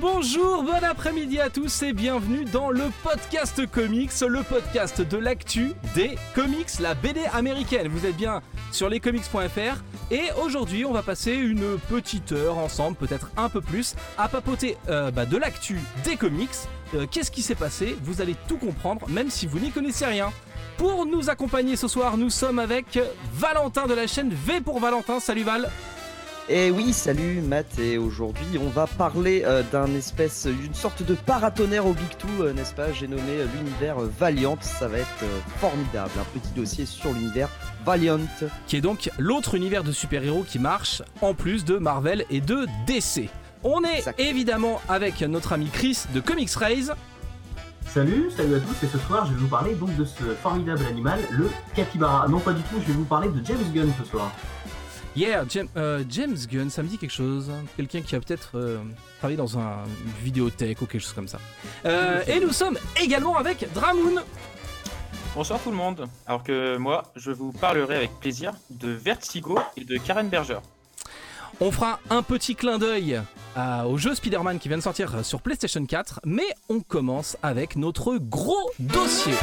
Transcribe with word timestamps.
bonjour, 0.00 0.62
bon 0.62 0.82
après-midi 0.82 1.40
à 1.40 1.50
tous 1.50 1.82
et 1.82 1.92
bienvenue 1.92 2.44
dans 2.46 2.70
le 2.70 2.84
podcast 3.02 3.66
comics, 3.70 4.10
le 4.26 4.42
podcast 4.42 5.02
de 5.02 5.18
l'actu 5.18 5.72
des 5.94 6.16
comics, 6.34 6.78
la 6.80 6.94
BD 6.94 7.20
américaine. 7.32 7.88
Vous 7.88 8.06
êtes 8.06 8.16
bien 8.16 8.40
sur 8.72 8.88
lescomics.fr 8.88 9.82
et 10.10 10.22
aujourd'hui 10.42 10.84
on 10.84 10.92
va 10.92 11.02
passer 11.02 11.34
une 11.34 11.78
petite 11.90 12.32
heure 12.32 12.58
ensemble, 12.58 12.96
peut-être 12.96 13.30
un 13.36 13.48
peu 13.48 13.60
plus, 13.60 13.94
à 14.16 14.28
papoter 14.28 14.78
euh, 14.88 15.10
bah, 15.10 15.26
de 15.26 15.36
l'actu 15.36 15.78
des 16.04 16.16
comics. 16.16 16.50
Euh, 16.94 17.06
Qu'est-ce 17.10 17.30
qui 17.30 17.42
s'est 17.42 17.54
passé? 17.54 17.96
Vous 18.02 18.22
allez 18.22 18.36
tout 18.48 18.56
comprendre, 18.56 19.06
même 19.08 19.28
si 19.30 19.46
vous 19.46 19.58
n'y 19.58 19.70
connaissez 19.70 20.06
rien. 20.06 20.32
Pour 20.78 21.04
nous 21.04 21.28
accompagner 21.28 21.76
ce 21.76 21.88
soir, 21.88 22.16
nous 22.16 22.30
sommes 22.30 22.58
avec 22.58 22.98
Valentin 23.34 23.86
de 23.86 23.92
la 23.92 24.06
chaîne 24.06 24.30
V 24.30 24.62
pour 24.62 24.80
Valentin. 24.80 25.20
Salut 25.20 25.42
Val 25.42 25.68
Et 26.52 26.72
oui, 26.72 26.92
salut 26.92 27.42
Matt, 27.42 27.78
et 27.78 27.96
aujourd'hui 27.96 28.58
on 28.60 28.70
va 28.70 28.88
parler 28.88 29.44
euh, 29.44 29.62
d'un 29.70 29.86
espèce, 29.94 30.48
d'une 30.48 30.74
sorte 30.74 31.04
de 31.04 31.14
paratonnerre 31.14 31.86
au 31.86 31.92
Big 31.92 32.08
Two, 32.18 32.28
euh, 32.40 32.52
n'est-ce 32.52 32.74
pas? 32.74 32.92
J'ai 32.92 33.06
nommé 33.06 33.22
euh, 33.38 33.46
l'univers 33.56 34.02
euh, 34.02 34.10
Valiant, 34.18 34.58
ça 34.60 34.88
va 34.88 34.98
être 34.98 35.06
euh, 35.22 35.38
formidable, 35.58 36.10
un 36.18 36.24
petit 36.36 36.50
dossier 36.56 36.86
sur 36.86 37.12
l'univers 37.12 37.48
Valiant. 37.86 38.18
qui 38.66 38.74
est 38.74 38.80
donc 38.80 39.10
l'autre 39.16 39.54
univers 39.54 39.84
de 39.84 39.92
super-héros 39.92 40.42
qui 40.42 40.58
marche 40.58 41.02
en 41.20 41.34
plus 41.34 41.64
de 41.64 41.76
Marvel 41.76 42.24
et 42.30 42.40
de 42.40 42.66
DC. 42.84 43.28
On 43.62 43.84
est 43.84 44.10
évidemment 44.18 44.80
avec 44.88 45.20
notre 45.20 45.52
ami 45.52 45.68
Chris 45.72 45.98
de 46.12 46.18
Comics 46.18 46.50
Raise. 46.50 46.92
Salut, 47.86 48.28
salut 48.36 48.56
à 48.56 48.60
tous 48.60 48.84
et 48.84 48.88
ce 48.88 48.98
soir 48.98 49.26
je 49.26 49.32
vais 49.34 49.38
vous 49.38 49.48
parler 49.48 49.74
donc 49.74 49.94
de 49.96 50.04
ce 50.04 50.22
formidable 50.42 50.84
animal, 50.88 51.20
le 51.30 51.48
capybara. 51.76 52.26
Non 52.28 52.40
pas 52.40 52.52
du 52.52 52.62
tout, 52.62 52.76
je 52.80 52.86
vais 52.88 52.92
vous 52.92 53.04
parler 53.04 53.28
de 53.28 53.44
James 53.44 53.72
Gunn 53.72 53.92
ce 54.02 54.08
soir. 54.08 54.32
Yeah, 55.16 55.44
James, 55.48 55.68
euh, 55.76 56.04
James 56.08 56.36
Gunn, 56.50 56.70
ça 56.70 56.82
me 56.82 56.88
dit 56.88 56.96
quelque 56.96 57.12
chose. 57.12 57.50
Quelqu'un 57.76 58.00
qui 58.00 58.14
a 58.14 58.20
peut-être 58.20 58.52
euh, 58.54 58.78
travaillé 59.18 59.36
dans 59.36 59.58
un, 59.58 59.84
une 60.04 60.24
vidéothèque 60.24 60.80
ou 60.82 60.86
quelque 60.86 61.02
chose 61.02 61.12
comme 61.12 61.26
ça. 61.26 61.38
Euh, 61.84 62.22
et 62.28 62.38
nous 62.38 62.52
sommes 62.52 62.78
également 63.02 63.36
avec 63.36 63.72
Dramoon. 63.72 64.22
Bonsoir 65.34 65.60
tout 65.60 65.70
le 65.70 65.76
monde. 65.76 66.06
Alors 66.26 66.44
que 66.44 66.76
moi, 66.76 67.02
je 67.16 67.32
vous 67.32 67.50
parlerai 67.50 67.96
avec 67.96 68.10
plaisir 68.20 68.52
de 68.70 68.90
Vertigo 68.90 69.58
et 69.76 69.84
de 69.84 69.96
Karen 69.96 70.28
Berger. 70.28 70.58
On 71.60 71.72
fera 71.72 71.98
un 72.08 72.22
petit 72.22 72.54
clin 72.54 72.78
d'œil 72.78 73.20
au 73.86 73.98
jeu 73.98 74.14
Spider-Man 74.14 74.58
qui 74.58 74.68
vient 74.68 74.78
de 74.78 74.82
sortir 74.82 75.24
sur 75.24 75.42
PlayStation 75.42 75.84
4, 75.84 76.20
mais 76.24 76.46
on 76.68 76.80
commence 76.80 77.36
avec 77.42 77.76
notre 77.76 78.16
gros 78.16 78.70
dossier. 78.78 79.34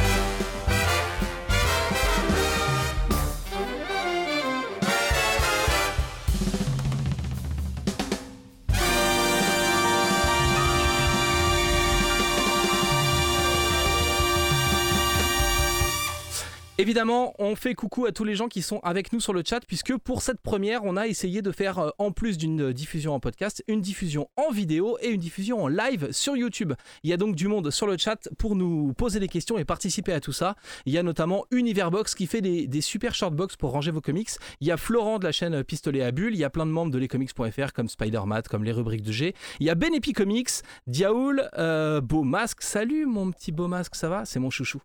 Évidemment, 16.80 17.34
on 17.40 17.56
fait 17.56 17.74
coucou 17.74 18.06
à 18.06 18.12
tous 18.12 18.22
les 18.22 18.36
gens 18.36 18.46
qui 18.46 18.62
sont 18.62 18.78
avec 18.84 19.12
nous 19.12 19.18
sur 19.18 19.32
le 19.32 19.42
chat, 19.44 19.58
puisque 19.66 19.96
pour 19.96 20.22
cette 20.22 20.40
première, 20.40 20.84
on 20.84 20.96
a 20.96 21.08
essayé 21.08 21.42
de 21.42 21.50
faire, 21.50 21.80
euh, 21.80 21.90
en 21.98 22.12
plus 22.12 22.38
d'une 22.38 22.72
diffusion 22.72 23.14
en 23.14 23.18
podcast, 23.18 23.64
une 23.66 23.80
diffusion 23.80 24.30
en 24.36 24.52
vidéo 24.52 24.96
et 25.02 25.08
une 25.08 25.18
diffusion 25.18 25.60
en 25.60 25.66
live 25.66 26.12
sur 26.12 26.36
YouTube. 26.36 26.74
Il 27.02 27.10
y 27.10 27.12
a 27.12 27.16
donc 27.16 27.34
du 27.34 27.48
monde 27.48 27.72
sur 27.72 27.88
le 27.88 27.98
chat 27.98 28.28
pour 28.38 28.54
nous 28.54 28.92
poser 28.92 29.18
des 29.18 29.26
questions 29.26 29.58
et 29.58 29.64
participer 29.64 30.12
à 30.12 30.20
tout 30.20 30.32
ça. 30.32 30.54
Il 30.86 30.92
y 30.92 30.98
a 30.98 31.02
notamment 31.02 31.46
Univerbox 31.50 32.14
qui 32.14 32.28
fait 32.28 32.42
des, 32.42 32.68
des 32.68 32.80
super 32.80 33.12
shortbox 33.12 33.56
pour 33.56 33.72
ranger 33.72 33.90
vos 33.90 34.00
comics. 34.00 34.30
Il 34.60 34.68
y 34.68 34.70
a 34.70 34.76
Florent 34.76 35.18
de 35.18 35.24
la 35.24 35.32
chaîne 35.32 35.64
Pistolet 35.64 36.04
à 36.04 36.12
Bulle. 36.12 36.34
Il 36.34 36.38
y 36.38 36.44
a 36.44 36.50
plein 36.50 36.64
de 36.64 36.70
membres 36.70 36.92
de 36.92 36.98
lescomics.fr 36.98 37.72
comme 37.72 37.88
Spider-Man, 37.88 38.42
comme 38.48 38.62
les 38.62 38.70
rubriques 38.70 39.02
de 39.02 39.10
G. 39.10 39.34
Il 39.58 39.66
y 39.66 39.70
a 39.70 39.74
Benepi 39.74 40.12
Comics, 40.12 40.62
Diaoul, 40.86 41.50
euh, 41.58 42.00
Beau 42.00 42.22
Masque. 42.22 42.62
Salut 42.62 43.04
mon 43.04 43.32
petit 43.32 43.50
Beau 43.50 43.66
Masque, 43.66 43.96
ça 43.96 44.08
va? 44.08 44.24
C'est 44.24 44.38
mon 44.38 44.50
chouchou. 44.50 44.80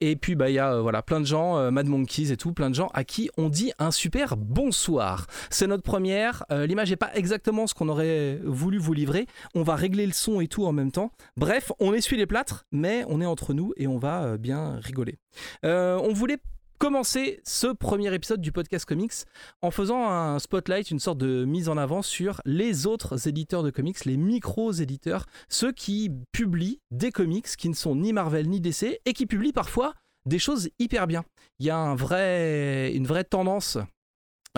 Et 0.00 0.16
puis 0.16 0.34
bah 0.34 0.50
il 0.50 0.54
y 0.54 0.58
a 0.58 0.74
euh, 0.74 0.80
voilà 0.80 1.02
plein 1.02 1.20
de 1.20 1.26
gens, 1.26 1.56
euh, 1.56 1.70
Mad 1.70 1.86
Monkeys 1.86 2.32
et 2.32 2.36
tout, 2.36 2.52
plein 2.52 2.70
de 2.70 2.74
gens 2.74 2.88
à 2.94 3.04
qui 3.04 3.30
on 3.36 3.48
dit 3.48 3.72
un 3.78 3.90
super 3.90 4.36
bonsoir. 4.36 5.26
C'est 5.50 5.66
notre 5.66 5.82
première. 5.82 6.44
euh, 6.50 6.66
L'image 6.66 6.90
n'est 6.90 6.96
pas 6.96 7.10
exactement 7.14 7.66
ce 7.66 7.74
qu'on 7.74 7.88
aurait 7.88 8.40
voulu 8.44 8.78
vous 8.78 8.92
livrer. 8.92 9.26
On 9.54 9.62
va 9.62 9.74
régler 9.76 10.06
le 10.06 10.12
son 10.12 10.40
et 10.40 10.48
tout 10.48 10.66
en 10.66 10.72
même 10.72 10.92
temps. 10.92 11.12
Bref, 11.36 11.72
on 11.80 11.92
essuie 11.94 12.16
les 12.16 12.26
plâtres, 12.26 12.66
mais 12.72 13.04
on 13.08 13.20
est 13.20 13.26
entre 13.26 13.54
nous 13.54 13.72
et 13.76 13.86
on 13.86 13.98
va 13.98 14.36
bien 14.36 14.78
rigoler. 14.80 15.18
On 15.62 16.12
voulait 16.12 16.38
commencer 16.82 17.40
ce 17.44 17.68
premier 17.68 18.12
épisode 18.12 18.40
du 18.40 18.50
podcast 18.50 18.84
comics 18.84 19.12
en 19.60 19.70
faisant 19.70 20.10
un 20.10 20.40
spotlight, 20.40 20.90
une 20.90 20.98
sorte 20.98 21.18
de 21.18 21.44
mise 21.44 21.68
en 21.68 21.76
avant 21.76 22.02
sur 22.02 22.40
les 22.44 22.88
autres 22.88 23.28
éditeurs 23.28 23.62
de 23.62 23.70
comics, 23.70 24.04
les 24.04 24.16
micros-éditeurs, 24.16 25.26
ceux 25.48 25.70
qui 25.70 26.10
publient 26.32 26.80
des 26.90 27.12
comics 27.12 27.46
qui 27.46 27.68
ne 27.68 27.74
sont 27.74 27.94
ni 27.94 28.12
Marvel 28.12 28.48
ni 28.48 28.60
DC 28.60 28.98
et 29.04 29.12
qui 29.12 29.26
publient 29.26 29.52
parfois 29.52 29.94
des 30.26 30.40
choses 30.40 30.70
hyper 30.80 31.06
bien. 31.06 31.22
Il 31.60 31.66
y 31.66 31.70
a 31.70 31.76
une 31.76 33.06
vraie 33.06 33.24
tendance 33.30 33.78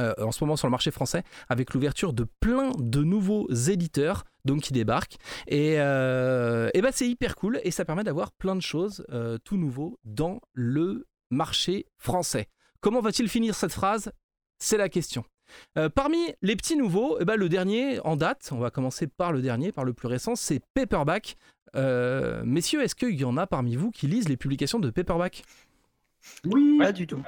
euh, 0.01 0.15
en 0.17 0.33
ce 0.33 0.43
moment 0.43 0.57
sur 0.57 0.67
le 0.67 0.73
marché 0.73 0.91
français 0.91 1.25
avec 1.51 1.75
l'ouverture 1.75 2.15
de 2.15 2.27
plein 2.41 2.73
de 2.79 3.05
nouveaux 3.05 3.53
éditeurs 3.53 4.25
donc 4.47 4.63
qui 4.63 4.73
débarquent 4.73 5.19
et, 5.47 5.75
euh, 5.77 6.71
ben 6.75 6.91
c'est 6.91 7.07
hyper 7.07 7.37
cool 7.37 7.61
et 7.65 7.71
ça 7.71 7.85
permet 7.85 8.03
d'avoir 8.03 8.33
plein 8.33 8.57
de 8.57 8.63
choses 8.63 9.05
euh, 9.11 9.37
tout 9.45 9.57
nouveau 9.59 9.99
dans 10.05 10.41
le 10.55 11.07
marché 11.35 11.87
français. 11.99 12.49
Comment 12.81 13.01
va-t-il 13.01 13.29
finir 13.29 13.55
cette 13.55 13.73
phrase? 13.73 14.13
C'est 14.59 14.77
la 14.79 14.89
question. 14.89 15.25
Euh, 15.77 15.89
parmi 15.91 16.19
les 16.43 16.57
petits 16.57 16.77
nouveaux, 16.77 17.19
eh 17.21 17.25
ben, 17.25 17.37
le 17.37 17.49
dernier 17.49 18.01
en 18.01 18.17
date, 18.17 18.49
on 18.53 18.59
va 18.59 18.71
commencer 18.71 19.07
par 19.07 19.33
le 19.33 19.43
dernier, 19.43 19.73
par 19.73 19.85
le 19.85 19.93
plus 19.93 20.09
récent, 20.09 20.37
c'est 20.37 20.61
Paperback. 20.75 21.37
Euh, 21.77 22.43
messieurs, 22.45 22.83
est-ce 22.83 22.95
qu'il 22.95 23.15
y 23.21 23.25
en 23.25 23.37
a 23.37 23.47
parmi 23.47 23.77
vous 23.77 23.91
qui 23.91 24.07
lisent 24.07 24.29
les 24.29 24.37
publications 24.37 24.79
de 24.79 24.91
Paperback? 24.91 25.43
Oui, 26.47 26.79
Pas 26.79 26.93
du 26.93 27.07
tout. 27.07 27.23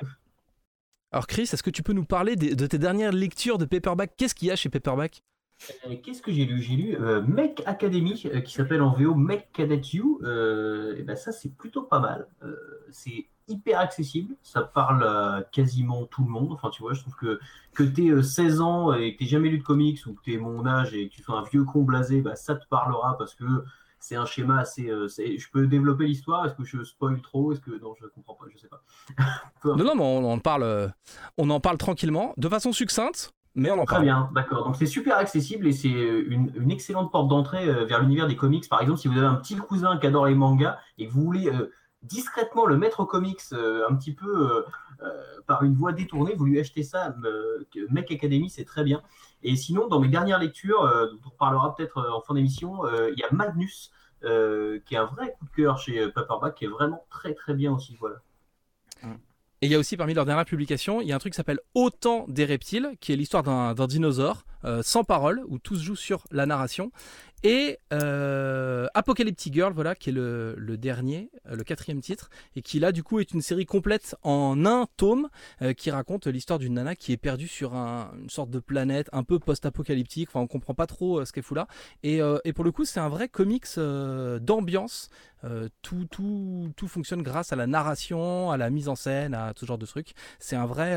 Alors 1.12 1.26
Chris, 1.26 1.42
est-ce 1.52 1.62
que 1.62 1.70
tu 1.70 1.82
peux 1.82 1.92
nous 1.92 2.04
parler 2.04 2.36
des- 2.36 2.54
de 2.54 2.66
tes 2.66 2.78
dernières 2.78 3.12
lectures 3.12 3.58
de 3.58 3.64
Paperback? 3.64 4.12
Qu'est-ce 4.16 4.34
qu'il 4.34 4.48
y 4.48 4.50
a 4.50 4.56
chez 4.56 4.68
Paperback? 4.70 5.22
Euh, 5.22 5.22
Qu'est-ce 6.02 6.20
que 6.22 6.30
j'ai 6.32 6.44
lu? 6.44 6.60
J'ai 6.60 6.76
lu 6.76 6.96
euh, 7.00 7.22
Mech 7.22 7.62
Academy, 7.66 8.22
euh, 8.26 8.40
qui 8.40 8.52
s'appelle 8.52 8.82
en 8.82 8.92
VO 8.92 9.14
Mech 9.14 9.48
Cadet 9.52 9.80
You. 9.92 10.20
Euh, 10.22 10.96
et 10.98 11.02
ben 11.02 11.16
ça, 11.16 11.32
c'est 11.32 11.48
plutôt 11.56 11.82
pas 11.82 11.98
mal. 11.98 12.28
Euh, 12.42 12.54
c'est 12.92 13.26
hyper 13.48 13.78
accessible. 13.80 14.34
Ça 14.42 14.62
parle 14.62 15.02
à 15.04 15.44
quasiment 15.52 16.04
tout 16.06 16.24
le 16.24 16.30
monde. 16.30 16.52
Enfin, 16.52 16.68
tu 16.70 16.82
vois, 16.82 16.92
je 16.92 17.00
trouve 17.00 17.16
que 17.16 17.40
que 17.74 17.82
tu 17.82 18.06
aies 18.18 18.22
16 18.22 18.60
ans 18.60 18.92
et 18.92 19.14
que 19.14 19.18
tu 19.18 19.24
jamais 19.26 19.48
lu 19.48 19.58
de 19.58 19.62
comics 19.64 20.00
ou 20.06 20.14
que 20.14 20.22
tu 20.22 20.34
es 20.34 20.38
mon 20.38 20.66
âge 20.66 20.94
et 20.94 21.08
que 21.08 21.14
tu 21.14 21.22
sois 21.22 21.38
un 21.38 21.42
vieux 21.44 21.64
con 21.64 21.82
blasé, 21.82 22.20
bah, 22.20 22.36
ça 22.36 22.54
te 22.54 22.66
parlera 22.68 23.16
parce 23.18 23.34
que 23.34 23.44
c'est 23.98 24.16
un 24.16 24.26
schéma 24.26 24.60
assez. 24.60 24.88
euh, 24.90 25.08
je 25.08 25.50
peux 25.50 25.66
développer 25.66 26.06
l'histoire. 26.06 26.44
Est-ce 26.46 26.54
que 26.54 26.64
je 26.64 26.84
spoil 26.84 27.20
trop? 27.22 27.52
Est-ce 27.52 27.60
que 27.60 27.70
non, 27.80 27.94
je 28.00 28.06
comprends 28.08 28.34
pas. 28.34 28.44
Je 28.54 28.58
sais 28.58 28.68
pas. 28.68 28.82
Non, 29.64 29.76
non, 29.84 29.94
mais 29.96 30.02
on 30.02 30.30
en 30.32 30.38
parle, 30.38 30.62
euh, 30.62 30.88
on 31.38 31.50
en 31.50 31.58
parle 31.60 31.76
tranquillement, 31.78 32.34
de 32.36 32.48
façon 32.48 32.72
succincte, 32.72 33.32
mais 33.56 33.70
on 33.72 33.80
en 33.80 33.84
Très 33.84 34.00
bien, 34.00 34.30
d'accord. 34.34 34.64
Donc 34.64 34.76
c'est 34.76 34.86
super 34.86 35.16
accessible 35.16 35.66
et 35.66 35.72
c'est 35.72 35.88
une, 35.88 36.52
une 36.54 36.70
excellente 36.70 37.10
porte 37.10 37.28
d'entrée 37.28 37.68
euh, 37.68 37.84
vers 37.86 38.00
l'univers 38.00 38.28
des 38.28 38.36
comics. 38.36 38.68
Par 38.68 38.80
exemple, 38.82 39.00
si 39.00 39.08
vous 39.08 39.16
avez 39.18 39.26
un 39.26 39.34
petit 39.36 39.56
cousin 39.56 39.98
qui 39.98 40.06
adore 40.06 40.26
les 40.26 40.34
mangas 40.34 40.78
et 40.98 41.06
que 41.08 41.12
vous 41.12 41.22
voulez 41.22 41.48
euh, 41.48 41.72
discrètement 42.02 42.66
le 42.66 42.76
mettre 42.76 43.00
aux 43.00 43.06
comics 43.06 43.40
euh, 43.52 43.84
un 43.88 43.96
petit 43.96 44.14
peu 44.14 44.52
euh, 44.52 44.62
euh, 45.02 45.40
par 45.46 45.62
une 45.64 45.74
voie 45.74 45.92
détournée, 45.92 46.34
vous 46.36 46.44
lui 46.44 46.60
achetez 46.60 46.82
ça. 46.84 47.14
euh, 47.24 47.66
Mech 47.90 48.10
Academy, 48.12 48.50
c'est 48.50 48.64
très 48.64 48.84
bien. 48.84 49.02
Et 49.42 49.56
sinon, 49.56 49.88
dans 49.88 50.00
mes 50.00 50.08
dernières 50.08 50.38
lectures, 50.38 50.84
euh, 50.84 51.06
dont 51.10 51.18
on 51.26 51.30
reparlera 51.30 51.74
peut-être 51.74 51.98
euh, 51.98 52.10
en 52.12 52.20
fin 52.20 52.34
d'émission, 52.34 52.84
euh, 52.86 53.10
il 53.12 53.18
y 53.18 53.24
a 53.24 53.28
Magnus, 53.32 53.90
euh, 54.24 54.80
qui 54.86 54.94
est 54.94 54.98
un 54.98 55.06
vrai 55.06 55.34
coup 55.38 55.44
de 55.46 55.50
cœur 55.50 55.78
chez 55.78 55.98
euh, 56.00 56.10
Paperback, 56.12 56.54
qui 56.56 56.64
est 56.66 56.68
vraiment 56.68 57.04
très 57.10 57.34
très 57.34 57.54
bien 57.54 57.72
aussi. 57.74 57.96
Voilà. 58.00 58.16
Et 59.62 59.66
il 59.66 59.72
y 59.72 59.74
a 59.74 59.78
aussi 59.78 59.96
parmi 59.96 60.12
leurs 60.12 60.26
dernières 60.26 60.44
publications, 60.44 61.00
il 61.00 61.08
y 61.08 61.12
a 61.12 61.16
un 61.16 61.18
truc 61.18 61.32
qui 61.32 61.36
s'appelle 61.36 61.60
Autant 61.74 62.26
des 62.28 62.44
reptiles, 62.44 62.92
qui 63.00 63.12
est 63.12 63.16
l'histoire 63.16 63.42
d'un 63.42 63.86
dinosaure 63.86 64.44
euh, 64.64 64.82
sans 64.82 65.02
parole, 65.02 65.42
où 65.48 65.58
tout 65.58 65.76
se 65.76 65.82
joue 65.82 65.96
sur 65.96 66.24
la 66.30 66.44
narration. 66.44 66.90
Et 67.42 67.78
euh, 67.92 68.86
Apocalyptic 68.94 69.52
Girl, 69.52 69.72
voilà, 69.72 69.94
qui 69.94 70.10
est 70.10 70.12
le, 70.12 70.56
dernier, 70.76 71.30
euh, 71.48 71.56
le 71.56 71.64
quatrième 71.64 72.00
titre, 72.00 72.30
et 72.56 72.62
qui 72.62 72.80
là 72.80 72.92
du 72.92 73.02
coup 73.02 73.20
est 73.20 73.32
une 73.32 73.42
série 73.42 73.66
complète 73.66 74.16
en 74.22 74.64
un 74.64 74.86
tome, 74.96 75.28
euh, 75.62 75.72
qui 75.72 75.90
raconte 75.90 76.26
l'histoire 76.26 76.58
d'une 76.58 76.74
nana 76.74 76.96
qui 76.96 77.12
est 77.12 77.16
perdue 77.16 77.48
sur 77.48 77.74
un- 77.74 78.12
une 78.20 78.30
sorte 78.30 78.50
de 78.50 78.58
planète 78.58 79.08
un 79.12 79.22
peu 79.22 79.38
post-apocalyptique. 79.38 80.28
Enfin, 80.30 80.40
on 80.40 80.46
comprend 80.46 80.74
pas 80.74 80.86
trop 80.86 81.24
ce 81.24 81.32
qu'elle 81.32 81.44
fout 81.44 81.56
là. 81.56 81.68
Et, 82.02 82.20
pour 82.54 82.64
le 82.64 82.72
coup, 82.72 82.84
c'est 82.84 83.00
un 83.00 83.08
vrai 83.08 83.28
comics 83.28 83.66
d'ambiance. 84.40 85.10
Tout, 85.82 86.06
tout, 86.10 86.72
tout 86.76 86.88
fonctionne 86.88 87.22
grâce 87.22 87.52
à 87.52 87.56
la 87.56 87.66
narration, 87.66 88.50
à 88.50 88.56
la 88.56 88.70
mise 88.70 88.88
en 88.88 88.96
scène, 88.96 89.34
à 89.34 89.54
tout 89.54 89.66
genre 89.66 89.78
de 89.78 89.86
trucs. 89.86 90.14
C'est 90.40 90.56
un 90.56 90.66
vrai, 90.66 90.96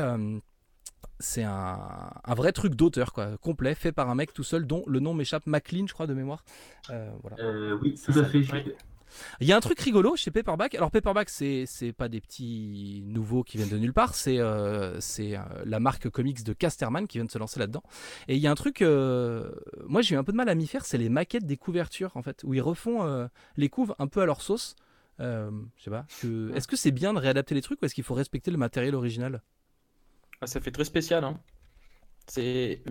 c'est 1.18 1.42
un, 1.44 2.10
un 2.24 2.34
vrai 2.34 2.52
truc 2.52 2.74
d'auteur, 2.74 3.12
quoi, 3.12 3.36
complet, 3.38 3.74
fait 3.74 3.92
par 3.92 4.08
un 4.10 4.14
mec 4.14 4.32
tout 4.32 4.42
seul, 4.44 4.66
dont 4.66 4.82
le 4.86 5.00
nom 5.00 5.14
m'échappe, 5.14 5.46
McLean, 5.46 5.86
je 5.86 5.92
crois, 5.92 6.06
de 6.06 6.14
mémoire. 6.14 6.44
Euh, 6.90 7.10
voilà. 7.22 7.36
Euh, 7.40 7.78
oui, 7.82 7.94
tout 8.02 8.18
à 8.18 8.24
fait. 8.24 8.42
Il 9.40 9.48
y 9.48 9.52
a 9.52 9.56
un 9.56 9.60
truc 9.60 9.80
rigolo 9.80 10.14
chez 10.14 10.30
Paperback. 10.30 10.76
Alors 10.76 10.92
Paperback, 10.92 11.30
c'est 11.30 11.64
c'est 11.66 11.92
pas 11.92 12.08
des 12.08 12.20
petits 12.20 13.02
nouveaux 13.06 13.42
qui 13.42 13.56
viennent 13.56 13.68
de 13.68 13.76
nulle 13.76 13.92
part. 13.92 14.14
C'est 14.14 14.38
euh, 14.38 15.00
c'est 15.00 15.36
la 15.64 15.80
marque 15.80 16.08
comics 16.08 16.44
de 16.44 16.52
Casterman 16.52 17.08
qui 17.08 17.18
vient 17.18 17.24
de 17.24 17.30
se 17.30 17.38
lancer 17.38 17.58
là-dedans. 17.58 17.82
Et 18.28 18.36
il 18.36 18.40
y 18.40 18.46
a 18.46 18.52
un 18.52 18.54
truc, 18.54 18.82
moi 18.82 20.00
j'ai 20.02 20.14
eu 20.14 20.18
un 20.18 20.22
peu 20.22 20.30
de 20.30 20.36
mal 20.36 20.48
à 20.48 20.54
m'y 20.54 20.68
faire, 20.68 20.84
c'est 20.84 20.96
les 20.96 21.08
maquettes 21.08 21.44
des 21.44 21.56
couvertures 21.56 22.12
en 22.16 22.22
fait, 22.22 22.42
où 22.44 22.54
ils 22.54 22.60
refont 22.62 23.28
les 23.56 23.68
couves 23.68 23.96
un 23.98 24.06
peu 24.06 24.20
à 24.22 24.26
leur 24.26 24.42
sauce. 24.42 24.76
Je 25.18 25.50
sais 25.78 25.90
pas. 25.90 26.06
que- 26.22 26.54
Est-ce 26.54 26.68
que 26.68 26.76
c'est 26.76 26.92
bien 26.92 27.12
de 27.12 27.18
réadapter 27.18 27.56
les 27.56 27.62
trucs 27.62 27.82
ou 27.82 27.86
est-ce 27.86 27.94
qu'il 27.96 28.04
faut 28.04 28.14
respecter 28.14 28.52
le 28.52 28.58
matériel 28.58 28.94
original? 28.94 29.42
Ah, 30.42 30.46
ça 30.46 30.60
fait 30.60 30.70
très 30.70 30.84
spécial. 30.84 31.24
Hein. 31.24 31.40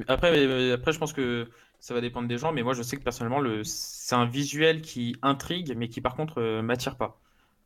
Après, 0.08 0.72
après, 0.74 0.92
je 0.94 1.00
pense 1.00 1.14
que 1.14 1.50
ça 1.80 1.94
va 1.94 2.02
dépendre 2.02 2.28
des 2.28 2.38
gens, 2.38 2.52
mais 2.52 2.64
moi, 2.64 2.74
je 2.74 2.82
sais 2.84 2.98
que 2.98 3.04
personnellement, 3.04 3.40
le... 3.40 3.64
c'est 3.64 4.16
un 4.16 4.26
visuel 4.26 4.82
qui 4.82 5.16
intrigue, 5.22 5.74
mais 5.78 5.88
qui 5.90 6.02
par 6.02 6.16
contre 6.16 6.40
euh, 6.42 6.62
m'attire 6.62 6.98
pas. 6.98 7.20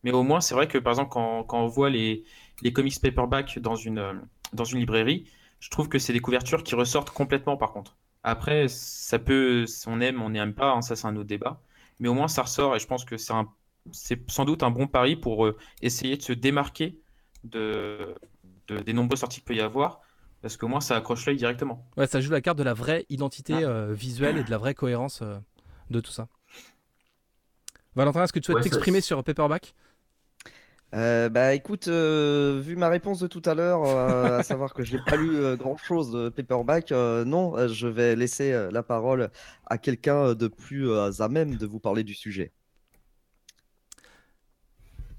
Mais 0.03 0.11
au 0.11 0.23
moins, 0.23 0.41
c'est 0.41 0.53
vrai 0.55 0.67
que 0.67 0.77
par 0.77 0.91
exemple, 0.93 1.09
quand, 1.11 1.43
quand 1.43 1.63
on 1.63 1.67
voit 1.67 1.89
les, 1.89 2.23
les 2.61 2.73
comics 2.73 2.99
paperback 3.01 3.59
dans 3.59 3.75
une, 3.75 3.99
euh, 3.99 4.13
dans 4.53 4.65
une 4.65 4.79
librairie, 4.79 5.25
je 5.59 5.69
trouve 5.69 5.89
que 5.89 5.97
c'est 5.99 6.13
des 6.13 6.19
couvertures 6.19 6.63
qui 6.63 6.75
ressortent 6.75 7.09
complètement 7.11 7.57
par 7.57 7.71
contre. 7.73 7.97
Après, 8.23 8.67
ça 8.67 9.19
peut, 9.19 9.65
on 9.87 9.99
aime, 10.01 10.21
on 10.21 10.29
n'aime 10.29 10.53
pas, 10.53 10.71
hein, 10.73 10.81
ça 10.81 10.95
c'est 10.95 11.07
un 11.07 11.15
autre 11.15 11.27
débat. 11.27 11.61
Mais 11.99 12.07
au 12.09 12.13
moins, 12.13 12.27
ça 12.27 12.43
ressort 12.43 12.75
et 12.75 12.79
je 12.79 12.87
pense 12.87 13.05
que 13.05 13.17
c'est 13.17 13.33
un, 13.33 13.49
c'est 13.91 14.29
sans 14.29 14.45
doute 14.45 14.63
un 14.63 14.71
bon 14.71 14.87
pari 14.87 15.15
pour 15.15 15.45
euh, 15.45 15.57
essayer 15.81 16.17
de 16.17 16.21
se 16.21 16.33
démarquer 16.33 16.99
de, 17.43 18.15
de- 18.67 18.79
des 18.79 18.93
nombreuses 18.93 19.19
sorties 19.19 19.39
qu'il 19.41 19.45
peut 19.45 19.55
y 19.55 19.61
avoir, 19.61 20.01
parce 20.41 20.57
qu'au 20.57 20.67
moins, 20.67 20.81
ça 20.81 20.95
accroche 20.97 21.25
l'œil 21.25 21.37
directement. 21.37 21.85
Ouais, 21.97 22.07
ça 22.07 22.21
joue 22.21 22.31
la 22.31 22.41
carte 22.41 22.57
de 22.57 22.63
la 22.63 22.73
vraie 22.73 23.05
identité 23.09 23.53
Ah. 23.57 23.67
euh, 23.69 23.93
visuelle 23.93 24.37
et 24.37 24.43
de 24.43 24.51
la 24.51 24.57
vraie 24.57 24.73
cohérence 24.75 25.21
euh, 25.21 25.37
de 25.89 25.99
tout 25.99 26.11
ça. 26.11 26.27
Valentin, 27.95 28.23
est-ce 28.23 28.33
que 28.33 28.39
tu 28.39 28.45
souhaites 28.47 28.57
Ouais, 28.57 28.63
t'exprimer 28.63 29.01
sur 29.01 29.23
Paperback? 29.23 29.73
Euh, 30.95 31.27
bah 31.29 31.55
écoute, 31.55 31.87
euh, 31.87 32.61
vu 32.63 32.75
ma 32.75 32.87
réponse 32.87 33.19
de 33.19 33.25
tout 33.25 33.41
à 33.45 33.55
l'heure, 33.55 33.83
euh, 33.83 34.39
à 34.39 34.43
savoir 34.43 34.73
que 34.75 34.83
je 34.83 34.95
n'ai 34.95 35.03
pas 35.03 35.15
lu 35.15 35.57
grand 35.57 35.75
chose 35.77 36.11
de 36.11 36.29
Paperback, 36.29 36.91
euh, 36.91 37.25
non, 37.25 37.67
je 37.67 37.87
vais 37.87 38.15
laisser 38.15 38.51
euh, 38.51 38.69
la 38.69 38.83
parole 38.83 39.31
à 39.65 39.79
quelqu'un 39.79 40.35
de 40.35 40.47
plus 40.47 40.89
euh, 40.89 41.09
à 41.19 41.29
même 41.29 41.55
de 41.55 41.65
vous 41.65 41.79
parler 41.79 42.03
du 42.03 42.13
sujet. 42.13 42.51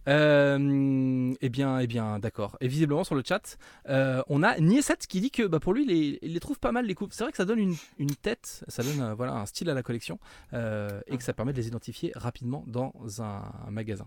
Euh, 0.09 1.35
eh 1.41 1.49
bien, 1.49 1.79
eh 1.79 1.87
bien, 1.87 2.19
d'accord. 2.19 2.57
Et 2.61 2.69
visiblement 2.69 3.05
sur 3.05 3.15
le 3.15 3.23
chat, 3.27 3.57
euh, 3.89 4.23
on 4.29 4.43
a 4.43 4.59
Nieset 4.59 4.97
qui 5.09 5.21
dit 5.21 5.31
que 5.31 5.47
bah, 5.47 5.61
pour 5.61 5.73
lui, 5.73 6.19
il 6.23 6.33
les, 6.33 6.41
trouve 6.41 6.59
pas 6.59 6.73
mal 6.73 6.87
les 6.87 6.95
coupes. 6.95 7.13
C'est 7.13 7.25
vrai 7.25 7.31
que 7.31 7.37
ça 7.37 7.45
donne 7.45 7.75
une, 7.99 8.17
tête, 8.17 8.65
ça 8.69 8.83
donne 8.83 9.01
euh, 9.01 9.15
voilà 9.15 9.35
un 9.35 9.47
style 9.47 9.71
à 9.71 9.75
la 9.75 9.83
collection 9.83 10.19
et 10.53 11.17
que 11.17 11.23
ça 11.23 11.33
permet 11.33 11.53
de 11.53 11.59
les 11.59 11.69
identifier 11.69 12.13
rapidement 12.15 12.65
dans 12.67 12.93
un 13.21 13.43
magasin. 13.71 14.07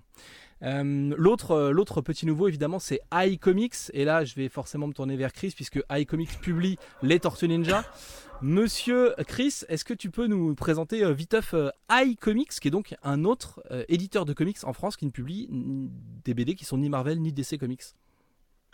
Euh, 0.64 1.14
l'autre, 1.18 1.52
euh, 1.52 1.72
l'autre 1.72 2.02
petit 2.02 2.26
nouveau 2.26 2.48
évidemment, 2.48 2.80
c'est 2.80 3.00
iComics. 3.14 3.92
Et 3.94 4.06
là, 4.06 4.26
je 4.26 4.36
vais 4.36 4.50
forcément 4.50 4.88
me 4.88 4.94
tourner 4.94 5.16
vers 5.16 5.34
Chris 5.34 5.54
puisque 5.56 5.80
iComics 5.90 6.40
publie 6.42 6.78
les 7.02 7.20
Tortues 7.20 7.48
Ninja. 7.48 7.84
Monsieur 8.42 9.16
Chris, 9.28 9.62
est-ce 9.68 9.84
que 9.84 9.96
tu 9.96 10.12
peux 10.12 10.28
nous 10.28 10.54
présenter 10.54 11.04
euh, 11.04 11.12
viteuf 11.12 11.56
iComics, 11.92 12.52
qui 12.60 12.68
est 12.68 12.72
donc 12.72 12.96
un 13.04 13.24
autre 13.24 13.64
éditeur 13.90 14.26
de 14.26 14.34
comics 14.34 14.64
en 14.64 14.74
France 14.74 14.96
qui 14.96 15.06
ne 15.06 15.12
publie 15.12 15.50
des 16.24 16.34
BD 16.34 16.54
qui 16.56 16.66
sont 16.66 16.78
ni 16.78 16.90
Marvel 16.90 17.20
ni 17.20 17.34
DC 17.34 17.58
Comics? 17.60 17.84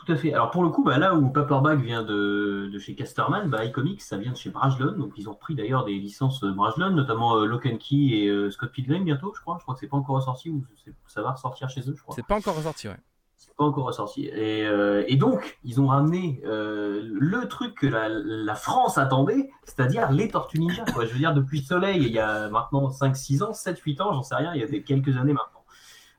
Tout 0.05 0.11
à 0.11 0.15
fait. 0.17 0.33
Alors 0.33 0.51
pour 0.51 0.63
le 0.63 0.69
coup, 0.69 0.83
bah, 0.83 0.97
là 0.97 1.15
où 1.15 1.29
Paperback 1.29 1.79
vient 1.79 2.03
de, 2.03 2.69
de 2.71 2.79
chez 2.79 2.93
Casterman, 2.95 3.49
bah, 3.49 3.63
iComics, 3.65 4.01
ça 4.01 4.17
vient 4.17 4.31
de 4.31 4.37
chez 4.37 4.49
Brajlon. 4.49 4.97
Donc 4.97 5.13
ils 5.17 5.29
ont 5.29 5.33
repris 5.33 5.55
d'ailleurs 5.55 5.85
des 5.85 5.93
licences 5.97 6.43
euh, 6.43 6.51
Brajlon, 6.51 6.89
notamment 6.91 7.37
euh, 7.37 7.45
Lock 7.45 7.65
and 7.65 7.77
Key 7.77 7.95
et 8.11 8.27
euh, 8.27 8.51
Scott 8.51 8.71
Pilgrim 8.71 9.03
bientôt, 9.05 9.31
je 9.35 9.41
crois. 9.41 9.55
Je 9.59 9.63
crois 9.63 9.75
que 9.75 9.79
c'est 9.79 9.87
pas 9.87 9.97
encore 9.97 10.17
ressorti 10.17 10.49
ou 10.49 10.65
ça 11.07 11.21
va 11.21 11.31
ressortir 11.31 11.69
chez 11.69 11.81
eux, 11.89 11.93
je 11.95 12.01
crois. 12.01 12.15
C'est 12.15 12.25
pas 12.27 12.35
encore 12.35 12.55
ressorti, 12.57 12.87
ouais. 12.89 12.97
C'est 13.37 13.55
pas 13.55 13.63
encore 13.65 13.85
ressorti. 13.85 14.25
Et, 14.27 14.65
euh, 14.65 15.03
et 15.07 15.15
donc, 15.15 15.59
ils 15.63 15.79
ont 15.81 15.87
ramené 15.87 16.41
le 16.45 17.47
truc 17.47 17.75
que 17.75 17.87
la, 17.87 18.07
la 18.09 18.55
France 18.55 18.97
attendait, 18.97 19.49
c'est-à-dire 19.65 20.11
les 20.11 20.29
Tortues 20.29 20.59
Ninja. 20.59 20.85
Quoi. 20.93 21.05
Je 21.05 21.11
veux 21.13 21.19
dire, 21.19 21.33
depuis 21.33 21.61
Soleil, 21.61 21.97
il 22.03 22.11
y 22.11 22.19
a 22.19 22.49
maintenant 22.49 22.89
5-6 22.89 23.43
ans, 23.43 23.51
7-8 23.51 24.01
ans, 24.01 24.13
j'en 24.13 24.23
sais 24.23 24.35
rien, 24.35 24.53
il 24.55 24.61
y 24.61 24.63
a 24.63 24.67
des- 24.67 24.81
quelques 24.83 25.17
années 25.17 25.33
maintenant. 25.33 25.52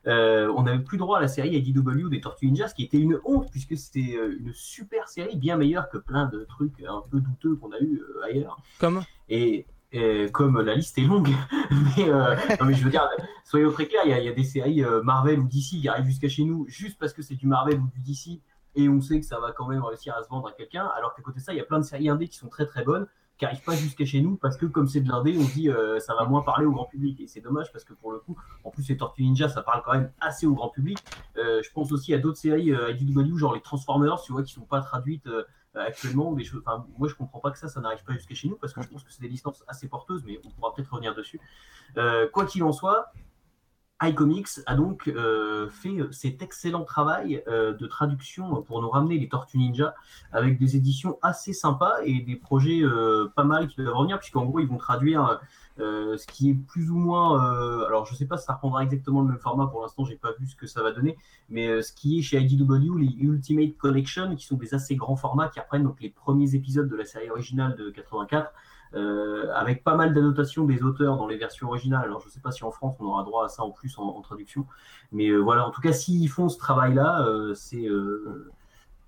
Euh, 0.07 0.53
on 0.55 0.63
n'avait 0.63 0.83
plus 0.83 0.97
droit 0.97 1.17
à 1.17 1.21
la 1.21 1.27
série 1.27 1.49
IDW 1.49 2.09
des 2.09 2.21
Tortues 2.21 2.47
Ninja, 2.47 2.67
ce 2.67 2.75
qui 2.75 2.83
était 2.83 2.99
une 2.99 3.19
honte, 3.25 3.49
puisque 3.51 3.75
c'était 3.77 4.15
euh, 4.17 4.37
une 4.39 4.53
super 4.53 5.07
série, 5.07 5.35
bien 5.35 5.57
meilleure 5.57 5.89
que 5.89 5.97
plein 5.97 6.27
de 6.27 6.45
trucs 6.45 6.83
un 6.87 7.03
peu 7.09 7.19
douteux 7.19 7.55
qu'on 7.55 7.71
a 7.71 7.79
eu 7.79 7.99
euh, 7.99 8.23
ailleurs. 8.23 8.57
Comme? 8.79 9.03
Et, 9.29 9.65
et 9.91 10.29
comme 10.31 10.61
la 10.61 10.75
liste 10.75 10.97
est 10.97 11.05
longue, 11.05 11.29
mais, 11.71 12.09
euh, 12.09 12.35
non, 12.59 12.67
mais 12.67 12.73
je 12.73 12.83
veux 12.83 12.91
dire, 12.91 13.07
soyons 13.43 13.71
très 13.71 13.87
clairs, 13.87 14.03
il 14.05 14.15
y, 14.15 14.25
y 14.25 14.29
a 14.29 14.33
des 14.33 14.43
séries 14.43 14.83
Marvel 15.03 15.39
ou 15.39 15.47
DC 15.47 15.81
qui 15.81 15.87
arrivent 15.87 16.05
jusqu'à 16.05 16.29
chez 16.29 16.43
nous 16.43 16.65
juste 16.67 16.99
parce 16.99 17.13
que 17.13 17.21
c'est 17.21 17.35
du 17.35 17.47
Marvel 17.47 17.79
ou 17.79 17.89
du 17.95 18.01
DC 18.01 18.41
et 18.75 18.89
on 18.89 18.99
sait 19.01 19.19
que 19.19 19.25
ça 19.25 19.39
va 19.39 19.53
quand 19.53 19.67
même 19.67 19.83
réussir 19.83 20.15
à 20.15 20.23
se 20.23 20.29
vendre 20.29 20.49
à 20.49 20.51
quelqu'un, 20.51 20.85
alors 20.97 21.15
qu'à 21.15 21.21
côté 21.21 21.39
de 21.39 21.45
ça, 21.45 21.53
il 21.53 21.57
y 21.57 21.61
a 21.61 21.63
plein 21.63 21.79
de 21.79 21.85
séries 21.85 22.09
indées 22.09 22.27
qui 22.27 22.37
sont 22.37 22.49
très 22.49 22.65
très 22.65 22.83
bonnes 22.83 23.07
qui 23.37 23.45
n'arrivent 23.45 23.63
pas 23.63 23.75
jusqu'à 23.75 24.05
chez 24.05 24.21
nous 24.21 24.37
parce 24.37 24.57
que 24.57 24.65
comme 24.65 24.87
c'est 24.87 25.01
de 25.01 25.09
l'indé, 25.09 25.37
on 25.37 25.43
dit 25.43 25.69
euh, 25.69 25.99
ça 25.99 26.15
va 26.15 26.25
moins 26.25 26.41
parler 26.41 26.65
au 26.65 26.71
grand 26.71 26.85
public 26.85 27.19
et 27.19 27.27
c'est 27.27 27.41
dommage 27.41 27.71
parce 27.71 27.83
que 27.83 27.93
pour 27.93 28.11
le 28.11 28.19
coup, 28.19 28.37
en 28.63 28.71
plus 28.71 28.87
les 28.87 28.97
Tortues 28.97 29.23
Ninja, 29.23 29.49
ça 29.49 29.61
parle 29.61 29.81
quand 29.83 29.93
même 29.93 30.11
assez 30.21 30.45
au 30.45 30.53
grand 30.53 30.69
public. 30.69 30.97
Euh, 31.37 31.61
je 31.63 31.71
pense 31.71 31.91
aussi 31.91 32.13
à 32.13 32.17
d'autres 32.17 32.37
séries 32.37 32.71
euh, 32.71 32.91
IDW, 32.91 33.37
genre 33.37 33.53
les 33.53 33.61
Transformers, 33.61 34.21
tu 34.21 34.31
vois, 34.31 34.43
qui 34.43 34.53
sont 34.53 34.65
pas 34.65 34.81
traduites 34.81 35.27
euh, 35.75 35.85
actuellement 35.87 36.29
ou 36.29 36.35
des 36.35 36.45
moi, 36.97 37.09
je 37.09 37.15
comprends 37.15 37.39
pas 37.39 37.51
que 37.51 37.57
ça, 37.57 37.67
ça 37.67 37.81
n'arrive 37.81 38.03
pas 38.05 38.13
jusqu'à 38.13 38.33
chez 38.33 38.47
nous 38.47 38.55
parce 38.55 38.73
que 38.73 38.81
je 38.81 38.87
pense 38.87 39.03
que 39.03 39.11
c'est 39.11 39.21
des 39.21 39.27
licences 39.27 39.63
assez 39.67 39.89
porteuses, 39.89 40.23
mais 40.25 40.39
on 40.45 40.49
pourra 40.49 40.73
peut-être 40.73 40.91
revenir 40.91 41.13
dessus. 41.13 41.39
Euh, 41.97 42.29
quoi 42.29 42.45
qu'il 42.45 42.63
en 42.63 42.71
soit, 42.71 43.11
iComics 44.03 44.59
a 44.65 44.75
donc 44.75 45.07
euh, 45.07 45.69
fait 45.69 45.97
cet 46.11 46.41
excellent 46.41 46.83
travail 46.83 47.41
euh, 47.47 47.73
de 47.73 47.87
traduction 47.87 48.61
pour 48.61 48.81
nous 48.81 48.89
ramener 48.89 49.17
les 49.17 49.29
Tortues 49.29 49.57
Ninja 49.57 49.95
avec 50.31 50.59
des 50.59 50.75
éditions 50.75 51.17
assez 51.21 51.53
sympas 51.53 51.95
et 52.03 52.19
des 52.19 52.35
projets 52.35 52.81
euh, 52.81 53.31
pas 53.35 53.45
mal 53.45 53.67
qui 53.67 53.77
doivent 53.77 53.95
revenir, 53.95 54.19
puisqu'en 54.19 54.45
gros, 54.45 54.59
ils 54.59 54.67
vont 54.67 54.77
traduire 54.77 55.39
euh, 55.79 56.17
ce 56.17 56.25
qui 56.27 56.49
est 56.49 56.53
plus 56.53 56.89
ou 56.89 56.95
moins. 56.97 57.43
euh, 57.53 57.85
alors, 57.85 58.05
je 58.05 58.15
sais 58.15 58.25
pas 58.25 58.37
si 58.37 58.45
ça 58.45 58.53
reprendra 58.53 58.83
exactement 58.83 59.21
le 59.21 59.29
même 59.29 59.39
format 59.39 59.67
pour 59.67 59.81
l'instant, 59.81 60.05
j'ai 60.05 60.15
pas 60.15 60.31
vu 60.39 60.47
ce 60.47 60.55
que 60.55 60.67
ça 60.67 60.81
va 60.83 60.91
donner, 60.91 61.17
mais 61.49 61.67
euh, 61.67 61.81
ce 61.81 61.91
qui 61.93 62.19
est 62.19 62.21
chez 62.21 62.39
IDW, 62.39 62.97
les 62.97 63.13
Ultimate 63.19 63.77
Collection, 63.77 64.35
qui 64.35 64.45
sont 64.45 64.55
des 64.57 64.73
assez 64.73 64.95
grands 64.95 65.15
formats 65.17 65.49
qui 65.49 65.59
reprennent 65.59 65.83
donc 65.83 66.01
les 66.01 66.09
premiers 66.09 66.55
épisodes 66.55 66.89
de 66.89 66.95
la 66.95 67.05
série 67.05 67.29
originale 67.29 67.75
de 67.75 67.89
84. 67.89 68.51
Euh, 68.95 69.51
avec 69.53 69.83
pas 69.83 69.95
mal 69.95 70.13
d'annotations 70.13 70.63
des 70.63 70.81
auteurs 70.83 71.17
dans 71.17 71.27
les 71.27 71.37
versions 71.37 71.67
originales. 71.67 72.05
Alors, 72.05 72.21
je 72.21 72.27
ne 72.27 72.31
sais 72.31 72.39
pas 72.39 72.51
si 72.51 72.63
en 72.63 72.71
France 72.71 72.95
on 72.99 73.05
aura 73.05 73.23
droit 73.23 73.45
à 73.45 73.49
ça 73.49 73.63
en 73.63 73.71
plus 73.71 73.97
en, 73.97 74.21
traduction, 74.21 74.65
mais 75.11 75.29
euh, 75.29 75.37
voilà. 75.37 75.67
En 75.67 75.71
tout 75.71 75.81
cas, 75.81 75.91
s'ils 75.91 76.29
font 76.29 76.47
ce 76.49 76.57
travail-là, 76.57 77.25
euh, 77.27 77.53
c'est 77.53 77.87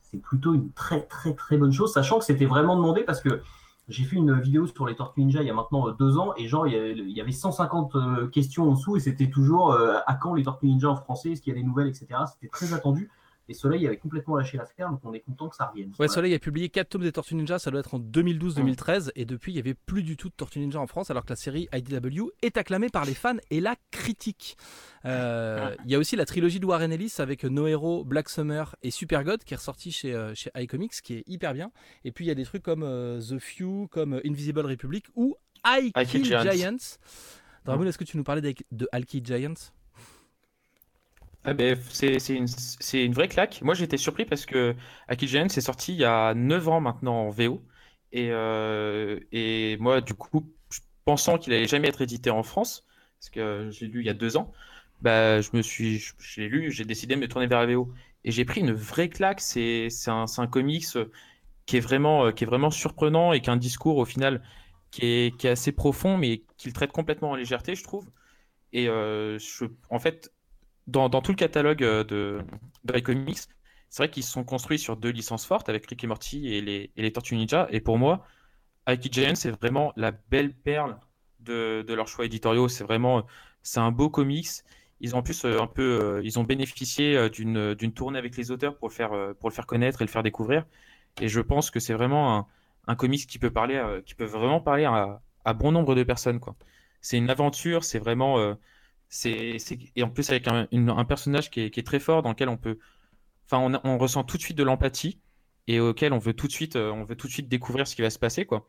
c'est 0.01 0.17
plutôt 0.17 0.53
une 0.53 0.71
très 0.71 1.01
très 1.01 1.33
très 1.33 1.57
bonne 1.57 1.71
chose, 1.71 1.93
sachant 1.93 2.19
que 2.19 2.25
c'était 2.25 2.45
vraiment 2.45 2.75
demandé 2.75 3.03
parce 3.03 3.21
que 3.21 3.41
j'ai 3.89 4.03
fait 4.03 4.17
une 4.17 4.39
vidéo 4.39 4.67
sur 4.67 4.85
les 4.85 4.95
Tortues 4.95 5.21
Ninja 5.21 5.41
il 5.41 5.47
y 5.47 5.49
a 5.49 5.53
maintenant 5.53 5.89
deux 5.91 6.17
ans 6.17 6.33
et 6.37 6.47
genre 6.47 6.67
il 6.67 6.73
y 6.73 6.77
avait, 6.77 6.91
il 6.91 7.11
y 7.11 7.21
avait 7.21 7.31
150 7.31 7.95
euh, 7.95 8.27
questions 8.27 8.69
en 8.69 8.73
dessous 8.73 8.97
et 8.97 8.99
c'était 8.99 9.29
toujours 9.29 9.73
à 9.73 10.13
quand 10.15 10.33
les 10.33 10.43
Tortues 10.43 10.67
Ninja 10.67 10.89
en 10.89 10.95
français, 10.95 11.31
est-ce 11.31 11.41
qu'il 11.41 11.53
y 11.53 11.57
a 11.57 11.59
des 11.59 11.65
nouvelles, 11.65 11.87
etc. 11.87 12.07
C'était 12.33 12.49
très 12.49 12.73
attendu. 12.73 13.09
Et 13.49 13.53
Soleil 13.53 13.85
avait 13.87 13.97
complètement 13.97 14.35
lâché 14.35 14.57
l'affaire, 14.57 14.89
donc 14.89 14.99
on 15.03 15.13
est 15.13 15.21
content 15.21 15.49
que 15.49 15.55
ça 15.55 15.67
revienne. 15.67 15.89
Ouais, 15.89 15.95
Voilà. 15.97 16.11
Soleil 16.13 16.33
a 16.33 16.39
publié 16.39 16.69
4 16.69 16.89
tomes 16.89 17.03
des 17.03 17.11
Tortues 17.11 17.35
Ninja, 17.35 17.59
ça 17.59 17.71
doit 17.71 17.79
être 17.79 17.93
en 17.93 17.99
2012-2013, 17.99 19.11
et 19.15 19.25
depuis, 19.25 19.51
il 19.51 19.55
n'y 19.55 19.61
avait 19.61 19.73
plus 19.73 20.03
du 20.03 20.17
tout 20.17 20.29
de 20.29 20.33
Tortues 20.33 20.59
Ninja 20.59 20.79
en 20.79 20.87
France, 20.87 21.11
alors 21.11 21.23
que 21.23 21.29
la 21.29 21.35
série 21.35 21.67
IDW 21.73 22.29
est 22.41 22.57
acclamée 22.57 22.89
par 22.89 23.05
les 23.05 23.13
fans 23.13 23.37
et 23.49 23.61
la 23.61 23.75
critique. 23.91 24.57
Euh, 25.05 25.75
Il 25.85 25.91
y 25.91 25.95
a 25.95 25.99
aussi 25.99 26.15
la 26.15 26.25
trilogie 26.25 26.59
de 26.59 26.65
Warren 26.65 26.91
Ellis 26.91 27.15
avec 27.19 27.43
No 27.43 27.67
Hero, 27.67 28.03
Black 28.03 28.29
Summer 28.29 28.75
et 28.81 28.91
Super 28.91 29.23
God 29.23 29.43
qui 29.43 29.53
est 29.53 29.57
ressorti 29.57 29.91
chez, 29.91 30.13
euh, 30.13 30.33
chez 30.35 30.51
iComics, 30.55 31.01
qui 31.01 31.15
est 31.15 31.23
hyper 31.27 31.53
bien. 31.53 31.71
Et 32.03 32.11
puis 32.11 32.25
il 32.25 32.27
y 32.27 32.31
a 32.31 32.35
des 32.35 32.45
trucs 32.45 32.63
comme 32.63 32.83
euh, 32.83 33.21
The 33.21 33.39
Few, 33.39 33.87
comme 33.89 34.19
Invisible 34.25 34.65
Republic 34.65 35.05
ou 35.15 35.35
I 35.65 35.91
I 35.95 36.05
Kill 36.05 36.21
Kill 36.21 36.25
Giants. 36.25 36.51
Giants. 36.51 36.97
Dramoun, 37.65 37.87
est-ce 37.87 37.97
que 37.97 38.03
tu 38.03 38.17
nous 38.17 38.23
parlais 38.23 38.41
de, 38.41 38.53
de 38.71 38.87
I 38.93 39.03
Kill 39.03 39.25
Giants? 39.25 39.71
Ah 41.49 41.53
ben, 41.53 41.77
c'est 41.89 42.17
une, 42.29 42.45
une 42.93 43.13
vraie 43.13 43.29
claque. 43.29 43.61
Moi, 43.61 43.73
j'étais 43.73 43.95
surpris 43.97 44.25
parce 44.25 44.45
que 44.45 44.75
Akil 45.07 45.29
Giant 45.29 45.47
c'est 45.49 45.61
sorti 45.61 45.93
il 45.93 45.99
y 45.99 46.03
a 46.05 46.33
9 46.33 46.67
ans 46.67 46.81
maintenant 46.81 47.15
en 47.27 47.29
VO. 47.29 47.65
Et, 48.11 48.29
euh, 48.31 49.19
et 49.31 49.77
moi, 49.79 50.01
du 50.01 50.13
coup, 50.13 50.53
pensant 51.05 51.37
qu'il 51.37 51.53
allait 51.53 51.67
jamais 51.67 51.87
être 51.87 52.01
édité 52.01 52.29
en 52.31 52.43
France, 52.43 52.85
parce 53.19 53.29
que 53.29 53.69
j'ai 53.71 53.87
lu 53.87 54.01
il 54.01 54.05
y 54.07 54.09
a 54.09 54.13
deux 54.13 54.35
ans, 54.37 54.51
bah, 55.01 55.39
je 55.41 55.49
me 55.53 55.61
suis, 55.61 56.03
l'ai 56.37 56.49
lu, 56.49 56.71
j'ai 56.71 56.83
décidé 56.85 57.15
de 57.15 57.21
me 57.21 57.27
tourner 57.29 57.47
vers 57.47 57.59
la 57.61 57.67
VO. 57.67 57.93
Et 58.25 58.31
j'ai 58.31 58.43
pris 58.45 58.59
une 58.61 58.73
vraie 58.73 59.07
claque. 59.09 59.39
C'est 59.41 59.87
un, 60.07 60.25
un 60.37 60.47
comics 60.47 60.85
qui 61.65 61.77
est 61.77 61.79
vraiment, 61.79 62.25
euh, 62.27 62.31
qui 62.31 62.43
est 62.43 62.47
vraiment 62.47 62.71
surprenant 62.71 63.33
et 63.33 63.41
qui 63.41 63.49
a 63.49 63.53
un 63.53 63.57
discours 63.57 63.97
au 63.97 64.05
final 64.05 64.41
qui 64.91 65.05
est, 65.05 65.37
qui 65.37 65.47
est 65.47 65.51
assez 65.51 65.71
profond, 65.71 66.17
mais 66.17 66.43
qui 66.57 66.67
le 66.69 66.73
traite 66.73 66.91
complètement 66.91 67.31
en 67.31 67.35
légèreté, 67.35 67.75
je 67.75 67.83
trouve. 67.83 68.09
Et 68.73 68.89
euh, 68.89 69.39
je, 69.39 69.65
en 69.89 69.99
fait, 69.99 70.33
dans, 70.87 71.09
tout 71.09 71.31
le 71.31 71.35
catalogue 71.35 71.83
euh, 71.83 72.03
de, 72.03 72.41
de 72.83 72.97
iComics, 72.97 73.39
c'est 73.89 74.03
vrai 74.03 74.09
qu'ils 74.09 74.23
se 74.23 74.31
sont 74.31 74.43
construits 74.43 74.79
sur 74.79 74.97
deux 74.97 75.09
licences 75.09 75.45
fortes 75.45 75.69
avec 75.69 75.85
Rick 75.87 76.03
et 76.03 76.07
Morty 76.07 76.47
et 76.53 76.61
les, 76.61 76.91
et 76.95 77.11
Tortues 77.11 77.35
Ninja. 77.35 77.67
Et 77.71 77.81
pour 77.81 77.97
moi, 77.97 78.25
Ike 78.87 79.11
Giant, 79.13 79.35
c'est 79.35 79.51
vraiment 79.51 79.93
la 79.95 80.11
belle 80.11 80.53
perle 80.53 80.99
de, 81.39 81.83
de 81.87 81.93
leurs 81.93 82.07
choix 82.07 82.25
éditoriaux. 82.25 82.67
C'est 82.69 82.83
vraiment, 82.83 83.25
c'est 83.63 83.79
un 83.79 83.91
beau 83.91 84.09
comics 84.09 84.47
ils 84.99 85.15
ont 85.15 85.19
en 85.19 85.23
plus 85.23 85.45
un 85.45 85.67
peu, 85.67 86.21
ils 86.23 86.39
ont 86.39 86.43
bénéficié 86.43 87.29
d'une 87.29 87.75
d'une 87.75 87.93
tournée 87.93 88.17
avec 88.17 88.35
les 88.35 88.49
auteurs 88.49 88.75
pour 88.77 88.87
le 88.89 88.93
faire 88.93 89.11
pour 89.39 89.47
le 89.49 89.53
faire 89.53 89.67
connaître 89.67 90.01
et 90.01 90.05
le 90.05 90.09
faire 90.09 90.23
découvrir. 90.23 90.65
Et 91.21 91.27
je 91.27 91.39
pense 91.41 91.69
que 91.69 91.79
c'est 91.79 91.93
vraiment 91.93 92.35
un, 92.37 92.47
un 92.87 92.95
comics 92.95 93.27
qui 93.27 93.37
peut 93.37 93.51
parler, 93.51 93.79
qui 94.07 94.15
peut 94.15 94.25
vraiment 94.25 94.59
parler 94.59 94.85
à, 94.85 95.21
à 95.45 95.53
bon 95.53 95.71
nombre 95.71 95.93
de 95.93 96.01
personnes 96.03 96.39
quoi. 96.39 96.55
C'est 97.01 97.17
une 97.17 97.29
aventure, 97.29 97.83
c'est 97.83 97.99
vraiment 97.99 98.57
c'est 99.09 99.57
et 99.95 100.03
en 100.03 100.09
plus 100.09 100.29
avec 100.29 100.47
un, 100.47 100.67
un 100.71 101.05
personnage 101.05 101.49
qui 101.49 101.61
est, 101.61 101.69
qui 101.69 101.79
est, 101.79 101.83
très 101.83 101.99
fort 101.99 102.21
dans 102.21 102.29
lequel 102.29 102.49
on 102.49 102.57
peut, 102.57 102.77
enfin 103.45 103.57
on, 103.59 103.89
on 103.89 103.97
ressent 103.97 104.23
tout 104.23 104.37
de 104.37 104.41
suite 104.41 104.57
de 104.57 104.63
l'empathie 104.63 105.19
et 105.67 105.79
auquel 105.79 106.13
on 106.13 106.17
veut 106.17 106.33
tout 106.33 106.47
de 106.47 106.51
suite, 106.51 106.75
on 106.75 107.03
veut 107.03 107.15
tout 107.15 107.27
de 107.27 107.31
suite 107.31 107.47
découvrir 107.49 107.87
ce 107.87 107.95
qui 107.95 108.01
va 108.01 108.09
se 108.09 108.19
passer 108.19 108.45
quoi. 108.45 108.67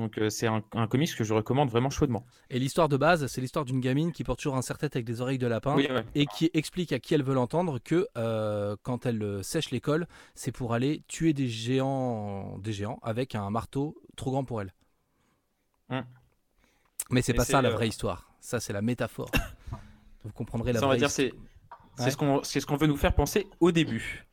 Donc 0.00 0.18
euh, 0.18 0.30
c'est 0.30 0.46
un, 0.46 0.62
un, 0.72 0.86
comics 0.86 1.14
que 1.14 1.24
je 1.24 1.34
recommande 1.34 1.68
vraiment 1.68 1.90
chaudement. 1.90 2.24
Et 2.48 2.58
l'histoire 2.58 2.88
de 2.88 2.96
base, 2.96 3.26
c'est 3.26 3.40
l'histoire 3.40 3.64
d'une 3.64 3.80
gamine 3.80 4.12
qui 4.12 4.24
porte 4.24 4.38
toujours 4.38 4.56
un 4.56 4.62
serre-tête 4.62 4.96
avec 4.96 5.04
des 5.04 5.20
oreilles 5.20 5.38
de 5.38 5.46
lapin 5.46 5.76
et 6.14 6.26
qui 6.26 6.50
explique 6.54 6.92
à 6.92 6.98
qui 6.98 7.14
elle 7.14 7.22
veut 7.22 7.34
l'entendre 7.34 7.78
que 7.78 8.08
euh, 8.16 8.76
quand 8.82 9.04
elle 9.04 9.22
euh, 9.22 9.42
sèche 9.42 9.70
l'école, 9.70 10.06
c'est 10.34 10.52
pour 10.52 10.72
aller 10.72 11.02
tuer 11.06 11.32
des 11.32 11.48
géants, 11.48 12.58
des 12.58 12.72
géants 12.72 12.98
avec 13.02 13.34
un 13.34 13.50
marteau 13.50 14.00
trop 14.16 14.30
grand 14.30 14.44
pour 14.44 14.62
elle. 14.62 14.72
Hum. 15.90 16.04
Mais 17.10 17.20
c'est 17.20 17.34
pas 17.34 17.44
ça 17.44 17.60
la 17.60 17.70
vraie 17.70 17.88
histoire. 17.88 18.32
Ça 18.40 18.58
c'est 18.60 18.72
la 18.72 18.82
métaphore. 18.82 19.30
Vous 20.24 20.32
comprendrez 20.32 20.72
la 20.72 20.80
ça, 20.80 20.86
vraie. 20.86 20.96
On 20.96 20.98
va 20.98 20.98
dire 20.98 21.10
c'est 21.10 21.32
c'est 22.42 22.60
ce 22.60 22.66
qu'on 22.66 22.76
veut 22.76 22.86
nous 22.86 22.96
faire 22.96 23.14
penser 23.14 23.46
au 23.60 23.72
début. 23.72 24.26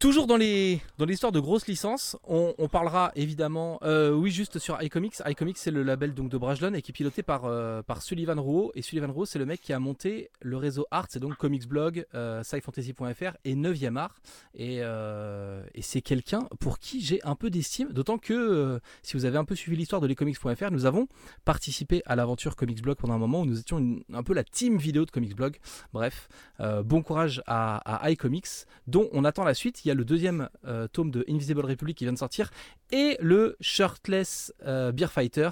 Toujours 0.00 0.26
dans 0.26 0.38
l'histoire 0.38 1.30
de 1.30 1.40
grosses 1.40 1.66
licences, 1.66 2.16
on, 2.26 2.54
parlera 2.68 3.12
évidemment, 3.16 3.78
euh, 3.82 4.12
oui 4.12 4.30
juste 4.30 4.58
sur 4.58 4.82
iComics. 4.82 5.16
iComics 5.26 5.58
c'est 5.58 5.70
le 5.70 5.82
label 5.82 6.14
donc 6.14 6.30
de 6.30 6.38
Brajlon 6.38 6.72
et 6.72 6.80
qui 6.80 6.90
est 6.90 6.94
piloté 6.94 7.22
par 7.22 7.44
euh, 7.44 7.82
Sullivan 8.00 8.40
Rouault 8.40 8.72
et 8.74 8.80
Sullivan 8.80 9.12
Rouault 9.12 9.26
c'est 9.26 9.38
le 9.38 9.44
mec 9.44 9.60
qui 9.60 9.74
a 9.74 9.78
monté 9.78 10.30
le 10.40 10.56
réseau 10.56 10.86
Art, 10.90 11.08
c'est 11.10 11.18
donc 11.18 11.36
Comics 11.36 11.68
Blog, 11.68 12.06
euh, 12.14 12.42
scifantasy.fr 12.42 13.36
et 13.44 13.54
9e 13.54 13.96
Art 13.98 14.14
et, 14.54 14.78
euh, 14.80 15.62
et 15.74 15.82
c'est 15.82 16.00
quelqu'un 16.00 16.48
pour 16.60 16.78
qui 16.78 17.02
j'ai 17.02 17.22
un 17.22 17.34
peu 17.34 17.50
d'estime, 17.50 17.92
d'autant 17.92 18.16
que 18.16 18.80
si 19.02 19.18
vous 19.18 19.26
avez 19.26 19.36
un 19.36 19.44
peu 19.44 19.54
suivi 19.54 19.76
l'histoire 19.76 20.00
de 20.00 20.06
lescomics.fr, 20.06 20.70
nous 20.70 20.86
avons 20.86 21.08
participé 21.44 22.00
à 22.06 22.16
l'aventure 22.16 22.56
Comics 22.56 22.80
Blog 22.80 22.96
pendant 22.96 23.12
un 23.12 23.18
moment 23.18 23.42
où 23.42 23.44
nous 23.44 23.60
étions 23.60 24.00
un 24.14 24.22
peu 24.22 24.32
la 24.32 24.44
team 24.44 24.78
vidéo 24.78 25.04
de 25.04 25.10
Comics 25.10 25.36
Blog. 25.36 25.58
Bref, 25.92 26.30
bon 26.58 27.02
courage 27.02 27.42
à, 27.46 27.76
à 28.06 28.10
iComics 28.10 28.64
dont 28.86 29.10
on 29.12 29.26
attend 29.26 29.44
la 29.44 29.52
suite. 29.52 29.84
Y 29.90 29.92
a 29.92 29.96
le 29.96 30.04
deuxième 30.04 30.48
euh, 30.66 30.86
tome 30.88 31.10
de 31.10 31.24
Invisible 31.28 31.64
Republic 31.64 31.98
qui 31.98 32.04
vient 32.04 32.12
de 32.12 32.18
sortir 32.18 32.50
et 32.92 33.16
le 33.20 33.56
Shirtless 33.60 34.54
euh, 34.64 34.92
Beer 34.92 35.08
Fighter 35.10 35.50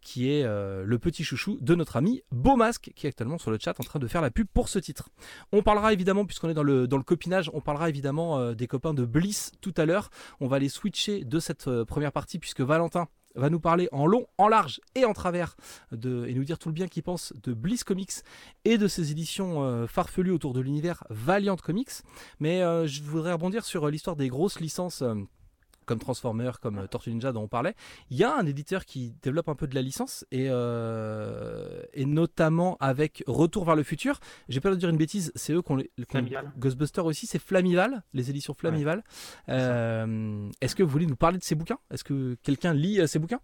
qui 0.00 0.30
est 0.30 0.44
euh, 0.44 0.84
le 0.84 0.98
petit 0.98 1.24
chouchou 1.24 1.58
de 1.60 1.74
notre 1.74 1.96
ami 1.96 2.22
Beaumasque 2.30 2.92
qui 2.94 3.06
est 3.06 3.08
actuellement 3.08 3.38
sur 3.38 3.50
le 3.50 3.58
chat 3.58 3.78
en 3.80 3.82
train 3.82 3.98
de 3.98 4.06
faire 4.06 4.20
la 4.20 4.30
pub 4.30 4.46
pour 4.52 4.68
ce 4.68 4.78
titre. 4.78 5.08
On 5.50 5.62
parlera 5.62 5.92
évidemment, 5.92 6.24
puisqu'on 6.24 6.48
est 6.48 6.54
dans 6.54 6.62
le, 6.62 6.86
dans 6.86 6.96
le 6.96 7.02
copinage, 7.02 7.50
on 7.54 7.60
parlera 7.60 7.88
évidemment 7.88 8.52
des 8.52 8.66
copains 8.68 8.94
de 8.94 9.04
Bliss 9.04 9.52
tout 9.60 9.74
à 9.76 9.86
l'heure. 9.86 10.10
On 10.38 10.46
va 10.46 10.58
les 10.58 10.68
switcher 10.68 11.24
de 11.24 11.40
cette 11.40 11.68
première 11.84 12.12
partie 12.12 12.38
puisque 12.38 12.60
Valentin 12.60 13.08
va 13.34 13.50
nous 13.50 13.60
parler 13.60 13.88
en 13.92 14.06
long, 14.06 14.26
en 14.38 14.48
large 14.48 14.80
et 14.94 15.04
en 15.04 15.12
travers 15.12 15.56
de, 15.92 16.26
et 16.26 16.34
nous 16.34 16.44
dire 16.44 16.58
tout 16.58 16.68
le 16.68 16.74
bien 16.74 16.88
qu'il 16.88 17.02
pense 17.02 17.32
de 17.42 17.52
Bliss 17.52 17.84
Comics 17.84 18.12
et 18.64 18.78
de 18.78 18.88
ses 18.88 19.10
éditions 19.10 19.62
euh, 19.62 19.86
farfelues 19.86 20.32
autour 20.32 20.52
de 20.52 20.60
l'univers 20.60 21.04
Valiant 21.10 21.56
Comics. 21.56 21.90
Mais 22.38 22.62
euh, 22.62 22.86
je 22.86 23.02
voudrais 23.02 23.32
rebondir 23.32 23.64
sur 23.64 23.86
euh, 23.86 23.90
l'histoire 23.90 24.16
des 24.16 24.28
grosses 24.28 24.60
licences. 24.60 25.02
Comme 25.86 25.98
Transformers, 25.98 26.60
comme 26.60 26.86
Tortue 26.88 27.10
Ninja 27.10 27.32
dont 27.32 27.42
on 27.42 27.48
parlait, 27.48 27.74
il 28.10 28.16
y 28.16 28.24
a 28.24 28.34
un 28.34 28.46
éditeur 28.46 28.84
qui 28.84 29.14
développe 29.22 29.48
un 29.48 29.54
peu 29.54 29.66
de 29.66 29.74
la 29.74 29.82
licence 29.82 30.24
et, 30.30 30.46
euh, 30.48 31.82
et 31.92 32.04
notamment 32.04 32.76
avec 32.80 33.24
Retour 33.26 33.64
vers 33.64 33.76
le 33.76 33.82
futur. 33.82 34.20
J'ai 34.48 34.60
peur 34.60 34.72
de 34.72 34.76
dire 34.76 34.88
une 34.88 34.96
bêtise, 34.96 35.32
c'est 35.34 35.52
eux 35.52 35.62
qui 35.62 35.72
ont 35.72 35.76
les 35.76 35.90
Ghostbusters 36.58 37.04
aussi, 37.04 37.26
c'est 37.26 37.38
Flamival, 37.40 38.02
les 38.14 38.30
éditions 38.30 38.54
Flamival. 38.54 38.98
Ouais, 39.48 39.54
euh, 39.54 40.48
Est-ce 40.60 40.76
que 40.76 40.82
vous 40.82 40.90
voulez 40.90 41.06
nous 41.06 41.16
parler 41.16 41.38
de 41.38 41.44
ces 41.44 41.54
bouquins? 41.54 41.78
Est-ce 41.90 42.04
que 42.04 42.36
quelqu'un 42.42 42.74
lit 42.74 43.00
euh, 43.00 43.06
ces 43.06 43.18
bouquins? 43.18 43.40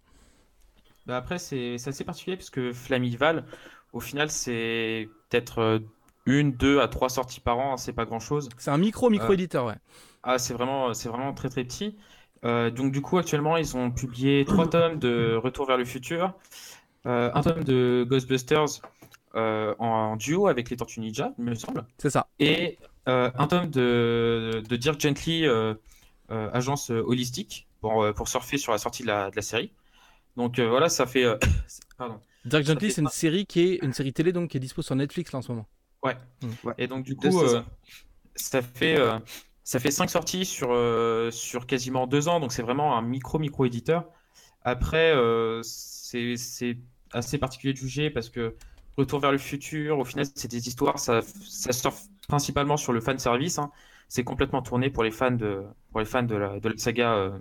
Bah 1.05 1.17
Après, 1.17 1.39
c'est 1.39 1.75
assez 1.75 2.03
particulier 2.03 2.37
parce 2.37 2.49
que 2.49 2.73
Flamival, 2.73 3.45
au 3.93 3.99
final, 3.99 4.29
c'est 4.29 5.09
peut-être 5.29 5.81
une, 6.25 6.51
deux 6.51 6.81
à 6.81 6.87
trois 6.87 7.09
sorties 7.09 7.39
par 7.39 7.57
an, 7.59 7.77
c'est 7.77 7.93
pas 7.93 8.05
grand 8.05 8.19
chose. 8.19 8.49
C'est 8.57 8.71
un 8.71 8.77
micro 8.77 9.09
micro 9.09 9.33
éditeur, 9.33 9.65
ouais. 9.65 9.77
Ah, 10.23 10.37
c'est 10.37 10.53
vraiment, 10.53 10.93
c'est 10.93 11.07
vraiment 11.07 11.33
très 11.33 11.49
très 11.49 11.63
petit. 11.63 11.95
Euh, 12.43 12.69
donc 12.69 12.91
du 12.91 13.01
coup 13.01 13.17
actuellement 13.17 13.57
ils 13.57 13.75
ont 13.75 13.89
publié 13.89 14.45
trois 14.45 14.69
tomes 14.69 14.99
de 14.99 15.35
Retour 15.35 15.65
vers 15.65 15.77
le 15.77 15.85
futur, 15.85 16.33
euh, 17.05 17.31
un 17.33 17.41
tome 17.41 17.63
de 17.63 18.05
Ghostbusters 18.07 18.81
euh, 19.35 19.73
en, 19.79 19.87
en, 19.87 20.15
duo 20.15 20.47
avec 20.47 20.69
les 20.69 20.77
Tortues 20.77 20.99
Ninja, 20.99 21.33
il 21.37 21.45
me 21.45 21.55
semble. 21.55 21.85
C'est 21.97 22.09
ça. 22.09 22.27
Et 22.39 22.77
un 23.05 23.47
tome 23.47 23.69
de, 23.69 24.61
de 24.67 24.75
Dirk 24.75 24.99
Gently, 24.99 25.45
agence 26.29 26.89
holistique, 26.89 27.67
pour, 27.79 28.05
pour 28.13 28.27
surfer 28.27 28.57
sur 28.57 28.73
la 28.73 28.77
sortie 28.77 29.03
de 29.03 29.07
la, 29.07 29.31
de 29.31 29.35
la 29.35 29.41
série. 29.41 29.71
Donc 30.35 30.59
voilà, 30.59 30.89
ça 30.89 31.05
fait. 31.05 31.25
pardon. 31.97 32.19
Dirk 32.43 32.65
Gently, 32.65 32.91
c'est 32.91 33.01
une 33.01 33.07
série 33.07 33.45
qui 33.45 33.61
est 33.61 33.75
une 33.83 33.93
série 33.93 34.11
télé 34.11 34.33
donc 34.33 34.49
qui 34.49 34.57
est 34.57 34.59
dispo 34.59 34.81
sur 34.81 34.95
Netflix 34.95 35.31
là 35.31 35.39
en 35.39 35.41
ce 35.41 35.51
moment. 35.51 35.67
Ouais. 36.03 36.17
Mmh. 36.41 36.71
Et 36.77 36.87
donc 36.87 37.03
du 37.03 37.15
coup, 37.15 37.31
ça 38.35 38.61
fait 38.61 38.99
ça 39.67 39.79
fait 39.79 39.91
cinq 39.91 40.09
sorties 40.09 40.45
sur, 40.45 40.69
euh, 40.71 41.29
sur 41.29 41.67
quasiment 41.67 42.07
deux 42.07 42.29
ans, 42.29 42.39
donc 42.39 42.53
c'est 42.53 42.61
vraiment 42.61 42.97
un 42.97 43.01
micro-micro 43.01 43.65
éditeur. 43.65 44.05
Après, 44.63 45.13
euh, 45.13 45.61
c'est 45.61 46.77
assez 47.11 47.37
particulier 47.37 47.73
de 47.73 47.77
juger 47.77 48.09
parce 48.09 48.29
que 48.29 48.55
Retour 48.97 49.19
vers 49.19 49.33
le 49.33 49.37
futur, 49.37 49.99
au 49.99 50.05
final, 50.05 50.25
c'est 50.33 50.49
des 50.49 50.69
histoires, 50.69 50.97
ça, 50.99 51.19
ça 51.21 51.73
sort 51.73 51.93
principalement 52.29 52.77
sur 52.77 52.93
le 52.93 53.01
fan 53.01 53.19
service. 53.19 53.59
Hein. 53.59 53.69
C'est 54.07 54.23
complètement 54.23 54.61
tourné 54.61 54.89
pour 54.89 55.03
les 55.03 55.11
fans 55.11 55.31
de, 55.31 55.65
pour 55.91 55.99
les 55.99 56.05
fans 56.05 56.23
de, 56.23 56.35
la, 56.35 56.59
de 56.61 56.69
la 56.69 56.77
saga 56.77 57.13
euh, 57.13 57.37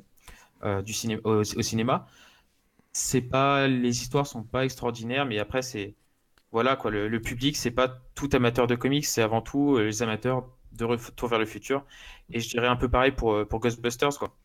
euh 0.64 0.82
du 0.82 0.92
ciné 0.92 1.18
au, 1.24 1.44
cinéma. 1.44 2.08
Pas, 3.30 3.68
les 3.68 4.02
histoires 4.02 4.26
sont 4.26 4.42
pas 4.42 4.64
extraordinaires, 4.64 5.26
mais 5.26 5.38
après, 5.38 5.62
c'est 5.62 5.94
voilà 6.50 6.74
quoi, 6.76 6.90
le, 6.90 7.08
le 7.08 7.20
public, 7.20 7.56
c'est 7.56 7.70
pas 7.70 7.88
tout 8.16 8.28
amateur 8.32 8.66
de 8.66 8.74
comics, 8.74 9.06
c'est 9.06 9.22
avant 9.22 9.42
tout 9.42 9.78
les 9.78 10.02
amateurs 10.02 10.46
de 10.76 10.84
Retour 10.84 11.28
vers 11.28 11.38
le 11.38 11.46
futur. 11.46 11.84
Et 12.30 12.40
je 12.40 12.48
dirais 12.48 12.68
un 12.68 12.76
peu 12.76 12.88
pareil 12.88 13.12
pour, 13.12 13.32
euh, 13.34 13.44
Ghostbusters. 13.44 14.18
Quoi. 14.18 14.36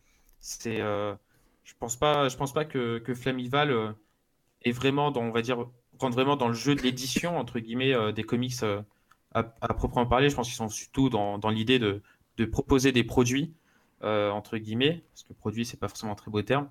Euh, 0.67 1.15
je 1.63 1.73
pense 1.79 1.95
pense 1.97 2.53
pas 2.53 2.65
que, 2.65 2.99
que 2.99 3.13
Flamival 3.13 3.71
euh, 3.71 3.91
est 4.63 4.71
vraiment 4.71 5.11
dans, 5.11 5.21
on 5.21 5.31
va 5.31 5.41
dire, 5.41 5.67
rentre 5.99 6.15
vraiment 6.15 6.35
dans 6.35 6.47
le 6.47 6.53
jeu 6.53 6.75
de 6.75 6.81
l'édition 6.81 7.37
entre 7.37 7.59
guillemets 7.59 7.93
euh, 7.93 8.11
des 8.11 8.23
comics 8.23 8.53
euh, 8.63 8.81
à, 9.33 9.53
à, 9.61 9.73
proprement 9.73 10.05
parler. 10.05 10.29
Je 10.29 10.35
pense 10.35 10.47
qu'ils 10.47 10.55
sont 10.55 10.69
surtout 10.69 11.09
dans, 11.09 11.37
dans 11.37 11.49
l'idée 11.49 11.79
de, 11.79 12.01
de, 12.37 12.45
proposer 12.45 12.91
des 12.91 13.03
produits 13.03 13.53
entre 14.03 14.57
guillemets, 14.57 15.03
parce 15.11 15.23
que 15.23 15.33
produit 15.33 15.63
c'est 15.63 15.79
pas 15.79 15.87
forcément 15.87 16.13
un 16.13 16.15
très 16.15 16.31
beau 16.31 16.41
terme, 16.41 16.69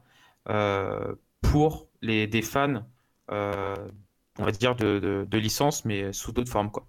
pour 1.42 1.86
les 2.02 2.26
des 2.26 2.42
fans, 2.42 2.84
on 3.28 4.44
va 4.44 4.50
dire 4.50 4.74
de, 4.74 4.98
de, 4.98 5.26
de 5.30 5.38
licence, 5.38 5.84
mais 5.84 6.12
sous 6.12 6.32
d'autres 6.32 6.50
formes 6.50 6.72
quoi. 6.72 6.86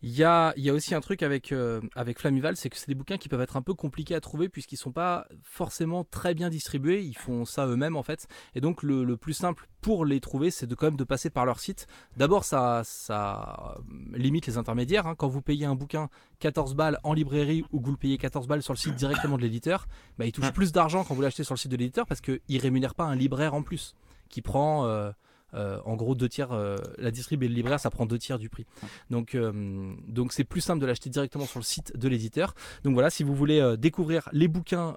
Il 0.00 0.10
y 0.10 0.22
a, 0.22 0.52
il 0.56 0.64
y 0.64 0.70
a 0.70 0.74
aussi 0.74 0.94
un 0.94 1.00
truc 1.00 1.24
avec, 1.24 1.50
euh, 1.50 1.80
avec 1.96 2.20
Flamival, 2.20 2.56
c'est 2.56 2.70
que 2.70 2.76
c'est 2.76 2.86
des 2.86 2.94
bouquins 2.94 3.18
qui 3.18 3.28
peuvent 3.28 3.40
être 3.40 3.56
un 3.56 3.62
peu 3.62 3.74
compliqués 3.74 4.14
à 4.14 4.20
trouver 4.20 4.48
puisqu'ils 4.48 4.76
sont 4.76 4.92
pas 4.92 5.26
forcément 5.42 6.04
très 6.04 6.34
bien 6.34 6.50
distribués, 6.50 7.02
ils 7.02 7.16
font 7.16 7.44
ça 7.44 7.66
eux-mêmes 7.66 7.96
en 7.96 8.04
fait. 8.04 8.28
Et 8.54 8.60
donc 8.60 8.84
le, 8.84 9.02
le, 9.02 9.16
plus 9.16 9.32
simple 9.32 9.66
pour 9.80 10.04
les 10.04 10.20
trouver, 10.20 10.52
c'est 10.52 10.68
de 10.68 10.74
quand 10.76 10.86
même 10.86 10.96
de 10.96 11.02
passer 11.02 11.30
par 11.30 11.44
leur 11.44 11.58
site. 11.58 11.88
D'abord, 12.16 12.44
ça, 12.44 12.82
ça 12.84 13.74
limite 14.12 14.46
les 14.46 14.56
intermédiaires. 14.56 15.08
Hein. 15.08 15.16
Quand 15.16 15.26
vous 15.26 15.42
payez 15.42 15.66
un 15.66 15.74
bouquin 15.74 16.10
14 16.38 16.76
balles 16.76 17.00
en 17.02 17.12
librairie 17.12 17.64
ou 17.72 17.80
que 17.80 17.86
vous 17.86 17.92
le 17.92 17.98
payez 17.98 18.18
14 18.18 18.46
balles 18.46 18.62
sur 18.62 18.72
le 18.72 18.78
site 18.78 18.94
directement 18.94 19.36
de 19.36 19.42
l'éditeur, 19.42 19.88
bah, 20.16 20.26
il 20.26 20.32
touche 20.32 20.52
plus 20.52 20.70
d'argent 20.70 21.02
quand 21.02 21.14
vous 21.14 21.22
l'achetez 21.22 21.42
sur 21.42 21.54
le 21.54 21.58
site 21.58 21.72
de 21.72 21.76
l'éditeur 21.76 22.06
parce 22.06 22.20
qu'il 22.20 22.60
rémunère 22.60 22.94
pas 22.94 23.04
un 23.04 23.16
libraire 23.16 23.54
en 23.54 23.62
plus 23.62 23.96
qui 24.28 24.42
prend... 24.42 24.86
Euh, 24.86 25.10
euh, 25.54 25.80
en 25.84 25.96
gros, 25.96 26.14
deux 26.14 26.28
tiers, 26.28 26.52
euh, 26.52 26.76
la 26.98 27.10
distrib 27.10 27.42
et 27.42 27.48
le 27.48 27.54
libraire, 27.54 27.80
ça 27.80 27.90
prend 27.90 28.06
deux 28.06 28.18
tiers 28.18 28.38
du 28.38 28.48
prix. 28.48 28.66
Donc, 29.10 29.34
euh, 29.34 29.94
donc 30.06 30.32
c'est 30.32 30.44
plus 30.44 30.60
simple 30.60 30.80
de 30.80 30.86
l'acheter 30.86 31.10
directement 31.10 31.46
sur 31.46 31.58
le 31.58 31.64
site 31.64 31.96
de 31.96 32.08
l'éditeur. 32.08 32.54
Donc 32.84 32.94
voilà, 32.94 33.10
si 33.10 33.22
vous 33.22 33.34
voulez 33.34 33.76
découvrir 33.78 34.28
les 34.32 34.48
bouquins, 34.48 34.94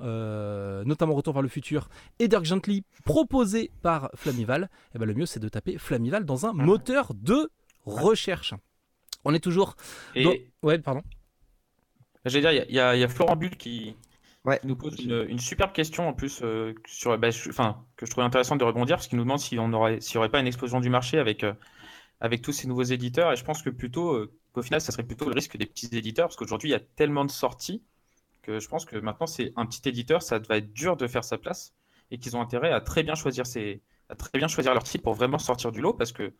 notamment 0.85 1.11
Retour 1.11 1.33
vers 1.33 1.41
le 1.41 1.49
futur 1.49 1.89
et 2.19 2.27
Dirk 2.27 2.45
Gently, 2.45 2.83
proposés 3.03 3.71
par 3.81 4.09
Flamival, 4.15 4.69
eh 4.95 4.97
ben, 4.97 5.05
le 5.05 5.13
mieux 5.13 5.25
c'est 5.25 5.39
de 5.39 5.49
taper 5.49 5.77
Flamival 5.77 6.25
dans 6.25 6.45
un 6.45 6.53
moteur 6.53 7.13
de 7.13 7.49
recherche. 7.85 8.53
On 9.25 9.33
est 9.33 9.39
toujours. 9.39 9.75
Et... 10.15 10.23
Dans... 10.23 10.33
Ouais, 10.63 10.79
pardon. 10.79 11.01
J'allais 12.25 12.41
dire, 12.41 12.65
il 12.69 12.71
y, 12.71 12.77
y, 12.77 12.99
y, 12.99 13.03
a 13.03 13.07
Florent 13.07 13.35
Bull 13.35 13.57
qui, 13.57 13.95
Ouais. 14.43 14.59
Nous 14.63 14.75
pose 14.75 14.99
une, 14.99 15.25
une, 15.29 15.39
superbe 15.39 15.71
question 15.71 16.07
en 16.07 16.13
plus 16.13 16.41
euh, 16.41 16.73
sur, 16.87 17.15
bah, 17.17 17.29
enfin, 17.49 17.85
que 17.95 18.07
je 18.07 18.11
trouvais 18.11 18.25
intéressante 18.25 18.59
de 18.59 18.63
rebondir 18.63 18.95
parce 18.95 19.07
qu'il 19.07 19.17
nous 19.17 19.23
demande 19.23 19.39
s'il 19.39 19.59
n'y 19.59 20.17
aurait 20.17 20.29
pas 20.29 20.39
une 20.39 20.47
explosion 20.47 20.79
du 20.79 20.89
marché 20.89 21.19
avec, 21.19 21.43
euh, 21.43 21.53
avec 22.19 22.41
tous 22.41 22.51
ces 22.51 22.67
nouveaux 22.67 22.83
éditeurs. 22.83 23.31
Et 23.31 23.35
je 23.35 23.43
pense 23.43 23.61
que 23.61 23.69
plutôt, 23.69 24.13
euh, 24.13 24.33
qu'au 24.53 24.63
final, 24.63 24.81
ça 24.81 24.91
serait 24.91 25.03
plutôt 25.03 25.25
le 25.25 25.33
risque 25.33 25.57
des 25.57 25.67
petits 25.67 25.89
éditeurs 25.95 26.27
parce 26.27 26.37
qu'aujourd'hui, 26.37 26.69
il 26.69 26.71
y 26.71 26.75
a 26.75 26.79
tellement 26.79 27.23
de 27.23 27.31
sorties 27.31 27.83
que 28.41 28.59
je 28.59 28.67
pense 28.67 28.85
que 28.85 28.97
maintenant, 28.97 29.27
c'est 29.27 29.53
un 29.55 29.67
petit 29.67 29.87
éditeur, 29.87 30.23
ça 30.23 30.39
va 30.39 30.57
être 30.57 30.73
dur 30.73 30.97
de 30.97 31.05
faire 31.05 31.23
sa 31.23 31.37
place 31.37 31.75
et 32.09 32.17
qu'ils 32.17 32.35
ont 32.35 32.41
intérêt 32.41 32.71
à 32.71 32.81
très 32.81 33.03
bien 33.03 33.13
choisir 33.13 33.45
ses, 33.45 33.83
à 34.09 34.15
très 34.15 34.39
bien 34.39 34.47
choisir 34.47 34.73
leur 34.73 34.83
titre 34.83 35.03
pour 35.03 35.13
vraiment 35.13 35.37
sortir 35.37 35.71
du 35.71 35.81
lot 35.81 35.93
parce 35.93 36.11
que 36.11 36.33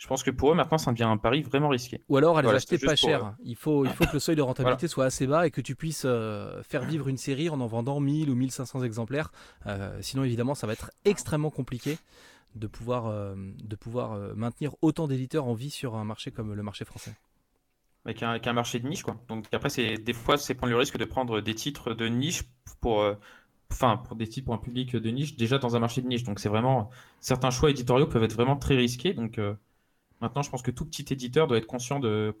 Je 0.00 0.06
pense 0.06 0.22
que 0.22 0.30
pour 0.30 0.50
eux, 0.50 0.54
maintenant, 0.54 0.78
ça 0.78 0.92
devient 0.92 1.04
un 1.04 1.18
pari 1.18 1.42
vraiment 1.42 1.68
risqué. 1.68 2.00
Ou 2.08 2.16
alors 2.16 2.38
à 2.38 2.42
les 2.42 2.48
acheter 2.48 2.78
pas 2.78 2.96
cher. 2.96 3.34
Il, 3.44 3.54
faut, 3.54 3.84
il 3.84 3.90
faut 3.90 4.06
que 4.06 4.14
le 4.14 4.18
seuil 4.18 4.34
de 4.34 4.40
rentabilité 4.40 4.88
soit 4.88 5.04
assez 5.04 5.26
bas 5.26 5.46
et 5.46 5.50
que 5.50 5.60
tu 5.60 5.76
puisses 5.76 6.04
euh, 6.06 6.62
faire 6.62 6.84
vivre 6.84 7.08
une 7.08 7.18
série 7.18 7.50
en 7.50 7.60
en 7.60 7.66
vendant 7.66 8.00
1000 8.00 8.30
ou 8.30 8.34
1500 8.34 8.82
exemplaires. 8.82 9.30
Euh, 9.66 9.98
sinon, 10.00 10.24
évidemment, 10.24 10.54
ça 10.54 10.66
va 10.66 10.72
être 10.72 10.90
extrêmement 11.04 11.50
compliqué 11.50 11.98
de 12.54 12.66
pouvoir, 12.66 13.08
euh, 13.08 13.34
de 13.62 13.76
pouvoir 13.76 14.18
maintenir 14.34 14.74
autant 14.80 15.06
d'éditeurs 15.06 15.46
en 15.46 15.52
vie 15.52 15.68
sur 15.68 15.94
un 15.96 16.04
marché 16.04 16.30
comme 16.30 16.54
le 16.54 16.62
marché 16.62 16.86
français. 16.86 17.12
Avec 18.06 18.22
un, 18.22 18.40
un, 18.42 18.52
marché 18.54 18.80
de 18.80 18.88
niche, 18.88 19.02
quoi. 19.02 19.20
Donc 19.28 19.48
après, 19.52 19.68
c'est 19.68 19.98
des 19.98 20.14
fois, 20.14 20.38
c'est 20.38 20.54
prendre 20.54 20.72
le 20.72 20.78
risque 20.78 20.96
de 20.96 21.04
prendre 21.04 21.42
des 21.42 21.54
titres 21.54 21.92
de 21.92 22.06
niche 22.06 22.44
pour, 22.80 23.04
enfin, 23.70 23.98
pour 23.98 24.16
des 24.16 24.26
titres 24.26 24.46
pour 24.46 24.54
un 24.54 24.58
public 24.58 24.96
de 24.96 25.10
niche 25.10 25.36
déjà 25.36 25.58
dans 25.58 25.76
un 25.76 25.78
marché 25.78 26.00
de 26.00 26.06
niche. 26.06 26.22
Donc 26.22 26.40
c'est 26.40 26.48
vraiment 26.48 26.88
certains 27.20 27.50
choix 27.50 27.68
éditoriaux 27.68 28.06
peuvent 28.06 28.24
être 28.24 28.32
vraiment 28.32 28.56
très 28.56 28.76
risqués. 28.76 29.12
Donc 29.12 29.38
Maintenant, 30.20 30.42
je 30.42 30.50
pense 30.50 30.62
que 30.62 30.70
tout 30.70 30.84
petit 30.84 31.06
éditeur 31.12 31.46
doit 31.46 31.58
être 31.58 31.66
conscient 31.66 31.98
de, 32.00 32.34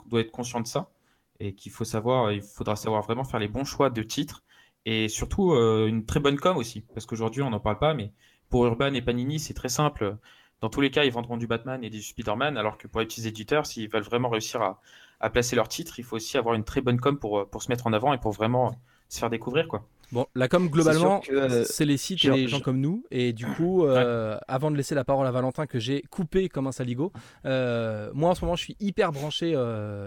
ça 0.64 0.90
et 1.38 1.54
qu'il 1.54 1.72
faut 1.72 1.84
savoir, 1.84 2.32
il 2.32 2.42
faudra 2.42 2.76
savoir 2.76 3.02
vraiment 3.02 3.24
faire 3.24 3.40
les 3.40 3.48
bons 3.48 3.64
choix 3.64 3.88
de 3.90 4.02
titres 4.02 4.42
et 4.84 5.08
surtout 5.08 5.52
euh, 5.52 5.86
une 5.86 6.04
très 6.04 6.20
bonne 6.20 6.38
com 6.38 6.56
aussi. 6.56 6.82
Parce 6.94 7.06
qu'aujourd'hui, 7.06 7.42
on 7.42 7.50
n'en 7.50 7.60
parle 7.60 7.78
pas, 7.78 7.94
mais 7.94 8.12
pour 8.50 8.66
Urban 8.66 8.92
et 8.92 9.02
Panini, 9.02 9.38
c'est 9.38 9.54
très 9.54 9.68
simple. 9.68 10.16
Dans 10.60 10.68
tous 10.68 10.82
les 10.82 10.90
cas, 10.90 11.04
ils 11.04 11.12
vendront 11.12 11.38
du 11.38 11.46
Batman 11.46 11.82
et 11.82 11.90
du 11.90 12.02
Spider-Man, 12.02 12.58
alors 12.58 12.76
que 12.76 12.86
pour 12.86 13.00
les 13.00 13.06
petits 13.06 13.26
éditeurs, 13.26 13.64
s'ils 13.64 13.88
veulent 13.88 14.02
vraiment 14.02 14.28
réussir 14.28 14.60
à, 14.60 14.80
à 15.20 15.30
placer 15.30 15.56
leurs 15.56 15.68
titres, 15.68 15.98
il 15.98 16.04
faut 16.04 16.16
aussi 16.16 16.36
avoir 16.36 16.54
une 16.54 16.64
très 16.64 16.82
bonne 16.82 17.00
com 17.00 17.18
pour, 17.18 17.48
pour 17.48 17.62
se 17.62 17.70
mettre 17.70 17.86
en 17.86 17.92
avant 17.94 18.12
et 18.12 18.18
pour 18.18 18.32
vraiment 18.32 18.74
se 19.08 19.18
faire 19.18 19.30
découvrir. 19.30 19.68
quoi. 19.68 19.86
Bon, 20.12 20.26
la 20.34 20.48
com 20.48 20.68
globalement, 20.68 21.22
euh, 21.30 21.64
c'est 21.64 21.84
les 21.84 21.96
sites 21.96 22.24
et 22.24 22.30
les 22.30 22.48
gens 22.48 22.60
comme 22.60 22.80
nous. 22.80 23.04
Et 23.12 23.32
du 23.32 23.46
coup, 23.46 23.84
euh, 23.84 24.36
avant 24.48 24.70
de 24.72 24.76
laisser 24.76 24.94
la 24.96 25.04
parole 25.04 25.26
à 25.26 25.30
Valentin 25.30 25.66
que 25.66 25.78
j'ai 25.78 26.02
coupé 26.10 26.48
comme 26.48 26.66
un 26.66 26.72
saligo, 26.72 27.12
euh, 27.44 28.10
moi 28.12 28.30
en 28.30 28.34
ce 28.34 28.44
moment 28.44 28.56
je 28.56 28.64
suis 28.64 28.76
hyper 28.80 29.12
branché 29.12 29.56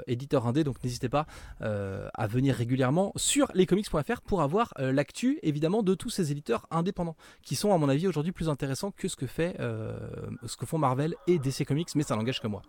éditeur 0.07 0.45
indé, 0.45 0.63
donc 0.63 0.83
n'hésitez 0.83 1.09
pas 1.09 1.25
à 1.59 2.27
venir 2.27 2.55
régulièrement 2.55 3.13
sur 3.15 3.49
lescomics.fr 3.53 4.21
pour 4.21 4.41
avoir 4.41 4.73
l'actu 4.77 5.39
évidemment 5.41 5.83
de 5.83 5.93
tous 5.93 6.09
ces 6.09 6.31
éditeurs 6.31 6.67
indépendants 6.71 7.15
qui 7.41 7.55
sont 7.55 7.73
à 7.73 7.77
mon 7.77 7.89
avis 7.89 8.07
aujourd'hui 8.07 8.31
plus 8.31 8.49
intéressants 8.49 8.91
que 8.91 9.07
ce 9.07 9.15
que 9.15 9.27
fait 9.27 9.55
ce 9.57 10.57
que 10.57 10.65
font 10.65 10.77
Marvel 10.77 11.15
et 11.27 11.39
DC 11.39 11.65
Comics, 11.65 11.89
mais 11.95 12.03
ça 12.03 12.15
n'engage 12.15 12.41
que 12.41 12.47
moi. 12.47 12.61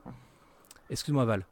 Excuse-moi 0.90 1.24
Val. 1.24 1.46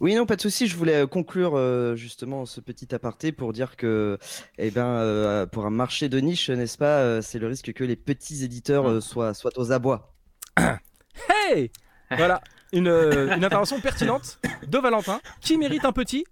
Oui, 0.00 0.14
non, 0.14 0.26
pas 0.26 0.36
de 0.36 0.40
souci. 0.40 0.66
Je 0.66 0.76
voulais 0.76 1.02
euh, 1.02 1.06
conclure 1.06 1.56
euh, 1.56 1.96
justement 1.96 2.44
ce 2.44 2.60
petit 2.60 2.94
aparté 2.94 3.32
pour 3.32 3.52
dire 3.52 3.76
que, 3.76 4.18
eh 4.58 4.70
ben, 4.70 4.86
euh, 4.86 5.46
pour 5.46 5.64
un 5.66 5.70
marché 5.70 6.08
de 6.08 6.18
niche, 6.18 6.50
n'est-ce 6.50 6.78
pas, 6.78 7.22
c'est 7.22 7.38
le 7.38 7.46
risque 7.46 7.72
que 7.72 7.84
les 7.84 7.96
petits 7.96 8.44
éditeurs 8.44 9.02
soient, 9.02 9.34
soient 9.34 9.56
aux 9.56 9.72
abois. 9.72 10.12
Hey 11.48 11.70
Voilà, 12.10 12.42
une, 12.72 12.88
une 12.88 13.44
intervention 13.44 13.80
pertinente 13.80 14.38
de 14.66 14.78
Valentin 14.78 15.20
qui 15.40 15.56
mérite 15.56 15.86
un 15.86 15.92
petit. 15.92 16.26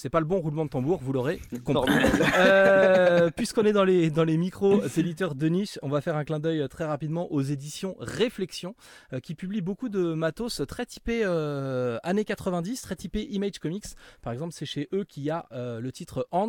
C'est 0.00 0.08
pas 0.08 0.20
le 0.20 0.24
bon 0.24 0.40
roulement 0.40 0.64
de 0.64 0.70
tambour, 0.70 0.98
vous 1.02 1.12
l'aurez 1.12 1.42
compris. 1.64 1.92
Euh, 2.38 3.28
puisqu'on 3.36 3.66
est 3.66 3.74
dans 3.74 3.84
les, 3.84 4.08
dans 4.08 4.24
les 4.24 4.38
micros 4.38 4.82
éditeurs 4.96 5.34
de 5.34 5.46
niche, 5.46 5.78
on 5.82 5.90
va 5.90 6.00
faire 6.00 6.16
un 6.16 6.24
clin 6.24 6.38
d'œil 6.38 6.66
très 6.70 6.86
rapidement 6.86 7.30
aux 7.30 7.42
éditions 7.42 7.96
Réflexion, 7.98 8.74
euh, 9.12 9.20
qui 9.20 9.34
publient 9.34 9.60
beaucoup 9.60 9.90
de 9.90 10.14
matos 10.14 10.62
très 10.66 10.86
typés 10.86 11.20
euh, 11.22 11.98
années 12.02 12.24
90, 12.24 12.80
très 12.80 12.96
typés 12.96 13.28
Image 13.30 13.58
Comics. 13.58 13.84
Par 14.22 14.32
exemple, 14.32 14.54
c'est 14.54 14.64
chez 14.64 14.88
eux 14.94 15.04
qu'il 15.04 15.24
y 15.24 15.28
a 15.28 15.46
le 15.50 15.92
titre 15.92 16.26
Hans, 16.30 16.48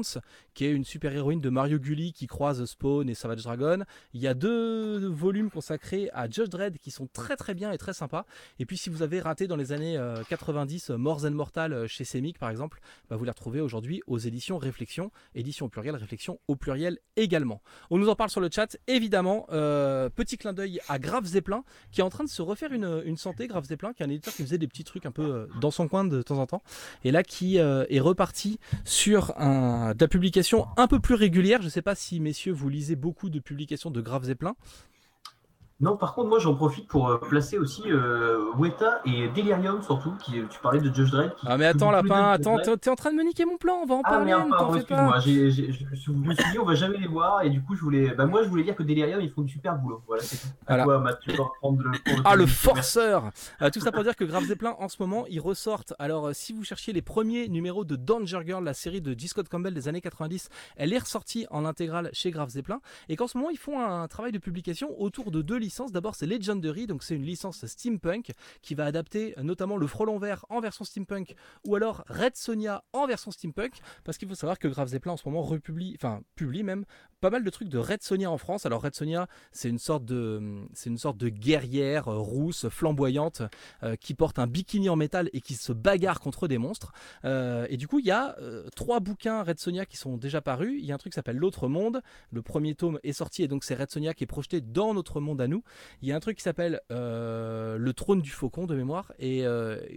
qui 0.54 0.64
est 0.64 0.72
une 0.72 0.86
super-héroïne 0.86 1.42
de 1.42 1.50
Mario 1.50 1.78
Gulli 1.78 2.14
qui 2.14 2.28
croise 2.28 2.64
Spawn 2.64 3.10
et 3.10 3.16
Savage 3.16 3.44
Dragon. 3.44 3.84
Il 4.14 4.22
y 4.22 4.28
a 4.28 4.34
deux 4.34 5.10
volumes 5.10 5.50
consacrés 5.50 6.10
à 6.14 6.30
Judge 6.30 6.48
Dredd 6.48 6.78
qui 6.78 6.92
sont 6.92 7.10
très 7.12 7.36
très 7.36 7.54
bien 7.54 7.74
et 7.74 7.78
très 7.78 7.94
sympas. 7.94 8.26
Et 8.60 8.66
puis 8.66 8.78
si 8.78 8.90
vous 8.90 9.02
avez 9.02 9.20
raté 9.20 9.48
dans 9.48 9.58
les 9.58 9.74
années 9.74 10.02
90 10.30 10.92
More 10.92 11.22
Than 11.22 11.32
Mortal 11.32 11.88
chez 11.88 12.06
Semic 12.06 12.40
par 12.40 12.50
exemple, 12.50 12.80
bah, 13.10 13.18
vous 13.18 13.26
les 13.26 13.32
retrouvez 13.32 13.41
aujourd'hui 13.48 14.02
aux 14.08 14.18
éditions 14.18 14.58
Réflexion, 14.58 15.12
édition 15.36 15.66
au 15.66 15.70
pluriel, 15.70 15.96
Réflexion 15.96 16.40
au 16.48 16.56
pluriel 16.56 17.00
également. 17.16 17.62
On 17.90 17.98
nous 17.98 18.10
en 18.10 18.16
parle 18.16 18.30
sur 18.30 18.42
le 18.42 18.50
chat, 18.52 18.78
évidemment. 18.88 19.48
Euh, 19.52 20.10
petit 20.10 20.38
clin 20.38 20.54
d'œil 20.54 20.80
à 20.88 21.00
Grave 21.00 21.26
Zeppelin, 21.26 21.64
qui 21.92 22.02
est 22.02 22.04
en 22.04 22.10
train 22.10 22.24
de 22.24 22.30
se 22.30 22.42
refaire 22.42 22.72
une, 22.72 23.18
santé. 23.18 23.48
Grave 23.48 23.66
Zeppelin, 23.66 23.94
qui 23.94 24.04
est 24.04 24.06
un 24.06 24.10
éditeur 24.10 24.34
qui 24.34 24.44
faisait 24.44 24.58
des 24.58 24.68
petits 24.68 24.84
trucs 24.84 25.06
un 25.06 25.12
peu 25.12 25.24
euh, 25.24 25.48
dans 25.60 25.72
son 25.72 25.88
coin 25.88 26.06
de 26.06 26.22
temps 26.22 26.38
en 26.38 26.48
temps, 26.48 26.64
et 27.04 27.12
là 27.12 27.24
qui 27.24 27.60
euh, 27.60 27.86
est 27.90 28.00
reparti 28.00 28.60
sur 28.86 29.38
un, 29.40 29.94
de 29.94 30.04
la 30.04 30.08
publication 30.08 30.68
un 30.78 30.88
peu 30.88 31.00
plus 31.00 31.16
régulière. 31.16 31.62
Je 31.62 31.66
ne 31.66 31.72
sais 31.72 31.82
pas 31.82 31.96
si, 31.96 32.20
messieurs, 32.20 32.54
vous 32.54 32.70
lisez 32.70 32.96
beaucoup 32.96 33.30
de 33.30 33.40
publications 33.40 33.92
de 33.92 34.02
Grave 34.02 34.24
Zeppelin. 34.24 34.56
Non, 35.82 35.98
par 35.98 36.14
contre, 36.14 36.30
moi 36.30 36.38
j'en 36.38 36.54
profite 36.54 36.88
pour 36.88 37.10
euh, 37.10 37.18
placer 37.18 37.58
aussi 37.58 37.82
euh, 37.88 38.52
Weta 38.56 39.02
et 39.04 39.30
Delirium 39.30 39.82
surtout. 39.82 40.14
Qui, 40.24 40.34
tu 40.48 40.60
parlais 40.62 40.80
de 40.80 40.94
Judge 40.94 41.10
Dredd. 41.10 41.32
ah, 41.44 41.58
mais 41.58 41.66
attends, 41.66 41.90
lapin, 41.90 42.32
attends, 42.32 42.58
t'es 42.60 42.90
en 42.90 42.96
train 42.96 43.12
de 43.12 43.18
me 43.18 43.24
niquer 43.24 43.46
mon 43.46 43.58
plan, 43.58 43.80
on 43.82 43.86
va 43.88 43.96
en 43.96 44.02
ah, 44.04 44.10
parler. 44.10 44.32
Ah, 44.32 44.70
excuse-moi. 44.76 45.20
Je 45.20 46.12
me 46.12 46.34
suis 46.36 46.52
dit, 46.52 46.60
on 46.60 46.66
va 46.66 46.76
jamais 46.76 46.98
les 46.98 47.08
voir, 47.08 47.42
et 47.42 47.50
du 47.50 47.64
coup, 47.64 47.76
je 47.76 47.82
voulais. 47.82 48.14
Bah, 48.14 48.26
moi, 48.26 48.44
je 48.44 48.50
voulais 48.50 48.64
dire 48.64 48.76
que 48.76 48.84
Delirium, 48.84 49.22
ils 49.22 49.32
font 49.32 49.42
du 49.42 49.52
super 49.52 49.76
boulot. 49.76 50.04
Voilà, 50.06 50.22
c'est 50.22 50.38
tout. 50.38 50.48
Voilà. 50.68 51.14
tu 51.16 51.32
prendre 51.60 51.82
le, 51.82 51.92
ah, 52.26 52.36
le 52.36 52.46
forceur 52.46 53.32
euh, 53.62 53.70
Tout 53.72 53.80
ça 53.80 53.92
pour 53.92 54.04
dire 54.04 54.16
que 54.16 54.24
Grave 54.24 54.46
Zeppelin, 54.46 54.76
en 54.78 54.88
ce 54.88 54.98
moment, 55.00 55.26
ils 55.30 55.40
ressortent. 55.40 55.94
Alors, 55.98 56.30
si 56.34 56.54
vous 56.54 56.64
cherchiez 56.64 56.94
les 56.94 57.02
premiers 57.02 57.48
numéros 57.48 57.86
de 57.86 57.96
Danger 57.96 58.42
Girl, 58.46 58.64
la 58.64 58.76
série 58.76 59.02
de 59.02 59.18
G. 59.18 59.28
Scott 59.28 59.50
Campbell 59.50 59.74
des 59.74 59.88
années 59.88 60.02
90, 60.02 60.50
elle 60.78 60.94
est 60.94 61.00
ressortie 61.00 61.48
en 61.50 61.66
intégrale 61.66 62.10
chez 62.14 62.30
Grave 62.30 62.50
Zeppelin, 62.50 62.82
et 63.10 63.16
qu'en 63.16 63.28
ce 63.28 63.38
moment, 63.38 63.50
ils 63.50 63.58
font 63.58 63.80
un 63.80 64.08
travail 64.08 64.32
de 64.32 64.38
publication 64.38 65.00
autour 65.02 65.32
de 65.32 65.42
deux 65.42 65.58
D'abord, 65.92 66.16
c'est 66.16 66.28
Legend 66.28 66.52
Legendary, 66.52 66.88
donc 66.88 67.04
c'est 67.04 67.16
une 67.16 67.26
licence 67.26 67.66
steampunk 67.66 68.32
qui 68.62 68.76
va 68.76 68.86
adapter 68.86 69.34
notamment 69.42 69.78
le 69.78 69.88
Frelon 69.88 70.18
Vert 70.18 70.46
en 70.50 70.60
version 70.60 70.84
steampunk 70.84 71.36
ou 71.66 71.76
alors 71.76 72.04
Red 72.08 72.36
Sonia 72.36 72.84
en 72.94 73.08
version 73.08 73.32
steampunk, 73.32 73.80
parce 74.04 74.18
qu'il 74.18 74.28
faut 74.28 74.36
savoir 74.36 74.60
que 74.60 74.68
Grave 74.68 74.90
Zeppelin 74.90 75.14
en 75.14 75.18
ce 75.18 75.28
moment 75.28 75.42
republie, 75.42 75.94
enfin 75.96 76.22
publie 76.36 76.64
même 76.64 76.86
pas 77.22 77.30
mal 77.30 77.44
de 77.44 77.50
trucs 77.50 77.70
de 77.70 77.78
Red 77.78 78.02
Sonia 78.02 78.30
en 78.30 78.38
France. 78.38 78.66
Alors 78.66 78.82
Red 78.82 78.96
Sonia, 78.96 79.28
c'est 79.52 79.70
une 79.70 79.78
sorte 79.78 80.04
de, 80.04 80.42
de 80.42 81.30
guerrière 81.30 82.08
euh, 82.08 82.18
rousse, 82.18 82.68
flamboyante, 82.68 83.44
euh, 83.84 83.96
qui 83.96 84.16
porte 84.16 84.40
un 84.40 84.48
bikini 84.48 84.90
en 84.90 84.96
métal 84.96 85.30
et 85.32 85.40
qui 85.40 85.54
se 85.54 85.72
bagarre 85.72 86.20
contre 86.20 86.48
des 86.48 86.58
monstres. 86.58 86.92
Euh, 87.24 87.68
et 87.70 87.78
du 87.78 87.88
coup, 87.88 88.00
il 88.00 88.06
y 88.06 88.12
a 88.12 88.36
trois 88.76 89.00
bouquins 89.00 89.44
Red 89.44 89.60
Sonia 89.60 89.86
qui 89.86 89.98
sont 89.98 90.18
déjà 90.18 90.42
parus. 90.42 90.74
Il 90.80 90.86
y 90.86 90.92
a 90.92 90.96
un 90.96 90.98
truc 90.98 91.14
qui 91.14 91.16
s'appelle 91.16 91.38
L'autre 91.38 91.68
monde. 91.68 92.02
Le 92.32 92.42
premier 92.42 92.74
tome 92.74 93.00
est 93.04 93.14
sorti 93.14 93.44
et 93.44 93.48
donc 93.48 93.64
c'est 93.64 93.76
Red 93.76 93.92
Sonia 93.92 94.14
qui 94.14 94.24
est 94.24 94.28
projeté 94.28 94.60
dans 94.60 94.94
notre 94.94 95.22
monde 95.22 95.40
à 95.42 95.48
nous. 95.48 95.61
Il 96.02 96.08
y 96.08 96.12
a 96.12 96.16
un 96.16 96.20
truc 96.20 96.38
qui 96.38 96.44
s'appelle 96.44 96.82
Le 96.90 97.92
trône 97.92 98.22
du 98.22 98.30
faucon 98.30 98.66
de 98.66 98.76
mémoire 98.76 99.14
et 99.20 99.46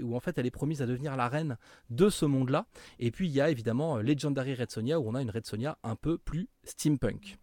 où 0.02 0.16
en 0.16 0.20
fait 0.20 0.38
elle 0.38 0.46
est 0.46 0.50
promise 0.50 0.82
à 0.82 0.86
devenir 0.86 1.16
la 1.16 1.28
reine 1.28 1.56
de 1.90 2.08
ce 2.08 2.24
monde-là. 2.24 2.66
Et 2.98 3.10
puis 3.10 3.28
il 3.28 3.32
y 3.32 3.40
a 3.40 3.50
évidemment 3.50 3.98
Legendary 3.98 4.54
Red 4.54 4.70
Sonia 4.70 5.00
où 5.00 5.08
on 5.08 5.14
a 5.14 5.22
une 5.22 5.30
Red 5.30 5.46
Sonia 5.46 5.78
un 5.82 5.96
peu 5.96 6.18
plus 6.18 6.48
steampunk. 6.64 7.36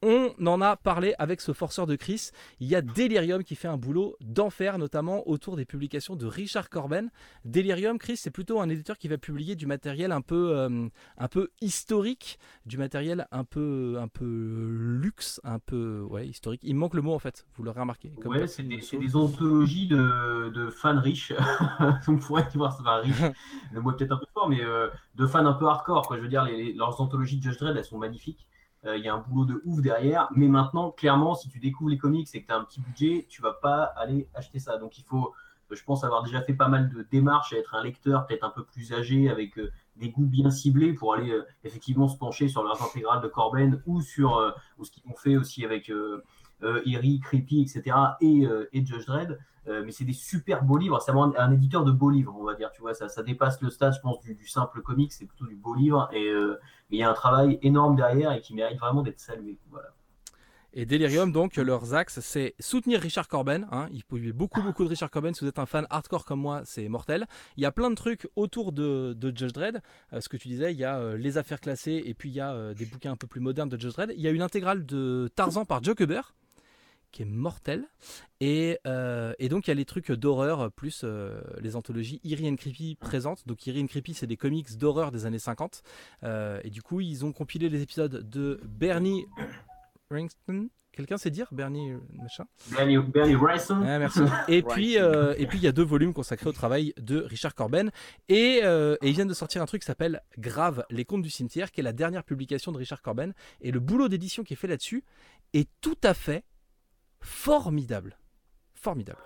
On 0.00 0.32
en 0.46 0.60
a 0.60 0.76
parlé 0.76 1.14
avec 1.18 1.40
ce 1.40 1.52
forceur 1.52 1.88
de 1.88 1.96
Chris. 1.96 2.30
Il 2.60 2.68
y 2.68 2.76
a 2.76 2.82
Delirium 2.82 3.42
qui 3.42 3.56
fait 3.56 3.66
un 3.66 3.76
boulot 3.76 4.16
d'enfer, 4.20 4.78
notamment 4.78 5.28
autour 5.28 5.56
des 5.56 5.64
publications 5.64 6.14
de 6.14 6.24
Richard 6.24 6.70
Corben. 6.70 7.10
Delirium, 7.44 7.98
Chris, 7.98 8.16
c'est 8.16 8.30
plutôt 8.30 8.60
un 8.60 8.68
éditeur 8.68 8.96
qui 8.96 9.08
va 9.08 9.18
publier 9.18 9.56
du 9.56 9.66
matériel 9.66 10.12
un 10.12 10.20
peu, 10.20 10.56
euh, 10.56 10.88
un 11.16 11.28
peu 11.28 11.50
historique, 11.60 12.38
du 12.64 12.78
matériel 12.78 13.26
un 13.32 13.42
peu, 13.42 13.96
un 13.98 14.06
peu 14.06 14.68
luxe, 15.00 15.40
un 15.42 15.58
peu 15.58 16.06
ouais, 16.08 16.28
historique. 16.28 16.60
Il 16.62 16.76
me 16.76 16.80
manque 16.80 16.94
le 16.94 17.02
mot 17.02 17.14
en 17.14 17.18
fait, 17.18 17.44
vous 17.56 17.64
l'aurez 17.64 17.80
remarqué. 17.80 18.12
ouais, 18.24 18.46
c'est 18.46 18.62
des, 18.62 19.16
anthologies 19.16 19.88
de, 19.88 20.70
fans 20.70 21.00
riches. 21.00 21.32
On 22.06 22.18
pourrait 22.18 22.46
voir 22.54 22.72
ça 22.72 22.96
riche. 22.98 23.16
le 23.72 23.80
mot 23.80 23.90
peut-être 23.90 24.12
un 24.12 24.18
peu 24.18 24.26
fort, 24.32 24.48
mais 24.48 24.62
euh, 24.62 24.90
de 25.16 25.26
fans 25.26 25.44
un 25.44 25.54
peu 25.54 25.66
hardcore. 25.66 26.06
Quoi. 26.06 26.18
Je 26.18 26.22
veux 26.22 26.28
dire, 26.28 26.46
leurs 26.76 27.00
anthologies 27.00 27.38
de 27.38 27.42
Judge 27.42 27.58
Dredd, 27.58 27.76
elles 27.76 27.84
sont 27.84 27.98
magnifiques. 27.98 28.46
Euh, 28.84 28.96
il 28.96 29.04
y 29.04 29.08
a 29.08 29.14
un 29.14 29.18
boulot 29.18 29.44
de 29.44 29.60
ouf 29.64 29.80
derrière. 29.80 30.28
Mais 30.34 30.48
maintenant, 30.48 30.90
clairement, 30.90 31.34
si 31.34 31.48
tu 31.48 31.58
découvres 31.58 31.90
les 31.90 31.98
comics 31.98 32.28
et 32.32 32.42
que 32.42 32.46
tu 32.46 32.52
as 32.52 32.56
un 32.56 32.64
petit 32.64 32.80
budget, 32.80 33.26
tu 33.28 33.42
vas 33.42 33.52
pas 33.52 33.82
aller 33.82 34.28
acheter 34.34 34.58
ça. 34.58 34.78
Donc 34.78 34.98
il 34.98 35.04
faut, 35.04 35.32
euh, 35.70 35.74
je 35.74 35.82
pense, 35.84 36.04
avoir 36.04 36.22
déjà 36.22 36.40
fait 36.42 36.54
pas 36.54 36.68
mal 36.68 36.88
de 36.88 37.06
démarches 37.10 37.52
être 37.52 37.74
un 37.74 37.82
lecteur 37.82 38.26
peut-être 38.26 38.44
un 38.44 38.50
peu 38.50 38.64
plus 38.64 38.92
âgé 38.92 39.28
avec 39.30 39.58
euh, 39.58 39.72
des 39.96 40.10
goûts 40.10 40.26
bien 40.26 40.50
ciblés 40.50 40.92
pour 40.92 41.14
aller 41.14 41.36
effectivement 41.64 42.06
se 42.06 42.16
pencher 42.16 42.46
sur 42.46 42.62
leurs 42.62 42.80
intégrales 42.82 43.20
de 43.20 43.26
Corben 43.26 43.82
ou 43.86 44.00
sur 44.00 44.54
ou 44.78 44.84
ce 44.84 44.92
qu'ils 44.92 45.02
ont 45.10 45.16
fait 45.16 45.36
aussi 45.36 45.64
avec 45.64 45.90
Eerie, 46.62 47.18
Creepy, 47.18 47.62
etc. 47.62 47.96
et, 48.20 48.46
et 48.72 48.86
Judge 48.86 49.06
Dredd. 49.06 49.40
Euh, 49.68 49.82
mais 49.84 49.92
c'est 49.92 50.04
des 50.04 50.12
super 50.12 50.64
beaux 50.64 50.78
livres. 50.78 51.00
C'est 51.00 51.12
un, 51.12 51.52
éditeur 51.52 51.84
de 51.84 51.92
beaux 51.92 52.10
livres, 52.10 52.34
on 52.38 52.44
va 52.44 52.54
dire. 52.54 52.70
Tu 52.72 52.80
vois, 52.80 52.94
ça, 52.94 53.08
ça 53.08 53.22
dépasse 53.22 53.60
le 53.60 53.70
stade, 53.70 53.94
je 53.94 54.00
pense, 54.00 54.20
du, 54.20 54.46
simple 54.46 54.80
comic. 54.82 55.12
C'est 55.12 55.26
plutôt 55.26 55.46
du 55.46 55.56
beau 55.56 55.74
livre. 55.74 56.08
Et 56.12 56.28
euh, 56.28 56.58
il 56.90 56.98
y 56.98 57.02
a 57.02 57.10
un 57.10 57.14
travail 57.14 57.58
énorme 57.62 57.96
derrière 57.96 58.32
et 58.32 58.40
qui 58.40 58.54
mérite 58.54 58.78
vraiment 58.78 59.02
d'être 59.02 59.20
salué. 59.20 59.58
Voilà. 59.70 59.88
Et 60.74 60.84
Delirium, 60.86 61.32
donc, 61.32 61.56
leurs 61.56 61.94
axes, 61.94 62.20
c'est 62.20 62.54
soutenir 62.60 63.00
Richard 63.00 63.26
Corben. 63.26 63.66
Hein. 63.72 63.88
Il 63.90 64.26
y 64.26 64.32
beaucoup, 64.32 64.62
beaucoup 64.62 64.84
de 64.84 64.90
Richard 64.90 65.10
Corben. 65.10 65.34
Si 65.34 65.40
vous 65.40 65.48
êtes 65.48 65.58
un 65.58 65.66
fan 65.66 65.86
hardcore 65.90 66.24
comme 66.24 66.40
moi, 66.40 66.62
c'est 66.64 66.88
mortel. 66.88 67.26
Il 67.56 67.62
y 67.62 67.66
a 67.66 67.72
plein 67.72 67.90
de 67.90 67.94
trucs 67.94 68.28
autour 68.36 68.72
de, 68.72 69.14
de 69.14 69.36
Judge 69.36 69.52
Dredd. 69.52 69.80
Euh, 70.12 70.20
ce 70.20 70.28
que 70.28 70.36
tu 70.36 70.48
disais, 70.48 70.72
il 70.72 70.78
y 70.78 70.84
a 70.84 71.14
les 71.14 71.36
affaires 71.36 71.60
classées 71.60 72.02
et 72.04 72.14
puis 72.14 72.30
il 72.30 72.34
y 72.34 72.40
a 72.40 72.74
des 72.74 72.86
bouquins 72.86 73.12
un 73.12 73.16
peu 73.16 73.26
plus 73.26 73.40
modernes 73.40 73.68
de 73.68 73.78
Judge 73.78 73.94
Dredd. 73.94 74.12
Il 74.14 74.20
y 74.20 74.28
a 74.28 74.30
une 74.30 74.42
intégrale 74.42 74.86
de 74.86 75.30
Tarzan 75.34 75.64
par 75.64 75.82
Joe 75.82 75.94
Kubert 75.94 76.34
qui 77.12 77.22
est 77.22 77.26
mortel. 77.26 77.84
Et, 78.40 78.78
euh, 78.86 79.32
et 79.38 79.48
donc 79.48 79.66
il 79.66 79.70
y 79.70 79.72
a 79.72 79.74
les 79.74 79.84
trucs 79.84 80.12
d'horreur 80.12 80.70
plus 80.72 81.02
euh, 81.04 81.40
les 81.60 81.76
anthologies 81.76 82.20
Eerie 82.24 82.48
and 82.48 82.56
Creepy 82.56 82.96
présentes. 82.96 83.46
Donc 83.46 83.66
Eerie 83.66 83.82
and 83.82 83.86
Creepy, 83.86 84.14
c'est 84.14 84.26
des 84.26 84.36
comics 84.36 84.76
d'horreur 84.76 85.10
des 85.10 85.26
années 85.26 85.38
50. 85.38 85.82
Euh, 86.24 86.60
et 86.64 86.70
du 86.70 86.82
coup, 86.82 87.00
ils 87.00 87.24
ont 87.24 87.32
compilé 87.32 87.68
les 87.68 87.82
épisodes 87.82 88.28
de 88.28 88.60
Bernie 88.64 89.26
Ringston. 90.10 90.68
Quelqu'un 90.92 91.16
sait 91.16 91.30
dire 91.30 91.46
Bernie 91.52 91.92
machin? 92.12 92.44
Bernie, 92.72 92.98
Bernie. 92.98 93.36
Ah, 93.70 93.98
merci. 94.00 94.20
Et 94.48 94.62
puis, 94.62 94.94
et 94.94 95.46
puis 95.46 95.58
il 95.58 95.62
y 95.62 95.68
a 95.68 95.72
deux 95.72 95.84
volumes 95.84 96.12
consacrés 96.12 96.48
au 96.48 96.52
travail 96.52 96.92
de 96.96 97.20
Richard 97.20 97.54
Corben. 97.54 97.92
Et, 98.28 98.62
et 98.64 98.96
ils 99.02 99.12
viennent 99.12 99.28
de 99.28 99.34
sortir 99.34 99.62
un 99.62 99.66
truc 99.66 99.82
qui 99.82 99.86
s'appelle 99.86 100.22
Grave, 100.38 100.84
les 100.90 101.04
contes 101.04 101.22
du 101.22 101.30
cimetière, 101.30 101.70
qui 101.70 101.80
est 101.80 101.84
la 101.84 101.92
dernière 101.92 102.24
publication 102.24 102.72
de 102.72 102.78
Richard 102.78 103.00
Corben. 103.00 103.32
Et 103.60 103.70
le 103.70 103.78
boulot 103.78 104.08
d'édition 104.08 104.42
qui 104.42 104.54
est 104.54 104.56
fait 104.56 104.66
là-dessus 104.66 105.04
est 105.52 105.68
tout 105.80 105.98
à 106.02 106.14
fait 106.14 106.42
formidable. 107.20 108.18
Formidable. 108.74 109.20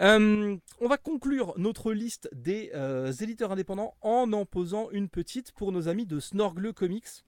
Euh, 0.00 0.56
on 0.80 0.88
va 0.88 0.96
conclure 0.98 1.54
notre 1.56 1.92
liste 1.92 2.28
des 2.32 2.70
euh, 2.74 3.12
éditeurs 3.12 3.52
indépendants 3.52 3.94
en 4.00 4.32
en 4.32 4.44
posant 4.44 4.90
une 4.90 5.08
petite 5.08 5.52
pour 5.52 5.72
nos 5.72 5.88
amis 5.88 6.06
de 6.06 6.20
Snorgle 6.20 6.72
Comics 6.72 7.24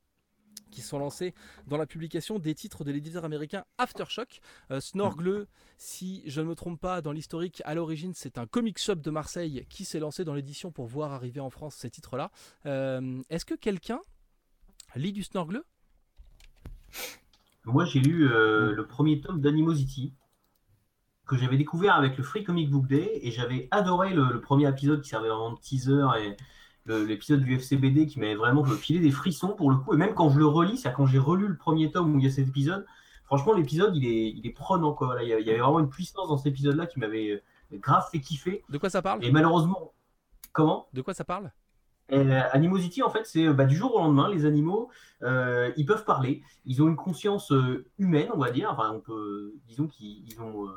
qui 0.70 0.82
sont 0.82 0.98
lancés 0.98 1.34
dans 1.68 1.76
la 1.76 1.86
publication 1.86 2.40
des 2.40 2.54
titres 2.54 2.82
de 2.82 2.90
l'éditeur 2.90 3.24
américain 3.24 3.64
Aftershock. 3.78 4.40
Euh, 4.72 4.80
Snorgle, 4.80 5.46
si 5.78 6.22
je 6.26 6.40
ne 6.40 6.46
me 6.46 6.56
trompe 6.56 6.80
pas, 6.80 7.00
dans 7.00 7.12
l'historique, 7.12 7.62
à 7.64 7.74
l'origine, 7.74 8.12
c'est 8.14 8.38
un 8.38 8.46
comic 8.46 8.78
shop 8.78 8.96
de 8.96 9.10
Marseille 9.10 9.66
qui 9.70 9.84
s'est 9.84 10.00
lancé 10.00 10.24
dans 10.24 10.34
l'édition 10.34 10.72
pour 10.72 10.86
voir 10.86 11.12
arriver 11.12 11.38
en 11.38 11.50
France 11.50 11.76
ces 11.76 11.90
titres-là. 11.90 12.32
Est-ce 12.64 13.44
que 13.44 13.54
quelqu'un 13.54 14.00
lit 14.96 15.12
du 15.12 15.22
Snorgle? 15.22 15.62
Moi, 17.64 17.84
j'ai 17.84 18.00
lu 18.00 18.28
euh, 18.30 18.72
le 18.72 18.86
premier 18.86 19.20
tome 19.20 19.40
d'Animosity 19.40 20.12
que 21.26 21.36
j'avais 21.36 21.56
découvert 21.56 21.94
avec 21.94 22.18
le 22.18 22.22
Free 22.22 22.44
Comic 22.44 22.70
Book 22.70 22.86
Day 22.86 23.20
et 23.22 23.30
j'avais 23.30 23.68
adoré 23.70 24.12
le, 24.12 24.24
le 24.30 24.40
premier 24.40 24.68
épisode 24.68 25.00
qui 25.00 25.08
servait 25.08 25.28
vraiment 25.28 25.52
de 25.52 25.58
teaser 25.58 26.06
et 26.20 26.36
l'épisode 26.86 27.40
du 27.40 27.54
FCBD 27.54 28.06
qui 28.06 28.20
m'avait 28.20 28.34
vraiment 28.34 28.64
filé 28.64 29.00
des 29.00 29.10
frissons 29.10 29.54
pour 29.54 29.70
le 29.70 29.76
coup. 29.76 29.94
Et 29.94 29.96
même 29.96 30.14
quand 30.14 30.30
je 30.30 30.38
le 30.38 30.46
relis, 30.46 30.78
c'est-à-dire 30.78 30.96
quand 30.96 31.06
j'ai 31.06 31.18
relu 31.18 31.48
le 31.48 31.56
premier 31.56 31.90
tome 31.90 32.14
où 32.14 32.18
il 32.18 32.24
y 32.24 32.28
a 32.28 32.30
cet 32.30 32.48
épisode, 32.48 32.86
franchement, 33.24 33.54
l'épisode 33.54 33.96
il 33.96 34.06
est, 34.06 34.30
il 34.30 34.46
est 34.46 34.52
prenant. 34.52 34.92
Quoi. 34.92 35.08
Voilà, 35.08 35.22
il, 35.22 35.28
y 35.28 35.32
avait, 35.32 35.58
vraiment 35.58 35.80
une 35.80 35.88
puissance 35.88 36.28
dans 36.28 36.36
cet 36.36 36.46
épisode-là 36.46 36.86
qui 36.86 36.98
m'avait 36.98 37.30
euh, 37.30 37.42
grave 37.78 38.06
fait 38.10 38.20
kiffer. 38.20 38.62
De 38.68 38.78
quoi 38.78 38.90
ça 38.90 39.02
parle? 39.02 39.24
Et 39.24 39.30
malheureusement, 39.30 39.92
comment? 40.52 40.88
De 40.92 41.00
quoi 41.00 41.14
ça 41.14 41.24
parle? 41.24 41.50
Euh, 42.12 42.42
Animosity, 42.52 43.02
en 43.02 43.10
fait, 43.10 43.24
c'est 43.24 43.46
euh, 43.46 43.52
bah, 43.52 43.64
du 43.64 43.76
jour 43.76 43.94
au 43.94 43.98
lendemain, 43.98 44.28
les 44.28 44.44
animaux, 44.44 44.90
euh, 45.22 45.72
ils 45.76 45.86
peuvent 45.86 46.04
parler, 46.04 46.42
ils 46.66 46.82
ont 46.82 46.88
une 46.88 46.96
conscience 46.96 47.52
humaine, 47.98 48.28
on 48.34 48.38
va 48.38 48.50
dire. 48.50 48.70
Enfin, 48.72 48.92
on 48.94 49.00
peut, 49.00 49.54
disons 49.66 49.86
qu'ils 49.86 50.24
ils 50.28 50.40
ont, 50.40 50.68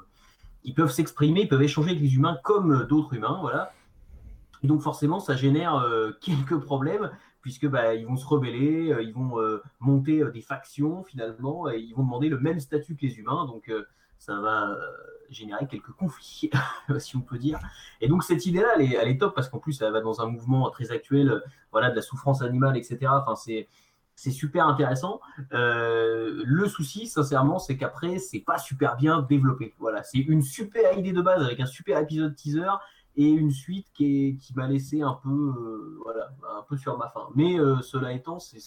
ils 0.63 0.73
peuvent 0.73 0.91
s'exprimer, 0.91 1.41
ils 1.41 1.49
peuvent 1.49 1.61
échanger 1.61 1.91
avec 1.91 2.01
les 2.01 2.15
humains 2.15 2.37
comme 2.43 2.85
d'autres 2.87 3.13
humains, 3.13 3.37
voilà. 3.41 3.73
Et 4.63 4.67
donc 4.67 4.81
forcément, 4.81 5.19
ça 5.19 5.35
génère 5.35 5.85
quelques 6.21 6.59
problèmes 6.59 7.11
puisque 7.41 7.67
bah, 7.67 7.93
ils 7.93 8.05
vont 8.05 8.17
se 8.17 8.25
rebeller, 8.25 8.93
ils 9.01 9.13
vont 9.13 9.37
monter 9.79 10.21
des 10.33 10.41
factions 10.41 11.03
finalement, 11.03 11.69
et 11.69 11.77
ils 11.77 11.93
vont 11.93 12.03
demander 12.03 12.27
le 12.27 12.39
même 12.39 12.59
statut 12.59 12.95
que 12.95 13.05
les 13.05 13.19
humains. 13.19 13.45
Donc 13.45 13.71
ça 14.19 14.39
va 14.39 14.69
euh, 14.71 14.77
générer 15.29 15.67
quelques 15.67 15.91
conflits, 15.91 16.49
si 16.99 17.15
on 17.15 17.21
peut 17.21 17.37
dire. 17.37 17.59
Et 18.01 18.07
donc 18.07 18.23
cette 18.23 18.45
idée-là, 18.45 18.69
elle 18.77 19.09
est, 19.09 19.17
top 19.17 19.35
parce 19.35 19.49
qu'en 19.49 19.59
plus, 19.59 19.81
elle 19.81 19.91
va 19.91 20.01
dans 20.01 20.21
un 20.21 20.27
mouvement 20.27 20.69
très 20.69 20.91
actuel, 20.91 21.29
euh, 21.29 21.39
voilà, 21.71 21.89
de 21.89 21.95
la 21.95 22.01
souffrance 22.01 22.41
animale, 22.41 22.77
etc. 22.77 23.11
Enfin, 23.11 23.35
c'est 23.35 24.31
super 24.31 24.67
intéressant. 24.67 25.21
Euh, 25.53 26.41
le 26.45 26.67
souci, 26.67 27.07
sincèrement, 27.07 27.59
c'est 27.59 27.77
qu'après, 27.77 28.17
c'est 28.19 28.39
pas 28.39 28.57
super 28.57 28.95
bien 28.95 29.21
développé. 29.21 29.75
Voilà, 29.79 30.03
c'est 30.03 30.19
une 30.19 30.41
super 30.41 30.97
idée 30.97 31.13
de 31.13 31.21
base 31.21 31.43
avec 31.43 31.59
un 31.59 31.65
super 31.65 31.99
épisode 31.99 32.35
teaser 32.35 32.71
et 33.15 33.29
une 33.29 33.51
suite 33.51 33.87
qui, 33.93 34.39
m'a 34.55 34.67
laissé 34.67 35.01
un 35.01 35.19
peu, 35.23 35.99
voilà, 36.03 36.29
un 36.57 36.63
peu 36.63 36.77
sur 36.77 36.97
ma 36.97 37.09
faim. 37.09 37.29
Mais 37.35 37.57
cela 37.81 38.13
étant, 38.13 38.39
c'est, 38.39 38.59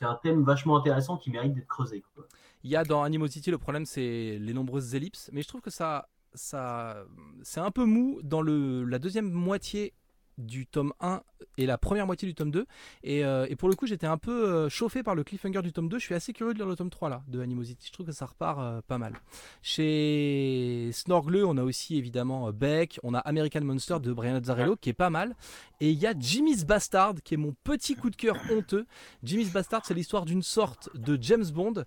un 0.00 0.14
thème 0.16 0.42
vachement 0.42 0.76
intéressant 0.76 1.16
qui 1.16 1.30
mérite 1.30 1.54
d'être 1.54 1.68
creusé. 1.68 2.04
Il 2.64 2.70
y 2.70 2.76
a 2.76 2.84
dans 2.84 3.02
Animosity 3.02 3.50
le 3.50 3.58
problème 3.58 3.84
c'est 3.84 4.38
les 4.40 4.52
nombreuses 4.54 4.94
ellipses, 4.94 5.30
mais 5.32 5.42
je 5.42 5.48
trouve 5.48 5.60
que 5.60 5.70
ça, 5.70 6.08
ça 6.32 7.04
c'est 7.42 7.60
un 7.60 7.70
peu 7.70 7.84
mou 7.84 8.20
dans 8.22 8.42
la 8.42 8.98
deuxième 8.98 9.30
moitié 9.30 9.92
du 10.38 10.66
tome 10.66 10.92
1 11.00 11.22
et 11.56 11.66
la 11.66 11.78
première 11.78 12.06
moitié 12.06 12.26
du 12.26 12.34
tome 12.34 12.50
2 12.50 12.66
et, 13.02 13.24
euh, 13.24 13.46
et 13.48 13.56
pour 13.56 13.68
le 13.68 13.74
coup 13.74 13.86
j'étais 13.86 14.06
un 14.06 14.18
peu 14.18 14.48
euh, 14.48 14.68
chauffé 14.68 15.02
par 15.02 15.14
le 15.14 15.24
cliffhanger 15.24 15.62
du 15.62 15.72
tome 15.72 15.88
2 15.88 15.98
je 15.98 16.04
suis 16.04 16.14
assez 16.14 16.32
curieux 16.32 16.52
de 16.52 16.58
lire 16.58 16.66
le 16.66 16.76
tome 16.76 16.90
3 16.90 17.08
là 17.08 17.22
de 17.28 17.40
Animosity. 17.40 17.88
Je 17.88 17.92
trouve 17.92 18.06
que 18.06 18.12
ça 18.12 18.26
repart 18.26 18.58
euh, 18.60 18.80
pas 18.86 18.98
mal. 18.98 19.14
Chez 19.62 20.90
Snorgle 20.92 21.44
on 21.44 21.56
a 21.56 21.62
aussi 21.62 21.96
évidemment 21.96 22.52
Beck. 22.52 22.98
On 23.02 23.14
a 23.14 23.18
American 23.18 23.62
Monster 23.62 23.98
de 24.00 24.12
Brian 24.12 24.36
Azzarello 24.36 24.76
qui 24.76 24.90
est 24.90 24.94
pas 24.94 25.10
mal. 25.10 25.34
Et 25.80 25.90
il 25.90 25.98
y 25.98 26.06
a 26.06 26.14
Jimmy's 26.18 26.64
Bastard 26.64 27.14
qui 27.24 27.34
est 27.34 27.38
mon 27.38 27.54
petit 27.64 27.94
coup 27.94 28.10
de 28.10 28.16
cœur 28.16 28.36
honteux. 28.50 28.86
Jimmy's 29.22 29.52
Bastard 29.52 29.84
c'est 29.84 29.94
l'histoire 29.94 30.24
d'une 30.24 30.42
sorte 30.42 30.88
de 30.94 31.18
James 31.20 31.46
Bond 31.52 31.84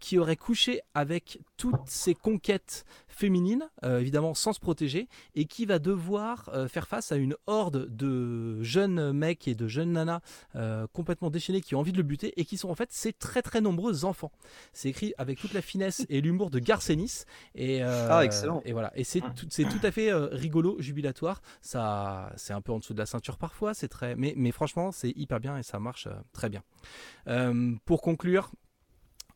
qui 0.00 0.18
aurait 0.18 0.36
couché 0.36 0.80
avec 0.94 1.40
toutes 1.56 1.86
ses 1.86 2.14
conquêtes 2.14 2.84
féminines, 3.08 3.68
évidemment 3.82 4.34
sans 4.34 4.52
se 4.52 4.60
protéger, 4.60 5.08
et 5.34 5.46
qui 5.46 5.66
va 5.66 5.78
devoir 5.78 6.50
faire 6.68 6.86
face 6.86 7.12
à 7.12 7.16
une 7.16 7.34
horde 7.46 7.88
de 7.94 8.62
jeunes 8.62 8.77
mecs 8.86 9.48
et 9.48 9.54
de 9.54 9.66
jeunes 9.66 9.92
nanas 9.92 10.20
euh, 10.54 10.86
complètement 10.92 11.30
déchaînés 11.30 11.60
qui 11.60 11.74
ont 11.74 11.80
envie 11.80 11.92
de 11.92 11.96
le 11.96 12.02
buter 12.02 12.32
et 12.36 12.44
qui 12.44 12.56
sont 12.56 12.68
en 12.68 12.74
fait 12.74 12.92
ses 12.92 13.12
très 13.12 13.42
très 13.42 13.60
nombreux 13.60 14.04
enfants. 14.04 14.30
C'est 14.72 14.88
écrit 14.88 15.14
avec 15.18 15.38
toute 15.38 15.52
la 15.52 15.62
finesse 15.62 16.06
et 16.08 16.20
l'humour 16.20 16.50
de 16.50 16.58
Garcenis. 16.58 17.24
Et, 17.54 17.82
euh, 17.82 18.08
Ah, 18.10 18.24
excellent. 18.24 18.62
Et 18.64 18.72
voilà, 18.72 18.92
et 18.94 19.04
c'est 19.04 19.20
tout, 19.20 19.46
c'est 19.50 19.64
tout 19.64 19.80
à 19.82 19.90
fait 19.90 20.10
euh, 20.10 20.28
rigolo, 20.32 20.76
jubilatoire. 20.78 21.40
Ça, 21.60 22.32
c'est 22.36 22.52
un 22.52 22.60
peu 22.60 22.72
en 22.72 22.78
dessous 22.78 22.94
de 22.94 22.98
la 22.98 23.06
ceinture 23.06 23.36
parfois, 23.38 23.74
c'est 23.74 23.88
très, 23.88 24.14
mais, 24.16 24.34
mais 24.36 24.52
franchement, 24.52 24.92
c'est 24.92 25.10
hyper 25.16 25.40
bien 25.40 25.58
et 25.58 25.62
ça 25.62 25.78
marche 25.78 26.06
euh, 26.06 26.14
très 26.32 26.48
bien. 26.48 26.62
Euh, 27.28 27.74
pour 27.84 28.02
conclure, 28.02 28.50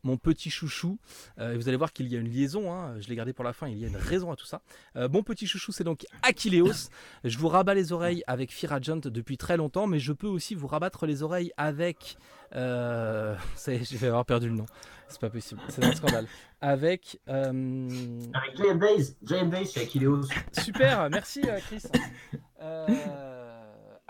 mon 0.03 0.17
petit 0.17 0.51
chouchou. 0.51 0.99
Euh, 1.38 1.55
vous 1.57 1.69
allez 1.69 1.77
voir 1.77 1.93
qu'il 1.93 2.09
y 2.09 2.17
a 2.17 2.19
une 2.19 2.29
liaison, 2.29 2.73
hein, 2.73 2.95
je 3.01 3.09
l'ai 3.09 3.15
gardé 3.17 3.33
pour 3.33 3.45
la 3.45 3.53
fin, 3.53 3.69
il 3.69 3.79
y 3.79 3.85
a 3.85 3.88
une 3.88 3.97
raison 3.97 4.31
à 4.33 4.37
tout 4.37 4.47
ça. 4.47 4.62
Euh, 4.97 5.09
mon 5.09 5.23
petit 5.23 5.47
chouchou, 5.47 5.73
c'est 5.73 5.85
donc 5.85 6.05
Achilleos. 6.23 6.88
je 7.25 7.38
vous 7.38 7.49
rabats 7.49 7.75
les 7.75 7.93
oreilles 7.93 8.23
avec 8.27 8.53
Fear 8.53 8.73
Agent 8.73 8.97
depuis 9.05 9.37
très 9.37 9.57
longtemps, 9.57 9.87
mais 9.87 9.99
je 9.99 10.12
peux 10.12 10.27
aussi 10.27 10.55
vous 10.55 10.67
rabattre 10.67 11.07
les 11.07 11.23
oreilles 11.23 11.53
avec. 11.57 12.17
Euh, 12.55 13.35
je 13.67 13.97
vais 13.97 14.09
avoir 14.09 14.25
perdu 14.27 14.49
le 14.49 14.55
nom. 14.57 14.67
C'est 15.09 15.21
pas 15.21 15.31
possible, 15.31 15.61
c'est 15.69 15.85
un 15.85 15.95
scandale. 15.95 16.27
Avec. 16.62 17.21
euh, 17.29 18.21
Avec 18.35 18.57
Giant 18.57 18.77
Days, 18.77 19.17
Giant 19.23 19.47
Days 19.47 19.67
chez 19.67 19.83
Achilleos. 19.83 20.23
Super, 20.62 21.11
merci 21.11 21.43
euh, 21.47 21.59
Chris. 21.67 21.83
Euh, 22.62 23.52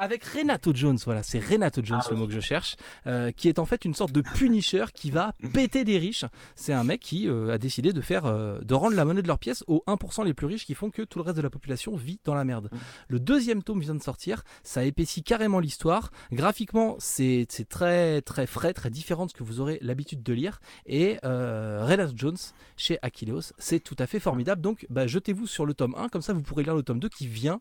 avec 0.03 0.25
Renato 0.25 0.73
Jones, 0.75 0.99
voilà, 1.05 1.23
c'est 1.23 1.39
Renato 1.39 1.81
Jones 1.85 2.01
Ah 2.05 2.09
le 2.11 2.17
mot 2.17 2.27
que 2.27 2.33
je 2.33 2.41
cherche, 2.41 2.75
euh, 3.07 3.31
qui 3.31 3.49
est 3.49 3.61
en 3.61 3.67
fait 3.67 3.85
une 3.85 3.95
sorte 3.95 4.11
de 4.11 4.21
punisher 4.21 4.87
qui 4.93 5.13
va 5.13 5.33
péter 5.53 5.85
des 5.85 5.97
riches. 5.97 6.25
C'est 6.57 6.73
un 6.73 6.83
mec 6.83 7.01
qui 7.01 7.29
euh, 7.29 7.55
a 7.55 7.59
décidé 7.59 7.93
de 7.93 8.01
faire, 8.01 8.27
euh, 8.27 8.59
de 8.63 8.75
rendre 8.75 8.97
la 8.97 9.05
monnaie 9.05 9.23
de 9.23 9.29
leur 9.29 9.39
pièce 9.39 9.63
aux 9.69 9.85
1% 9.87 10.25
les 10.25 10.35
plus 10.35 10.49
riches 10.49 10.67
qui 10.67 10.75
font 10.75 10.91
que 10.91 11.03
tout 11.03 11.21
le 11.21 11.23
reste 11.23 11.37
de 11.37 11.43
la 11.43 11.51
population 11.51 11.95
vit 11.95 12.19
dans 12.25 12.35
la 12.35 12.45
merde. 12.45 12.69
Le 13.07 13.21
deuxième 13.21 13.63
tome 13.63 13.79
vient 13.79 13.95
de 13.95 14.03
sortir, 14.03 14.43
ça 14.65 14.85
épaissit 14.85 15.23
carrément 15.23 15.61
l'histoire. 15.61 16.11
Graphiquement, 16.33 16.97
c'est 16.99 17.47
très 17.69 18.23
très 18.23 18.49
frais, 18.49 18.73
très 18.73 18.91
différent 18.91 19.27
de 19.27 19.31
ce 19.31 19.37
que 19.37 19.45
vous 19.45 19.61
aurez 19.61 19.79
l'habitude 19.83 20.25
de 20.25 20.33
lire. 20.33 20.61
Et 20.85 21.21
Renato 21.23 22.15
Jones 22.17 22.39
chez 22.77 22.99
Achilleos, 23.03 23.53
c'est 23.57 23.79
tout 23.79 23.97
à 24.01 24.09
fait 24.09 24.19
formidable. 24.19 24.63
Donc, 24.63 24.85
bah, 24.91 25.07
jetez-vous 25.07 25.47
sur 25.47 25.65
le 25.65 25.75
tome 25.75 25.95
1, 25.97 26.09
comme 26.09 26.23
ça 26.23 26.33
vous 26.33 26.43
pourrez 26.43 26.65
lire 26.65 26.75
le 26.75 26.83
tome 26.83 26.99
2 26.99 27.09
qui 27.09 27.29
vient 27.29 27.61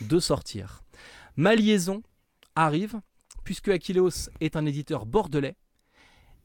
de 0.00 0.20
sortir. 0.20 0.82
Ma 1.40 1.54
liaison 1.54 2.02
arrive, 2.54 3.00
puisque 3.44 3.68
Achilleos 3.68 4.28
est 4.42 4.56
un 4.56 4.66
éditeur 4.66 5.06
bordelais, 5.06 5.56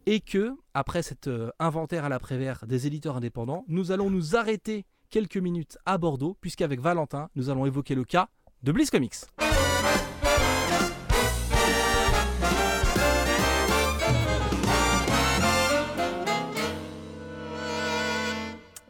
et 0.05 0.21
que, 0.21 0.55
après 0.73 1.03
cet 1.03 1.27
euh, 1.27 1.51
inventaire 1.59 2.05
à 2.05 2.09
l'après-vert 2.09 2.65
des 2.65 2.87
éditeurs 2.87 3.17
indépendants, 3.17 3.65
nous 3.67 3.91
allons 3.91 4.09
nous 4.09 4.37
arrêter 4.37 4.85
quelques 5.09 5.35
minutes 5.35 5.77
à 5.85 5.97
Bordeaux, 5.97 6.37
puisqu'avec 6.39 6.79
Valentin, 6.79 7.29
nous 7.35 7.49
allons 7.49 7.65
évoquer 7.65 7.93
le 7.93 8.05
cas 8.05 8.29
de 8.63 8.71
Bliss 8.71 8.89
Comics. 8.89 9.15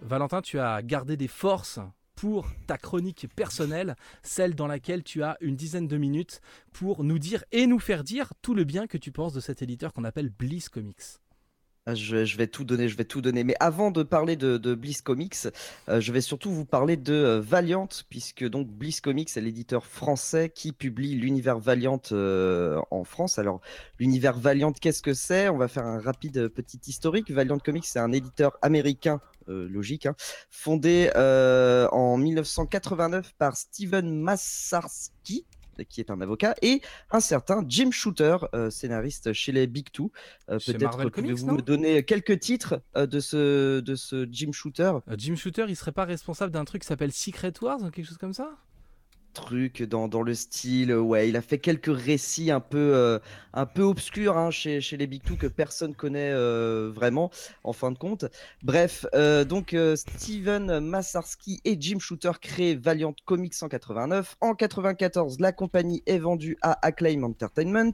Valentin, 0.03 0.43
tu 0.43 0.59
as 0.59 0.83
gardé 0.83 1.17
des 1.17 1.27
forces 1.27 1.79
pour 2.15 2.47
ta 2.67 2.77
chronique 2.77 3.27
personnelle, 3.35 3.95
celle 4.23 4.55
dans 4.55 4.67
laquelle 4.67 5.03
tu 5.03 5.23
as 5.23 5.37
une 5.41 5.55
dizaine 5.55 5.87
de 5.87 5.97
minutes 5.97 6.41
pour 6.73 7.03
nous 7.03 7.19
dire 7.19 7.43
et 7.51 7.67
nous 7.67 7.79
faire 7.79 8.03
dire 8.03 8.33
tout 8.41 8.53
le 8.53 8.63
bien 8.63 8.87
que 8.87 8.97
tu 8.97 9.11
penses 9.11 9.33
de 9.33 9.39
cet 9.39 9.61
éditeur 9.61 9.93
qu'on 9.93 10.03
appelle 10.03 10.29
Bliss 10.29 10.69
Comics. 10.69 11.19
Ah, 11.87 11.93
je, 11.93 12.35
vais 12.35 12.47
tout 12.47 12.63
donner, 12.63 12.89
je 12.89 12.97
vais 12.97 13.05
tout 13.05 13.21
donner. 13.21 13.43
Mais 13.43 13.53
avant 13.59 13.91
de 13.91 14.01
parler 14.01 14.35
de, 14.35 14.73
Bliss 14.73 15.03
Comics, 15.03 15.35
euh, 15.87 16.01
je 16.01 16.11
vais 16.11 16.21
surtout 16.21 16.49
vous 16.49 16.65
parler 16.65 16.97
de 16.97 17.13
euh, 17.13 17.39
Valiant, 17.39 17.87
puisque 18.09 18.43
donc 18.43 18.67
Bliss 18.67 19.01
Comics 19.01 19.29
est 19.37 19.41
l'éditeur 19.41 19.85
français 19.85 20.49
qui 20.49 20.71
publie 20.71 21.13
l'univers 21.13 21.59
Valiant 21.59 22.01
euh, 22.11 22.81
en 22.89 23.03
France. 23.03 23.37
Alors, 23.37 23.61
l'univers 23.99 24.39
Valiant, 24.39 24.71
qu'est-ce 24.71 25.03
que 25.03 25.13
c'est? 25.13 25.47
On 25.47 25.57
va 25.57 25.67
faire 25.67 25.85
un 25.85 25.99
rapide 25.99 26.47
petit 26.47 26.81
historique. 26.87 27.29
Valiant 27.29 27.59
Comics, 27.59 27.85
c'est 27.85 27.99
un 27.99 28.11
éditeur 28.11 28.57
américain 28.63 29.21
logique, 29.47 30.07
hein, 30.07 30.15
fondé 30.49 31.11
en 31.15 32.17
1989 32.17 33.35
par 33.37 33.55
Steven 33.55 34.21
Massarski, 34.21 35.45
qui 35.83 35.99
est 35.99 36.09
un 36.09 36.21
avocat, 36.21 36.55
et 36.61 36.81
un 37.11 37.19
certain 37.19 37.63
Jim 37.67 37.91
Shooter, 37.91 38.37
euh, 38.53 38.69
scénariste 38.69 39.33
chez 39.33 39.51
les 39.51 39.67
Big 39.67 39.91
Two. 39.91 40.11
Euh, 40.49 40.59
peut-être 40.65 41.09
pouvez-vous 41.09 41.51
me 41.51 41.61
donner 41.61 42.03
quelques 42.03 42.39
titres 42.39 42.81
euh, 42.95 43.05
de, 43.05 43.19
ce, 43.19 43.79
de 43.79 43.95
ce 43.95 44.27
Jim 44.31 44.51
Shooter. 44.51 44.93
Jim 45.17 45.35
Shooter, 45.35 45.65
il 45.67 45.75
serait 45.75 45.91
pas 45.91 46.05
responsable 46.05 46.51
d'un 46.51 46.65
truc 46.65 46.81
qui 46.81 46.87
s'appelle 46.87 47.11
Secret 47.11 47.53
Wars 47.61 47.81
ou 47.81 47.89
quelque 47.89 48.05
chose 48.05 48.17
comme 48.17 48.33
ça? 48.33 48.57
Truc 49.35 49.83
dans, 49.83 50.07
dans, 50.07 50.23
le 50.23 50.33
style. 50.33 50.91
Ouais, 50.95 51.29
il 51.29 51.37
a 51.37 51.41
fait 51.43 51.59
quelques 51.59 51.95
récits 51.95 52.49
un 52.49 52.59
peu, 52.59 52.95
euh, 52.95 53.19
un 53.53 53.67
peu 53.67 53.83
obscurs 53.83 54.37
hein, 54.37 54.49
chez, 54.49 54.79
les 54.97 55.05
Big 55.05 55.21
Two 55.21 55.35
que 55.35 55.45
personne 55.45 55.93
connaît 55.93 56.31
euh, 56.31 56.89
vraiment, 56.91 57.29
en 57.63 57.73
fin 57.73 57.91
de 57.91 57.97
compte. 57.97 58.25
Bref, 58.63 59.05
euh, 59.13 59.43
donc 59.43 59.75
Steven 59.95 60.79
Massarski 60.79 61.61
et 61.65 61.77
Jim 61.79 61.99
Shooter 61.99 62.31
créent 62.41 62.75
Valiant 62.75 63.13
Comics 63.25 63.53
189. 63.53 64.37
En 64.41 64.55
94, 64.55 65.39
la 65.39 65.51
compagnie 65.51 66.01
est 66.07 66.17
vendue 66.17 66.57
à 66.61 66.83
Acclaim 66.85 67.21
Entertainment. 67.21 67.93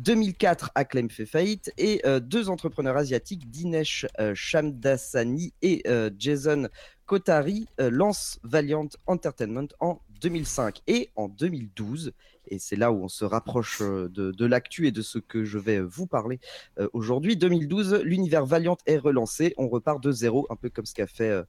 2004, 0.00 0.72
Acclaim 0.74 1.08
fait 1.08 1.24
faillite 1.24 1.72
et 1.78 2.02
deux 2.20 2.48
entrepreneurs 2.48 2.96
asiatiques, 2.96 3.48
Dinesh 3.48 4.06
Shamdasani 4.34 5.54
et 5.62 5.84
Jason 6.18 6.68
Kotari, 7.06 7.68
lancent 7.78 8.40
Valiant 8.42 8.88
Entertainment 9.06 9.68
en 9.78 10.00
2005 10.24 10.80
et 10.86 11.10
en 11.16 11.28
2012 11.28 12.14
et 12.48 12.58
c'est 12.58 12.76
là 12.76 12.92
où 12.92 13.04
on 13.04 13.08
se 13.08 13.24
rapproche 13.24 13.80
euh, 13.82 14.08
de, 14.08 14.46
l'actu 14.46 14.86
et 14.86 14.92
de 14.92 15.02
ce 15.02 15.18
que 15.18 15.44
je 15.44 15.58
vais 15.58 15.80
vous 15.80 16.06
parler 16.06 16.40
euh, 16.78 16.88
aujourd'hui. 16.92 17.36
2012, 17.36 18.00
l'univers 18.04 18.44
Valiant 18.44 18.76
est 18.86 18.98
relancé, 18.98 19.54
on 19.56 19.68
repart 19.68 20.02
de 20.02 20.12
zéro, 20.12 20.46
un 20.50 20.56
peu 20.56 20.68
comme 20.68 20.84
ce 20.84 20.94
qu'a 20.94 21.06
fait 21.06 21.42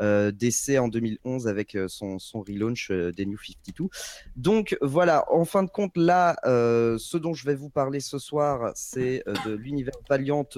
euh, 0.00 0.30
DC 0.30 0.78
en 0.78 0.88
2011 0.88 1.48
avec 1.48 1.76
son, 1.88 2.18
son 2.18 2.40
relaunch 2.40 2.90
des 2.90 3.26
New 3.26 3.38
52. 3.38 3.88
Donc 4.36 4.76
voilà, 4.80 5.24
en 5.32 5.44
fin 5.44 5.62
de 5.62 5.70
compte, 5.70 5.96
là, 5.96 6.36
ce 6.44 7.16
dont 7.16 7.34
je 7.34 7.44
vais 7.46 7.54
vous 7.54 7.70
parler 7.70 8.00
ce 8.00 8.18
soir, 8.18 8.72
c'est 8.74 9.22
de 9.46 9.52
l'univers 9.52 9.94
Valiant 10.08 10.48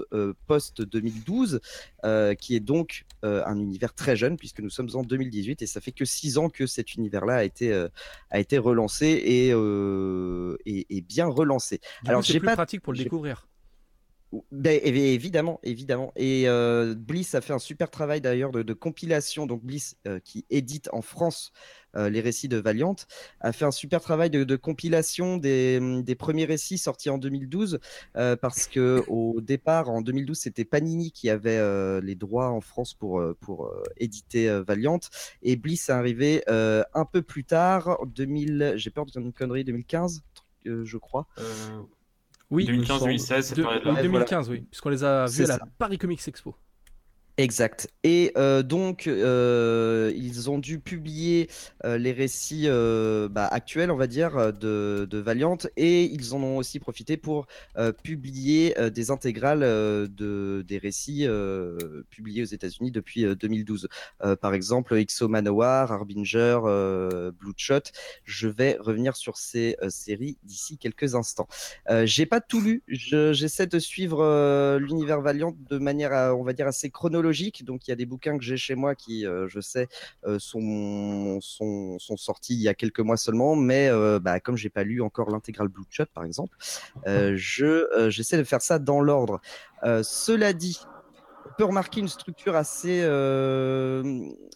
post-2012, 0.47 1.61
qui 2.37 2.57
est 2.57 2.61
donc 2.61 3.05
un 3.23 3.59
univers 3.59 3.95
très 3.95 4.17
jeune, 4.17 4.37
puisque 4.37 4.61
nous 4.61 4.71
sommes 4.71 4.91
en 4.95 5.03
2018, 5.03 5.63
et 5.63 5.67
ça 5.67 5.81
fait 5.81 5.93
que 5.93 6.05
six 6.05 6.39
ans 6.39 6.49
que 6.49 6.67
cet 6.67 6.95
univers-là 6.95 7.37
a 7.37 7.45
été, 7.45 7.73
a 8.31 8.41
été 8.41 8.59
relancé, 8.59 9.07
et 9.07 9.53
et, 10.67 11.01
bien 11.01 11.27
relancé. 11.27 11.81
Alors, 12.07 12.25
c'est 12.25 12.39
plus 12.39 12.47
pas... 12.47 12.57
pratique 12.57 12.83
pour 12.83 12.93
le 12.93 12.99
découvrir. 12.99 13.50
Ben, 14.53 14.81
évidemment, 14.85 15.59
évidemment. 15.65 16.13
Et 16.15 16.47
Bliss 16.97 17.35
a 17.35 17.41
fait 17.41 17.53
un 17.53 17.59
super 17.59 17.91
travail 17.91 18.21
d'ailleurs 18.21 18.53
de, 18.53 18.73
compilation. 18.73 19.47
Donc 19.47 19.65
Bliss, 19.65 19.97
qui 20.25 20.45
édite 20.51 20.89
en 20.93 21.03
France 21.03 21.53
les 21.95 22.21
récits 22.21 22.47
de 22.47 22.57
Valiant, 22.57 22.95
a 23.41 23.53
fait 23.53 23.65
un 23.65 23.73
super 23.73 24.01
travail 24.01 24.31
de, 24.31 24.57
compilation 24.57 25.39
mmh, 25.39 26.03
des, 26.03 26.15
premiers 26.15 26.45
récits 26.45 26.79
sortis 26.79 27.11
en 27.11 27.19
2012. 27.19 27.81
parce 28.15 28.69
que 28.69 29.03
au 29.09 29.41
départ, 29.41 29.91
en 29.91 30.01
2012, 30.01 30.39
c'était 30.39 30.65
Panini 30.65 31.11
qui 31.11 31.29
avait 31.29 32.01
les 32.01 32.15
droits 32.15 32.51
en 32.51 32.61
France 32.61 32.95
pour, 32.95 33.21
pour 33.41 33.73
éditer 33.97 34.49
Valiant. 34.61 35.01
Et 35.43 35.57
Bliss 35.57 35.89
est 35.89 35.93
arrivé 35.93 36.45
un 36.47 37.05
peu 37.05 37.23
plus 37.23 37.45
tard, 37.45 37.99
2000, 38.07 38.75
j'ai 38.77 38.91
peur 38.91 39.07
de 39.07 39.11
dire 39.11 39.23
une 39.23 39.33
connerie, 39.33 39.65
2015, 39.65 40.23
je 40.65 40.97
crois. 40.99 41.27
Oui, 42.51 42.67
2015-2016, 42.67 43.55
2015, 44.03 44.51
oui, 44.51 44.63
puisqu'on 44.63 44.89
les 44.89 45.05
a 45.05 45.27
vus 45.27 45.45
à 45.45 45.47
la 45.47 45.59
Paris 45.79 45.99
Comics 45.99 46.27
Expo. 46.27 46.55
Exact. 47.41 47.89
Et 48.05 48.33
euh, 48.37 48.63
donc, 48.63 49.07
euh, 49.07 50.13
ils 50.15 50.51
ont 50.51 50.59
dû 50.59 50.79
publier 50.79 51.49
euh, 51.87 51.97
les 51.97 52.13
récits 52.13 52.69
bah, 53.31 53.47
actuels, 53.47 53.91
on 53.91 53.97
va 53.97 54.07
dire, 54.07 54.53
de, 54.53 55.09
Valiant, 55.13 55.57
et 55.79 56.05
ils 56.05 56.35
en 56.35 56.43
ont 56.43 56.59
aussi 56.59 56.79
profité 56.81 57.17
pour 57.17 57.47
publier 58.03 58.75
des 58.93 59.11
intégrales 59.11 59.61
de, 59.61 60.65
des 60.67 60.79
récits 60.79 61.27
publiés 62.11 62.43
aux 62.43 62.47
États-Unis 62.47 62.91
depuis 62.91 63.25
2012. 63.25 63.89
par 64.41 64.55
exemple, 64.55 65.03
XO 65.03 65.29
Manowar, 65.29 65.93
Harbinger, 65.93 66.61
Bloodshot. 67.39 67.91
Je 68.25 68.49
vais 68.49 68.77
revenir 68.81 69.17
sur 69.17 69.37
ces 69.37 69.77
séries 69.89 70.37
d'ici 70.43 70.77
quelques 70.77 71.15
instants. 71.15 71.49
J'ai 72.05 72.27
pas 72.27 72.41
tout 72.41 72.61
lu. 72.61 72.83
J'essaie 72.89 73.67
de 73.67 73.79
suivre 73.79 74.79
l'univers 74.79 75.21
Valiant 75.21 75.55
de 75.69 75.79
manière, 75.79 76.13
on 76.37 76.43
va 76.43 76.53
dire, 76.53 76.67
assez 76.67 76.91
chronologique 76.91 77.30
donc 77.63 77.87
il 77.87 77.91
y 77.91 77.93
a 77.93 77.97
des 77.97 78.07
bouquins 78.07 78.37
que 78.39 78.45
j'ai 78.45 78.57
chez 78.57 78.75
moi 78.75 78.95
qui, 78.95 79.27
euh, 79.27 79.49
je 79.49 79.61
sais, 79.61 79.89
euh, 80.27 80.39
sont, 80.39 81.39
sont, 81.41 81.99
sont, 81.99 82.17
sortis 82.17 82.55
il 82.55 82.61
y 82.61 82.69
a 82.69 82.75
quelques 82.75 83.01
mois 83.01 83.17
seulement, 83.17 83.57
mais 83.57 83.89
euh, 83.89 84.19
bah, 84.19 84.41
comme 84.41 84.57
j'ai 84.57 84.71
pas 84.71 84.85
lu 84.85 85.01
encore 85.03 85.31
l'intégrale 85.31 85.69
Bloodshot 85.69 86.07
par 86.13 86.25
exemple, 86.25 86.57
je 87.07 88.09
j'essaie 88.09 88.39
de 88.39 88.45
faire 88.45 88.63
ça 88.63 88.79
dans 88.79 89.01
l'ordre. 89.01 89.41
cela 90.03 90.53
dit, 90.53 90.81
on 91.47 91.53
peut 91.57 91.65
remarquer 91.65 92.01
une 92.01 92.09
structure 92.09 92.57
assez, 92.57 93.01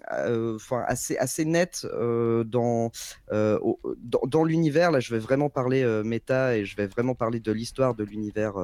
enfin 0.08 0.84
assez, 0.86 1.16
assez 1.16 1.44
nette 1.44 1.86
dans, 1.86 2.90
dans, 3.30 4.20
dans 4.26 4.44
l'univers. 4.44 4.90
Là, 4.90 5.00
je 5.00 5.14
vais 5.14 5.20
vraiment 5.20 5.50
parler 5.50 5.84
méta 6.04 6.56
et 6.56 6.64
je 6.64 6.76
vais 6.76 6.86
vraiment 6.86 7.14
parler 7.14 7.40
de 7.40 7.52
l'histoire 7.52 7.94
de 7.94 8.04
l'univers 8.04 8.54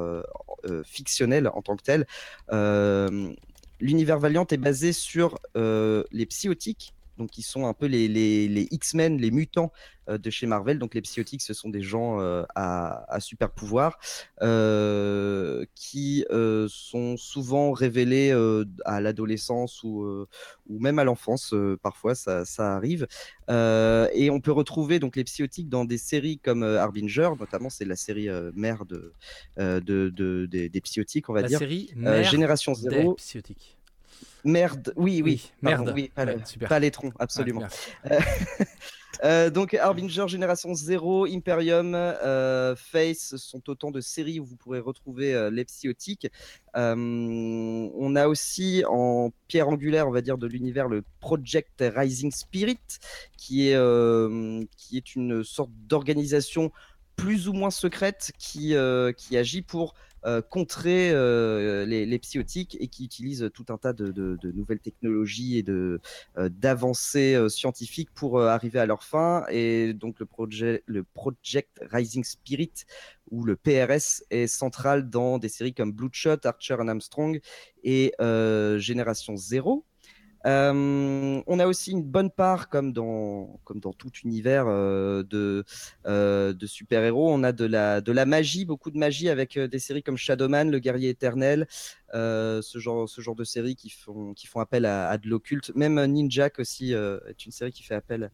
fictionnel 0.85 1.49
en 1.49 1.63
tant 1.63 1.77
que 1.77 1.83
tel 1.83 2.07
l'univers 3.81 4.19
Valiant 4.19 4.47
est 4.51 4.57
basé 4.57 4.93
sur 4.93 5.39
euh, 5.57 6.05
les 6.13 6.27
psychotiques, 6.27 6.95
donc 7.21 7.31
qui 7.31 7.43
sont 7.43 7.67
un 7.67 7.75
peu 7.75 7.87
les, 7.87 8.09
les, 8.09 8.69
X-Men, 8.71 9.19
les 9.19 9.31
mutants 9.31 9.73
euh, 10.09 10.17
de 10.17 10.31
chez 10.31 10.47
Marvel. 10.47 10.79
Donc 10.79 10.95
les 10.95 11.03
psychotiques, 11.03 11.43
ce 11.43 11.53
sont 11.53 11.69
des 11.69 11.83
gens 11.83 12.19
euh, 12.19 12.45
à, 12.55 13.19
super 13.21 13.51
pouvoir 13.51 13.99
qui 15.75 16.25
sont 16.69 17.17
souvent 17.19 17.73
révélés 17.73 18.33
à 18.85 19.01
l'adolescence 19.01 19.83
ou, 19.85 20.27
ou 20.69 20.79
même 20.79 20.99
à 20.99 21.05
l'enfance. 21.05 21.55
parfois, 21.83 22.15
ça, 22.15 22.45
ça 22.47 22.75
arrive. 22.75 23.07
et 23.51 24.31
on 24.31 24.41
peut 24.41 24.53
retrouver 24.53 24.99
donc 24.99 25.17
les 25.17 25.25
psychotiques 25.25 25.69
dans 25.69 25.85
des 25.85 25.99
séries 25.99 26.39
comme 26.39 26.63
Harbinger, 26.63 27.31
notamment 27.39 27.69
c'est 27.69 27.85
la 27.85 27.97
série 27.97 28.29
mère 28.55 28.87
de, 28.87 29.13
de, 29.59 30.47
des, 30.47 30.81
psychotiques, 30.81 31.29
on 31.29 31.35
va 31.35 31.43
la 31.43 31.49
dire. 31.49 31.59
Série 31.59 31.93
Génération 32.23 32.75
Zéro. 32.75 33.17
Merde, 34.45 34.93
oui, 34.97 35.21
oui, 35.23 35.51
merde, 35.63 35.93
oui, 35.95 36.11
pas, 36.69 36.79
les 36.79 36.91
troncs, 36.91 37.13
absolument. 37.19 37.63
Euh, 38.11 38.19
euh, 39.25 39.51
donc 39.51 39.75
Harbinger 39.75 40.29
Génération 40.29 40.73
0, 40.75 41.27
Imperium, 41.27 41.95
euh, 41.95 42.75
Face 42.75 43.37
sont 43.37 43.69
autant 43.69 43.91
de 43.91 44.01
séries 44.01 44.41
où 44.41 44.45
vous 44.45 44.57
pourrez 44.57 44.81
retrouver 44.81 45.51
les 45.53 45.65
psychotiques. 45.65 46.29
on 46.75 48.17
a 48.17 48.29
aussi 48.29 48.83
en 48.89 49.31
pierre 49.49 49.69
angulaire, 49.69 50.09
on 50.09 50.13
va 50.13 50.23
dire, 50.23 50.39
de 50.39 50.47
l'univers 50.47 50.89
le 50.89 51.05
Project 51.21 51.83
Rising 51.95 52.33
Spirit, 52.33 52.79
qui 53.37 53.69
est, 53.69 53.79
qui 54.77 54.97
est 54.97 55.15
une 55.15 55.45
sorte 55.45 55.71
d'organisation 55.87 56.73
plus 57.17 57.49
ou 57.49 57.53
moins 57.53 57.71
secrète 57.71 58.33
qui, 58.39 58.75
qui 59.17 59.37
agit 59.37 59.63
pour 59.63 59.95
euh, 60.27 60.43
contrer 60.43 61.11
euh, 61.13 61.87
les, 61.87 62.19
psychotiques 62.19 62.77
et 62.79 62.89
qui 62.89 63.05
utilisent 63.05 63.51
tout 63.55 63.65
un 63.71 63.79
tas 63.79 63.95
de, 63.95 64.39
nouvelles 64.53 64.81
technologies 64.81 65.57
et 65.57 65.63
de 65.63 66.01
euh, 66.37 66.51
d'avancées 66.51 67.39
scientifiques 67.49 68.11
pour 68.15 68.41
arriver 68.43 68.79
à 68.79 68.87
leur 68.87 69.03
fin. 69.03 69.47
Et 69.51 69.95
donc 69.95 70.21
le 70.21 70.27
projet, 70.27 70.83
le 70.87 71.05
Project 71.05 71.81
Rising 71.91 72.25
Spirit 72.25 72.73
ou 73.31 73.45
le 73.45 73.57
PRS 73.57 74.23
est 74.31 74.47
central 74.47 75.09
dans 75.09 75.39
des 75.39 75.49
séries 75.49 75.73
comme 75.73 75.93
Bloodshot, 75.93 76.45
Archer 76.45 76.77
and 76.79 76.89
Armstrong 76.89 77.41
et 77.83 78.13
Génération 78.79 79.37
Zero. 79.37 79.85
Euh, 80.47 81.43
on 81.47 81.59
a 81.59 81.67
aussi 81.67 81.91
une 81.93 82.03
bonne 82.03 82.31
part, 82.31 82.69
comme 82.69 82.93
dans, 82.93 83.61
tout 83.99 84.11
univers 84.25 84.65
euh, 84.69 85.23
de, 85.23 85.65
euh, 86.07 86.53
de 86.53 86.67
super-héros, 86.67 87.31
on 87.31 87.43
a 87.43 87.53
de 87.53 87.65
la, 87.67 88.27
magie, 88.27 88.65
beaucoup 88.65 88.91
de 88.91 88.99
magie 88.99 89.29
avec 89.29 89.59
des 89.59 89.79
séries 89.79 90.03
comme 90.03 90.17
Shadowman, 90.17 90.71
Le 90.71 90.79
Guerrier 90.79 91.11
Éternel, 91.11 91.67
ce, 92.13 92.79
genre, 92.79 93.35
de 93.37 93.45
séries 93.45 93.77
qui 93.77 93.91
font, 93.91 94.35
qui 94.35 94.47
font 94.47 94.61
appel 94.61 94.87
à, 94.87 95.19
de 95.19 95.29
l'occulte. 95.29 95.73
Même 95.75 96.03
Ninjak 96.05 96.59
aussi 96.59 96.93
est 96.93 97.47
une 97.47 97.53
série 97.53 97.73
qui 97.73 97.83
fait 97.83 97.95
appel 97.95 98.31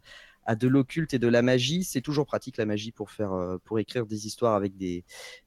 à 0.46 0.56
de 0.56 0.68
l'occulte 0.68 1.14
et 1.14 1.18
de 1.18 1.28
la 1.28 1.42
magie. 1.42 1.85
C'est 1.85 2.00
toujours 2.00 2.26
pratique 2.26 2.56
la 2.56 2.66
magie 2.66 2.92
pour 2.92 3.11
faire, 3.11 3.59
pour 3.64 3.78
écrire 3.78 4.06
des 4.06 4.26
histoires 4.26 4.54
avec 4.54 4.76
des, 4.76 5.04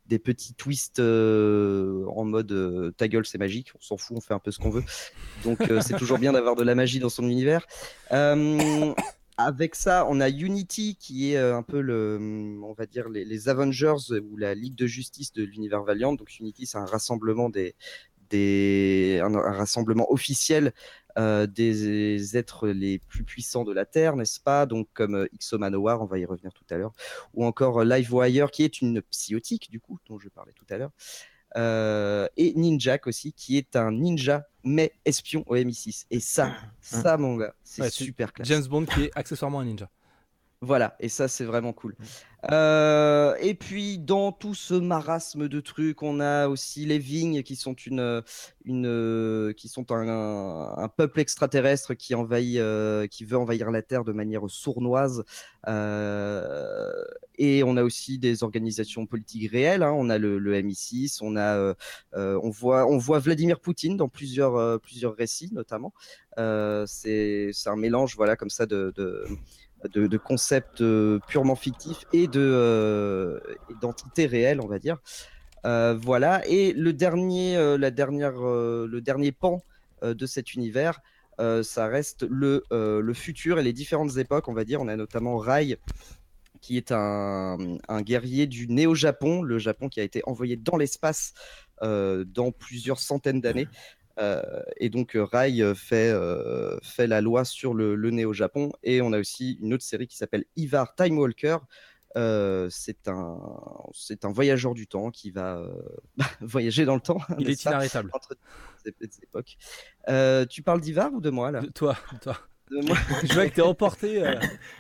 des 0.08 0.20
petits 0.20 0.54
twists 0.54 1.00
en 1.00 2.26
mode 2.26 2.94
ta 2.98 3.08
gueule 3.08 3.26
c'est 3.26 3.38
magique, 3.38 3.72
on 3.76 3.82
s'en 3.82 3.98
fout, 3.98 4.18
on 4.18 4.22
fait 4.22 4.34
un 4.34 4.40
peu 4.40 4.52
ce 4.52 4.60
qu'on 4.60 4.70
veut. 4.70 4.84
Donc 5.44 5.60
c'est 5.82 5.98
toujours 5.98 6.20
bien 6.20 6.34
d'avoir 6.34 6.56
de 6.56 6.64
la 6.64 6.76
magie 6.76 7.00
dans 7.00 7.10
son 7.10 7.28
univers. 7.28 7.66
avec 9.40 9.76
ça, 9.76 10.06
on 10.10 10.20
a 10.20 10.30
Unity 10.30 10.98
qui 11.00 11.32
est 11.32 11.38
un 11.38 11.64
peu 11.64 11.80
le, 11.80 12.60
on 12.62 12.74
va 12.74 12.86
dire 12.86 13.08
les, 13.08 13.48
Avengers 13.48 14.12
ou 14.22 14.36
la 14.36 14.54
Ligue 14.54 14.76
de 14.76 14.86
justice 14.86 15.32
de 15.32 15.44
l'univers 15.44 15.84
Valiant. 15.84 16.14
Donc 16.14 16.38
Unity, 16.40 16.66
c'est 16.66 16.78
un 16.78 16.86
rassemblement 16.86 17.50
des, 17.50 17.76
des 18.30 19.22
un, 19.24 19.30
rassemblement 19.40 20.12
officiel 20.12 20.74
des 21.18 22.38
êtres 22.38 22.68
les 22.70 23.00
plus 23.00 23.24
puissants 23.24 23.64
de 23.64 23.74
la 23.74 23.86
Terre, 23.86 24.16
n'est-ce 24.16 24.40
pas? 24.40 24.66
Donc 24.66 24.88
comme 24.94 25.28
Ixo 25.34 25.58
Manowar, 25.58 26.02
on 26.02 26.06
va 26.06 26.20
y 26.20 26.26
revenir 26.26 26.54
tout 26.54 26.66
à 26.70 26.78
l'heure, 26.78 26.94
ou 27.34 27.46
encore 27.46 27.84
Livewire 27.84 28.52
qui 28.52 28.64
est 28.64 28.82
une 28.82 29.02
psychotique 29.02 29.70
du 29.70 29.80
coup 29.80 30.00
dont 30.08 30.20
je 30.20 30.30
parlais 30.30 30.54
tout 30.54 30.66
à 30.70 30.78
l'heure. 30.78 30.92
Euh, 31.58 32.28
et 32.38 32.54
Ninjak 32.54 33.08
aussi, 33.08 33.34
qui 33.34 33.58
est 33.58 33.76
un 33.76 33.92
ninja 33.92 34.46
mais 34.64 34.94
espion 35.06 35.44
au 35.48 35.56
MI6. 35.56 36.06
Et 36.12 36.20
ça, 36.20 36.54
ça 36.82 37.18
mon 37.18 37.38
gars, 37.38 37.56
c'est 37.64 37.90
super 37.90 38.34
classe. 38.34 38.48
James 38.48 38.66
Bond 38.66 38.86
qui 38.86 39.06
est 39.06 39.12
accessoirement 39.16 39.60
un 39.60 39.66
ninja. 39.66 39.90
Voilà, 40.62 40.98
et 41.00 41.08
ça 41.08 41.30
c'est 41.30 41.46
vraiment 41.46 41.72
cool. 41.72 41.96
Euh, 42.52 43.36
et 43.40 43.54
puis 43.54 43.98
dans 43.98 44.34
tout 44.34 44.54
ce 44.54 44.74
marasme 44.74 45.48
de 45.48 45.60
trucs, 45.62 46.04
on 46.04 46.20
a 46.20 46.50
aussi 46.50 46.86
les 46.86 47.00
Vignes 47.00 47.44
qui 47.44 47.56
sont 47.56 47.74
une, 47.74 48.22
une 48.66 49.54
qui 49.56 49.70
sont 49.70 49.86
un, 49.92 50.88
peuple 50.98 51.22
extraterrestre 51.22 51.94
qui 51.94 52.14
envahit, 52.14 52.58
euh, 52.58 53.08
qui 53.08 53.24
veut 53.24 53.38
envahir 53.38 53.72
la 53.72 53.82
Terre 53.82 54.04
de 54.04 54.12
manière 54.12 54.50
sournoise. 54.50 55.24
Euh, 55.70 56.92
et 57.38 57.64
on 57.64 57.78
a 57.78 57.84
aussi 57.84 58.20
des 58.20 58.44
organisations 58.44 59.06
politiques 59.06 59.50
réelles. 59.52 59.84
Hein. 59.84 59.94
On 59.96 60.10
a 60.10 60.18
le, 60.18 60.40
MI6, 60.62 61.20
on 61.22 61.38
a, 61.38 61.74
on 62.14 62.50
voit, 62.50 62.86
on 62.86 62.98
voit 62.98 63.20
Vladimir 63.20 63.62
Poutine 63.62 63.96
dans 63.96 64.10
plusieurs, 64.10 64.80
plusieurs 64.82 65.16
récits 65.16 65.54
notamment. 65.54 65.94
c'est 66.36 67.52
un 67.66 67.76
mélange, 67.78 68.18
voilà, 68.18 68.36
comme 68.36 68.50
ça 68.50 68.66
de 68.66 68.94
de, 68.96 69.26
concepts 70.18 70.82
euh, 70.82 71.20
purement 71.28 71.56
fictifs 71.56 72.06
et 72.14 72.28
de 72.28 72.40
euh, 72.40 73.40
d'entités 73.82 74.26
réelles, 74.26 74.62
on 74.62 74.68
va 74.68 74.80
dire. 74.80 74.98
Euh, 75.66 75.98
voilà. 76.00 76.42
Et 76.48 76.74
le 76.74 76.94
dernier, 76.94 77.56
la 77.78 77.92
dernière, 77.92 78.40
le 78.40 79.00
dernier 79.00 79.32
pan 79.32 79.62
de 80.02 80.26
cet 80.26 80.54
univers, 80.54 81.02
ça 81.38 81.88
reste 81.88 82.26
le, 82.30 82.64
le 82.72 83.14
futur 83.14 83.60
et 83.60 83.64
les 83.64 83.74
différentes 83.74 84.18
époques, 84.18 84.48
on 84.48 84.54
va 84.54 84.64
dire. 84.64 84.82
On 84.82 84.88
a 84.88 84.96
notamment 84.96 85.38
Rai, 85.38 85.78
qui 86.62 86.78
est 86.78 86.92
un 86.92 87.58
guerrier 88.02 88.48
du 88.48 88.68
Néo-Japon, 88.68 89.42
le 89.42 89.60
Japon 89.60 89.90
qui 89.90 90.00
a 90.00 90.04
été 90.04 90.22
envoyé 90.26 90.56
dans 90.56 90.78
l'espace 90.78 91.34
dans 91.82 92.52
plusieurs 92.58 93.00
centaines 93.00 93.42
d'années. 93.42 93.68
Euh, 94.20 94.42
et 94.78 94.90
donc 94.90 95.16
euh, 95.16 95.24
Rai 95.24 95.62
euh, 95.62 95.74
fait, 95.74 96.14
fait 96.84 97.08
la 97.08 97.22
loi 97.22 97.46
sur 97.46 97.74
le, 97.74 97.96
le 97.96 98.12
Néo-Japon. 98.12 98.72
Et 98.84 99.02
on 99.02 99.14
a 99.14 99.20
aussi 99.20 99.58
une 99.62 99.74
autre 99.74 99.84
série 99.84 100.08
qui 100.08 100.18
s'appelle 100.18 100.46
Ivar 100.56 100.96
Time 100.96 101.18
Walker. 101.18 101.58
c'est 102.16 103.08
un, 103.08 103.38
c'est 103.94 104.26
un 104.26 104.32
voyageur 104.32 104.74
du 104.74 104.88
temps 104.88 105.12
qui 105.12 105.32
va 105.32 105.62
voyager 106.42 106.86
dans 106.86 106.96
le 106.96 107.02
temps. 107.02 107.20
Il 107.40 107.50
est 107.50 107.64
inarrêtable. 107.64 108.10
Entre 108.14 108.36
ces, 108.84 108.94
époques. 109.24 109.58
tu 110.50 110.62
parles 110.64 110.82
d'Ivar 110.82 111.14
ou 111.14 111.22
de 111.22 111.30
moi 111.30 111.52
là? 111.52 111.62
Toi, 111.74 111.98
toi. 112.22 112.38
je 112.72 113.34
vois 113.34 113.50
que 113.50 113.56
tu 113.56 113.62
es 113.62 113.64
emporté 113.64 114.22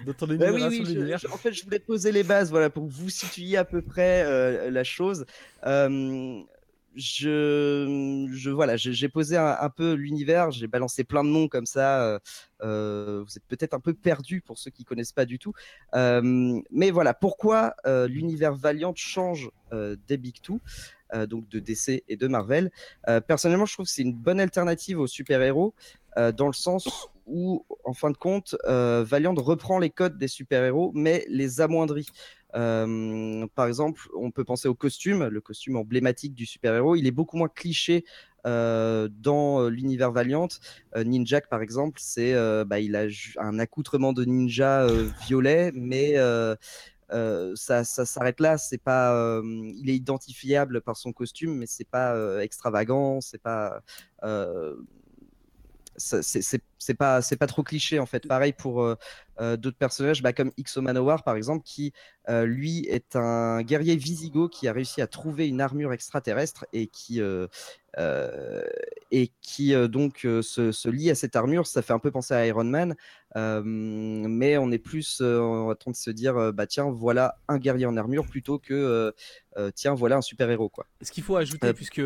dans 0.05 0.13
ton 0.13 0.27
bah 0.27 0.51
oui, 0.53 0.61
oui, 0.63 1.15
en 1.15 1.37
fait, 1.37 1.51
je 1.51 1.63
voulais 1.63 1.79
poser 1.79 2.11
les 2.11 2.21
bases 2.21 2.51
voilà, 2.51 2.69
pour 2.69 2.85
que 2.87 2.93
vous 2.93 3.09
situiez 3.09 3.57
à 3.57 3.65
peu 3.65 3.81
près 3.81 4.69
la 4.69 4.83
chose 4.83 5.25
je, 6.99 8.49
voilà, 8.49 8.75
j'ai 8.77 9.09
posé 9.09 9.37
un, 9.37 9.69
peu 9.69 9.93
l'univers, 9.93 10.51
j'ai 10.51 10.67
balancé 10.67 11.03
plein 11.03 11.23
de 11.23 11.29
noms 11.29 11.47
comme 11.47 11.65
ça. 11.65 12.03
Euh, 12.03 12.19
euh, 12.61 13.23
vous 13.25 13.37
êtes 13.37 13.45
peut-être 13.47 13.73
un 13.73 13.79
peu 13.79 13.93
perdu 13.93 14.41
pour 14.41 14.57
ceux 14.57 14.71
qui 14.71 14.83
connaissent 14.83 15.13
pas 15.13 15.25
du 15.25 15.39
tout. 15.39 15.53
Euh, 15.95 16.59
mais 16.71 16.91
voilà, 16.91 17.13
pourquoi 17.13 17.75
l'univers 17.85 18.53
Valiant 18.53 18.93
change 18.95 19.49
des 19.71 20.17
Big 20.17 20.41
Two, 20.41 20.59
donc 21.27 21.47
de 21.49 21.59
DC 21.59 22.03
et 22.07 22.17
de 22.17 22.27
Marvel? 22.27 22.71
personnellement, 23.27 23.65
je 23.65 23.73
trouve 23.73 23.85
que 23.85 23.91
c'est 23.91 24.01
une 24.01 24.15
bonne 24.15 24.39
alternative 24.39 24.99
aux 24.99 25.07
super-héros 25.07 25.73
dans 26.15 26.47
le 26.47 26.53
sens 26.53 27.09
où, 27.25 27.65
en 27.85 27.93
fin 27.93 28.11
de 28.11 28.17
compte, 28.17 28.55
Valiant 28.65 29.33
reprend 29.35 29.79
les 29.79 29.89
codes 29.89 30.17
des 30.17 30.27
super-héros, 30.27 30.91
mais 30.93 31.25
les 31.29 31.61
amoindrit 31.61 32.07
par 32.51 33.67
exemple, 33.67 34.01
on 34.15 34.31
peut 34.31 34.43
penser 34.43 34.67
au 34.67 34.75
costume, 34.75 35.27
le 35.27 35.41
costume 35.41 35.75
emblématique 35.75 36.33
du 36.33 36.45
super-héros. 36.45 36.95
Il 36.95 37.07
est 37.07 37.11
beaucoup 37.11 37.37
moins 37.37 37.49
cliché 37.49 38.05
dans 38.43 39.67
l'univers 39.69 40.11
Valiant. 40.11 40.47
Ninjak, 40.95 41.49
par 41.49 41.61
exemple, 41.61 41.99
c'est, 42.01 42.33
bah, 42.65 42.79
il 42.79 42.95
a 42.95 43.05
un 43.37 43.59
accoutrement 43.59 44.13
de 44.13 44.25
ninja 44.25 44.87
violet, 45.27 45.71
mais 45.73 46.15
ça, 47.55 47.83
ça 47.83 48.05
s'arrête 48.05 48.39
là. 48.39 48.57
C'est 48.57 48.81
pas, 48.81 49.41
il 49.43 49.89
est 49.89 49.95
identifiable 49.95 50.81
par 50.81 50.97
son 50.97 51.13
costume, 51.13 51.55
mais 51.55 51.65
c'est 51.67 51.87
pas 51.87 52.41
extravagant, 52.41 53.21
c'est 53.21 53.41
pas 53.41 53.81
c'est 55.97 56.63
pas 56.97 57.21
c'est 57.21 57.37
pas 57.37 57.47
trop 57.47 57.63
cliché 57.63 57.99
en 57.99 58.05
fait. 58.05 58.27
Pareil 58.27 58.53
pour 58.53 58.81
euh, 58.81 58.95
euh, 59.41 59.57
d'autres 59.57 59.77
personnages, 59.77 60.21
bah, 60.21 60.33
comme 60.33 60.51
Ixo 60.57 60.81
Manowar 60.81 61.23
par 61.23 61.35
exemple, 61.35 61.63
qui 61.63 61.93
euh, 62.29 62.45
lui 62.45 62.85
est 62.87 63.15
un 63.15 63.61
guerrier 63.61 63.95
visigoth 63.95 64.51
qui 64.51 64.67
a 64.67 64.73
réussi 64.73 65.01
à 65.01 65.07
trouver 65.07 65.47
une 65.47 65.61
armure 65.61 65.93
extraterrestre 65.93 66.65
et 66.73 66.87
qui 66.87 67.21
et 69.11 69.31
qui 69.41 69.73
donc 69.89 70.19
se, 70.21 70.71
se, 70.71 70.89
lie 70.89 71.09
à 71.09 71.15
cette 71.15 71.35
armure. 71.35 71.65
Ça 71.67 71.81
fait 71.81 71.93
un 71.93 71.99
peu 71.99 72.11
penser 72.11 72.33
à 72.33 72.45
Iron 72.45 72.63
Man, 72.63 72.95
mais 73.35 74.57
on 74.57 74.71
est 74.71 74.77
plus 74.77 75.21
en 75.21 75.73
train 75.75 75.91
de 75.91 75.95
se 75.95 76.11
dire 76.11 76.53
bah 76.53 76.67
tiens 76.67 76.89
voilà 76.91 77.35
un 77.47 77.57
guerrier 77.57 77.87
en 77.87 77.97
armure 77.97 78.25
plutôt 78.27 78.59
que 78.59 79.13
tiens 79.75 79.95
voilà 79.95 80.17
un 80.17 80.21
super 80.21 80.49
héros 80.49 80.69
quoi. 80.69 80.85
Ce 81.01 81.11
qu'il 81.11 81.23
faut 81.23 81.35
ajouter 81.35 81.73
puisque 81.73 82.01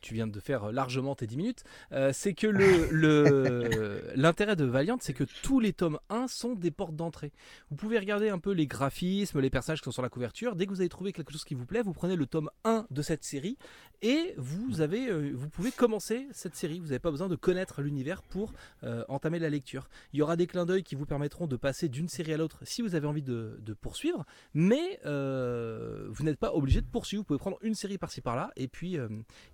tu 0.00 0.14
viens 0.14 0.28
de 0.28 0.40
faire 0.40 0.70
largement 0.70 1.14
tes 1.16 1.26
10 1.26 1.36
minutes, 1.36 1.64
c'est 2.12 2.34
que 2.34 2.46
le, 2.46 2.88
le 2.92 4.13
l'intérêt 4.14 4.56
de 4.56 4.64
Valiant, 4.64 4.98
c'est 5.00 5.12
que 5.12 5.24
tous 5.42 5.60
les 5.60 5.72
tomes 5.72 5.98
1 6.08 6.28
sont 6.28 6.54
des 6.54 6.70
portes 6.70 6.96
d'entrée. 6.96 7.32
Vous 7.70 7.76
pouvez 7.76 7.98
regarder 7.98 8.28
un 8.28 8.38
peu 8.38 8.52
les 8.52 8.66
graphismes, 8.66 9.40
les 9.40 9.50
personnages 9.50 9.80
qui 9.80 9.84
sont 9.84 9.92
sur 9.92 10.02
la 10.02 10.08
couverture. 10.08 10.56
Dès 10.56 10.66
que 10.66 10.70
vous 10.70 10.80
avez 10.80 10.88
trouvé 10.88 11.12
quelque 11.12 11.32
chose 11.32 11.44
qui 11.44 11.54
vous 11.54 11.66
plaît, 11.66 11.82
vous 11.82 11.92
prenez 11.92 12.16
le 12.16 12.26
tome 12.26 12.50
1 12.64 12.86
de 12.90 13.02
cette 13.02 13.24
série 13.24 13.56
et 14.02 14.34
vous, 14.36 14.80
avez, 14.80 15.08
euh, 15.08 15.32
vous 15.34 15.48
pouvez 15.48 15.70
commencer 15.70 16.28
cette 16.32 16.56
série. 16.56 16.78
Vous 16.78 16.86
n'avez 16.86 16.98
pas 16.98 17.10
besoin 17.10 17.28
de 17.28 17.36
connaître 17.36 17.82
l'univers 17.82 18.22
pour 18.22 18.52
euh, 18.82 19.04
entamer 19.08 19.38
la 19.38 19.48
lecture. 19.48 19.88
Il 20.12 20.18
y 20.18 20.22
aura 20.22 20.36
des 20.36 20.46
clins 20.46 20.66
d'œil 20.66 20.82
qui 20.82 20.94
vous 20.94 21.06
permettront 21.06 21.46
de 21.46 21.56
passer 21.56 21.88
d'une 21.88 22.08
série 22.08 22.34
à 22.34 22.36
l'autre 22.36 22.58
si 22.62 22.82
vous 22.82 22.94
avez 22.94 23.06
envie 23.06 23.22
de, 23.22 23.58
poursuivre, 23.80 24.24
mais 24.52 25.00
euh, 25.04 26.06
vous 26.10 26.22
n'êtes 26.22 26.38
pas 26.38 26.54
obligé 26.54 26.80
de 26.80 26.86
poursuivre. 26.86 27.22
Vous 27.22 27.26
pouvez 27.26 27.38
prendre 27.38 27.58
une 27.62 27.74
série 27.74 27.98
par-ci 27.98 28.20
par-là 28.20 28.52
et 28.56 28.68
puis, 28.68 28.96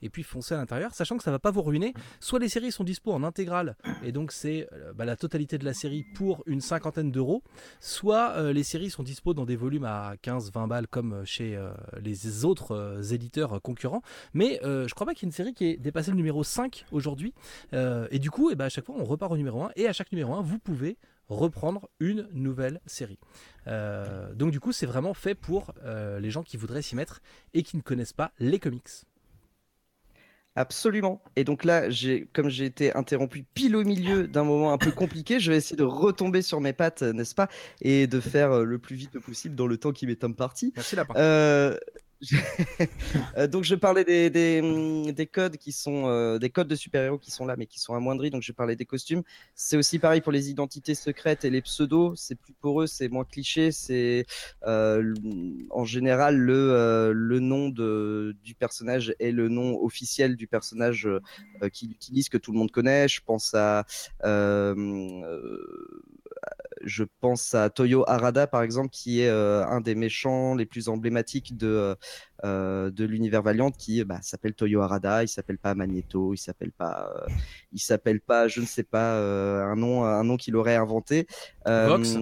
et 0.03 0.11
puis 0.11 0.23
foncer 0.23 0.55
à 0.55 0.59
l'intérieur, 0.59 0.95
sachant 0.95 1.17
que 1.17 1.23
ça 1.23 1.31
ne 1.31 1.37
va 1.37 1.39
pas 1.39 1.51
vous 1.51 1.63
ruiner. 1.63 1.95
Soit 2.21 2.39
les 2.39 2.49
séries 2.49 2.73
sont 2.73 2.85
dispo 2.85 3.13
en 3.13 3.23
intégrale 3.23 3.77
et 4.03 4.13
donc 4.13 4.33
c'est 4.33 4.50
euh, 4.51 4.93
bah, 4.95 5.05
la 5.05 5.17
totalité 5.17 5.59
de 5.59 5.65
la 5.65 5.75
série 5.75 6.05
pour 6.15 6.43
une 6.47 6.61
cinquantaine 6.61 7.11
d'euros, 7.11 7.43
soit 7.81 8.33
euh, 8.33 8.53
les 8.53 8.63
séries 8.63 8.91
sont 8.91 9.03
dispo 9.03 9.35
dans 9.35 9.45
des 9.45 9.57
volumes 9.57 9.85
à 9.85 10.15
15-20 10.23 10.69
balles 10.69 10.87
comme 10.89 11.25
chez 11.25 11.57
euh, 11.57 11.73
les 12.01 12.45
autres 12.45 13.13
éditeurs 13.13 13.61
concurrents. 13.63 14.03
Mais 14.35 14.61
je 14.63 14.93
crois 14.95 15.07
pas 15.07 15.15
qu'il 15.15 15.27
y 15.27 15.27
ait 15.27 15.31
une 15.31 15.35
série 15.35 15.55
qui 15.55 15.67
ait 15.67 15.77
dépassé 15.77 16.11
le 16.11 16.17
numéro 16.17 16.45
5 16.45 16.87
aujourd'hui. 16.93 17.35
et 17.73 18.19
du 18.19 18.31
coup, 18.31 18.51
eh 18.51 18.55
bah, 18.55 18.67
à 18.67 18.69
chaque 18.69 18.85
fois, 18.85 18.95
on 18.99 19.05
repart 19.05 19.33
au 19.33 19.37
numéro 19.37 19.63
1 19.63 19.71
et 19.77 19.87
à 19.87 19.93
chaque 19.93 20.13
numéro 20.13 20.35
1, 20.35 20.43
vous 20.43 20.59
pouvez 20.59 20.97
reprendre 21.29 21.89
une 22.01 22.29
nouvelle 22.33 22.81
série. 22.87 23.19
donc 23.67 24.51
du 24.51 24.61
coup, 24.61 24.73
c'est 24.73 24.87
vraiment 24.87 25.15
fait 25.15 25.35
pour 25.35 25.73
les 25.85 26.31
gens 26.31 26.43
qui 26.43 26.57
voudraient 26.57 26.83
s'y 26.83 26.97
mettre 26.97 27.21
et 27.55 27.63
qui 27.63 27.77
ne 27.77 27.83
connaissent 27.83 28.13
pas 28.13 28.33
les 28.39 28.59
comics. 28.59 28.89
Absolument. 30.57 31.23
Et 31.37 31.45
donc 31.45 31.65
là, 31.65 31.91
j'ai, 31.91 32.29
comme 32.33 32.49
j'ai 32.49 32.65
été 32.65 32.95
interrompu 32.97 33.45
pile 33.55 33.77
au 33.77 33.85
milieu 33.85 34.27
d'un 34.27 34.45
moment 34.45 34.73
un 34.73 34.79
peu 34.79 34.91
compliqué, 34.91 35.39
je 35.39 35.53
vais 35.53 35.59
essayer 35.59 35.77
de 35.77 35.85
retomber 35.85 36.43
sur 36.43 36.61
mes 36.61 36.73
pattes, 36.73 37.03
n'est-ce 37.03 37.35
pas, 37.35 37.49
et 37.81 38.07
de 38.07 38.21
faire 38.21 38.53
euh, 38.53 38.65
le 38.65 38.79
plus 38.79 38.97
vite 38.97 39.19
possible 39.21 39.55
dans 39.55 39.67
le 39.67 39.77
temps 39.77 39.93
qui 39.93 40.07
m'est 40.07 40.25
imparti. 40.25 40.73
Merci 40.75 40.97
la 40.97 41.05
donc 43.49 43.65
je 43.65 43.75
parlais 43.75 44.05
des, 44.05 44.31
des 45.13 45.27
codes 45.27 45.57
qui 45.57 45.73
sont 45.73 46.07
euh, 46.07 46.39
des 46.39 46.51
codes 46.51 46.69
de 46.69 46.75
super-héros 46.75 47.19
qui 47.19 47.31
sont 47.31 47.47
là 47.47 47.57
mais 47.57 47.67
qui 47.67 47.81
sont 47.81 47.95
amoindris. 47.95 48.31
Donc 48.31 48.43
je 48.43 48.53
parlais 48.53 48.77
des 48.77 48.85
costumes. 48.85 49.23
C'est 49.55 49.77
aussi 49.77 49.99
pareil 49.99 50.21
pour 50.21 50.33
les 50.33 50.51
identités 50.51 50.95
secrètes 50.95 51.45
et 51.45 51.51
les 51.51 51.63
pseudos. 51.63 52.15
C'est 52.17 52.35
plus 52.35 52.53
pour 52.53 52.83
eux, 52.83 52.87
c'est 52.87 53.09
moins 53.09 53.25
cliché. 53.25 53.73
C'est 53.73 54.27
euh, 54.67 55.15
en 55.71 55.85
général 55.85 56.37
le, 56.37 57.13
le 57.13 57.41
nom 57.41 57.69
de, 57.71 58.37
du 58.45 58.55
personnage 58.55 59.15
est 59.19 59.33
le 59.33 59.49
nom 59.49 59.83
officiel 59.83 60.37
du 60.37 60.47
personnage 60.47 61.09
qu'il 61.73 61.91
utilise 61.93 62.29
que 62.29 62.39
tout 62.39 62.53
le 62.53 62.59
monde 62.59 62.71
connaît. 62.71 63.09
Je 63.09 63.21
pense 63.25 63.55
à 63.55 63.87
je 66.83 67.05
pense 67.21 67.55
à 67.55 67.69
Toyo 67.69 68.05
Harada, 68.09 68.47
par 68.47 68.63
exemple, 68.63 68.89
qui 68.89 69.21
est 69.21 69.29
un 69.29 69.81
des 69.81 69.95
méchants 69.95 70.55
les 70.55 70.65
plus 70.67 70.89
emblématiques 70.89 71.57
de, 71.57 71.97
de 72.43 73.05
l'univers 73.05 73.43
Valiant, 73.43 73.71
qui 73.71 74.05
bah, 74.05 74.19
s'appelle 74.23 74.55
Toyo 74.55 74.81
Harada. 74.81 75.23
Il 75.23 75.29
s'appelle 75.29 75.59
pas 75.59 75.75
Magneto, 75.75 76.35
il 76.35 76.39
s'appelle 76.39 76.73
pas, 76.73 77.13
il 77.73 77.81
s'appelle 77.81 78.21
pas, 78.21 78.49
je 78.49 78.61
ne 78.61 78.67
sais 78.67 78.83
pas, 78.83 79.17
un 79.17 79.77
nom, 79.77 80.05
un 80.05 80.25
nom 80.25 80.37
qu'il 80.37 80.57
aurait 80.57 80.77
inventé. 80.77 81.27
Vox. 81.67 82.17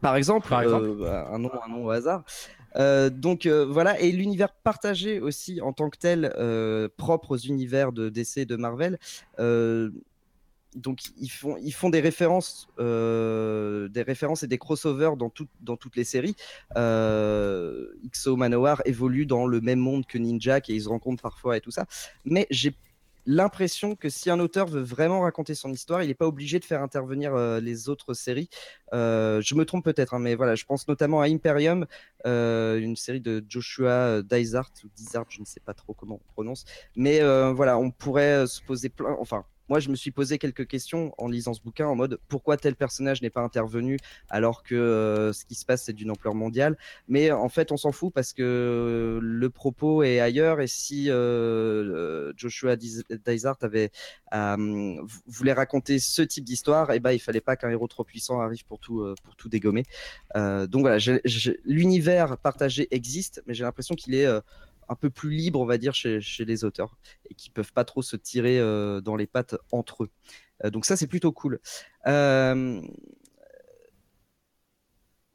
Par 0.00 0.16
exemple, 0.16 0.48
Par 0.48 0.62
exemple. 0.62 1.04
un 1.04 1.38
nom, 1.38 1.50
un 1.64 1.68
nom 1.68 1.84
au 1.84 1.90
hasard. 1.90 2.24
Euh, 2.76 3.10
donc 3.10 3.46
euh, 3.46 3.64
voilà, 3.64 3.98
et 4.00 4.12
l'univers 4.12 4.52
partagé 4.52 5.20
aussi 5.20 5.60
en 5.60 5.72
tant 5.72 5.90
que 5.90 5.98
tel, 5.98 6.32
euh, 6.38 6.88
propre 6.96 7.32
aux 7.32 7.36
univers 7.36 7.92
de 7.92 8.08
DC 8.08 8.38
et 8.38 8.46
de 8.46 8.56
Marvel. 8.56 8.98
Donc 10.74 11.00
ils 11.18 11.28
font, 11.28 11.56
font 11.72 11.90
des 11.90 12.00
références, 12.00 12.68
et 12.78 14.46
des 14.46 14.58
crossovers 14.58 15.16
dans, 15.16 15.30
tout, 15.30 15.48
dans 15.60 15.76
toutes 15.76 15.96
les 15.96 16.04
séries. 16.04 16.36
XO 16.74 18.36
Manowar 18.36 18.82
évolue 18.84 19.26
dans 19.26 19.46
le 19.46 19.60
même 19.60 19.80
monde 19.80 20.06
que 20.06 20.18
Ninja 20.18 20.58
et 20.58 20.62
ils 20.68 20.82
se 20.82 20.88
rencontrent 20.88 21.22
parfois 21.22 21.56
et 21.56 21.60
tout 21.60 21.70
ça. 21.70 21.86
Mais 22.24 22.46
j'ai 22.50 22.74
l'impression 23.28 23.94
que 23.94 24.08
si 24.08 24.30
un 24.30 24.40
auteur 24.40 24.66
veut 24.66 24.80
vraiment 24.80 25.20
raconter 25.20 25.54
son 25.54 25.70
histoire, 25.70 26.02
il 26.02 26.08
n'est 26.08 26.14
pas 26.14 26.26
obligé 26.26 26.58
de 26.58 26.64
faire 26.64 26.82
intervenir 26.82 27.34
euh, 27.34 27.60
les 27.60 27.90
autres 27.90 28.14
séries. 28.14 28.48
Euh, 28.94 29.42
je 29.42 29.54
me 29.54 29.66
trompe 29.66 29.84
peut-être, 29.84 30.14
hein, 30.14 30.18
mais 30.18 30.34
voilà, 30.34 30.54
je 30.54 30.64
pense 30.64 30.88
notamment 30.88 31.20
à 31.20 31.26
Imperium, 31.26 31.86
euh, 32.26 32.80
une 32.80 32.96
série 32.96 33.20
de 33.20 33.44
Joshua 33.46 34.22
Dysart 34.22 34.70
ou 34.82 34.88
Dysart, 34.96 35.26
je 35.28 35.40
ne 35.40 35.44
sais 35.44 35.60
pas 35.60 35.74
trop 35.74 35.92
comment 35.92 36.14
on 36.14 36.32
prononce. 36.32 36.64
Mais 36.96 37.20
voilà, 37.52 37.78
on 37.78 37.90
pourrait 37.90 38.46
se 38.46 38.62
poser 38.62 38.88
plein, 38.88 39.14
enfin, 39.20 39.44
moi, 39.68 39.80
je 39.80 39.88
me 39.90 39.96
suis 39.96 40.10
posé 40.10 40.38
quelques 40.38 40.66
questions 40.66 41.14
en 41.18 41.28
lisant 41.28 41.54
ce 41.54 41.60
bouquin 41.60 41.86
en 41.86 41.94
mode 41.94 42.18
pourquoi 42.28 42.56
tel 42.56 42.74
personnage 42.74 43.22
n'est 43.22 43.30
pas 43.30 43.40
intervenu 43.40 43.98
alors 44.30 44.62
que 44.62 44.74
euh, 44.74 45.32
ce 45.32 45.44
qui 45.44 45.54
se 45.54 45.64
passe 45.64 45.84
c'est 45.84 45.92
d'une 45.92 46.10
ampleur 46.10 46.34
mondiale? 46.34 46.76
Mais 47.08 47.30
en 47.30 47.48
fait, 47.48 47.72
on 47.72 47.76
s'en 47.76 47.92
fout 47.92 48.12
parce 48.12 48.32
que 48.32 49.18
le 49.22 49.50
propos 49.50 50.02
est 50.02 50.20
ailleurs 50.20 50.60
et 50.60 50.66
si 50.66 51.10
euh, 51.10 52.32
Joshua 52.36 52.76
Dysart 52.76 53.58
avait 53.62 53.90
euh, 54.34 54.96
voulait 55.26 55.52
raconter 55.52 55.98
ce 55.98 56.22
type 56.22 56.44
d'histoire, 56.44 56.92
eh 56.92 57.00
ben 57.00 57.12
il 57.12 57.18
fallait 57.18 57.40
pas 57.40 57.56
qu'un 57.56 57.70
héros 57.70 57.88
trop 57.88 58.04
puissant 58.04 58.40
arrive 58.40 58.64
pour 58.66 58.78
tout 58.78 59.14
pour 59.24 59.36
tout 59.36 59.48
dégommer. 59.48 59.84
donc 60.34 60.82
voilà, 60.82 60.98
l'univers 61.64 62.38
partagé 62.38 62.88
existe, 62.90 63.42
mais 63.46 63.54
j'ai 63.54 63.64
l'impression 63.64 63.94
qu'il 63.94 64.14
est 64.14 64.26
un 64.88 64.94
peu 64.94 65.10
plus 65.10 65.30
libre, 65.30 65.60
on 65.60 65.66
va 65.66 65.78
dire, 65.78 65.94
chez, 65.94 66.20
les 66.40 66.64
auteurs 66.64 66.96
et 67.28 67.34
qui 67.34 67.50
peuvent 67.50 67.72
pas 67.72 67.84
trop 67.84 68.02
se 68.02 68.16
tirer 68.16 68.58
euh, 68.58 69.00
dans 69.00 69.16
les 69.16 69.26
pattes 69.26 69.56
entre 69.72 70.04
eux. 70.04 70.10
Euh, 70.64 70.70
donc 70.70 70.84
ça, 70.84 70.96
c'est 70.96 71.06
plutôt 71.06 71.32
cool. 71.32 71.60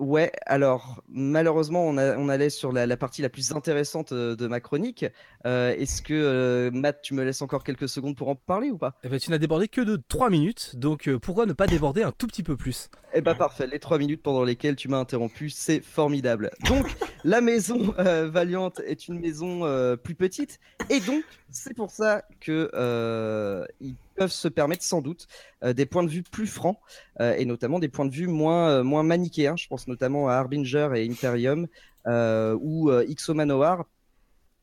Euh, 0.02 0.04
ouais, 0.04 0.32
alors 0.46 1.04
malheureusement, 1.08 1.86
on, 1.86 1.98
allait 2.30 2.50
sur 2.50 2.72
la, 2.72 2.98
partie 2.98 3.22
la 3.22 3.30
plus 3.30 3.52
intéressante 3.52 4.14
de 4.14 4.48
ma 4.48 4.60
chronique. 4.60 5.06
Est-ce 5.46 6.02
que 6.02 6.70
Matt, 6.74 7.02
tu 7.02 7.14
me 7.14 7.24
laisses 7.24 7.41
encore 7.41 7.64
quelques 7.64 7.89
secondes 7.89 8.16
pour 8.16 8.30
en 8.30 8.36
parler 8.36 8.72
ou 8.72 8.78
pas? 8.78 8.96
Eh 9.04 9.10
ben, 9.10 9.20
Tu 9.20 9.32
n'as 9.32 9.38
débordé 9.38 9.68
que 9.68 9.82
de 9.82 10.02
3 10.08 10.30
minutes, 10.30 10.76
donc 10.76 11.10
pourquoi 11.18 11.46
ne 11.46 11.54
pas 11.54 11.68
déborder 11.68 12.04
un 12.04 12.12
tout 12.12 12.28
petit 12.28 12.44
peu 12.44 12.58
plus? 12.58 12.89
Eh 13.16 13.22
bah 13.22 13.36
parfait, 13.36 13.68
les 13.68 13.80
3 13.80 14.00
minutes 14.00 14.24
pendant 14.24 14.44
lesquelles 14.44 14.76
tu 14.76 14.88
m'as 14.88 14.98
interrompu, 14.98 15.52
c'est 15.52 15.82
formidable. 15.82 16.50
Donc, 16.68 16.88
la 17.24 17.41
maison 17.41 17.94
euh, 18.00 18.28
Valiante 18.28 18.80
est 18.86 19.08
une 19.08 19.20
maison 19.20 19.66
euh, 19.66 19.96
plus 19.96 20.16
petite 20.16 20.60
et 20.89 21.00
donc 21.00 21.24
c'est 21.52 21.76
pour 21.76 21.91
ça 21.91 22.24
que 22.41 22.72
euh, 22.74 23.66
ils 23.82 23.96
peuvent 24.16 24.32
se 24.32 24.47
permettre 24.47 24.84
sans 24.84 25.01
doute 25.01 25.28
des 25.64 25.86
points 25.86 26.03
de 26.03 26.09
vue 26.09 26.24
plus 26.24 26.47
francs 26.47 26.78
et 27.20 27.45
notamment 27.45 27.80
des 27.80 27.89
points 27.89 28.05
de 28.05 28.14
vue 28.14 28.28
moins 28.28 28.84
moins 28.84 29.03
manichéens. 29.03 29.55
Je 29.55 29.68
pense 29.68 29.88
notamment 29.88 30.28
à 30.28 30.34
Harbinger 30.34 30.89
et 30.95 31.09
Imperium 31.09 31.68
ou 32.05 32.91
Ixo 32.91 33.34
Manowar 33.34 33.86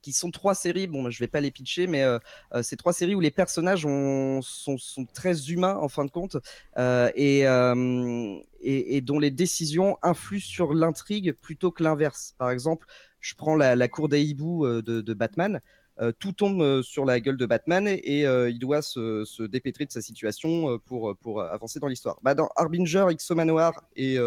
qui 0.02 0.12
sont 0.12 0.30
trois 0.30 0.54
séries, 0.54 0.86
bon, 0.86 1.10
je 1.10 1.18
vais 1.18 1.28
pas 1.28 1.40
les 1.40 1.50
pitcher, 1.50 1.86
mais 1.86 2.02
euh, 2.02 2.18
euh 2.54 2.62
c'est 2.62 2.76
trois 2.76 2.92
séries 2.92 3.14
où 3.14 3.20
les 3.20 3.30
personnages 3.30 3.82
sont, 3.82 4.40
sont, 4.42 5.04
très 5.12 5.50
humains 5.50 5.76
en 5.76 5.88
fin 5.88 6.04
de 6.04 6.10
compte 6.10 6.36
euh, 6.78 7.10
et, 7.14 7.46
euh, 7.46 8.36
et, 8.60 9.00
dont 9.00 9.18
les 9.18 9.30
décisions 9.30 9.98
influent 10.02 10.40
sur 10.40 10.74
l'intrigue 10.74 11.32
plutôt 11.32 11.70
que 11.70 11.82
l'inverse. 11.82 12.34
Par 12.38 12.50
exemple, 12.50 12.86
je 13.20 13.34
prends 13.34 13.56
la, 13.56 13.88
cour 13.88 14.08
des 14.08 14.22
hiboux 14.22 14.64
euh, 14.64 14.82
de, 14.82 15.14
Batman. 15.14 15.60
Euh, 16.00 16.12
tout 16.18 16.32
tombe 16.32 16.82
sur 16.82 17.04
la 17.04 17.20
gueule 17.20 17.36
de 17.36 17.46
Batman 17.46 17.86
et, 17.88 18.22
il 18.22 18.58
doit 18.58 18.82
se, 18.82 19.24
se, 19.24 19.42
dépêtrer 19.42 19.86
de 19.86 19.92
sa 19.92 20.02
situation 20.02 20.78
pour, 20.86 21.16
pour 21.16 21.42
avancer 21.42 21.80
dans 21.80 21.88
l'histoire. 21.88 22.18
Bah, 22.22 22.34
dans 22.34 22.48
Harbinger, 22.56 23.06
X-Manoir 23.10 23.84
et, 23.96 24.18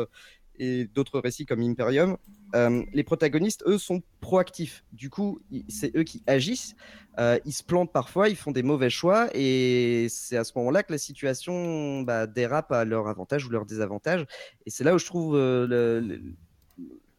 et 0.58 0.86
d'autres 0.86 1.20
récits 1.20 1.46
comme 1.46 1.62
Imperium, 1.62 2.18
euh, 2.56 2.84
les 2.94 3.04
protagonistes, 3.04 3.64
eux, 3.66 3.78
sont 3.78 4.04
proactifs. 4.22 4.84
Du 4.92 5.10
coup, 5.10 5.42
c'est 5.68 5.96
eux 5.96 6.04
qui 6.04 6.24
agissent. 6.28 6.76
Euh, 7.20 7.40
ils 7.46 7.54
se 7.54 7.64
plantent 7.64 7.92
parfois, 7.92 8.30
ils 8.30 8.36
font 8.36 8.52
des 8.52 8.64
mauvais 8.64 8.90
choix, 8.90 9.30
et 9.34 10.08
c'est 10.10 10.38
à 10.38 10.44
ce 10.44 10.54
moment-là 10.58 10.84
que 10.84 10.92
la 10.92 10.98
situation 10.98 12.02
bah, 12.02 12.28
dérape 12.28 12.72
à 12.72 12.86
leur 12.86 13.08
avantage 13.08 13.46
ou 13.46 13.50
leur 13.50 13.66
désavantage. 13.66 14.26
Et 14.66 14.70
c'est 14.70 14.84
là 14.84 14.94
où 14.94 15.00
je 15.00 15.06
trouve 15.06 15.36
euh, 15.36 15.68
le, 15.68 16.22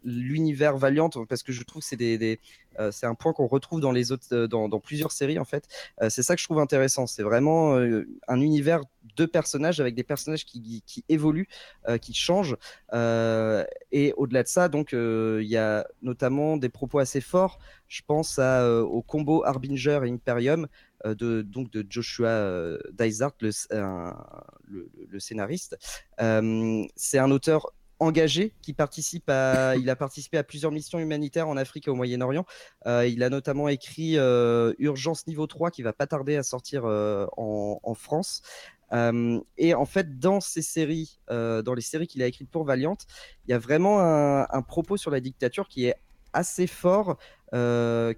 l'univers 0.05 0.77
Valiant 0.77 1.11
parce 1.29 1.43
que 1.43 1.53
je 1.53 1.63
trouve 1.63 1.83
que 1.83 1.89
c'est 1.89 1.97
des, 1.97 2.39
euh, 2.79 2.91
c'est 2.91 3.07
un 3.07 3.15
point 3.15 3.33
qu'on 3.33 3.47
retrouve 3.47 3.81
dans 3.81 3.93
les 3.93 4.13
autres 4.13 4.27
euh, 4.33 4.47
dans, 4.47 4.81
plusieurs 4.81 5.13
séries 5.13 5.39
en 5.39 5.45
fait. 5.45 5.67
Euh, 6.03 6.11
c'est 6.11 6.23
ça 6.23 6.35
que 6.35 6.41
je 6.41 6.47
trouve 6.47 6.59
intéressant. 6.59 7.07
C'est 7.07 7.23
vraiment 7.23 7.75
un 8.29 8.41
univers 8.41 8.81
de 9.17 9.27
personnages 9.27 9.81
avec 9.81 9.95
des 9.95 10.03
personnages 10.03 10.45
qui, 10.45 10.83
qui, 10.87 11.05
évoluent 11.09 11.49
qui 12.01 12.15
changent. 12.15 12.57
Et 12.93 14.13
au-delà 14.17 14.43
de 14.43 14.49
ça 14.49 14.69
donc 14.69 14.93
il 14.93 15.47
y 15.47 15.57
a 15.57 15.87
notamment 16.03 16.57
des 16.57 16.69
propos 16.69 16.99
assez 16.99 17.21
forts. 17.21 17.59
Je 17.89 18.03
pense 18.07 18.39
à, 18.39 18.83
au 18.83 19.03
combo 19.03 19.45
Harbinger 19.45 20.01
et 20.05 20.11
Imperium 20.11 20.67
de, 21.05 21.43
donc 21.43 21.71
de 21.71 21.85
Joshua 21.89 22.77
Dysart, 22.93 23.35
le, 23.41 23.51
le, 25.11 25.21
scénariste. 25.21 25.77
c'est 26.19 27.19
un 27.19 27.31
auteur 27.31 27.73
engagé 27.99 28.55
qui 28.63 28.73
participe 28.73 29.29
à 29.29 29.77
il 29.77 29.89
a 29.91 29.97
participé 29.97 30.39
à 30.39 30.45
plusieurs 30.45 30.73
missions 30.73 30.99
humanitaires 30.99 31.49
en 31.49 31.57
Afrique 31.57 31.89
et 31.89 31.91
au 31.91 31.95
Moyen-Orient. 31.95 32.45
Euh, 32.87 33.07
il 33.07 33.23
a 33.23 33.31
notamment 33.31 33.69
écrit 33.69 34.19
euh, 34.19 34.73
Urgence 34.79 35.27
niveau 35.27 35.47
3 35.47 35.71
qui 35.71 35.83
va 35.83 35.93
pas 35.93 36.07
tarder 36.07 36.37
à 36.37 36.43
sortir 36.43 36.85
euh, 36.85 37.27
en, 37.37 37.95
France. 37.95 38.43
et 39.57 39.75
en 39.75 39.87
fait, 39.87 40.19
dans 40.19 40.41
ces 40.41 40.63
séries, 40.63 41.19
dans 41.29 41.75
les 41.75 41.83
séries 41.83 42.07
qu'il 42.07 42.23
a 42.23 42.27
écrites 42.27 42.51
pour 42.51 42.65
Valiant, 42.65 42.97
il 43.47 43.53
y 43.53 43.55
a 43.55 43.59
vraiment 43.59 44.01
un, 44.01 44.63
propos 44.63 44.97
sur 44.97 45.11
la 45.11 45.21
dictature 45.21 45.69
qui 45.69 45.87
est 45.87 45.95
assez 46.33 46.67
fort, 46.67 47.17
euh, 47.55 48.13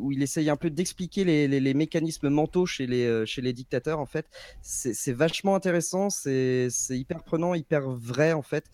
où 0.00 0.12
il 0.12 0.22
essaye 0.22 0.48
un 0.48 0.56
peu 0.56 0.70
d'expliquer 0.70 1.24
les, 1.24 1.74
mécanismes 1.74 2.28
mentaux 2.30 2.66
chez 2.66 2.86
les, 2.86 3.04
euh, 3.04 3.26
chez 3.26 3.42
les 3.42 3.52
dictateurs, 3.52 4.00
en 4.00 4.06
fait. 4.06 4.26
C'est 4.62 5.12
vachement 5.12 5.54
intéressant, 5.54 6.10
c'est 6.10 6.70
hyper 6.90 7.22
prenant, 7.22 7.54
hyper 7.54 7.90
vrai, 7.90 8.32
en 8.32 8.42
fait. 8.42 8.64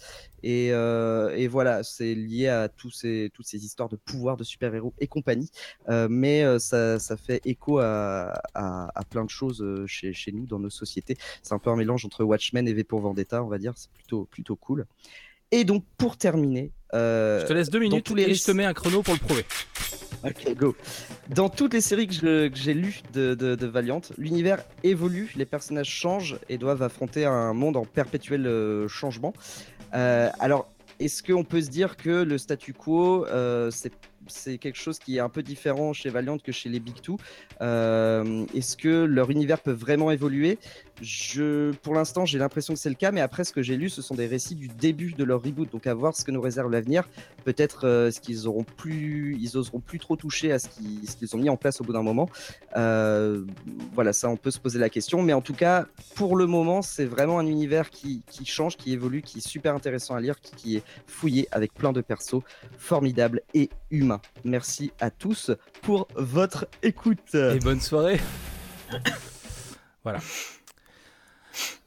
Et, 0.43 0.69
euh, 0.73 1.49
voilà, 1.51 1.83
c'est 1.83 2.15
lié 2.15 2.49
à 2.49 2.69
toutes 2.69 2.95
ces 2.95 3.31
histoires 3.53 3.89
de 3.89 3.97
pouvoir, 3.97 4.37
de 4.37 4.45
super-héros 4.45 4.95
et 5.01 5.07
compagnie. 5.07 5.51
mais 5.89 6.59
ça, 6.59 6.99
fait 7.17 7.41
écho 7.45 7.79
à, 7.79 8.33
plein 9.11 9.25
de 9.25 9.31
choses 9.31 9.65
chez, 9.87 10.33
nous, 10.33 10.47
dans 10.47 10.59
nos 10.59 10.71
sociétés. 10.71 11.17
C'est 11.43 11.55
un 11.55 11.59
peu 11.59 11.71
un 11.71 11.77
mélange 11.77 12.05
entre 12.05 12.25
Watchmen 12.25 12.69
et 12.69 12.73
V 12.73 12.85
pour 12.85 13.01
Vendetta, 13.01 13.43
on 13.43 13.49
va 13.49 13.59
dire. 13.59 13.75
C'est 13.77 13.91
plutôt 14.31 14.57
cool. 14.57 14.87
Et 15.55 15.63
donc, 15.63 15.85
pour 15.99 16.17
terminer, 16.17 16.73
euh, 16.95 17.41
je 17.41 17.47
te 17.47 17.53
laisse 17.53 17.71
deux 17.71 17.79
minutes 17.79 18.05
tous 18.05 18.17
les 18.17 18.25
et 18.25 18.35
je 18.35 18.43
te 18.43 18.51
mets 18.51 18.65
un 18.65 18.75
chrono 18.75 19.03
pour 19.03 19.15
le 19.15 19.21
prouver. 19.21 19.45
Ok, 20.25 20.53
go. 20.57 20.75
Dans 21.29 21.49
toutes 21.49 21.75
les 21.75 21.81
séries 21.81 22.09
que 22.09 22.51
j'ai 22.53 22.75
lues 22.75 23.03
de, 23.13 23.65
Valiant, 23.65 24.01
l'univers 24.19 24.65
évolue, 24.83 25.33
les 25.37 25.45
personnages 25.45 25.89
changent 25.89 26.41
et 26.49 26.59
doivent 26.59 26.83
affronter 26.83 27.25
un 27.25 27.53
monde 27.53 27.77
en 27.77 27.85
perpétuel 27.85 28.49
euh, 28.49 28.89
changement. 28.89 29.33
Euh, 29.95 30.29
alors, 30.41 30.69
est-ce 30.99 31.23
qu'on 31.23 31.45
peut 31.45 31.63
se 31.63 31.71
dire 31.71 31.97
que 31.97 32.25
le 32.25 32.37
statu 32.37 32.73
quo, 32.73 33.25
c'est 33.71 33.93
quelque 34.61 34.79
chose 34.79 34.99
qui 34.99 35.17
est 35.17 35.21
un 35.21 35.29
peu 35.29 35.43
différent 35.43 35.93
chez 35.93 36.11
Valiant 36.11 36.39
que 36.39 36.53
chez 36.53 36.69
les 36.69 36.81
Big 36.81 37.01
Two. 37.01 37.17
Est-ce 37.61 38.77
que 38.77 39.05
leur 39.05 39.31
univers 39.31 39.61
peut 39.61 39.73
vraiment 39.73 40.11
évoluer? 40.11 40.59
Je, 41.03 41.73
pour 41.83 41.95
l'instant, 41.95 42.25
j'ai 42.25 42.39
l'impression 42.39 42.73
que 42.73 42.79
c'est 42.79 42.89
le 42.89 42.95
cas, 42.95 43.11
mais 43.11 43.21
après, 43.21 43.43
ce 43.43 43.53
que 43.53 43.63
j'ai 43.63 43.77
lu, 43.77 43.89
ce 43.89 44.01
sont 44.01 44.15
des 44.15 44.27
récits 44.27 44.55
du 44.55 44.69
début 44.69 45.13
de 45.13 45.25
leur 45.25 45.43
reboot. 45.43 45.71
Donc, 45.73 45.89
à 45.89 45.95
voir 45.95 46.15
ce 46.15 46.25
que 46.25 46.31
nous 46.31 46.41
réserve 46.41 46.71
l'avenir. 46.71 47.09
Peut-être 47.45 47.87
euh, 47.87 48.11
ce 48.13 48.21
qu'ils 48.21 48.47
auront 48.47 48.63
plus, 48.63 49.37
ils 49.41 49.57
oseront 49.57 49.81
plus 49.81 49.99
trop 49.99 50.15
toucher 50.15 50.53
à 50.53 50.59
ce 50.59 50.69
qu'ils 50.69 51.35
ont 51.35 51.39
mis 51.39 51.51
en 51.51 51.57
place 51.57 51.81
au 51.81 51.85
bout 51.85 51.93
d'un 51.93 52.03
moment. 52.03 52.29
Euh, 52.77 53.45
voilà, 53.93 54.13
ça, 54.13 54.29
on 54.29 54.37
peut 54.37 54.53
se 54.53 54.61
poser 54.61 54.79
la 54.79 54.89
question. 54.89 55.23
Mais 55.23 55.33
en 55.33 55.41
tout 55.41 55.55
cas, 55.55 55.87
pour 56.15 56.37
le 56.37 56.47
moment, 56.47 56.81
c'est 56.81 57.07
vraiment 57.07 57.41
un 57.41 57.47
univers 57.47 57.91
qui, 57.91 58.23
change, 58.45 58.77
qui 58.77 58.93
évolue, 58.93 59.23
qui 59.23 59.39
est 59.39 59.47
super 59.47 59.75
intéressant 59.75 60.15
à 60.15 60.21
lire, 60.21 60.41
qui 60.41 60.77
est 60.77 60.83
fouillé 61.07 61.49
avec 61.51 61.75
plein 61.75 61.93
de 61.93 62.03
persos 62.03 62.43
formidables 62.79 63.43
et 63.53 63.69
humains. 63.91 64.14
Merci 64.45 64.93
à 65.01 65.11
tous 65.11 65.51
pour 65.83 66.09
votre 66.17 66.67
écoute. 66.83 67.35
Et 67.35 67.59
bonne 67.61 67.81
soirée. 67.81 68.21
voilà. 70.03 70.21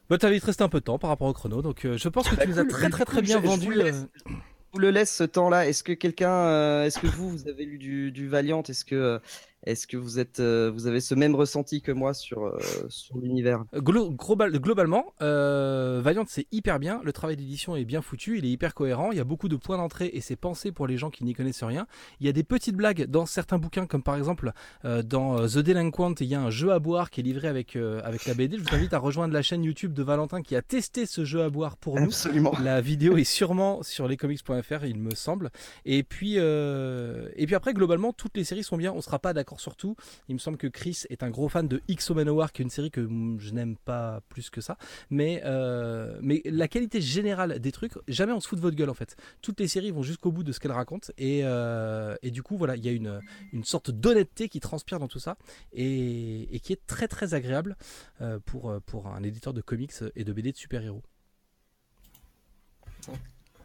Bah, 0.09 0.17
t'avais 0.17 0.37
resté 0.37 0.63
un 0.63 0.69
peu 0.69 0.79
de 0.79 0.85
temps 0.85 0.97
par 0.99 1.09
rapport 1.09 1.27
au 1.27 1.33
chrono, 1.33 1.61
donc 1.61 1.83
euh, 1.85 1.97
je 1.97 2.07
pense 2.07 2.29
que 2.29 2.35
tu 2.35 2.47
nous 2.47 2.59
as 2.59 2.65
très 2.65 2.89
très 2.89 3.03
très 3.05 3.21
bien 3.21 3.37
Je- 3.37 3.41
je 3.43 3.47
vendu. 3.47 3.65
vous 3.65 3.71
laisse- 3.71 3.95
euh, 3.95 4.29
Je 4.29 4.33
vous 4.73 4.79
le 4.79 4.91
laisse 4.91 5.13
ce 5.15 5.23
temps-là. 5.25 5.67
Est-ce 5.67 5.83
que 5.83 5.91
quelqu'un, 5.91 6.31
euh, 6.31 6.83
est-ce 6.85 6.99
que 6.99 7.07
vous, 7.07 7.29
vous 7.29 7.47
avez 7.49 7.65
lu 7.65 7.77
du, 7.77 8.11
du 8.11 8.27
Valiant? 8.29 8.63
Est-ce 8.63 8.85
que, 8.85 9.19
est-ce 9.65 9.87
que 9.87 9.97
vous 9.97 10.19
êtes, 10.19 10.39
euh, 10.39 10.71
vous 10.73 10.87
avez 10.87 11.01
ce 11.01 11.15
même 11.15 11.35
ressenti 11.35 11.81
que 11.81 11.91
moi 11.91 12.13
sur, 12.13 12.45
euh, 12.45 12.57
sur 12.89 13.17
l'univers? 13.17 13.63
Glo- 13.73 14.11
global- 14.15 14.57
globalement, 14.59 15.13
euh, 15.21 15.99
Valiant 16.03 16.25
c'est 16.27 16.45
hyper 16.51 16.79
bien, 16.79 17.01
le 17.03 17.11
travail 17.11 17.35
d'édition 17.35 17.75
est 17.75 17.83
bien 17.83 18.01
foutu, 18.01 18.37
il 18.37 18.45
est 18.45 18.49
hyper 18.49 18.73
cohérent, 18.73 19.11
il 19.11 19.17
y 19.17 19.21
a 19.21 19.23
beaucoup 19.23 19.49
de 19.49 19.55
points 19.55 19.77
d'entrée 19.77 20.11
et 20.13 20.21
c'est 20.21 20.35
pensé 20.35 20.71
pour 20.71 20.85
les 20.87 20.97
gens 20.97 21.09
qui 21.09 21.23
n'y 21.23 21.33
connaissent 21.33 21.63
rien. 21.63 21.87
Il 22.19 22.25
y 22.25 22.29
a 22.29 22.33
des 22.33 22.43
petites 22.43 22.75
blagues 22.75 23.05
dans 23.07 23.25
certains 23.25 23.57
bouquins, 23.57 23.87
comme 23.87 24.03
par 24.03 24.15
exemple 24.15 24.51
euh, 24.85 25.01
dans 25.01 25.47
The 25.47 25.57
Delinquent, 25.59 26.15
il 26.21 26.27
y 26.27 26.35
a 26.35 26.41
un 26.41 26.51
jeu 26.51 26.71
à 26.71 26.79
boire 26.79 27.09
qui 27.09 27.21
est 27.21 27.23
livré 27.23 27.47
avec, 27.47 27.75
avec 27.75 28.25
la 28.25 28.35
BD. 28.35 28.57
Je 28.57 28.63
vous 28.63 28.75
invite 28.75 28.93
à 28.93 28.99
rejoindre 28.99 29.33
la 29.33 29.41
chaîne 29.41 29.63
YouTube 29.63 29.93
de 29.93 30.03
Valentin 30.03 30.41
qui 30.43 30.55
a 30.55 30.61
testé 30.61 31.05
ce 31.05 31.25
jeu 31.25 31.41
à 31.41 31.49
boire 31.49 31.77
pour 31.77 31.99
nous. 31.99 32.05
Absolument. 32.07 32.53
La 32.63 32.79
vidéo 32.79 33.17
est 33.17 33.23
sûrement 33.23 33.81
sur 33.81 34.07
lescomics.fr, 34.07 34.85
il 34.85 34.99
me 34.99 35.15
semble. 35.15 35.49
Et 35.85 36.03
puis, 36.03 36.35
et 36.35 37.45
puis 37.45 37.55
après, 37.55 37.73
globalement, 37.73 38.13
toutes 38.13 38.37
les 38.37 38.43
séries 38.43 38.63
sont 38.63 38.77
bien. 38.77 38.93
On 38.93 39.01
sera 39.01 39.17
pas 39.19 39.33
d'accord 39.33 39.46
sur 39.55 39.75
tout. 39.75 39.95
Il 40.27 40.35
me 40.35 40.39
semble 40.39 40.57
que 40.57 40.67
Chris 40.67 41.03
est 41.09 41.23
un 41.23 41.29
gros 41.29 41.47
fan 41.47 41.67
de 41.67 41.81
X 41.87 42.11
Manowar, 42.11 42.51
qui 42.51 42.61
est 42.61 42.65
une 42.65 42.69
série 42.69 42.91
que 42.91 43.07
je 43.39 43.51
n'aime 43.51 43.77
pas 43.77 44.21
plus 44.29 44.49
que 44.49 44.61
ça. 44.61 44.77
Mais, 45.09 45.41
euh, 45.45 46.19
mais 46.21 46.41
la 46.45 46.67
qualité 46.67 46.99
générale 46.99 47.59
des 47.59 47.71
trucs, 47.71 47.93
jamais 48.07 48.33
on 48.33 48.39
se 48.39 48.47
fout 48.47 48.57
de 48.57 48.61
votre 48.61 48.75
gueule 48.75 48.89
en 48.89 48.93
fait. 48.93 49.15
Toutes 49.41 49.59
les 49.59 49.67
séries 49.67 49.91
vont 49.91 50.03
jusqu'au 50.03 50.31
bout 50.31 50.43
de 50.43 50.51
ce 50.51 50.59
qu'elles 50.59 50.71
racontent. 50.71 51.07
Et, 51.17 51.41
euh, 51.43 52.15
et 52.21 52.31
du 52.31 52.43
coup, 52.43 52.57
voilà, 52.57 52.75
il 52.75 52.85
y 52.85 52.89
a 52.89 52.91
une, 52.91 53.21
une 53.53 53.63
sorte 53.63 53.91
d'honnêteté 53.91 54.49
qui 54.49 54.59
transpire 54.59 54.99
dans 54.99 55.07
tout 55.07 55.19
ça 55.19 55.37
et, 55.71 56.53
et 56.53 56.59
qui 56.59 56.73
est 56.73 56.85
très 56.85 57.07
très 57.07 57.33
agréable 57.33 57.77
euh, 58.21 58.39
pour, 58.45 58.73
pour 58.85 59.07
un 59.07 59.23
éditeur 59.23 59.53
de 59.53 59.61
comics 59.61 59.93
et 60.15 60.23
de 60.23 60.33
BD 60.33 60.51
de 60.51 60.57
super-héros. 60.57 61.03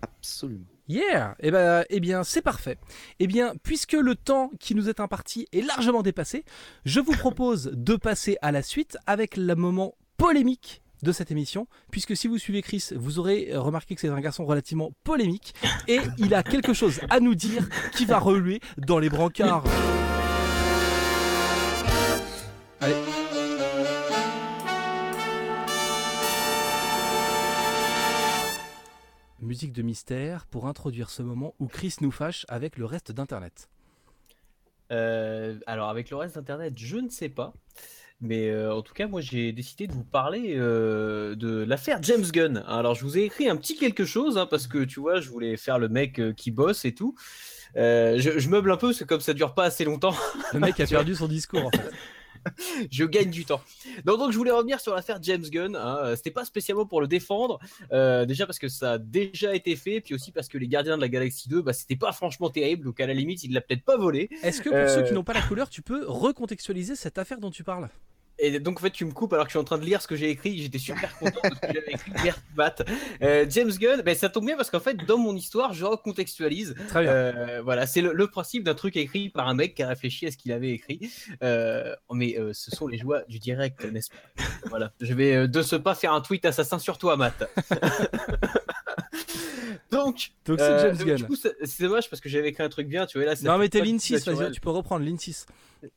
Absolument. 0.02 0.66
Yeah 0.92 1.34
Eh 1.40 1.50
ben, 1.50 1.84
eh 1.88 2.00
bien, 2.00 2.22
c'est 2.22 2.42
parfait. 2.42 2.76
Eh 3.18 3.26
bien, 3.26 3.54
puisque 3.62 3.92
le 3.94 4.14
temps 4.14 4.50
qui 4.60 4.74
nous 4.74 4.90
est 4.90 5.00
imparti 5.00 5.48
est 5.52 5.62
largement 5.62 6.02
dépassé, 6.02 6.44
je 6.84 7.00
vous 7.00 7.12
propose 7.12 7.70
de 7.72 7.96
passer 7.96 8.36
à 8.42 8.52
la 8.52 8.60
suite 8.62 8.98
avec 9.06 9.38
le 9.38 9.54
moment 9.54 9.94
polémique 10.18 10.82
de 11.02 11.10
cette 11.10 11.30
émission, 11.30 11.66
puisque 11.90 12.14
si 12.16 12.28
vous 12.28 12.36
suivez 12.38 12.60
Chris, 12.62 12.90
vous 12.94 13.18
aurez 13.18 13.50
remarqué 13.54 13.94
que 13.94 14.00
c'est 14.02 14.08
un 14.08 14.20
garçon 14.20 14.44
relativement 14.44 14.92
polémique, 15.02 15.54
et 15.88 15.98
il 16.18 16.32
a 16.32 16.44
quelque 16.44 16.74
chose 16.74 17.00
à 17.10 17.18
nous 17.18 17.34
dire 17.34 17.68
qui 17.96 18.04
va 18.04 18.20
reluer 18.20 18.60
dans 18.78 19.00
les 19.00 19.08
brancards. 19.08 19.64
Allez. 22.80 23.21
Musique 29.42 29.72
de 29.72 29.82
mystère 29.82 30.46
pour 30.46 30.68
introduire 30.68 31.10
ce 31.10 31.20
moment 31.20 31.56
où 31.58 31.66
Chris 31.66 31.96
nous 32.00 32.12
fâche 32.12 32.46
avec 32.48 32.78
le 32.78 32.84
reste 32.84 33.10
d'Internet. 33.10 33.68
Euh, 34.92 35.58
alors 35.66 35.88
avec 35.88 36.10
le 36.10 36.16
reste 36.16 36.36
d'internet, 36.36 36.74
je 36.76 36.96
ne 36.98 37.08
sais 37.08 37.28
pas. 37.28 37.52
Mais 38.20 38.50
euh, 38.50 38.72
en 38.72 38.82
tout 38.82 38.94
cas, 38.94 39.08
moi 39.08 39.20
j'ai 39.20 39.50
décidé 39.50 39.88
de 39.88 39.92
vous 39.92 40.04
parler 40.04 40.54
euh, 40.56 41.34
de 41.34 41.64
l'affaire 41.64 41.98
James 42.02 42.24
Gunn. 42.32 42.62
Alors 42.68 42.94
je 42.94 43.02
vous 43.02 43.18
ai 43.18 43.22
écrit 43.22 43.48
un 43.48 43.56
petit 43.56 43.74
quelque 43.76 44.04
chose 44.04 44.38
hein, 44.38 44.46
parce 44.46 44.68
que 44.68 44.84
tu 44.84 45.00
vois, 45.00 45.20
je 45.20 45.28
voulais 45.28 45.56
faire 45.56 45.80
le 45.80 45.88
mec 45.88 46.20
qui 46.36 46.52
bosse 46.52 46.84
et 46.84 46.94
tout. 46.94 47.16
Euh, 47.76 48.18
je, 48.18 48.38
je 48.38 48.48
meuble 48.48 48.70
un 48.70 48.76
peu, 48.76 48.92
c'est 48.92 49.06
comme 49.06 49.20
ça 49.20 49.34
dure 49.34 49.54
pas 49.54 49.64
assez 49.64 49.84
longtemps. 49.84 50.14
Le 50.52 50.60
mec 50.60 50.78
a 50.78 50.86
perdu 50.86 51.16
son 51.16 51.26
discours 51.26 51.66
en 51.66 51.70
fait. 51.70 51.90
je 52.90 53.04
gagne 53.04 53.30
du 53.30 53.44
temps. 53.44 53.60
Donc, 54.04 54.18
donc 54.18 54.32
je 54.32 54.36
voulais 54.36 54.50
revenir 54.50 54.80
sur 54.80 54.94
l'affaire 54.94 55.18
James 55.22 55.42
Gunn. 55.42 55.76
Hein. 55.76 55.98
Euh, 56.02 56.16
C'était 56.16 56.30
pas 56.30 56.44
spécialement 56.44 56.86
pour 56.86 57.00
le 57.00 57.06
défendre, 57.08 57.58
euh, 57.92 58.24
déjà 58.26 58.46
parce 58.46 58.58
que 58.58 58.68
ça 58.68 58.92
a 58.92 58.98
déjà 58.98 59.54
été 59.54 59.76
fait, 59.76 60.00
puis 60.00 60.14
aussi 60.14 60.32
parce 60.32 60.48
que 60.48 60.58
les 60.58 60.68
Gardiens 60.68 60.96
de 60.96 61.00
la 61.02 61.08
Galaxie 61.08 61.48
2, 61.48 61.62
bah, 61.62 61.72
c'était 61.72 61.96
pas 61.96 62.12
franchement 62.12 62.50
terrible, 62.50 62.84
donc 62.84 63.00
à 63.00 63.06
la 63.06 63.14
limite, 63.14 63.42
il 63.44 63.52
l'a 63.52 63.60
peut-être 63.60 63.84
pas 63.84 63.96
volé. 63.96 64.28
Est-ce 64.42 64.60
que 64.62 64.70
pour 64.70 64.88
ceux 64.90 65.02
qui 65.04 65.10
Euh. 65.12 65.14
n'ont 65.14 65.24
pas 65.24 65.32
la 65.34 65.42
couleur, 65.42 65.68
tu 65.68 65.82
peux 65.82 66.04
recontextualiser 66.06 66.96
cette 66.96 67.18
affaire 67.18 67.38
dont 67.38 67.50
tu 67.50 67.64
parles? 67.64 67.88
Et 68.42 68.58
donc 68.58 68.78
en 68.78 68.82
fait 68.82 68.90
tu 68.90 69.04
me 69.04 69.12
coupes 69.12 69.32
alors 69.32 69.46
que 69.46 69.50
je 69.50 69.52
suis 69.52 69.60
en 69.60 69.64
train 69.64 69.78
de 69.78 69.84
lire 69.84 70.02
ce 70.02 70.08
que 70.08 70.16
j'ai 70.16 70.28
écrit, 70.28 70.60
j'étais 70.60 70.78
super 70.78 71.16
content 71.18 71.40
de 71.48 71.54
ce 71.54 71.60
que 71.60 71.74
j'avais 71.74 71.92
écrit, 71.92 72.12
Matt. 72.56 72.82
Euh, 73.22 73.46
James 73.48 73.70
Gunn, 73.70 74.02
ben, 74.02 74.14
ça 74.14 74.28
tombe 74.28 74.46
bien 74.46 74.56
parce 74.56 74.70
qu'en 74.70 74.80
fait 74.80 74.96
dans 75.06 75.16
mon 75.16 75.34
histoire 75.36 75.72
je 75.72 75.84
recontextualise. 75.84 76.74
Très 76.88 77.02
bien. 77.02 77.12
Euh, 77.12 77.62
voilà, 77.62 77.86
c'est 77.86 78.00
le, 78.00 78.12
le 78.12 78.26
principe 78.26 78.64
d'un 78.64 78.74
truc 78.74 78.96
écrit 78.96 79.28
par 79.28 79.48
un 79.48 79.54
mec 79.54 79.74
qui 79.74 79.82
a 79.82 79.88
réfléchi 79.88 80.26
à 80.26 80.30
ce 80.30 80.36
qu'il 80.36 80.52
avait 80.52 80.70
écrit. 80.70 81.10
Euh, 81.42 81.94
mais 82.12 82.38
euh, 82.38 82.52
ce 82.52 82.70
sont 82.70 82.86
les 82.86 82.98
joies 82.98 83.22
du 83.28 83.38
direct, 83.38 83.84
n'est-ce 83.84 84.10
pas? 84.10 84.42
Voilà, 84.68 84.92
je 85.00 85.14
vais 85.14 85.34
euh, 85.34 85.46
de 85.46 85.62
ce 85.62 85.76
pas 85.76 85.94
faire 85.94 86.12
un 86.12 86.20
tweet 86.20 86.44
assassin 86.44 86.78
sur 86.78 86.98
toi 86.98 87.16
Matt. 87.16 87.48
donc, 89.90 90.32
Donc 90.46 90.58
c'est 90.58 90.64
euh, 90.64 90.94
James 90.94 91.06
Gunn. 91.06 91.16
du 91.16 91.24
coup 91.24 91.36
c'est 91.36 91.82
dommage 91.82 92.08
parce 92.08 92.20
que 92.20 92.28
j'avais 92.28 92.48
écrit 92.48 92.62
un 92.62 92.68
truc 92.68 92.88
bien, 92.88 93.06
tu 93.06 93.18
vois 93.18 93.26
là. 93.26 93.34
Non 93.42 93.58
mais 93.58 93.68
t'es 93.68 93.80
Lin 93.80 93.92
du 93.92 93.98
6, 93.98 94.12
naturel. 94.14 94.36
vas-y, 94.38 94.52
tu 94.52 94.60
peux 94.60 94.70
reprendre 94.70 95.04
Lin 95.04 95.18
6. 95.18 95.46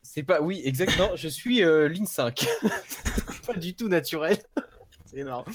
C'est 0.02 0.24
pas, 0.24 0.42
oui, 0.42 0.62
exactement. 0.66 1.16
Je 1.16 1.28
suis 1.28 1.64
euh, 1.64 1.88
ligne 1.88 2.06
5. 2.08 2.46
pas 3.46 3.54
du 3.54 3.76
tout 3.76 3.88
naturel. 3.88 4.38
C'est 5.06 5.20
énorme. 5.20 5.46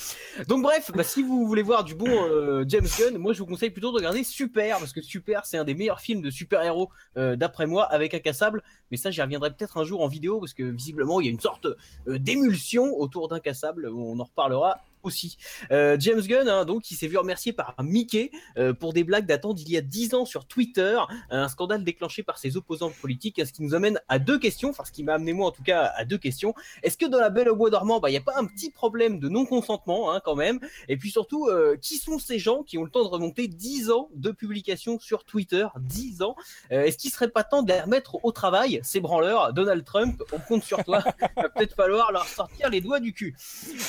Donc 0.46 0.62
bref, 0.62 0.92
bah, 0.94 1.02
si 1.02 1.24
vous 1.24 1.44
voulez 1.44 1.62
voir 1.62 1.82
du 1.82 1.96
bon 1.96 2.08
euh, 2.08 2.64
James 2.68 2.86
Gunn, 2.96 3.18
moi 3.18 3.32
je 3.32 3.40
vous 3.40 3.46
conseille 3.46 3.70
plutôt 3.70 3.90
de 3.90 3.96
regarder 3.96 4.22
Super, 4.22 4.78
parce 4.78 4.92
que 4.92 5.02
Super 5.02 5.44
c'est 5.44 5.58
un 5.58 5.64
des 5.64 5.74
meilleurs 5.74 6.00
films 6.00 6.22
de 6.22 6.30
super-héros 6.30 6.88
euh, 7.16 7.34
d'après 7.34 7.66
moi, 7.66 7.84
avec 7.84 8.14
Incassable. 8.14 8.62
Mais 8.92 8.96
ça 8.96 9.10
j'y 9.10 9.20
reviendrai 9.20 9.50
peut-être 9.50 9.76
un 9.76 9.84
jour 9.84 10.02
en 10.02 10.06
vidéo, 10.06 10.38
parce 10.38 10.54
que 10.54 10.62
visiblement 10.62 11.20
il 11.20 11.26
y 11.26 11.28
a 11.28 11.32
une 11.32 11.40
sorte 11.40 11.66
d'émulsion 12.06 12.94
autour 12.96 13.26
d'Incassable, 13.26 13.88
on 13.88 14.20
en 14.20 14.24
reparlera 14.24 14.80
aussi. 15.02 15.36
Euh, 15.70 15.96
James 15.98 16.20
Gunn, 16.20 16.48
hein, 16.48 16.64
donc, 16.64 16.90
il 16.90 16.94
s'est 16.94 17.08
vu 17.08 17.16
remercié 17.16 17.52
par 17.52 17.74
Mickey 17.82 18.30
euh, 18.58 18.72
pour 18.72 18.92
des 18.92 19.04
blagues 19.04 19.26
datant 19.26 19.54
d'il 19.54 19.70
y 19.70 19.76
a 19.76 19.80
10 19.80 20.14
ans 20.14 20.24
sur 20.24 20.46
Twitter, 20.46 20.98
un 21.30 21.48
scandale 21.48 21.84
déclenché 21.84 22.22
par 22.22 22.38
ses 22.38 22.56
opposants 22.56 22.90
politiques, 23.00 23.40
ce 23.44 23.52
qui 23.52 23.62
nous 23.62 23.74
amène 23.74 24.00
à 24.08 24.18
deux 24.18 24.38
questions, 24.38 24.70
enfin 24.70 24.84
ce 24.84 24.92
qui 24.92 25.02
m'a 25.02 25.14
amené 25.14 25.32
moi 25.32 25.48
en 25.48 25.50
tout 25.50 25.62
cas 25.62 25.92
à 25.96 26.04
deux 26.04 26.18
questions. 26.18 26.54
Est-ce 26.82 26.96
que 26.96 27.06
dans 27.06 27.18
la 27.18 27.30
Belle 27.30 27.48
au 27.48 27.56
Bois 27.56 27.70
dormant, 27.70 28.00
bah, 28.00 28.08
il 28.08 28.12
n'y 28.12 28.18
a 28.18 28.22
pas 28.22 28.36
un 28.36 28.46
petit 28.46 28.70
problème 28.70 29.18
de 29.18 29.28
non-consentement 29.28 30.12
hein, 30.12 30.20
quand 30.24 30.34
même? 30.34 30.60
Et 30.88 30.96
puis 30.96 31.10
surtout, 31.10 31.46
euh, 31.46 31.76
qui 31.80 31.96
sont 31.98 32.18
ces 32.18 32.38
gens 32.38 32.62
qui 32.62 32.78
ont 32.78 32.84
le 32.84 32.90
temps 32.90 33.02
de 33.02 33.08
remonter 33.08 33.48
10 33.48 33.90
ans 33.90 34.08
de 34.14 34.30
publication 34.30 34.98
sur 34.98 35.24
Twitter? 35.24 35.66
10 35.78 36.22
ans? 36.22 36.36
Est-ce 36.70 36.98
qu'il 36.98 37.10
serait 37.10 37.28
pas 37.28 37.44
temps 37.44 37.62
de 37.62 37.72
les 37.72 37.80
remettre 37.80 38.24
au 38.24 38.32
travail, 38.32 38.80
ces 38.82 39.00
branleurs? 39.00 39.52
Donald 39.52 39.84
Trump, 39.84 40.22
on 40.32 40.38
compte 40.38 40.64
sur 40.64 40.82
toi. 40.84 41.02
Va 41.36 41.48
peut-être 41.48 41.74
falloir 41.74 42.12
leur 42.12 42.26
sortir 42.26 42.70
les 42.70 42.80
doigts 42.80 43.00
du 43.00 43.12
cul. 43.12 43.36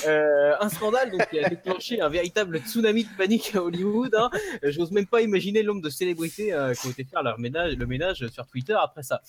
Un 0.05 0.70
scandale 0.70 1.00
donc, 1.05 1.29
qui 1.29 1.39
a 1.39 1.49
déclenché 1.49 2.01
un 2.01 2.09
véritable 2.09 2.59
tsunami 2.59 3.03
de 3.03 3.09
panique 3.17 3.55
à 3.55 3.63
Hollywood. 3.63 4.13
Hein. 4.15 4.29
J'ose 4.63 4.91
même 4.91 5.07
pas 5.07 5.21
imaginer 5.21 5.61
le 5.61 5.69
nombre 5.69 5.81
de 5.81 5.89
célébrités 5.89 6.53
euh, 6.53 6.73
qui 6.73 6.87
ont 6.87 6.91
été 6.91 7.03
faire 7.03 7.23
leur 7.23 7.39
ménage, 7.39 7.75
le 7.75 7.85
ménage 7.85 8.27
sur 8.27 8.45
Twitter 8.47 8.75
après 8.81 9.03
ça. 9.03 9.21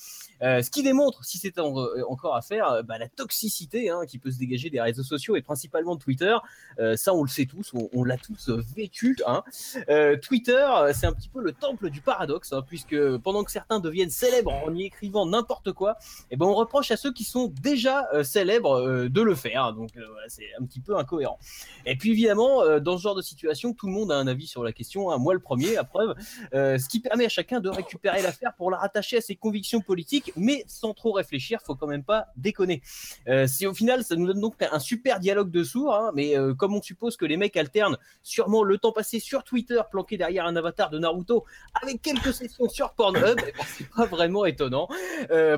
Euh, 0.42 0.62
ce 0.62 0.70
qui 0.70 0.82
démontre, 0.82 1.24
si 1.24 1.38
c'est 1.38 1.58
euh, 1.58 2.04
encore 2.08 2.36
à 2.36 2.42
faire, 2.42 2.82
bah, 2.84 2.98
la 2.98 3.08
toxicité 3.08 3.90
hein, 3.90 4.02
qui 4.06 4.18
peut 4.18 4.30
se 4.30 4.38
dégager 4.38 4.70
des 4.70 4.80
réseaux 4.80 5.02
sociaux 5.02 5.36
et 5.36 5.42
principalement 5.42 5.94
de 5.94 6.00
Twitter. 6.00 6.36
Euh, 6.78 6.96
ça, 6.96 7.14
on 7.14 7.22
le 7.22 7.28
sait 7.28 7.46
tous, 7.46 7.72
on, 7.92 8.04
l'a 8.04 8.16
tous 8.16 8.50
vécu. 8.76 9.16
Hein. 9.26 9.42
Euh, 9.88 10.16
Twitter, 10.16 10.66
c'est 10.94 11.06
un 11.06 11.12
petit 11.12 11.28
peu 11.28 11.40
le 11.40 11.52
temple 11.52 11.90
du 11.90 12.00
paradoxe, 12.00 12.52
hein, 12.52 12.64
puisque 12.66 12.96
pendant 13.18 13.44
que 13.44 13.50
certains 13.50 13.80
deviennent 13.80 14.10
célèbres 14.10 14.52
en 14.52 14.74
y 14.74 14.84
écrivant 14.84 15.26
n'importe 15.26 15.72
quoi, 15.72 15.96
eh 16.30 16.36
ben, 16.36 16.46
on 16.46 16.54
reproche 16.54 16.90
à 16.90 16.96
ceux 16.96 17.12
qui 17.12 17.24
sont 17.24 17.52
déjà 17.62 18.08
euh, 18.12 18.22
célèbres 18.22 19.08
de 19.08 19.20
le 19.20 19.34
faire. 19.34 19.72
Donc 19.72 19.90
voilà, 19.94 20.28
c'est 20.28 20.48
un 20.60 20.64
petit 20.64 20.80
peu 20.80 20.96
incohérent. 20.96 21.38
Et 21.86 21.96
puis 21.96 22.10
évidemment, 22.10 22.62
euh, 22.62 22.80
dans 22.80 22.96
ce 22.96 23.02
genre 23.02 23.14
de 23.14 23.22
situation, 23.22 23.72
tout 23.72 23.86
le 23.86 23.92
monde 23.92 24.12
a 24.12 24.16
un 24.16 24.26
avis 24.26 24.46
sur 24.46 24.62
la 24.62 24.72
question. 24.72 25.10
hein, 25.10 25.18
moi 25.18 25.34
le 25.34 25.40
premier, 25.40 25.76
à 25.76 25.84
preuve, 25.84 26.14
euh, 26.54 26.78
ce 26.78 26.88
qui 26.88 27.00
permet 27.00 27.26
à 27.26 27.28
chacun 27.28 27.60
de 27.60 27.68
récupérer 27.68 28.22
l'affaire 28.22 28.54
pour 28.56 28.70
la 28.70 28.78
rattacher 28.78 29.18
à 29.18 29.20
ses 29.20 29.36
convictions 29.36 29.80
politiques, 29.80 30.32
mais 30.36 30.64
sans 30.66 30.94
trop 30.94 31.12
réfléchir. 31.12 31.60
Faut 31.64 31.74
quand 31.74 31.86
même 31.86 32.04
pas 32.04 32.26
déconner. 32.36 32.82
Euh, 33.28 33.46
au 33.66 33.74
final, 33.74 34.04
ça 34.04 34.16
nous 34.16 34.26
donne 34.26 34.40
donc 34.40 34.54
un 34.60 34.78
super 34.78 35.20
dialogue 35.20 35.50
de 35.50 35.64
sourds. 35.64 35.94
hein, 35.94 36.12
mais 36.14 36.34
comme 36.56 36.74
on 36.74 36.82
suppose 36.82 37.16
que 37.16 37.24
les 37.24 37.36
mecs 37.36 37.56
alternent 37.56 37.96
sûrement 38.22 38.62
le 38.62 38.78
temps 38.78 38.92
passé 38.92 39.20
sur 39.20 39.44
Twitter, 39.44 39.80
planqué 39.90 40.16
derrière 40.16 40.46
un 40.46 40.56
avatar 40.56 40.90
de 40.90 40.98
Naruto, 40.98 41.44
avec 41.80 42.02
quelques 42.02 42.32
sessions 42.32 42.68
sur 42.68 42.92
Pornhub, 42.94 43.38
eh 43.38 43.52
ben, 43.52 43.64
c'est 43.66 43.88
pas 43.88 44.06
vraiment 44.06 44.44
étonnant. 44.44 44.88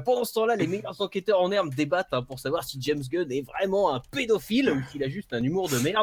Pendant 0.04 0.24
ce 0.24 0.34
temps-là, 0.34 0.56
les 0.56 0.66
meilleurs 0.66 1.00
enquêteurs 1.00 1.40
en 1.40 1.50
herbe 1.50 1.74
débattent 1.74 2.12
hein, 2.12 2.22
pour 2.22 2.38
savoir 2.38 2.64
si 2.64 2.80
James 2.80 3.02
Gunn 3.10 3.30
est 3.30 3.42
vraiment 3.42 3.94
un 3.94 4.00
pédophile 4.10 4.70
ou 4.70 4.82
s'il 4.90 5.02
a 5.02 5.08
juste 5.08 5.32
un 5.32 5.42
humour 5.42 5.68
de 5.68 5.78
merde. 5.78 5.93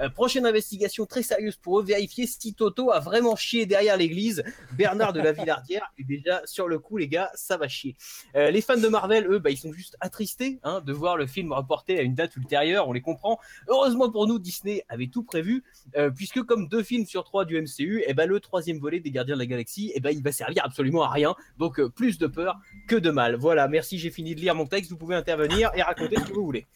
Euh, 0.00 0.08
prochaine 0.08 0.46
investigation 0.46 1.06
très 1.06 1.22
sérieuse 1.22 1.56
pour 1.56 1.80
eux, 1.80 1.84
vérifier 1.84 2.26
si 2.26 2.54
Toto 2.54 2.90
a 2.90 3.00
vraiment 3.00 3.36
chié 3.36 3.66
derrière 3.66 3.96
l'église. 3.96 4.42
Bernard 4.72 5.12
de 5.12 5.20
la 5.20 5.32
Villardière 5.32 5.92
est 5.98 6.04
déjà 6.04 6.42
sur 6.44 6.68
le 6.68 6.78
coup, 6.78 6.96
les 6.96 7.08
gars, 7.08 7.30
ça 7.34 7.56
va 7.56 7.68
chier. 7.68 7.96
Euh, 8.36 8.50
les 8.50 8.60
fans 8.60 8.76
de 8.76 8.88
Marvel, 8.88 9.26
eux, 9.30 9.38
bah, 9.38 9.50
ils 9.50 9.56
sont 9.56 9.72
juste 9.72 9.96
attristés 10.00 10.58
hein, 10.62 10.80
de 10.80 10.92
voir 10.92 11.16
le 11.16 11.26
film 11.26 11.52
reporté 11.52 11.98
à 11.98 12.02
une 12.02 12.14
date 12.14 12.36
ultérieure, 12.36 12.88
on 12.88 12.92
les 12.92 13.00
comprend. 13.00 13.38
Heureusement 13.68 14.10
pour 14.10 14.26
nous, 14.26 14.38
Disney 14.38 14.84
avait 14.88 15.08
tout 15.08 15.22
prévu, 15.22 15.64
euh, 15.96 16.10
puisque 16.10 16.42
comme 16.42 16.68
deux 16.68 16.82
films 16.82 17.06
sur 17.06 17.24
trois 17.24 17.44
du 17.44 17.60
MCU, 17.60 18.02
et 18.06 18.14
ben 18.14 18.28
le 18.28 18.40
troisième 18.40 18.78
volet 18.78 19.00
des 19.00 19.10
Gardiens 19.10 19.34
de 19.34 19.40
la 19.40 19.46
Galaxie, 19.46 19.92
et 19.94 20.00
ben 20.00 20.10
il 20.10 20.22
va 20.22 20.32
servir 20.32 20.64
absolument 20.64 21.02
à 21.02 21.10
rien. 21.10 21.34
Donc 21.58 21.80
euh, 21.80 21.88
plus 21.88 22.18
de 22.18 22.26
peur 22.26 22.58
que 22.88 22.96
de 22.96 23.10
mal. 23.10 23.36
Voilà, 23.36 23.68
merci, 23.68 23.98
j'ai 23.98 24.10
fini 24.10 24.34
de 24.34 24.40
lire 24.40 24.54
mon 24.54 24.66
texte, 24.66 24.90
vous 24.90 24.96
pouvez 24.96 25.16
intervenir 25.16 25.70
et 25.74 25.82
raconter 25.82 26.16
ce 26.16 26.24
que 26.24 26.32
vous 26.32 26.44
voulez. 26.44 26.66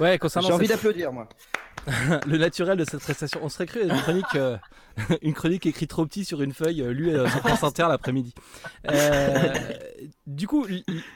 Ouais, 0.00 0.18
concernant 0.18 0.48
J'ai 0.48 0.54
envie 0.54 0.68
d'applaudir 0.68 1.12
moi. 1.12 1.28
le 2.26 2.38
naturel 2.38 2.78
de 2.78 2.84
cette 2.84 3.00
prestation. 3.00 3.40
On 3.42 3.48
serait 3.48 3.66
cru 3.66 3.82
une 3.82 3.96
chronique, 3.96 4.34
euh, 4.34 4.56
une 5.22 5.34
chronique 5.34 5.66
écrite 5.66 5.90
trop 5.90 6.06
petit 6.06 6.24
sur 6.24 6.42
une 6.42 6.52
feuille, 6.52 6.82
euh, 6.82 6.92
lui 6.92 7.10
sur 7.12 7.56
France 7.56 7.78
l'après-midi. 7.78 8.34
Euh, 8.90 9.54
du 10.26 10.46
coup, 10.46 10.66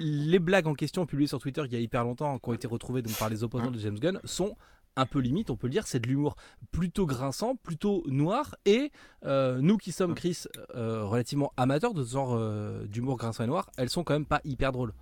les 0.01 0.39
blagues 0.39 0.67
en 0.67 0.75
question 0.75 1.07
publiées 1.07 1.29
sur 1.29 1.39
Twitter 1.39 1.63
il 1.65 1.73
y 1.73 1.77
a 1.77 1.81
hyper 1.81 2.05
longtemps, 2.05 2.39
qui 2.39 2.49
ont 2.49 2.55
été 2.55 2.67
retrouvées 2.67 3.03
par 3.19 3.29
les 3.29 3.45
opposants 3.45 3.71
de 3.71 3.79
James 3.79 3.99
Gunn, 3.99 4.21
sont 4.25 4.57
un 4.99 5.05
peu 5.05 5.19
limite, 5.19 5.51
on 5.51 5.57
peut 5.57 5.67
le 5.67 5.73
dire, 5.73 5.87
c'est 5.87 6.01
de 6.01 6.07
l'humour 6.07 6.37
plutôt 6.73 7.05
grinçant, 7.05 7.55
plutôt 7.57 8.03
noir. 8.07 8.55
Et 8.65 8.93
nous 9.25 9.77
qui 9.77 9.93
sommes, 9.93 10.15
Chris, 10.15 10.45
relativement 10.75 11.53
amateurs 11.57 11.95
de 11.95 12.03
ce 12.05 12.13
genre 12.13 12.39
d'humour 12.87 13.17
grinçant 13.17 13.45
et 13.45 13.47
noir, 13.47 13.71
elles 13.77 13.91
sont 13.91 14.05
quand 14.05 14.15
même 14.15 14.27
pas 14.27 14.41
hyper 14.45 14.73
drôles. 14.73 14.93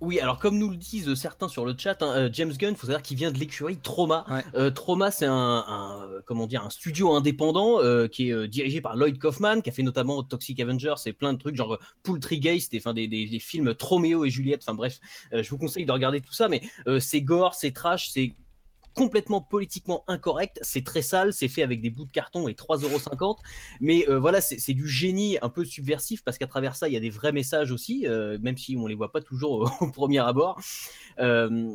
Oui, 0.00 0.20
alors 0.20 0.38
comme 0.38 0.58
nous 0.58 0.70
le 0.70 0.76
disent 0.76 1.12
certains 1.14 1.48
sur 1.48 1.64
le 1.64 1.74
chat, 1.76 2.02
hein, 2.02 2.12
euh, 2.16 2.30
James 2.32 2.52
Gunn, 2.52 2.76
faut 2.76 2.86
savoir 2.86 3.02
qu'il 3.02 3.16
vient 3.16 3.30
de 3.30 3.38
l'écurie 3.38 3.76
Trauma. 3.76 4.24
Euh, 4.54 4.70
Trauma, 4.70 5.10
c'est 5.10 5.26
un, 5.26 6.08
comment 6.26 6.46
dire, 6.46 6.64
un 6.64 6.70
studio 6.70 7.12
indépendant 7.12 7.82
euh, 7.82 8.06
qui 8.06 8.30
est 8.30 8.48
dirigé 8.48 8.80
par 8.80 8.96
Lloyd 8.96 9.18
Kaufman, 9.18 9.60
qui 9.60 9.70
a 9.70 9.72
fait 9.72 9.82
notamment 9.82 10.22
Toxic 10.22 10.60
Avengers 10.60 10.94
et 11.06 11.12
plein 11.12 11.32
de 11.32 11.38
trucs 11.38 11.56
genre 11.56 11.78
Poultrygeist 12.02 12.74
et 12.74 12.78
enfin 12.78 12.94
des, 12.94 13.08
des, 13.08 13.26
des, 13.26 13.38
films 13.38 13.74
Troméo 13.74 14.24
et 14.24 14.30
Juliette. 14.30 14.62
Enfin 14.62 14.74
bref, 14.74 15.00
je 15.32 15.48
vous 15.50 15.58
conseille 15.58 15.86
de 15.86 15.92
regarder 15.92 16.20
tout 16.20 16.32
ça, 16.32 16.48
mais 16.48 16.62
c'est 17.00 17.22
gore, 17.22 17.54
c'est 17.54 17.72
trash, 17.72 18.10
c'est 18.10 18.34
complètement 18.98 19.40
politiquement 19.40 20.02
incorrect, 20.08 20.58
c'est 20.62 20.84
très 20.84 21.02
sale, 21.02 21.32
c'est 21.32 21.46
fait 21.46 21.62
avec 21.62 21.80
des 21.80 21.88
bouts 21.88 22.04
de 22.04 22.10
carton 22.10 22.48
et 22.48 22.54
3,50€. 22.54 23.36
Mais 23.80 24.04
euh, 24.08 24.18
voilà, 24.18 24.40
c'est 24.40 24.74
du 24.74 24.88
génie 24.88 25.38
un 25.40 25.48
peu 25.48 25.64
subversif 25.64 26.24
parce 26.24 26.36
qu'à 26.36 26.48
travers 26.48 26.74
ça, 26.74 26.88
il 26.88 26.94
y 26.94 26.96
a 26.96 27.00
des 27.00 27.08
vrais 27.08 27.30
messages 27.30 27.70
aussi, 27.70 28.08
euh, 28.08 28.38
même 28.42 28.56
si 28.56 28.76
on 28.76 28.88
les 28.88 28.96
voit 28.96 29.12
pas 29.12 29.20
toujours 29.20 29.70
au 29.80 29.90
premier 29.92 30.18
abord. 30.18 30.60
Euh, 31.20 31.70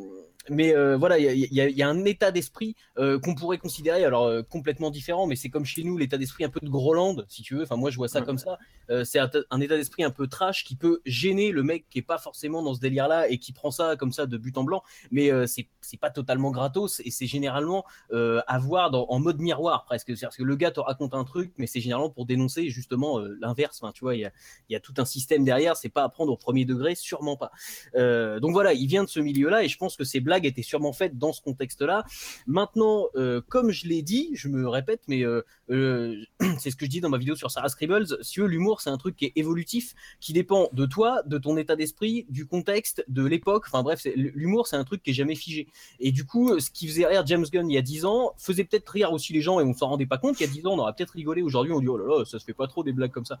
mais 0.50 0.74
euh, 0.74 0.96
voilà, 0.96 1.18
il 1.18 1.52
y, 1.52 1.82
a 1.82 1.88
un 1.88 2.04
état 2.04 2.30
d'esprit 2.30 2.76
euh, 2.98 3.18
qu'on 3.18 3.34
pourrait 3.34 3.58
considérer 3.58 4.04
alors 4.04 4.24
euh, 4.24 4.42
complètement 4.42 4.90
différent, 4.90 5.26
mais 5.26 5.36
c'est 5.36 5.48
comme 5.48 5.64
chez 5.64 5.84
nous 5.84 5.96
l'état 5.96 6.18
d'esprit 6.18 6.44
un 6.44 6.50
peu 6.50 6.60
de 6.60 6.68
Groland, 6.68 7.16
si 7.28 7.42
tu 7.42 7.54
veux. 7.54 7.62
Enfin, 7.62 7.76
moi 7.76 7.90
je 7.90 7.96
vois 7.96 8.08
ça 8.08 8.20
comme 8.20 8.38
ça. 8.38 8.58
c'est 9.04 9.18
un, 9.18 9.60
état 9.60 9.76
d'esprit 9.76 10.04
un 10.04 10.10
peu 10.10 10.26
trash 10.26 10.64
qui 10.64 10.76
peut 10.76 11.00
gêner 11.06 11.50
le 11.50 11.62
mec 11.62 11.86
qui 11.88 11.98
est 11.98 12.02
pas 12.02 12.18
forcément 12.18 12.62
dans 12.62 12.74
ce 12.74 12.80
délire-là 12.80 13.28
et 13.28 13.38
qui 13.38 13.52
prend 13.52 13.70
ça 13.70 13.96
comme 13.96 14.12
ça 14.12 14.26
de 14.26 14.36
but 14.36 14.56
en 14.58 14.64
blanc. 14.64 14.82
Mais 15.10 15.30
c'est 15.46 15.68
c'est 15.80 15.98
pas 15.98 16.10
totalement 16.10 16.50
gratos 16.50 17.00
et 17.04 17.10
c'est 17.10 17.26
généralement 17.26 17.84
à 18.12 18.58
voir 18.58 18.90
dans, 18.90 19.06
en 19.08 19.20
mode 19.20 19.40
miroir 19.40 19.84
presque. 19.84 20.08
C'est-à-dire 20.08 20.36
que 20.36 20.42
le 20.42 20.56
gars 20.56 20.70
te 20.70 20.80
raconte 20.80 21.14
un 21.14 21.24
truc, 21.24 21.52
mais 21.56 21.66
c'est 21.66 21.80
généralement 21.80 22.10
pour 22.10 22.26
dénoncer 22.26 22.68
justement 22.68 23.18
l'inverse. 23.40 23.80
Enfin, 23.82 23.92
tu 23.92 24.00
vois, 24.00 24.14
il 24.14 24.20
y 24.20 24.24
a, 24.26 24.32
y 24.68 24.76
a, 24.76 24.80
tout 24.80 24.94
un 24.98 25.04
système 25.04 25.44
derrière. 25.44 25.76
C'est 25.76 25.88
pas 25.88 26.04
à 26.04 26.08
prendre 26.08 26.32
au 26.32 26.36
premier 26.36 26.64
degré, 26.64 26.94
sûrement 26.94 27.36
pas. 27.36 27.52
donc 27.94 28.52
voilà, 28.52 28.74
il 28.74 28.86
vient 28.86 29.04
de 29.04 29.08
ce 29.08 29.20
milieu-là 29.20 29.64
et 29.64 29.68
je 29.68 29.78
pense 29.78 29.96
que 29.96 30.04
c'est 30.04 30.20
blagues 30.20 30.33
était 30.42 30.62
sûrement 30.62 30.92
faite 30.92 31.18
dans 31.18 31.32
ce 31.32 31.40
contexte-là. 31.40 32.04
Maintenant, 32.46 33.06
euh, 33.16 33.40
comme 33.48 33.70
je 33.70 33.86
l'ai 33.86 34.02
dit, 34.02 34.30
je 34.34 34.48
me 34.48 34.68
répète, 34.68 35.02
mais 35.08 35.24
euh, 35.24 35.42
euh, 35.70 36.16
c'est 36.58 36.70
ce 36.70 36.76
que 36.76 36.84
je 36.84 36.90
dis 36.90 37.00
dans 37.00 37.08
ma 37.08 37.18
vidéo 37.18 37.36
sur 37.36 37.50
Sarah 37.50 37.68
Scribbles, 37.68 38.18
si 38.22 38.40
l'humour, 38.40 38.80
c'est 38.80 38.90
un 38.90 38.96
truc 38.96 39.16
qui 39.16 39.26
est 39.26 39.32
évolutif, 39.36 39.94
qui 40.20 40.32
dépend 40.32 40.68
de 40.72 40.86
toi, 40.86 41.22
de 41.26 41.38
ton 41.38 41.56
état 41.56 41.76
d'esprit, 41.76 42.26
du 42.28 42.46
contexte, 42.46 43.04
de 43.08 43.24
l'époque. 43.24 43.64
Enfin 43.66 43.82
bref, 43.82 44.06
l'humour, 44.16 44.66
c'est 44.66 44.76
un 44.76 44.84
truc 44.84 45.02
qui 45.02 45.10
est 45.10 45.14
jamais 45.14 45.34
figé. 45.34 45.68
Et 46.00 46.12
du 46.12 46.24
coup, 46.24 46.58
ce 46.58 46.70
qui 46.70 46.88
faisait 46.88 47.06
rire 47.06 47.24
James 47.26 47.44
Gunn 47.50 47.70
il 47.70 47.74
y 47.74 47.78
a 47.78 47.82
10 47.82 48.04
ans, 48.04 48.32
faisait 48.38 48.64
peut-être 48.64 48.88
rire 48.88 49.12
aussi 49.12 49.32
les 49.32 49.40
gens 49.40 49.60
et 49.60 49.64
on 49.64 49.74
s'en 49.74 49.88
rendait 49.88 50.06
pas 50.06 50.18
compte. 50.18 50.40
Il 50.40 50.46
y 50.46 50.50
a 50.50 50.52
10 50.52 50.66
ans, 50.66 50.74
on 50.74 50.78
aurait 50.78 50.94
peut-être 50.94 51.12
rigolé. 51.12 51.42
Aujourd'hui, 51.42 51.72
on 51.72 51.80
dit 51.80 51.88
oh 51.88 51.96
là 51.96 52.18
là, 52.18 52.24
ça 52.24 52.38
se 52.38 52.44
fait 52.44 52.54
pas 52.54 52.66
trop 52.66 52.82
des 52.82 52.92
blagues 52.92 53.12
comme 53.12 53.24
ça. 53.24 53.40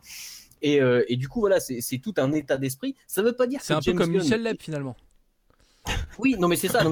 Et, 0.62 0.80
et 1.08 1.16
du 1.16 1.28
coup, 1.28 1.40
voilà, 1.40 1.60
c'est 1.60 1.98
tout 1.98 2.14
un 2.16 2.32
état 2.32 2.56
d'esprit. 2.56 2.94
Ça 3.06 3.22
veut 3.22 3.34
pas 3.34 3.46
dire 3.46 3.60
c'est 3.62 3.74
un 3.74 3.80
peu 3.80 3.92
comme 3.92 4.10
Michel 4.10 4.42
Leb 4.42 4.56
finalement. 4.60 4.96
Oui, 6.18 6.36
non 6.38 6.48
mais 6.48 6.56
c'est 6.56 6.68
ça. 6.68 6.84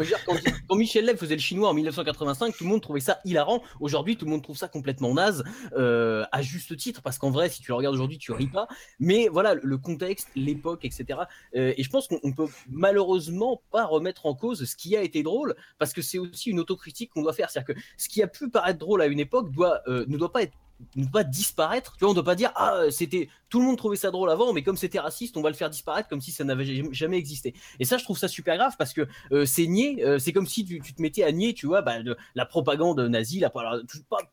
Quand, 0.68 0.74
Michel 0.74 1.04
Leb 1.04 1.16
faisait 1.16 1.34
le 1.34 1.40
chinois 1.40 1.68
en 1.68 1.74
1985, 1.74 2.56
tout 2.56 2.64
le 2.64 2.70
monde 2.70 2.82
trouvait 2.82 3.00
ça 3.00 3.20
hilarant. 3.24 3.62
Aujourd'hui, 3.80 4.16
tout 4.16 4.24
le 4.24 4.30
monde 4.30 4.42
trouve 4.42 4.56
ça 4.56 4.68
complètement 4.68 5.14
naze, 5.14 5.44
euh, 5.76 6.24
à 6.32 6.42
juste 6.42 6.76
titre, 6.76 7.02
parce 7.02 7.18
qu'en 7.18 7.30
vrai, 7.30 7.48
si 7.48 7.62
tu 7.62 7.70
le 7.70 7.74
regardes 7.74 7.94
aujourd'hui, 7.94 8.18
tu 8.18 8.32
ris 8.32 8.46
pas. 8.46 8.68
Mais 9.00 9.28
voilà, 9.28 9.54
le 9.54 9.78
contexte, 9.78 10.28
l'époque, 10.34 10.84
etc. 10.84 11.20
Euh, 11.56 11.74
et 11.76 11.82
je 11.82 11.90
pense 11.90 12.08
qu'on 12.08 12.32
peut 12.32 12.48
malheureusement 12.68 13.62
pas 13.70 13.84
remettre 13.84 14.26
en 14.26 14.34
cause 14.34 14.64
ce 14.64 14.76
qui 14.76 14.96
a 14.96 15.02
été 15.02 15.22
drôle, 15.22 15.54
parce 15.78 15.92
que 15.92 16.02
c'est 16.02 16.18
aussi 16.18 16.50
une 16.50 16.60
autocritique 16.60 17.10
qu'on 17.12 17.22
doit 17.22 17.32
faire. 17.32 17.50
C'est-à-dire 17.50 17.74
que 17.74 17.80
ce 17.96 18.08
qui 18.08 18.22
a 18.22 18.26
pu 18.26 18.48
paraître 18.50 18.78
drôle 18.78 19.02
à 19.02 19.06
une 19.06 19.20
époque 19.20 19.48
euh, 19.86 20.04
ne 20.08 20.16
doit 20.16 20.32
pas 20.32 20.42
être 20.42 20.56
ne 20.96 21.06
pas 21.06 21.24
disparaître. 21.24 21.92
Tu 21.96 22.00
vois, 22.00 22.08
on 22.08 22.12
ne 22.12 22.16
doit 22.16 22.24
pas 22.24 22.34
dire 22.34 22.52
ah 22.56 22.82
c'était 22.90 23.28
tout 23.52 23.60
le 23.60 23.66
monde 23.66 23.76
trouvait 23.76 23.96
ça 23.96 24.10
drôle 24.10 24.30
avant, 24.30 24.54
mais 24.54 24.62
comme 24.62 24.78
c'était 24.78 24.98
raciste, 24.98 25.36
on 25.36 25.42
va 25.42 25.50
le 25.50 25.54
faire 25.54 25.68
disparaître 25.68 26.08
comme 26.08 26.22
si 26.22 26.30
ça 26.30 26.42
n'avait 26.42 26.64
jamais 26.90 27.18
existé. 27.18 27.52
Et 27.78 27.84
ça, 27.84 27.98
je 27.98 28.04
trouve 28.04 28.16
ça 28.16 28.26
super 28.26 28.56
grave 28.56 28.76
parce 28.78 28.94
que 28.94 29.06
euh, 29.30 29.44
c'est 29.44 29.66
nier. 29.66 30.02
Euh, 30.02 30.18
c'est 30.18 30.32
comme 30.32 30.46
si 30.46 30.64
tu, 30.64 30.80
te 30.80 31.02
mettais 31.02 31.22
à 31.22 31.32
nier, 31.32 31.52
tu 31.52 31.66
vois, 31.66 31.82
bah, 31.82 31.96
la 32.34 32.46
propagande 32.46 32.98
nazie, 33.00 33.40
la, 33.40 33.50
pas 33.50 33.82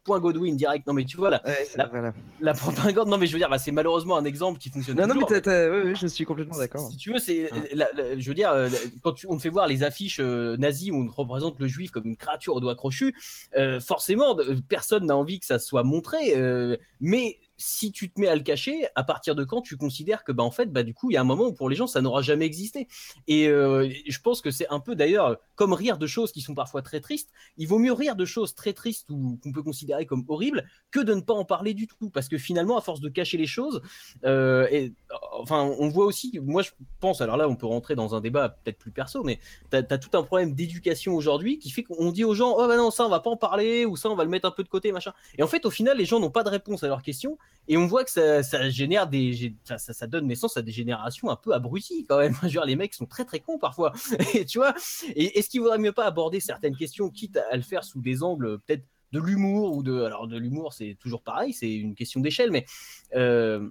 point 0.06 0.22
Godwin 0.22 0.56
direct. 0.56 0.88
Non 0.88 0.93
mais 0.93 1.04
tu 1.04 1.18
vois 1.18 1.30
la, 1.32 1.43
la, 2.39 2.54
propagande. 2.54 3.10
Non 3.10 3.18
mais 3.18 3.28
je 3.28 3.34
veux 3.34 3.39
dire, 3.39 3.50
bah, 3.50 3.58
c'est 3.58 3.74
malheureusement 3.74 4.16
un 4.16 4.24
exemple 4.24 4.58
qui 4.58 4.70
fonctionne. 4.70 4.95
Non 4.95 5.08
non 5.08 5.16
mais 5.16 5.95
je 5.95 6.08
suis 6.08 6.24
complètement 6.24 6.58
d'accord. 6.58 6.89
Si 6.89 6.95
tu 6.95 7.12
veux, 7.12 7.20
c'est, 7.20 7.50
je 8.18 8.26
veux 8.26 8.36
dire, 8.36 8.52
euh, 8.52 8.70
quand 9.04 9.16
on 9.28 9.36
te 9.36 9.41
fait 9.41 9.50
voir 9.50 9.68
les 9.68 9.84
affiches 9.84 10.22
nazies 10.22 10.91
où 10.91 10.95
on 10.95 11.12
représente 11.12 11.60
le 11.60 11.68
juif 11.68 11.91
comme 11.91 12.06
une 12.06 12.16
créature 12.16 12.56
au 12.56 12.62
doigt 12.62 12.76
crochu, 12.76 13.14
forcément, 13.82 14.38
personne 14.70 15.08
n'a 15.08 15.18
envie 15.18 15.41
que 15.41 15.45
ça 15.45 15.60
soit 15.60 15.84
montré. 15.84 16.36
Euh, 16.40 16.78
mais 17.00 17.40
si 17.60 17.91
tu 17.91 18.10
te 18.10 18.20
mets 18.20 18.28
à 18.28 18.36
le 18.36 18.41
cacher, 18.41 18.88
à 18.95 19.03
partir 19.03 19.36
de 19.36 19.43
quand 19.43 19.62
tu 19.62 19.76
considères 19.76 20.24
que 20.24 20.32
bah 20.32 20.43
en 20.43 20.51
fait 20.51 20.72
bah 20.72 20.82
du 20.82 20.93
coup 20.93 21.12
il 21.12 21.16
y 21.16 21.18
a 21.18 21.22
un 21.22 21.26
moment 21.26 21.47
où 21.47 21.53
pour 21.53 21.70
les 21.70 21.76
gens 21.76 21.88
ça 21.88 22.01
n'aura 22.01 22.22
jamais 22.22 22.45
existé. 22.45 22.88
Et 23.28 23.47
euh, 23.47 23.91
je 24.07 24.20
pense 24.20 24.41
que 24.41 24.49
c'est 24.49 24.68
un 24.70 24.80
peu 24.80 24.95
d'ailleurs 24.95 25.38
comme 25.55 25.74
rire 25.74 25.97
de 25.97 26.07
choses 26.07 26.32
qui 26.32 26.41
sont 26.41 26.55
parfois 26.55 26.82
très 26.82 27.01
tristes. 27.01 27.30
Il 27.57 27.68
vaut 27.68 27.78
mieux 27.78 27.91
rire 27.91 28.16
de 28.16 28.24
choses 28.26 28.55
très 28.55 28.72
tristes 28.72 29.10
ou 29.10 29.38
qu'on 29.43 29.51
peut 29.51 29.62
considérer 29.62 30.05
comme 30.05 30.24
horribles 30.30 30.66
que 30.89 31.01
de 31.01 31.14
ne 31.14 31.20
pas 31.20 31.34
en 31.34 31.43
parler 31.43 31.74
du 31.74 31.86
tout 31.86 32.10
parce 32.10 32.30
que 32.30 32.38
finalement 32.38 32.78
à 32.78 32.82
force 32.82 33.01
de 33.01 33.10
cacher 33.10 33.38
les 33.38 33.47
choses, 33.47 33.82
euh, 34.24 34.68
et, 34.72 34.93
enfin 35.34 35.64
on 35.80 35.89
voit 35.89 36.05
aussi, 36.05 36.39
moi 36.41 36.62
je 36.62 36.72
pense 37.01 37.20
alors 37.20 37.36
là 37.36 37.49
on 37.49 37.57
peut 37.57 37.68
rentrer 37.68 37.95
dans 37.95 38.16
un 38.16 38.22
débat 38.22 38.49
peut-être 38.49 38.78
plus 38.78 38.91
perso, 38.91 39.24
mais 39.24 39.39
tu 39.70 39.78
as, 39.78 39.84
tout 39.84 40.18
un 40.18 40.24
problème 40.24 40.55
d'éducation 40.55 41.14
aujourd'hui 41.14 41.60
qui 41.60 41.72
fait 41.72 41.84
qu'on 41.84 42.12
dit 42.12 42.24
aux 42.24 42.34
gens 42.34 42.55
oh 42.57 42.68
bah 42.68 42.78
non 42.78 42.89
ça 42.89 43.05
on 43.05 43.10
va 43.10 43.20
pas 43.20 43.30
en 43.30 43.38
parler 43.38 43.86
ou 43.86 43.97
ça 43.97 44.10
on 44.10 44.16
va 44.16 44.24
le 44.24 44.30
mettre 44.30 44.47
un 44.47 44.51
peu 44.51 44.64
de 44.64 44.70
côté 44.70 44.93
machin. 44.93 45.14
Et 45.38 45.43
en 45.43 45.47
fait 45.47 45.66
au 45.66 45.70
final 45.70 45.97
les 45.97 46.05
gens 46.05 46.22
n'ont 46.22 46.32
pas 46.32 46.43
de 46.43 46.49
réponse 46.49 46.84
à 46.84 46.88
leurs 46.88 47.03
questions 47.03 47.38
et 47.72 47.78
on 47.78 47.86
voit 47.86 48.04
que 48.04 48.10
ça, 48.10 48.70
génère 48.70 49.08
des, 49.08 49.54
ça, 49.78 50.08
donne 50.08 50.26
naissance 50.26 50.58
à 50.58 50.64
des 50.64 50.72
générations 50.72 51.30
un 51.30 51.36
peu 51.36 51.54
abruties 51.54 52.04
quand 52.10 52.18
même. 52.18 52.34
Genre, 52.43 52.66
les 52.66 52.76
mecs 52.76 52.95
sont 52.95 53.06
très 53.06 53.26
très 53.26 53.39
cons 53.39 53.60
parfois. 53.60 53.93
Et 54.34 54.43
tu 54.45 54.58
vois, 54.58 54.74
est-ce 55.16 55.50
qu'il 55.50 55.62
vaudrait 55.62 55.78
mieux 55.78 55.91
pas 55.91 56.06
aborder 56.06 56.39
certaines 56.39 56.76
questions, 56.76 57.12
quitte 57.12 57.38
à 57.38 57.56
le 57.56 57.62
faire 57.62 57.84
sous 57.84 58.02
des 58.02 58.24
angles 58.24 58.60
peut-être 58.60 58.84
de 59.12 59.20
l'humour 59.20 59.76
ou 59.76 59.84
de, 59.84 60.02
alors 60.02 60.28
de 60.28 60.38
l'humour, 60.38 60.74
c'est 60.74 60.97
toujours 61.00 61.22
pareil, 61.22 61.54
c'est 61.54 61.72
une 61.72 61.95
question 61.95 62.22
d'échelle, 62.22 62.52
mais 62.52 62.66
euh, 63.16 63.70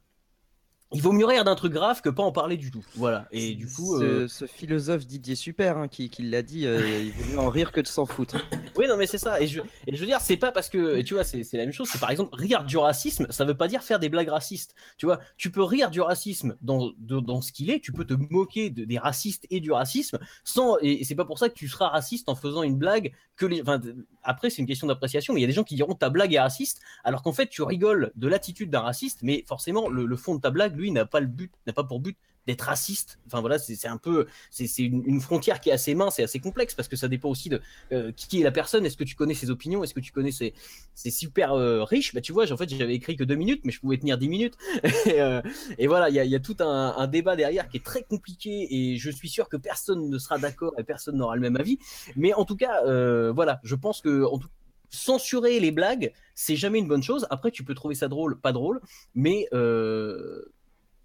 il 0.93 1.03
vaut 1.03 1.13
mieux 1.13 1.27
rire 1.27 1.45
d'un 1.45 1.55
truc 1.55 1.73
grave 1.75 2.01
que 2.01 2.09
pas 2.09 2.23
en 2.23 2.33
parler 2.33 2.57
du 2.57 2.71
tout. 2.71 2.85
Voilà. 2.95 3.29
Et 3.31 3.55
du 3.55 3.67
coup, 3.67 3.99
ce, 3.99 4.05
euh, 4.45 4.47
philosophe 4.47 5.07
Didier 5.07 5.35
Super 5.35 5.77
hein, 5.77 5.87
qui, 5.89 6.11
l'a 6.21 6.41
dit, 6.43 6.67
euh, 6.67 7.03
il 7.03 7.13
vaut 7.13 7.33
mieux 7.33 7.39
en 7.39 7.51
rire 7.51 7.73
que 7.73 7.81
de 7.81 7.87
s'en 7.87 8.07
foutre. 8.07 8.37
Oui, 8.77 8.87
non, 8.89 8.97
mais 8.97 9.07
c'est 9.07 9.19
ça. 9.19 9.41
Et 9.41 9.47
je, 9.47 9.61
et 9.87 9.95
je 9.95 10.01
veux 10.01 10.07
dire, 10.07 10.21
c'est 10.21 10.39
pas 10.39 10.51
parce 10.51 10.71
que, 10.71 11.03
tu 11.03 11.15
vois, 11.15 11.25
c'est 11.25 11.45
la 11.53 11.65
même 11.65 11.73
chose. 11.73 11.89
C'est 11.93 12.01
par 12.01 12.11
exemple 12.11 12.35
rire 12.35 12.65
du 12.65 12.79
racisme, 12.79 13.27
ça 13.31 13.45
veut 13.45 13.57
pas 13.57 13.69
dire 13.69 13.83
faire 13.83 13.99
des 13.99 14.09
blagues 14.09 14.29
racistes. 14.29 14.75
Tu 14.97 15.05
vois, 15.05 15.21
tu 15.37 15.51
peux 15.51 15.63
rire 15.63 15.91
du 15.91 16.01
racisme 16.01 16.57
dans, 16.63 16.91
dans 16.99 17.43
ce 17.43 17.53
qu'il 17.53 17.71
est. 17.71 17.81
Tu 17.81 17.93
peux 17.93 18.05
te 18.07 18.15
moquer 18.15 18.71
de, 18.71 18.85
des 18.85 18.99
racistes 18.99 19.47
et 19.51 19.61
du 19.61 19.73
racisme 19.73 20.19
sans. 20.45 20.79
Et 20.81 21.05
c'est 21.05 21.17
pas 21.17 21.27
pour 21.27 21.39
ça 21.39 21.51
que 21.51 21.55
tu 21.55 21.69
seras 21.69 21.89
raciste 21.89 22.31
en 22.31 22.35
faisant 22.35 22.63
une 22.63 22.79
blague 22.79 23.13
que 23.37 23.45
les. 23.45 23.61
Enfin, 23.61 23.81
après, 24.23 24.49
c'est 24.49 24.63
une 24.63 24.69
question 24.69 24.87
d'appréciation. 24.87 25.35
Mais 25.35 25.41
il 25.41 25.43
y 25.43 25.47
a 25.47 25.49
des 25.49 25.53
gens 25.53 25.65
qui 25.65 25.75
diront 25.75 25.95
ta 25.95 26.09
blague 26.09 26.33
est 26.33 26.41
raciste, 26.41 26.81
alors 27.05 27.23
qu'en 27.23 27.33
fait, 27.33 27.49
tu 27.49 27.63
rigoles 27.63 28.13
de 28.15 28.29
l'attitude 28.29 28.71
d'un 28.71 28.81
raciste, 28.81 29.19
mais 29.23 29.45
forcément, 29.47 29.89
le 29.89 30.17
fond 30.17 30.35
de 30.35 30.41
ta 30.41 30.51
blague 30.51 30.78
lui, 30.79 30.91
n'a 30.91 31.07
pas 31.07 31.21
le 31.21 31.27
but, 31.27 31.53
n'a 31.67 31.73
pas 31.73 31.85
pour 31.85 32.01
but 32.01 32.17
d'être 32.49 32.63
raciste. 32.63 33.19
Enfin 33.27 33.41
voilà, 33.41 33.59
c'est 33.59 33.87
un 33.87 33.99
peu, 33.99 34.27
c'est 34.51 34.67
une, 34.79 35.21
frontière 35.21 35.61
qui 35.61 35.69
est 35.69 35.73
assez 35.73 35.95
mince 35.95 36.19
et 36.19 36.23
assez 36.23 36.41
complexe 36.41 36.75
parce 36.75 36.89
que 36.89 36.97
ça 36.97 37.07
dépend 37.07 37.29
aussi 37.29 37.51
de 37.51 37.61
euh, 37.93 38.11
qui 38.17 38.41
est 38.41 38.43
la 38.43 38.51
personne. 38.51 38.87
Est-ce 38.87 38.97
que 38.97 39.05
tu 39.05 39.15
connais 39.15 39.35
ses 39.35 39.51
opinions? 39.51 39.85
Est-ce 39.85 39.93
que 39.93 40.01
tu 40.01 40.13
connais 40.13 40.33
ses, 40.33 40.55
super 40.95 41.53
euh, 41.53 41.85
riches? 41.85 42.15
Bah 42.15 42.23
tu 42.23 42.33
vois, 42.33 42.51
en 42.51 42.57
fait 42.57 42.71
j'avais 42.71 42.95
écrit 42.95 43.17
que 43.17 43.25
deux 43.25 43.35
minutes, 43.35 43.61
mais 43.65 43.73
je 43.73 43.81
pouvais 43.81 43.99
tenir 43.99 44.19
dix 44.19 44.29
minutes. 44.29 44.57
Euh, 45.09 45.41
et, 45.79 45.87
voilà, 45.87 46.11
il 46.11 46.15
y 46.15 46.35
a, 46.35 46.41
tout 46.41 46.57
un, 46.61 47.07
débat 47.07 47.35
derrière 47.35 47.69
qui 47.69 47.79
est 47.79 47.85
très 47.85 48.03
compliqué 48.03 48.69
et 48.71 48.99
je 48.99 49.11
suis 49.11 49.29
sûr 49.29 49.49
que 49.49 49.57
personne 49.57 50.11
ne 50.11 50.19
sera 50.19 50.39
d'accord 50.39 50.75
et 50.79 50.85
personne 50.85 51.17
n'aura 51.17 51.35
le 51.35 51.41
même 51.41 51.57
avis. 51.57 51.79
Mais 52.15 52.35
en 52.35 52.45
tout 52.45 52.57
cas, 52.57 52.83
voilà, 53.33 53.61
je 53.65 53.75
pense 53.75 54.01
que 54.01 54.25
censurer 54.91 55.61
les 55.61 55.71
blagues, 55.71 56.13
c'est 56.35 56.57
jamais 56.57 56.79
une 56.79 56.89
bonne 56.89 57.03
chose. 57.03 57.27
Après, 57.31 57.51
tu 57.51 57.65
peux 57.65 57.75
trouver 57.75 57.95
ça 57.95 58.09
drôle, 58.09 58.39
pas 58.39 58.53
drôle, 58.53 58.81
mais 59.15 59.49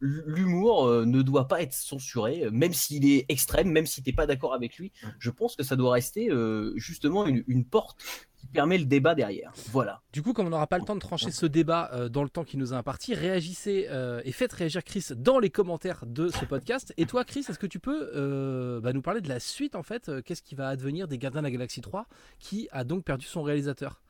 l'humour 0.03 0.85
euh, 0.85 1.05
ne 1.05 1.21
doit 1.21 1.47
pas 1.47 1.61
être 1.61 1.73
censuré, 1.73 2.49
même 2.51 2.73
s'il 2.73 3.09
est 3.09 3.25
extrême, 3.29 3.71
même 3.71 3.85
si 3.85 4.03
t'es 4.03 4.13
pas 4.13 4.27
d'accord 4.27 4.53
avec 4.53 4.77
lui. 4.77 4.91
Je 5.19 5.29
pense 5.29 5.55
que 5.55 5.63
ça 5.63 5.75
doit 5.75 5.93
rester 5.93 6.29
euh, 6.29 6.73
justement 6.75 7.25
une, 7.25 7.43
une 7.47 7.65
porte 7.65 7.97
qui 8.37 8.47
permet 8.47 8.77
le 8.77 8.85
débat 8.85 9.15
derrière. 9.15 9.51
Voilà. 9.71 10.01
Du 10.11 10.21
coup, 10.21 10.33
comme 10.33 10.47
on 10.47 10.49
n'aura 10.49 10.67
pas 10.67 10.77
le 10.77 10.83
temps 10.83 10.95
de 10.95 10.99
trancher 10.99 11.31
ce 11.31 11.45
débat 11.45 11.89
euh, 11.93 12.09
dans 12.09 12.23
le 12.23 12.29
temps 12.29 12.43
qui 12.43 12.57
nous 12.57 12.73
a 12.73 12.77
imparti, 12.77 13.15
réagissez 13.15 13.87
euh, 13.89 14.21
et 14.25 14.31
faites 14.31 14.53
réagir 14.53 14.83
Chris 14.83 15.07
dans 15.15 15.39
les 15.39 15.49
commentaires 15.49 16.03
de 16.05 16.27
ce 16.27 16.45
podcast. 16.45 16.93
Et 16.97 17.05
toi, 17.05 17.23
Chris, 17.23 17.45
est-ce 17.47 17.59
que 17.59 17.67
tu 17.67 17.79
peux 17.79 18.11
euh, 18.13 18.81
bah, 18.81 18.93
nous 18.93 19.01
parler 19.01 19.21
de 19.21 19.29
la 19.29 19.39
suite 19.39 19.75
en 19.75 19.83
fait? 19.83 20.11
Qu'est-ce 20.25 20.41
qui 20.41 20.55
va 20.55 20.67
advenir 20.67 21.07
des 21.07 21.17
Gardiens 21.17 21.41
de 21.41 21.47
la 21.47 21.51
Galaxie 21.51 21.81
3 21.81 22.05
qui 22.39 22.67
a 22.71 22.83
donc 22.83 23.03
perdu 23.05 23.25
son 23.25 23.43
réalisateur? 23.43 24.01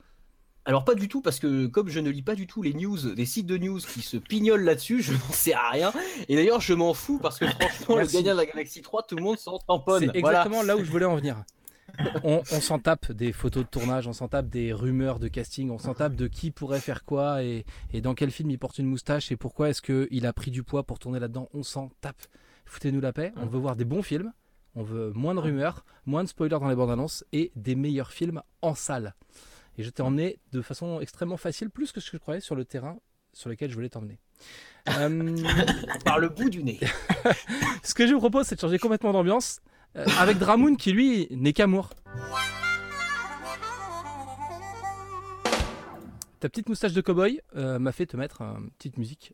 Alors 0.65 0.85
pas 0.85 0.95
du 0.95 1.09
tout 1.09 1.21
parce 1.21 1.39
que 1.39 1.67
comme 1.67 1.89
je 1.89 1.99
ne 1.99 2.09
lis 2.09 2.21
pas 2.21 2.35
du 2.35 2.47
tout 2.47 2.61
les 2.61 2.73
news, 2.73 2.97
les 3.15 3.25
sites 3.25 3.47
de 3.47 3.57
news 3.57 3.79
qui 3.79 4.01
se 4.01 4.15
pignolent 4.17 4.63
là-dessus, 4.63 5.01
je 5.01 5.11
n'en 5.13 5.31
sais 5.31 5.53
à 5.53 5.69
rien. 5.71 5.91
Et 6.29 6.35
d'ailleurs 6.35 6.61
je 6.61 6.73
m'en 6.73 6.93
fous 6.93 7.19
parce 7.21 7.37
que 7.37 7.45
franchement 7.47 7.97
le 7.97 8.05
gagnant 8.07 8.31
de 8.33 8.37
la 8.37 8.45
Galaxie 8.45 8.81
3, 8.81 9.03
tout 9.03 9.15
le 9.17 9.23
monde 9.23 9.37
s'en 9.37 9.57
tamponne. 9.59 10.09
C'est 10.13 10.19
Voilà. 10.21 10.39
exactement 10.39 10.63
là 10.63 10.77
où 10.77 10.83
je 10.83 10.89
voulais 10.91 11.05
en 11.05 11.15
venir. 11.17 11.43
On, 12.23 12.41
on 12.51 12.61
s'en 12.61 12.79
tape 12.79 13.11
des 13.11 13.31
photos 13.33 13.65
de 13.65 13.69
tournage, 13.69 14.07
on 14.07 14.13
s'en 14.13 14.27
tape 14.27 14.47
des 14.47 14.73
rumeurs 14.73 15.19
de 15.19 15.27
casting, 15.27 15.69
on 15.69 15.77
s'en 15.77 15.93
tape 15.93 16.15
de 16.15 16.27
qui 16.27 16.49
pourrait 16.49 16.79
faire 16.79 17.03
quoi 17.05 17.43
et, 17.43 17.65
et 17.91 18.01
dans 18.01 18.15
quel 18.15 18.31
film 18.31 18.49
il 18.49 18.57
porte 18.57 18.79
une 18.79 18.87
moustache 18.87 19.31
et 19.31 19.35
pourquoi 19.35 19.69
est-ce 19.69 19.81
qu'il 19.81 20.25
a 20.25 20.33
pris 20.33 20.49
du 20.49 20.63
poids 20.63 20.83
pour 20.83 20.97
tourner 20.97 21.19
là-dedans. 21.19 21.49
On 21.53 21.61
s'en 21.61 21.89
tape. 22.01 22.21
Foutez-nous 22.65 23.01
la 23.01 23.13
paix. 23.13 23.31
On 23.35 23.45
veut 23.45 23.59
voir 23.59 23.75
des 23.75 23.85
bons 23.85 24.01
films, 24.01 24.31
on 24.75 24.81
veut 24.81 25.11
moins 25.13 25.35
de 25.35 25.39
rumeurs, 25.39 25.85
moins 26.07 26.23
de 26.23 26.29
spoilers 26.29 26.57
dans 26.59 26.69
les 26.69 26.75
bandes 26.75 26.89
annonces 26.89 27.25
et 27.33 27.51
des 27.55 27.75
meilleurs 27.75 28.11
films 28.11 28.41
en 28.63 28.73
salle. 28.73 29.13
Et 29.77 29.83
je 29.83 29.89
t'ai 29.89 30.01
emmené 30.03 30.39
de 30.51 30.61
façon 30.61 30.99
extrêmement 31.01 31.37
facile, 31.37 31.69
plus 31.69 31.91
que 31.91 31.99
ce 31.99 32.11
que 32.11 32.17
je 32.17 32.21
croyais, 32.21 32.41
sur 32.41 32.55
le 32.55 32.65
terrain 32.65 32.97
sur 33.33 33.49
lequel 33.49 33.69
je 33.69 33.75
voulais 33.75 33.89
t'emmener. 33.89 34.19
Euh, 34.89 35.37
Par 36.05 36.19
le 36.19 36.29
bout 36.29 36.49
du 36.49 36.63
nez. 36.63 36.79
ce 37.83 37.93
que 37.93 38.07
je 38.07 38.13
vous 38.13 38.19
propose, 38.19 38.45
c'est 38.45 38.55
de 38.55 38.61
changer 38.61 38.77
complètement 38.77 39.11
d'ambiance 39.11 39.59
euh, 39.95 40.05
avec 40.19 40.37
Dramoun 40.37 40.77
qui, 40.77 40.91
lui, 40.91 41.27
n'est 41.31 41.53
qu'amour. 41.53 41.89
Ta 46.39 46.49
petite 46.49 46.67
moustache 46.67 46.93
de 46.93 47.01
cowboy 47.01 47.41
euh, 47.55 47.79
m'a 47.79 47.91
fait 47.91 48.05
te 48.05 48.17
mettre 48.17 48.41
une 48.41 48.69
petite 48.71 48.97
musique 48.97 49.33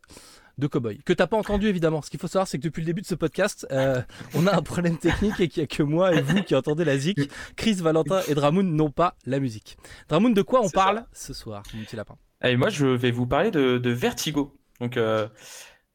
de 0.60 0.68
cowboy 0.68 0.99
que 1.03 1.14
t'as 1.14 1.28
pas 1.28 1.38
entendu 1.38 1.68
évidemment. 1.68 2.01
Ce 2.01 2.10
qu'il 2.10 2.20
faut 2.20 2.28
savoir, 2.28 2.47
c'est 2.47 2.57
que 2.57 2.64
depuis 2.64 2.82
le 2.82 2.86
début 2.86 3.01
de 3.01 3.07
ce 3.07 3.16
podcast, 3.16 3.66
euh, 3.72 4.01
on 4.36 4.47
a 4.47 4.55
un 4.55 4.62
problème 4.62 4.97
technique 4.97 5.39
et 5.39 5.47
qu'il 5.47 5.62
y 5.62 5.64
a 5.64 5.68
que 5.68 5.84
moi 5.84 6.14
et 6.14 6.22
vous 6.22 6.43
qui 6.43 6.55
entendez 6.55 6.86
la 6.86 6.97
zik. 6.97 7.18
Chris, 7.55 7.76
Valentin 7.76 8.22
et 8.28 8.36
Dramoun 8.36 8.76
n'ont 8.76 8.91
pas 8.91 9.16
la 9.26 9.39
musique. 9.39 9.78
Dramoun, 10.07 10.34
de 10.34 10.41
quoi 10.41 10.62
on 10.64 10.70
parle 10.70 11.05
ce 11.14 11.34
soir, 11.34 11.64
mon 11.74 11.84
petit 11.84 11.95
lapin? 11.95 12.18
Allez, 12.41 12.57
moi, 12.57 12.70
je 12.70 12.86
vais 12.86 13.12
vous 13.12 13.28
parler 13.28 13.51
de, 13.51 13.78
de 13.78 13.89
Vertigo. 13.89 14.57
Donc, 14.80 14.97
euh, 14.97 15.28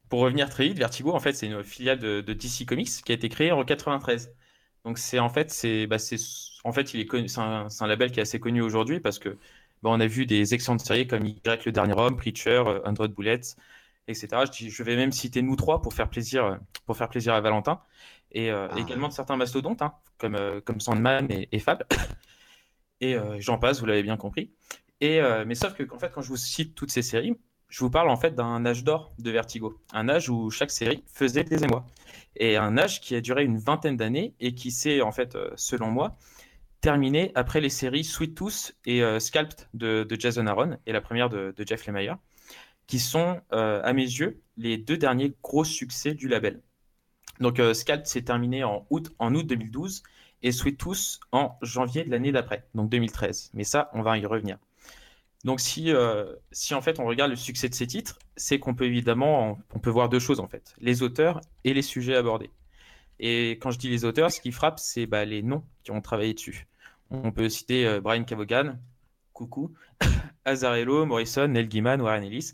pour 0.09 0.19
revenir 0.19 0.49
très 0.49 0.67
vite, 0.67 0.77
Vertigo, 0.77 1.11
en 1.13 1.19
fait, 1.19 1.33
c'est 1.33 1.47
une 1.47 1.63
filiale 1.63 1.99
de, 1.99 2.21
de 2.21 2.33
DC 2.33 2.65
Comics 2.67 2.89
qui 3.03 3.11
a 3.11 3.15
été 3.15 3.29
créée 3.29 3.51
en 3.51 3.63
93. 3.63 4.31
Donc, 4.83 4.99
c'est 4.99 5.19
en 5.19 5.29
fait, 5.29 5.51
c'est, 5.51 5.87
bah, 5.87 5.97
c'est, 5.97 6.17
en 6.63 6.71
fait, 6.71 6.93
il 6.93 6.99
est 6.99 7.05
connu, 7.07 7.27
c'est 7.27 7.39
un, 7.41 7.69
c'est 7.69 7.83
un 7.83 7.87
label 7.87 8.11
qui 8.11 8.19
est 8.19 8.23
assez 8.23 8.39
connu 8.39 8.61
aujourd'hui 8.61 8.99
parce 8.99 9.17
que 9.17 9.29
bah, 9.81 9.89
on 9.91 9.99
a 9.99 10.07
vu 10.07 10.25
des 10.25 10.53
excellentes 10.53 10.81
séries 10.81 11.07
comme 11.07 11.25
Y, 11.25 11.65
le 11.65 11.71
dernier 11.71 11.93
homme, 11.97 12.15
Preacher, 12.17 12.63
euh, 12.67 12.79
Android 12.85 13.07
Bullets, 13.07 13.55
etc. 14.07 14.27
Je, 14.51 14.83
vais 14.83 14.95
même 14.95 15.11
citer 15.11 15.41
nous 15.41 15.55
trois 15.55 15.81
pour 15.81 15.93
faire 15.93 16.09
plaisir, 16.09 16.59
pour 16.85 16.97
faire 16.97 17.09
plaisir 17.09 17.33
à 17.33 17.41
Valentin 17.41 17.81
et 18.31 18.51
euh, 18.51 18.67
Ah. 18.71 18.79
également 18.79 19.07
de 19.07 19.13
certains 19.13 19.37
mastodontes 19.37 19.81
hein, 19.81 19.93
comme, 20.17 20.35
euh, 20.35 20.61
comme 20.61 20.79
Sandman 20.79 21.31
et, 21.31 21.49
et 21.51 21.59
Fab. 21.59 21.83
Et 23.01 23.15
euh, 23.15 23.35
j'en 23.39 23.57
passe, 23.57 23.81
vous 23.81 23.85
l'avez 23.85 24.03
bien 24.03 24.15
compris. 24.15 24.53
Et, 25.01 25.19
mais 25.45 25.53
sauf 25.53 25.73
que 25.73 25.83
qu'en 25.83 25.99
fait, 25.99 26.09
quand 26.13 26.21
je 26.21 26.29
vous 26.29 26.37
cite 26.37 26.73
toutes 26.75 26.91
ces 26.91 27.01
séries, 27.01 27.35
je 27.67 27.81
vous 27.81 27.89
parle 27.89 28.09
en 28.09 28.15
fait 28.15 28.33
d'un 28.33 28.65
âge 28.65 28.85
d'or 28.85 29.13
de 29.19 29.29
Vertigo, 29.31 29.81
un 29.91 30.07
âge 30.07 30.29
où 30.29 30.49
chaque 30.49 30.71
série 30.71 31.03
faisait 31.05 31.43
des 31.43 31.65
émois, 31.65 31.85
et 32.37 32.55
un 32.55 32.77
âge 32.77 33.01
qui 33.01 33.13
a 33.13 33.19
duré 33.19 33.43
une 33.43 33.57
vingtaine 33.57 33.97
d'années 33.97 34.33
et 34.39 34.55
qui 34.55 34.71
s'est 34.71 35.01
en 35.01 35.11
fait, 35.11 35.37
selon 35.57 35.91
moi, 35.91 36.17
terminé 36.79 37.33
après 37.35 37.59
les 37.59 37.69
séries 37.69 38.05
Sweet 38.05 38.33
Tooth 38.33 38.77
et 38.85 39.03
Scalped 39.19 39.67
de, 39.73 40.05
de 40.05 40.19
Jason 40.19 40.47
Aaron 40.47 40.77
et 40.85 40.93
la 40.93 41.01
première 41.01 41.27
de, 41.27 41.53
de 41.55 41.67
Jeff 41.67 41.85
Lemire, 41.85 42.17
qui 42.87 42.99
sont 42.99 43.41
euh, 43.53 43.81
à 43.83 43.93
mes 43.93 44.03
yeux 44.03 44.41
les 44.57 44.77
deux 44.77 44.97
derniers 44.97 45.33
gros 45.43 45.63
succès 45.63 46.13
du 46.13 46.27
label. 46.27 46.61
Donc 47.39 47.59
euh, 47.59 47.73
Scalped 47.73 48.07
s'est 48.07 48.21
terminé 48.21 48.63
en 48.63 48.85
août, 48.89 49.11
en 49.19 49.33
août 49.35 49.45
2012 49.45 50.03
et 50.43 50.51
Sweet 50.51 50.77
Tooth 50.77 51.19
en 51.31 51.57
janvier 51.61 52.03
de 52.03 52.11
l'année 52.11 52.31
d'après, 52.31 52.67
donc 52.75 52.89
2013. 52.89 53.51
Mais 53.53 53.63
ça, 53.63 53.89
on 53.93 54.01
va 54.01 54.17
y 54.17 54.25
revenir. 54.25 54.57
Donc 55.43 55.59
si, 55.59 55.91
euh, 55.91 56.33
si 56.51 56.73
en 56.73 56.81
fait 56.81 56.99
on 56.99 57.05
regarde 57.05 57.29
le 57.31 57.37
succès 57.37 57.69
de 57.69 57.75
ces 57.75 57.87
titres, 57.87 58.17
c'est 58.35 58.59
qu'on 58.59 58.73
peut 58.73 58.85
évidemment, 58.85 59.59
on 59.73 59.79
peut 59.79 59.89
voir 59.89 60.09
deux 60.09 60.19
choses 60.19 60.39
en 60.39 60.47
fait, 60.47 60.75
les 60.79 61.03
auteurs 61.03 61.41
et 61.63 61.73
les 61.73 61.81
sujets 61.81 62.15
abordés. 62.15 62.51
Et 63.19 63.51
quand 63.61 63.71
je 63.71 63.77
dis 63.77 63.89
les 63.89 64.05
auteurs, 64.05 64.31
ce 64.31 64.41
qui 64.41 64.51
frappe, 64.51 64.79
c'est 64.79 65.05
bah, 65.05 65.25
les 65.25 65.41
noms 65.41 65.63
qui 65.83 65.91
ont 65.91 66.01
travaillé 66.01 66.33
dessus. 66.33 66.67
On 67.11 67.31
peut 67.31 67.49
citer 67.49 67.85
euh, 67.85 68.01
Brian 68.01 68.23
Cavogan, 68.23 68.79
coucou, 69.35 69.73
Azarello, 70.45 71.05
Morrison, 71.05 71.47
Neil 71.47 71.67
Gaiman, 71.67 72.01
Warren 72.01 72.23
Ellis. 72.23 72.53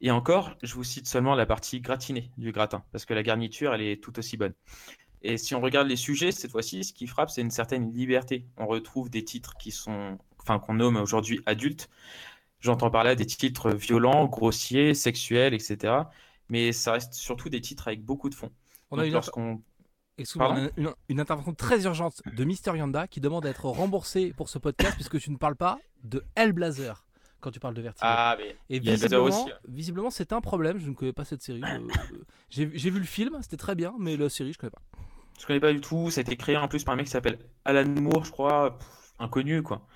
Et 0.00 0.10
encore, 0.10 0.54
je 0.62 0.74
vous 0.74 0.84
cite 0.84 1.08
seulement 1.08 1.34
la 1.34 1.46
partie 1.46 1.80
gratinée 1.80 2.30
du 2.36 2.52
gratin, 2.52 2.84
parce 2.92 3.04
que 3.04 3.14
la 3.14 3.22
garniture, 3.22 3.74
elle 3.74 3.82
est 3.82 4.02
tout 4.02 4.16
aussi 4.18 4.36
bonne. 4.36 4.54
Et 5.22 5.38
si 5.38 5.54
on 5.54 5.60
regarde 5.60 5.88
les 5.88 5.96
sujets, 5.96 6.32
cette 6.32 6.50
fois-ci, 6.50 6.84
ce 6.84 6.92
qui 6.92 7.06
frappe, 7.06 7.30
c'est 7.30 7.40
une 7.40 7.50
certaine 7.50 7.92
liberté. 7.92 8.44
On 8.56 8.66
retrouve 8.66 9.08
des 9.08 9.24
titres 9.24 9.56
qui 9.56 9.70
sont, 9.70 10.18
enfin, 10.40 10.58
qu'on 10.58 10.74
nomme 10.74 10.96
aujourd'hui 10.96 11.40
adultes. 11.46 11.88
J'entends 12.58 12.90
par 12.90 13.04
là 13.04 13.14
des 13.14 13.26
titres 13.26 13.70
violents, 13.70 14.26
grossiers, 14.26 14.94
sexuels, 14.94 15.54
etc. 15.54 15.94
Mais 16.48 16.72
ça 16.72 16.92
reste 16.92 17.14
surtout 17.14 17.48
des 17.48 17.60
titres 17.60 17.86
avec 17.88 18.04
beaucoup 18.04 18.28
de 18.28 18.34
fond. 18.34 18.50
On 18.90 18.98
a 18.98 19.08
Donc, 19.08 19.36
une, 19.36 19.62
On 20.36 20.40
a 20.40 20.68
une- 20.76 20.92
une 21.08 21.20
intervention 21.20 21.54
très 21.54 21.84
urgente 21.84 22.20
de 22.26 22.44
Mister 22.44 22.76
Yanda 22.76 23.06
qui 23.08 23.20
demande 23.20 23.46
à 23.46 23.48
être 23.50 23.64
remboursé 23.66 24.32
pour 24.36 24.48
ce 24.48 24.58
podcast 24.58 24.94
puisque 24.94 25.18
tu 25.18 25.30
ne 25.30 25.36
parles 25.36 25.56
pas 25.56 25.78
de 26.04 26.22
Hellblazer 26.36 27.04
quand 27.40 27.50
tu 27.50 27.58
parles 27.60 27.74
de 27.74 27.82
Vertigo. 27.82 28.06
Ah, 28.08 28.36
mais 28.38 28.56
Et 28.70 28.78
visiblement, 28.78 29.24
aussi. 29.24 29.50
visiblement 29.66 30.10
c'est 30.10 30.32
un 30.32 30.40
problème. 30.40 30.78
Je 30.78 30.88
ne 30.88 30.94
connais 30.94 31.12
pas 31.12 31.24
cette 31.24 31.42
série. 31.42 31.62
J'ai 32.50 32.66
vu 32.66 32.98
le 32.98 33.04
film, 33.06 33.36
c'était 33.42 33.56
très 33.56 33.74
bien, 33.74 33.94
mais 33.98 34.16
la 34.16 34.28
série, 34.28 34.52
je 34.52 34.58
connais 34.58 34.70
pas. 34.70 34.82
Je 35.40 35.46
connais 35.46 35.60
pas 35.60 35.72
du 35.72 35.80
tout. 35.80 36.10
Ça 36.10 36.20
a 36.20 36.22
été 36.22 36.36
créé 36.36 36.56
en 36.56 36.68
plus 36.68 36.84
par 36.84 36.92
un 36.94 36.96
mec 36.98 37.06
qui 37.06 37.12
s'appelle 37.12 37.38
Alan 37.64 37.88
Moore, 37.88 38.24
je 38.24 38.30
crois. 38.30 38.78
Pff, 38.78 39.14
inconnu, 39.18 39.62
quoi. 39.62 39.86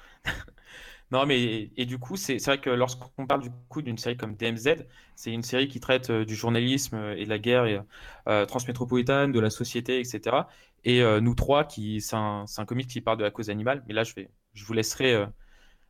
Non, 1.12 1.24
mais 1.24 1.70
et 1.76 1.86
du 1.86 1.98
coup, 1.98 2.16
c'est 2.16 2.44
vrai 2.44 2.60
que 2.60 2.70
lorsqu'on 2.70 3.26
parle 3.26 3.42
du 3.42 3.50
coup 3.68 3.80
d'une 3.80 3.96
série 3.96 4.16
comme 4.16 4.34
DMZ, 4.34 4.86
c'est 5.14 5.32
une 5.32 5.44
série 5.44 5.68
qui 5.68 5.78
traite 5.78 6.10
euh, 6.10 6.24
du 6.24 6.34
journalisme 6.34 6.96
euh, 6.96 7.16
et 7.16 7.24
de 7.24 7.30
la 7.30 7.38
guerre 7.38 7.84
euh, 8.28 8.44
transmétropolitaine, 8.44 9.30
de 9.30 9.38
la 9.38 9.50
société, 9.50 10.00
etc. 10.00 10.48
Et 10.84 11.02
euh, 11.02 11.20
nous 11.20 11.34
trois, 11.36 11.64
qui 11.64 12.00
c'est 12.00 12.16
un, 12.16 12.44
un 12.56 12.64
comic 12.64 12.88
qui 12.88 13.00
parle 13.00 13.18
de 13.18 13.22
la 13.22 13.30
cause 13.30 13.50
animale. 13.50 13.84
Mais 13.86 13.94
là, 13.94 14.02
je 14.02 14.14
vais, 14.14 14.30
je 14.54 14.64
vous 14.64 14.72
laisserai 14.72 15.26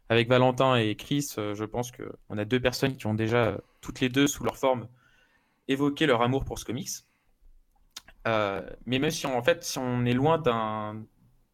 avec 0.09 0.29
Valentin 0.29 0.77
et 0.77 0.95
Chris. 0.97 1.33
je 1.37 1.65
pense 1.65 1.91
que 1.93 2.03
on 2.29 2.39
a 2.39 2.45
deux 2.45 2.61
personnes 2.61 2.97
qui 2.97 3.07
ont 3.07 3.15
déjà 3.15 3.59
toutes 3.81 4.01
les 4.01 4.09
deux 4.09 4.27
sous 4.27 4.45
leur 4.45 4.57
forme 4.59 4.89
évoqué 5.69 6.07
leur 6.07 6.23
amour 6.23 6.45
pour 6.45 6.59
ce 6.59 6.65
comics. 6.65 6.89
Mais 8.27 8.99
même 8.99 9.11
si 9.11 9.27
on, 9.27 9.37
en 9.37 9.43
fait, 9.43 9.65
si 9.65 9.79
on 9.79 10.05
est 10.05 10.13
loin 10.15 10.39
d'un 10.39 11.05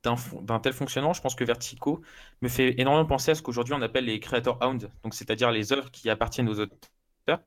d'un 0.02 0.58
tel 0.60 0.72
fonctionnement, 0.72 1.12
je 1.12 1.20
pense 1.20 1.34
que 1.34 1.44
Vertigo 1.44 2.02
me 2.40 2.48
fait 2.48 2.80
énormément 2.80 3.06
penser 3.06 3.30
à 3.30 3.34
ce 3.34 3.42
qu'aujourd'hui 3.42 3.74
on 3.74 3.82
appelle 3.82 4.04
les 4.04 4.20
creator 4.20 4.58
owned, 4.60 4.90
donc 5.04 5.14
c'est-à-dire 5.14 5.50
les 5.50 5.72
œuvres 5.72 5.90
qui 5.90 6.10
appartiennent 6.10 6.48
aux 6.48 6.58
auteurs 6.58 7.40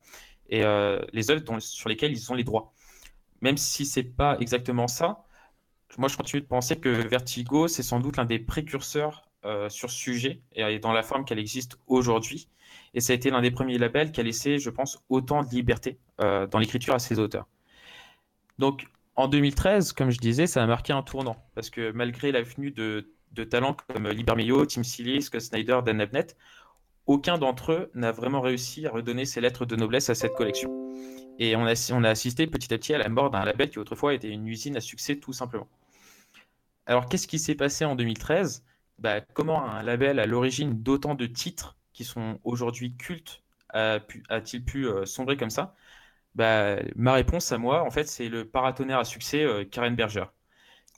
et 0.50 0.64
euh, 0.64 1.02
les 1.12 1.32
œuvres 1.32 1.60
sur 1.60 1.90
lesquelles 1.90 2.12
ils 2.12 2.32
ont 2.32 2.36
les 2.36 2.44
droits. 2.44 2.74
Même 3.42 3.58
si 3.58 3.86
c'est 3.86 4.04
pas 4.04 4.38
exactement 4.40 4.88
ça, 4.88 5.26
moi 5.98 6.08
je 6.08 6.18
continue 6.18 6.42
de 6.42 6.48
penser 6.48 6.80
que 6.80 6.90
Vertigo 6.90 7.68
c'est 7.68 7.84
sans 7.84 8.00
doute 8.00 8.18
l'un 8.18 8.26
des 8.26 8.40
précurseurs 8.40 9.26
euh, 9.46 9.70
sur 9.70 9.92
ce 9.92 9.98
sujet 9.98 10.42
et 10.54 10.80
dans 10.80 10.92
la 10.92 11.04
forme 11.04 11.26
qu'elle 11.26 11.40
existe 11.40 11.78
aujourd'hui. 11.88 12.50
Et 12.94 13.02
ça 13.02 13.14
a 13.14 13.16
été 13.16 13.30
l'un 13.30 13.42
des 13.42 13.52
premiers 13.52 13.78
labels 13.78 14.12
qui 14.12 14.20
a 14.20 14.24
laissé, 14.24 14.58
je 14.58 14.70
pense, 14.70 15.04
autant 15.10 15.44
de 15.44 15.50
liberté 15.50 16.00
euh, 16.22 16.48
dans 16.48 16.58
l'écriture 16.58 16.96
à 16.96 17.00
ses 17.00 17.20
auteurs. 17.20 17.48
Donc 18.58 18.88
en 19.16 19.28
2013, 19.28 19.94
comme 19.94 20.12
je 20.12 20.20
disais, 20.20 20.48
ça 20.48 20.64
a 20.64 20.68
marqué 20.68 20.94
un 20.94 21.02
tournant 21.02 21.38
parce 21.56 21.70
que 21.70 21.92
malgré 21.92 22.32
la 22.32 22.42
venue 22.42 22.72
de, 22.72 23.08
talents 23.50 23.76
comme 23.88 24.10
Libermeio, 24.10 24.66
Tim 24.66 24.84
Seeley, 24.84 25.22
Scott 25.22 25.42
Snyder, 25.42 25.80
Dan 25.86 26.02
Abnett, 26.02 26.36
aucun 27.06 27.38
d'entre 27.38 27.72
eux 27.72 27.92
n'a 27.94 28.12
vraiment 28.12 28.42
réussi 28.42 28.88
à 28.88 28.92
redonner 28.92 29.26
ses 29.26 29.42
lettres 29.42 29.66
de 29.66 29.76
noblesse 29.76 30.10
à 30.10 30.16
cette 30.16 30.34
collection. 30.34 30.94
Et 31.38 31.56
on 31.56 31.66
a, 31.66 32.10
assisté 32.10 32.48
petit 32.48 32.74
à 32.74 32.78
petit 32.78 32.94
à 32.94 32.98
la 32.98 33.10
mort 33.10 33.30
d'un 33.30 33.44
label 33.44 33.70
qui 33.70 33.80
autrefois 33.80 34.14
était 34.14 34.30
une 34.30 34.48
usine 34.48 34.78
à 34.78 34.82
succès 34.82 35.18
tout 35.18 35.34
simplement. 35.34 35.68
Alors 36.86 37.08
qu'est-ce 37.08 37.28
qui 37.28 37.40
s'est 37.40 37.56
passé 37.56 37.86
en 37.86 37.96
2013 37.96 38.64
Bah, 39.00 39.22
Comment 39.22 39.64
un 39.64 39.84
label 39.84 40.20
à 40.20 40.26
l'origine 40.26 40.82
d'autant 40.82 41.16
de 41.16 41.26
titres 41.26 41.78
qui 41.94 42.04
sont 42.04 42.40
aujourd'hui 42.44 42.96
cultes 42.96 43.42
a-t-il 43.74 44.64
pu 44.64 44.88
euh, 44.88 45.06
sombrer 45.06 45.36
comme 45.36 45.50
ça? 45.50 45.76
Bah, 46.36 46.78
ma 46.96 47.14
réponse 47.14 47.52
à 47.52 47.58
moi, 47.58 47.84
en 47.84 47.90
fait, 47.90 48.08
c'est 48.08 48.30
le 48.30 48.46
paratonnerre 48.46 49.00
à 49.00 49.06
succès 49.06 49.44
euh, 49.44 49.64
Karen 49.64 49.96
Berger. 49.96 50.26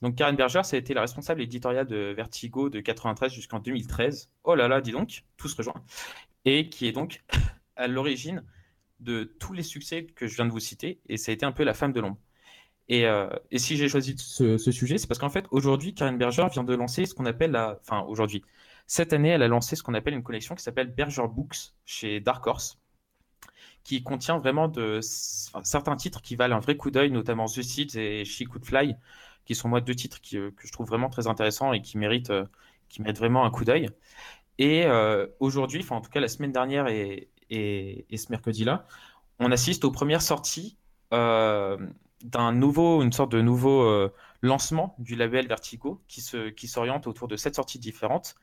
Donc 0.01 0.15
Karen 0.15 0.35
Berger, 0.35 0.63
ça 0.63 0.75
a 0.75 0.79
été 0.79 0.93
la 0.93 1.01
responsable 1.01 1.41
éditoriale 1.41 1.87
de 1.87 2.13
Vertigo 2.15 2.69
de 2.69 2.79
93 2.79 3.31
jusqu'en 3.31 3.59
2013. 3.59 4.31
Oh 4.43 4.55
là 4.55 4.67
là, 4.67 4.81
dis 4.81 4.91
donc, 4.91 5.23
tout 5.37 5.47
se 5.47 5.55
rejoint. 5.55 5.83
Et 6.45 6.69
qui 6.69 6.87
est 6.87 6.91
donc 6.91 7.23
à 7.75 7.87
l'origine 7.87 8.43
de 8.99 9.23
tous 9.39 9.53
les 9.53 9.63
succès 9.63 10.05
que 10.05 10.27
je 10.27 10.35
viens 10.35 10.45
de 10.45 10.51
vous 10.51 10.59
citer, 10.59 11.01
et 11.07 11.17
ça 11.17 11.31
a 11.31 11.33
été 11.33 11.45
un 11.45 11.51
peu 11.51 11.63
la 11.63 11.75
femme 11.75 11.93
de 11.93 12.01
l'ombre. 12.01 12.17
Et, 12.89 13.05
euh, 13.05 13.29
et, 13.51 13.59
si 13.59 13.75
j'ai 13.77 13.89
choisi 13.89 14.15
ce, 14.17 14.57
sujet, 14.57 14.97
c'est 14.97 15.07
parce 15.07 15.19
qu'en 15.19 15.29
fait, 15.29 15.45
aujourd'hui, 15.51 15.93
Karen 15.93 16.17
Berger 16.17 16.47
vient 16.51 16.63
de 16.63 16.73
lancer 16.73 17.05
ce 17.05 17.13
qu'on 17.13 17.25
appelle 17.25 17.51
la. 17.51 17.79
Enfin, 17.81 18.01
aujourd'hui, 18.07 18.43
cette 18.87 19.13
année, 19.13 19.29
elle 19.29 19.43
a 19.43 19.47
lancé 19.47 19.75
ce 19.75 19.83
qu'on 19.83 19.93
appelle 19.93 20.13
une 20.13 20.23
collection 20.23 20.55
qui 20.55 20.63
s'appelle 20.63 20.87
Berger 20.87 21.27
Books 21.29 21.73
chez 21.85 22.21
Dark 22.21 22.47
Horse, 22.47 22.79
qui 23.87 24.03
contient 24.03 24.37
vraiment 24.37 24.67
de 24.67 24.99
certains 25.01 25.95
titres 25.95 26.21
qui 26.21 26.35
valent 26.35 26.57
un 26.57 26.59
vrai 26.59 26.75
coup 26.75 26.91
d'œil, 26.91 27.09
notamment 27.09 27.45
The 27.45 27.61
Seeds 27.61 27.97
et 27.97 28.25
She 28.25 28.43
Could 28.43 28.65
Fly, 28.65 28.97
qui 29.45 29.55
sont 29.55 29.69
moi 29.69 29.79
deux 29.79 29.95
titres 29.95 30.19
que 30.21 30.51
je 30.57 30.71
trouve 30.73 30.87
vraiment 30.87 31.09
très 31.09 31.27
intéressants 31.27 31.71
et 31.71 31.81
qui 31.81 31.97
méritent, 31.97 32.29
euh, 32.31 32.43
qui 32.89 33.01
méritent 33.01 33.17
vraiment 33.17 33.45
un 33.45 33.49
coup 33.49 33.63
d'œil. 33.63 33.89
Et 34.57 34.85
euh, 34.85 35.27
aujourd'hui, 35.39 35.79
enfin 35.83 35.95
en 35.95 36.01
tout 36.01 36.09
cas 36.09 36.19
la 36.19 36.27
semaine 36.27 36.51
dernière 36.51 36.89
et, 36.89 37.29
et, 37.49 38.17
ce 38.17 38.29
mercredi-là, 38.29 38.85
on 39.39 39.53
assiste 39.53 39.85
aux 39.85 39.91
premières 39.91 40.21
sorties 40.21 40.77
euh, 41.13 41.77
d'un 42.25 42.51
nouveau, 42.51 43.01
une 43.01 43.13
sorte 43.13 43.31
de 43.31 43.41
nouveau 43.41 43.83
euh, 43.83 44.13
lancement 44.41 44.95
du 44.99 45.15
label 45.15 45.47
Vertigo 45.47 46.01
qui 46.09 46.19
se, 46.19 46.49
qui 46.49 46.67
s'oriente 46.67 47.07
autour 47.07 47.29
de 47.29 47.37
sept 47.37 47.55
sorties 47.55 47.79
différentes 47.79 48.35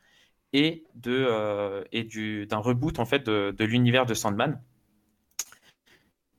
et 0.55 0.85
de 0.95 1.27
euh, 1.29 1.85
et 1.93 2.05
du 2.05 2.47
d'un 2.47 2.59
reboot 2.59 2.99
en 2.99 3.05
fait 3.05 3.27
de, 3.27 3.55
de 3.55 3.65
l'univers 3.67 4.07
de 4.07 4.15
Sandman. 4.15 4.59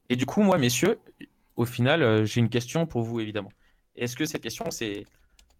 Et 0.09 0.15
du 0.15 0.25
coup, 0.25 0.41
moi, 0.41 0.57
messieurs, 0.57 0.99
au 1.55 1.65
final, 1.65 2.25
j'ai 2.25 2.39
une 2.39 2.49
question 2.49 2.85
pour 2.85 3.01
vous 3.01 3.19
évidemment. 3.19 3.51
Est-ce 3.95 4.15
que 4.15 4.25
cette 4.25 4.41
question, 4.41 4.71
c'est 4.71 5.05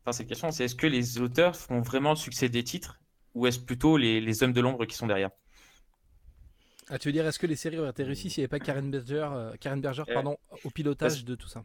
enfin 0.04 0.12
cette 0.12 0.28
question, 0.28 0.52
c'est 0.52 0.66
est-ce 0.66 0.76
que 0.76 0.88
les 0.88 1.20
auteurs 1.20 1.56
font 1.56 1.82
vraiment 1.82 2.12
le 2.12 2.16
succès 2.16 2.50
des 2.50 2.64
titres 2.64 3.00
ou 3.34 3.48
est-ce 3.48 3.60
plutôt 3.60 3.98
les, 3.98 4.22
les 4.22 4.44
hommes 4.44 4.54
de 4.54 4.62
l'ombre 4.62 4.86
qui 4.86 4.96
sont 4.96 5.08
derrière? 5.08 5.32
Ah, 6.90 7.00
tu 7.00 7.08
veux 7.08 7.14
dire, 7.14 7.26
est-ce 7.26 7.40
que 7.40 7.48
les 7.48 7.56
séries 7.56 7.80
auraient 7.80 7.90
été 7.90 8.04
réussies 8.04 8.30
s'il 8.30 8.42
n'y 8.42 8.46
avait 8.46 8.60
pas 8.60 8.64
Karen 8.64 8.92
Berger, 8.92 9.28
euh, 9.32 9.54
Karen 9.60 9.82
Berger 9.82 10.04
euh, 10.08 10.14
pardon, 10.14 10.38
au 10.64 10.70
pilotage 10.70 11.26
de 11.26 11.34
tout 11.34 11.48
ça? 11.48 11.64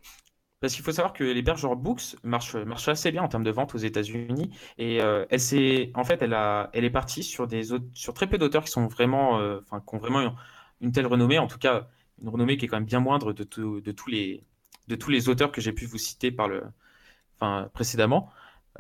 Parce 0.60 0.74
qu'il 0.74 0.82
faut 0.82 0.92
savoir 0.92 1.12
que 1.12 1.24
les 1.24 1.42
Berger 1.42 1.74
Books 1.76 2.16
marchent, 2.22 2.54
marchent, 2.54 2.88
assez 2.88 3.12
bien 3.12 3.22
en 3.22 3.28
termes 3.28 3.44
de 3.44 3.50
vente 3.50 3.74
aux 3.74 3.78
États-Unis. 3.78 4.50
Et 4.78 5.02
euh, 5.02 5.26
elle 5.30 5.40
s'est, 5.40 5.90
en 5.94 6.04
fait, 6.04 6.22
elle, 6.22 6.34
a, 6.34 6.70
elle 6.72 6.84
est 6.84 6.90
partie 6.90 7.22
sur, 7.22 7.46
des, 7.46 7.62
sur 7.94 8.14
très 8.14 8.26
peu 8.26 8.38
d'auteurs 8.38 8.64
qui 8.64 8.70
sont 8.70 8.86
vraiment, 8.86 9.40
qui 9.60 9.94
ont 9.94 9.98
vraiment 9.98 10.34
une, 10.80 10.92
telle 10.92 11.06
renommée. 11.06 11.38
En 11.38 11.46
tout 11.46 11.58
cas, 11.58 11.88
une 12.22 12.28
renommée 12.28 12.56
qui 12.56 12.66
est 12.66 12.68
quand 12.68 12.76
même 12.76 12.84
bien 12.84 13.00
moindre 13.00 13.32
de, 13.32 13.44
de, 13.44 13.92
tous, 13.92 14.10
les, 14.10 14.44
de 14.88 14.96
tous 14.96 15.10
les 15.10 15.28
auteurs 15.28 15.52
que 15.52 15.60
j'ai 15.60 15.72
pu 15.72 15.86
vous 15.86 15.98
citer 15.98 16.30
par 16.30 16.48
le, 16.48 16.62
enfin, 17.36 17.68
précédemment. 17.72 18.30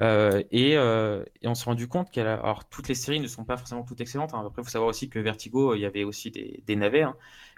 Euh, 0.00 0.42
euh, 0.54 1.24
et, 1.42 1.48
on 1.48 1.54
s'est 1.54 1.64
rendu 1.64 1.88
compte 1.88 2.10
que 2.12 2.20
alors 2.20 2.68
toutes 2.68 2.88
les 2.88 2.94
séries 2.94 3.20
ne 3.20 3.26
sont 3.26 3.44
pas 3.44 3.56
forcément 3.56 3.82
toutes 3.82 4.00
excellentes. 4.00 4.34
Hein. 4.34 4.44
Après, 4.46 4.62
il 4.62 4.64
faut 4.64 4.70
savoir 4.70 4.90
aussi 4.90 5.08
que 5.08 5.18
Vertigo, 5.18 5.74
il 5.74 5.80
y 5.80 5.86
avait 5.86 6.04
aussi 6.04 6.30
des, 6.30 6.76
navets. 6.76 7.02
Hein. 7.02 7.16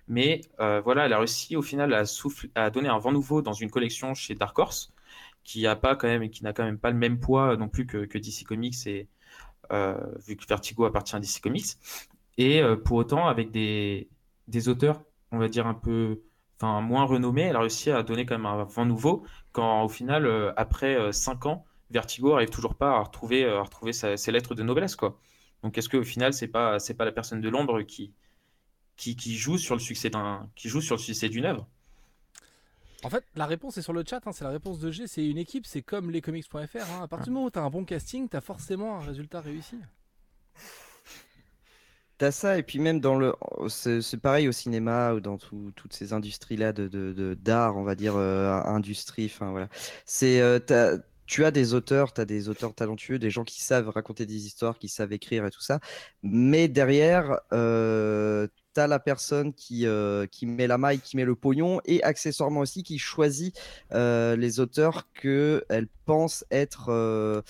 Mais 0.09 0.41
euh, 0.61 0.81
voilà, 0.81 1.07
elle 1.07 1.13
a 1.13 1.19
réussi 1.19 1.57
au 1.57 1.63
final 1.63 1.93
à, 1.95 2.05
à 2.55 2.71
donner 2.71 2.89
un 2.89 2.99
vent 2.99 3.13
nouveau 3.13 3.43
dans 3.43 3.53
une 3.53 3.71
collection 3.71 4.15
chez 4.15 4.35
Dark 4.35 4.59
Horse, 4.59 4.93
qui 5.45 5.67
a 5.67 5.77
pas 5.77 5.97
quand 5.97 6.09
même, 6.09 6.29
n'a 6.43 6.53
quand 6.53 6.65
même 6.65 6.79
pas 6.79 6.91
le 6.91 6.97
même 6.97 7.21
poids 7.21 7.57
non 7.57 7.69
plus 7.69 7.87
que, 7.87 8.19
DC 8.19 8.45
Comics 8.47 8.87
et 8.87 9.09
vu 10.27 10.37
que 10.37 10.47
Vertigo 10.47 10.85
appartient 10.85 11.17
à 11.17 11.21
DC 11.21 11.41
Comics. 11.43 11.77
Et 12.39 12.63
pour 12.85 12.97
autant, 12.97 13.27
avec 13.29 13.51
des, 13.51 14.09
des 14.49 14.69
auteurs, 14.69 15.03
on 15.33 15.39
va 15.39 15.49
dire 15.49 15.67
un 15.67 15.75
peu, 15.75 16.23
enfin 16.61 16.81
moins 16.81 17.05
renommés, 17.05 17.43
elle 17.43 17.57
a 17.57 17.61
réussi 17.61 17.91
à 17.91 18.03
donner 18.03 18.27
quand 18.27 18.37
même 18.37 18.47
un 18.47 18.65
vent 18.65 18.87
nouveau. 18.87 19.25
Quand 19.53 19.83
au 19.83 19.89
final, 19.89 20.53
après 20.57 21.13
5 21.13 21.47
ans 21.47 21.65
Vertigo 21.93 22.35
arrive 22.35 22.49
toujours 22.49 22.75
pas 22.75 22.97
à 22.97 23.03
retrouver, 23.03 23.45
euh, 23.45 23.61
à 23.61 23.63
retrouver 23.63 23.93
ses 23.93 24.33
lettres 24.33 24.55
de 24.55 24.63
noblesse, 24.63 24.97
quoi. 24.97 25.19
Donc 25.63 25.79
est-ce 25.79 25.89
qu'au 25.89 26.03
final, 26.03 26.33
c'est 26.33 26.49
pas, 26.49 26.79
c'est 26.79 26.95
pas 26.95 27.05
la 27.05 27.13
personne 27.13 27.41
de 27.41 27.49
l'ombre 27.49 27.83
qui, 27.83 28.13
qui, 28.97 29.15
qui, 29.15 29.37
joue 29.37 29.59
sur 29.59 29.77
le 29.77 29.81
succès 29.81 30.11
d'un, 30.11 30.51
qui 30.57 30.69
joue 30.69 30.81
sur 30.81 30.97
le 30.97 31.01
succès 31.01 31.29
d'une 31.29 31.45
œuvre? 31.45 31.69
En 33.05 33.11
fait, 33.11 33.25
la 33.37 33.47
réponse 33.47 33.77
est 33.79 33.83
sur 33.83 33.93
le 33.93 34.05
chat, 34.09 34.27
hein, 34.27 34.33
c'est 34.33 34.45
la 34.45 34.51
réponse 34.51 34.79
de 34.79 34.91
G, 34.91 35.07
c'est 35.07 35.27
une 35.27 35.39
équipe, 35.39 35.67
c'est 35.67 35.83
comme 35.83 36.11
lescomics.fr. 36.11 36.57
Hein. 36.57 37.03
À 37.03 37.09
partir 37.09 37.27
du 37.27 37.31
moment 37.33 37.47
où 37.47 37.51
tu 37.51 37.59
as 37.59 37.63
un 37.63 37.71
bon 37.71 37.85
casting, 37.85 38.29
tu 38.29 38.37
as 38.37 38.41
forcément 38.41 38.97
un 38.97 39.01
résultat 39.01 39.41
réussi. 39.41 39.77
T'as 42.23 42.31
ça, 42.31 42.57
et 42.57 42.63
puis 42.63 42.79
même 42.79 43.01
dans 43.01 43.17
le. 43.17 43.35
C'est 43.69 44.17
pareil 44.17 44.47
au 44.47 44.53
cinéma 44.53 45.13
ou 45.13 45.19
dans 45.19 45.39
toutes 45.39 45.93
ces 45.93 46.13
industries-là 46.13 46.73
d'art, 46.73 46.89
de, 46.89 47.35
d'art 47.35 47.77
on 47.77 47.83
va 47.83 47.97
dire, 47.97 48.15
euh, 48.15 48.53
industrie, 48.63 49.27
enfin 49.27 49.51
voilà. 49.51 49.69
C'est. 50.07 50.41
Euh, 50.41 50.61
tu 51.27 51.45
as 51.45 51.51
des 51.51 51.75
auteurs, 51.75 52.13
tu 52.13 52.21
as 52.21 52.25
des 52.25 52.49
auteurs 52.49 52.75
talentueux, 52.77 53.19
des 53.19 53.31
gens 53.31 53.43
qui 53.43 53.61
savent 53.61 53.89
raconter 53.89 54.25
des 54.25 54.47
histoires, 54.47 54.79
qui 54.79 54.87
savent 54.87 55.13
écrire 55.13 55.45
et 55.47 55.51
tout 55.51 55.63
ça. 55.63 55.81
Mais 56.23 56.69
derrière, 56.69 57.41
euh, 57.53 58.47
tu 58.75 58.81
la 58.87 58.99
personne 58.99 59.53
qui, 59.53 59.87
euh, 59.87 60.27
qui 60.27 60.47
met 60.47 60.67
la 60.67 60.79
maille, 60.79 61.01
qui 61.01 61.17
met 61.17 61.25
le 61.25 61.35
pognon 61.35 61.81
et 61.85 62.03
accessoirement 62.03 62.61
aussi 62.61 62.83
qui 62.83 62.99
choisit 62.99 63.59
euh, 63.93 64.37
les 64.37 64.61
auteurs 64.61 65.09
qu'elle 65.13 65.89
pense 66.05 66.45
être 66.51 67.43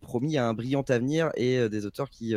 promis 0.00 0.36
à 0.36 0.48
un 0.48 0.54
brillant 0.54 0.84
avenir 0.88 1.30
et 1.36 1.68
des 1.68 1.86
auteurs 1.86 2.10
qui, 2.10 2.34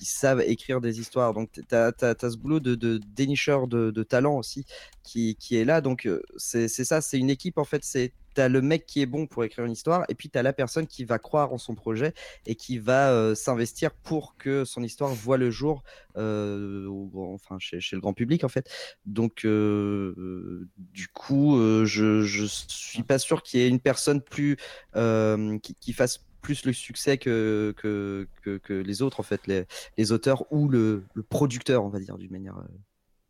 savent 0.00 0.42
écrire 0.42 0.80
des 0.80 1.00
histoires. 1.00 1.32
Donc 1.32 1.50
tu 1.52 1.74
as, 1.74 1.92
ce 1.98 2.36
boulot 2.36 2.60
de, 2.60 2.74
de 2.74 3.00
dénicheur 3.14 3.66
de, 3.66 4.02
talent 4.02 4.36
aussi 4.36 4.64
qui, 5.02 5.36
qui 5.36 5.56
est 5.56 5.64
là. 5.64 5.80
Donc 5.80 6.08
c'est 6.36 6.68
ça, 6.68 7.00
c'est 7.00 7.18
une 7.18 7.30
équipe 7.30 7.58
en 7.58 7.64
fait. 7.64 7.84
C'est 7.84 8.12
tu 8.36 8.48
le 8.48 8.60
mec 8.60 8.86
qui 8.86 9.00
est 9.00 9.06
bon 9.06 9.26
pour 9.26 9.44
écrire 9.44 9.64
une 9.64 9.72
histoire, 9.72 10.04
et 10.08 10.14
puis 10.14 10.28
tu 10.28 10.38
as 10.38 10.42
la 10.42 10.52
personne 10.52 10.86
qui 10.86 11.04
va 11.04 11.18
croire 11.18 11.52
en 11.52 11.58
son 11.58 11.74
projet 11.74 12.12
et 12.44 12.54
qui 12.54 12.78
va 12.78 13.10
euh, 13.10 13.34
s'investir 13.34 13.92
pour 13.92 14.36
que 14.36 14.64
son 14.64 14.82
histoire 14.82 15.10
voit 15.10 15.38
le 15.38 15.50
jour 15.50 15.82
euh, 16.16 16.86
enfin, 17.14 17.58
chez, 17.58 17.78
le 17.92 18.00
grand 18.00 18.12
public, 18.12 18.44
en 18.44 18.48
fait. 18.48 18.70
Donc, 19.06 19.44
euh, 19.44 20.68
du 20.76 21.08
coup, 21.08 21.56
je, 21.84 22.22
je 22.22 22.44
suis 22.44 23.02
pas 23.02 23.18
sûr 23.18 23.42
qu'il 23.42 23.60
y 23.60 23.62
ait 23.62 23.68
une 23.68 23.80
personne 23.80 24.20
plus 24.20 24.56
qui, 24.94 25.92
fasse 25.92 26.24
plus 26.42 26.64
le 26.64 26.72
succès 26.72 27.18
que, 27.18 27.74
que, 27.76 28.28
que, 28.42 28.72
les 28.74 29.02
autres, 29.02 29.20
en 29.20 29.24
fait, 29.24 29.46
les, 29.46 29.64
les 29.96 30.12
auteurs 30.12 30.50
ou 30.52 30.68
le, 30.68 31.04
le, 31.14 31.22
producteur, 31.22 31.84
on 31.84 31.88
va 31.88 31.98
dire, 31.98 32.18
d'une 32.18 32.30
manière 32.30 32.62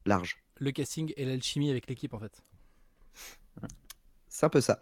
large. 0.04 0.36
Le 0.58 0.70
casting 0.72 1.12
et 1.16 1.24
l'alchimie 1.24 1.70
avec 1.70 1.86
l'équipe, 1.86 2.12
en 2.12 2.18
fait. 2.18 2.42
C'est 4.28 4.44
un 4.44 4.50
peu 4.50 4.60
ça. 4.60 4.80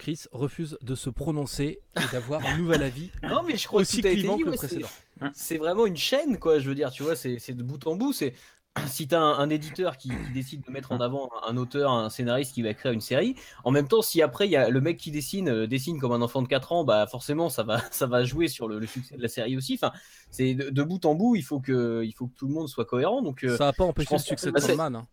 Chris 0.00 0.24
refuse 0.32 0.78
de 0.80 0.94
se 0.94 1.10
prononcer 1.10 1.80
et 1.94 2.12
d'avoir 2.12 2.44
un 2.46 2.56
nouvel 2.56 2.82
avis. 2.82 3.10
Non, 3.22 3.42
mais 3.46 3.58
je 3.58 3.66
crois 3.66 3.82
aussi 3.82 4.00
que, 4.00 4.08
le 4.08 4.56
précédent. 4.56 4.88
C'est 5.34 5.58
vraiment 5.58 5.84
une 5.84 5.98
chaîne, 5.98 6.38
quoi. 6.38 6.58
Je 6.58 6.68
veux 6.70 6.74
dire, 6.74 6.90
tu 6.90 7.02
vois, 7.02 7.16
c'est 7.16 7.52
de 7.52 7.62
bout 7.62 7.86
en 7.86 7.96
bout. 7.96 8.14
C'est 8.14 8.32
si 8.86 9.06
tu 9.06 9.14
as 9.14 9.20
un, 9.20 9.50
éditeur 9.50 9.98
qui, 9.98 10.10
décide 10.32 10.64
de 10.64 10.70
mettre 10.70 10.92
en 10.92 11.00
avant 11.00 11.28
un 11.46 11.58
auteur, 11.58 11.92
un 11.92 12.08
scénariste 12.08 12.54
qui 12.54 12.62
va 12.62 12.72
créer 12.72 12.94
une 12.94 13.02
série, 13.02 13.34
en 13.62 13.72
même 13.72 13.88
temps, 13.88 14.00
si 14.00 14.22
après 14.22 14.48
il 14.48 14.52
y 14.52 14.56
a 14.56 14.70
le 14.70 14.80
mec 14.80 14.96
qui 14.96 15.10
dessine, 15.10 15.50
euh, 15.50 15.66
dessine 15.66 16.00
comme 16.00 16.12
un 16.12 16.22
enfant 16.22 16.40
de 16.40 16.48
4 16.48 16.72
ans, 16.72 16.84
bah 16.84 17.06
forcément 17.06 17.50
ça 17.50 17.62
va, 17.62 17.80
ça 17.90 18.06
va 18.06 18.24
jouer 18.24 18.48
sur 18.48 18.68
le, 18.68 18.86
succès 18.86 19.16
de 19.16 19.22
la 19.22 19.28
série 19.28 19.56
aussi. 19.56 19.74
Enfin, 19.74 19.92
c'est 20.30 20.54
de, 20.54 20.82
bout 20.82 21.04
en 21.04 21.14
bout, 21.14 21.36
il 21.36 21.42
faut 21.42 21.60
que, 21.60 22.02
il 22.04 22.12
faut 22.12 22.28
que 22.28 22.36
tout 22.36 22.46
le 22.46 22.54
monde 22.54 22.68
soit 22.68 22.86
cohérent. 22.86 23.20
Donc, 23.20 23.44
euh, 23.44 23.56
ça 23.58 23.66
va 23.66 23.72
pas 23.74 23.84
empêcher 23.84 24.14
le 24.14 24.20
succès 24.20 24.50
de 24.50 24.58
Sandman. 24.58 24.96
Hein. 24.96 25.06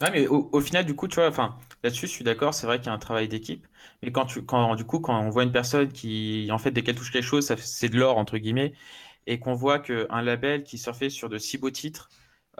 Ouais, 0.00 0.10
mais 0.12 0.28
au, 0.28 0.60
final, 0.60 0.84
du 0.86 0.94
coup, 0.94 1.08
tu 1.08 1.16
vois, 1.16 1.26
enfin, 1.28 1.58
là-dessus, 1.82 2.06
je 2.06 2.12
suis 2.12 2.24
d'accord, 2.24 2.54
c'est 2.54 2.68
vrai 2.68 2.78
qu'il 2.78 2.86
y 2.86 2.90
a 2.90 2.92
un 2.92 2.98
travail 2.98 3.26
d'équipe. 3.26 3.66
Mais 4.02 4.12
quand 4.12 4.26
tu, 4.26 4.44
quand, 4.44 4.76
du 4.76 4.84
coup, 4.84 5.00
quand 5.00 5.18
on 5.20 5.28
voit 5.28 5.42
une 5.42 5.50
personne 5.50 5.90
qui, 5.90 6.48
en 6.52 6.58
fait, 6.58 6.70
dès 6.70 6.82
qu'elle 6.84 6.94
touche 6.94 7.10
quelque 7.10 7.24
chose, 7.24 7.52
c'est 7.56 7.88
de 7.88 7.98
l'or, 7.98 8.16
entre 8.16 8.38
guillemets, 8.38 8.74
et 9.26 9.40
qu'on 9.40 9.54
voit 9.54 9.80
qu'un 9.80 10.22
label 10.22 10.62
qui 10.64 10.78
surfait 10.78 11.10
sur 11.10 11.28
de 11.28 11.38
si 11.38 11.58
beaux 11.58 11.70
titres 11.70 12.10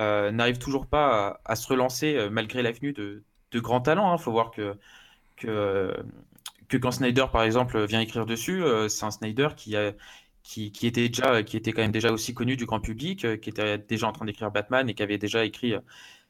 euh, 0.01 0.33
n'arrive 0.33 0.59
toujours 0.59 0.87
pas 0.87 1.41
à, 1.45 1.57
se 1.57 1.69
relancer 1.69 2.17
euh, 2.17 2.31
malgré 2.31 2.63
l'avenue 2.63 2.93
de, 2.93 3.25
de 3.53 3.61
grands 3.61 3.81
talents. 3.81 4.11
Il 4.11 4.15
hein. 4.15 4.19
faut 4.19 4.33
voir 4.33 4.51
que, 4.51 4.77
que, 5.37 5.95
que 6.69 6.77
quand 6.77 6.93
Snyder, 6.93 7.27
par 7.33 7.45
exemple, 7.45 7.85
vient 7.87 8.01
écrire 8.01 8.27
dessus, 8.27 8.63
euh, 8.65 8.89
c'est 8.89 9.05
un 9.07 9.11
Snyder 9.13 9.51
qui 9.57 9.77
a, 9.77 9.93
qui, 10.43 10.73
qui, 10.73 10.87
était 10.87 11.09
déjà, 11.09 11.43
qui 11.45 11.57
était 11.57 11.73
quand 11.73 11.83
même 11.83 11.93
déjà 11.93 12.13
aussi 12.13 12.35
connu 12.35 12.57
du 12.57 12.67
grand 12.67 12.81
public, 12.81 13.41
qui 13.41 13.51
était 13.51 13.79
déjà 13.79 14.09
en 14.09 14.13
train 14.13 14.25
d'écrire 14.27 14.51
Batman 14.51 14.89
et 14.89 14.95
qui 14.95 15.03
avait 15.03 15.19
déjà 15.19 15.45
écrit 15.45 15.75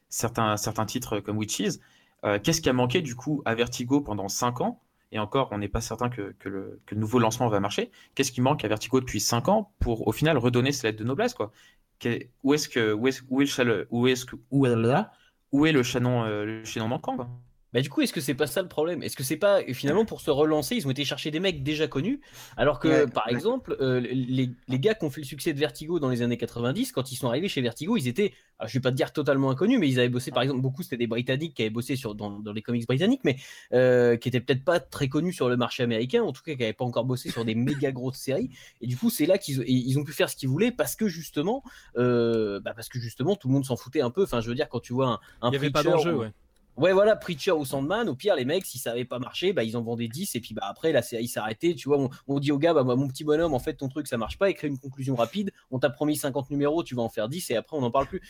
certains, 0.09 0.57
certains 0.57 0.85
titres 0.85 1.19
comme 1.19 1.37
Witches. 1.37 1.79
Euh, 2.25 2.39
qu'est-ce 2.41 2.61
qui 2.61 2.69
a 2.69 2.73
manqué 2.73 3.01
du 3.01 3.15
coup 3.15 3.41
à 3.45 3.55
Vertigo 3.55 4.01
pendant 4.01 4.27
5 4.27 4.61
ans? 4.61 4.81
Et 5.11 5.19
encore, 5.19 5.49
on 5.51 5.57
n'est 5.57 5.69
pas 5.69 5.81
certain 5.81 6.09
que, 6.09 6.35
que, 6.37 6.49
le, 6.49 6.81
nouveau 6.91 7.17
lancement 7.17 7.47
va 7.47 7.59
marcher. 7.59 7.91
Qu'est-ce 8.13 8.31
qui 8.31 8.41
manque 8.41 8.63
à 8.63 8.67
Vertigo 8.67 8.99
depuis 8.99 9.19
5 9.19 9.47
ans 9.49 9.71
pour 9.79 10.07
au 10.07 10.11
final 10.11 10.37
redonner 10.37 10.71
cette 10.71 10.83
lettre 10.83 10.99
de 10.99 11.03
noblesse 11.03 11.33
quoi? 11.33 11.51
Où 12.43 12.53
est-ce 12.53 12.69
que 12.69 12.93
où 12.93 13.07
est, 13.07 13.21
où 13.29 13.41
est 13.41 13.63
le 13.63 13.87
où 13.89 14.05
que 14.05 14.35
où 14.51 14.65
est 14.65 14.75
là 14.75 15.11
où 15.51 15.65
est 15.65 15.71
le 15.71 15.83
chanon 15.83 16.23
euh, 16.23 16.45
le 16.45 16.87
manquant 16.87 17.17
quoi? 17.17 17.29
Bah 17.71 17.81
du 17.81 17.89
coup, 17.89 18.01
est-ce 18.01 18.13
que 18.13 18.19
c'est 18.21 18.33
pas 18.33 18.47
ça 18.47 18.63
le 18.63 18.67
problème? 18.67 19.03
Est-ce 19.03 19.15
que 19.15 19.23
c'est 19.23 19.37
pas 19.37 19.61
finalement 19.73 20.03
pour 20.03 20.21
se 20.21 20.31
relancer, 20.31 20.75
ils 20.75 20.87
ont 20.87 20.89
été 20.89 21.05
chercher 21.05 21.29
des 21.29 21.39
mecs 21.39 21.61
déjà 21.61 21.87
connus, 21.87 22.19
alors 22.57 22.79
que 22.79 22.87
Ouais, 22.89 23.05
par 23.05 23.27
ouais. 23.27 23.33
exemple, 23.33 23.77
euh, 23.79 23.99
les, 23.99 24.49
les 24.67 24.79
gars 24.79 24.95
qui 24.95 25.05
ont 25.05 25.11
fait 25.11 25.21
le 25.21 25.27
succès 25.27 25.53
de 25.53 25.59
Vertigo 25.59 25.99
dans 25.99 26.09
les 26.09 26.23
années 26.23 26.37
90, 26.37 26.91
quand 26.91 27.11
ils 27.11 27.15
sont 27.15 27.27
arrivés 27.27 27.47
chez 27.47 27.61
Vertigo, 27.61 27.95
ils 27.95 28.07
étaient, 28.07 28.33
alors, 28.57 28.69
je 28.69 28.73
vais 28.73 28.81
pas 28.81 28.89
te 28.91 28.95
dire 28.95 29.13
totalement 29.13 29.51
inconnus, 29.51 29.79
mais 29.79 29.87
ils 29.87 29.99
avaient 29.99 30.09
bossé 30.09 30.31
par 30.31 30.41
exemple 30.41 30.61
beaucoup, 30.61 30.81
c'était 30.81 30.97
des 30.97 31.05
Britanniques 31.07 31.53
qui 31.53 31.61
avaient 31.61 31.69
bossé 31.69 31.95
sur 31.95 32.15
dans, 32.15 32.39
dans 32.39 32.53
les 32.53 32.63
comics 32.63 32.87
britanniques, 32.87 33.21
mais 33.23 33.37
euh, 33.73 34.17
qui 34.17 34.29
étaient 34.29 34.41
peut-être 34.41 34.63
pas 34.65 34.79
très 34.79 35.07
connus 35.07 35.33
sur 35.33 35.47
le 35.47 35.55
marché 35.55 35.83
américain, 35.83 36.23
en 36.23 36.31
tout 36.31 36.41
cas 36.41 36.53
qui 36.53 36.59
n'avaient 36.61 36.73
pas 36.73 36.85
encore 36.85 37.05
bossé 37.05 37.29
sur 37.29 37.45
des 37.45 37.53
méga 37.53 37.91
grosses 37.91 38.17
séries. 38.17 38.49
Et 38.81 38.87
du 38.87 38.97
coup, 38.97 39.11
c'est 39.11 39.27
là 39.27 39.37
qu'ils 39.37 39.63
ils 39.67 39.99
ont 39.99 40.03
pu 40.03 40.11
faire 40.13 40.29
ce 40.29 40.35
qu'ils 40.35 40.49
voulaient 40.49 40.71
parce 40.71 40.95
que 40.95 41.07
justement, 41.07 41.63
euh, 41.97 42.59
bah, 42.61 42.73
parce 42.75 42.89
que 42.89 42.99
justement, 42.99 43.35
tout 43.35 43.47
le 43.47 43.53
monde 43.53 43.65
s'en 43.65 43.77
foutait 43.77 44.01
un 44.01 44.09
peu. 44.09 44.23
Enfin, 44.23 44.41
je 44.41 44.49
veux 44.49 44.55
dire, 44.55 44.69
quand 44.69 44.79
tu 44.79 44.93
vois 44.93 45.07
un, 45.07 45.19
un 45.41 45.47
Il 45.49 45.51
n'y 45.51 45.55
avait 45.57 45.69
pas 45.69 45.83
d'enjeu, 45.83 46.15
ou- 46.15 46.19
ouais. 46.21 46.31
Ouais, 46.79 46.93
voilà, 46.93 47.17
Preacher 47.17 47.51
ou 47.51 47.65
Sandman, 47.65 48.07
au 48.07 48.15
pire, 48.15 48.35
les 48.35 48.45
mecs, 48.45 48.65
si 48.65 48.77
ça 48.77 48.91
avait 48.91 49.03
pas 49.03 49.19
marché, 49.19 49.51
bah, 49.51 49.65
ils 49.65 49.75
en 49.75 49.81
vendaient 49.81 50.07
10, 50.07 50.35
et 50.35 50.39
puis 50.39 50.53
bah, 50.53 50.63
après, 50.65 50.93
la 50.93 51.01
série 51.01 51.27
s'arrêtait. 51.27 51.75
Tu 51.75 51.89
vois, 51.89 52.09
on, 52.25 52.39
dit 52.39 52.53
au 52.53 52.57
gars, 52.57 52.73
bah, 52.73 52.83
mon 52.83 53.09
petit 53.09 53.25
bonhomme, 53.25 53.53
en 53.53 53.59
fait, 53.59 53.73
ton 53.73 53.89
truc, 53.89 54.07
ça 54.07 54.15
marche 54.15 54.37
pas, 54.37 54.49
écris 54.49 54.69
une 54.69 54.79
conclusion 54.79 55.13
rapide, 55.15 55.51
on 55.71 55.79
t'a 55.79 55.89
promis 55.89 56.15
50 56.15 56.49
numéros, 56.49 56.81
tu 56.81 56.95
vas 56.95 57.01
en 57.01 57.09
faire 57.09 57.27
10, 57.27 57.51
et 57.51 57.57
après, 57.57 57.75
on 57.75 57.81
n'en 57.81 57.91
parle 57.91 58.07
plus. 58.07 58.21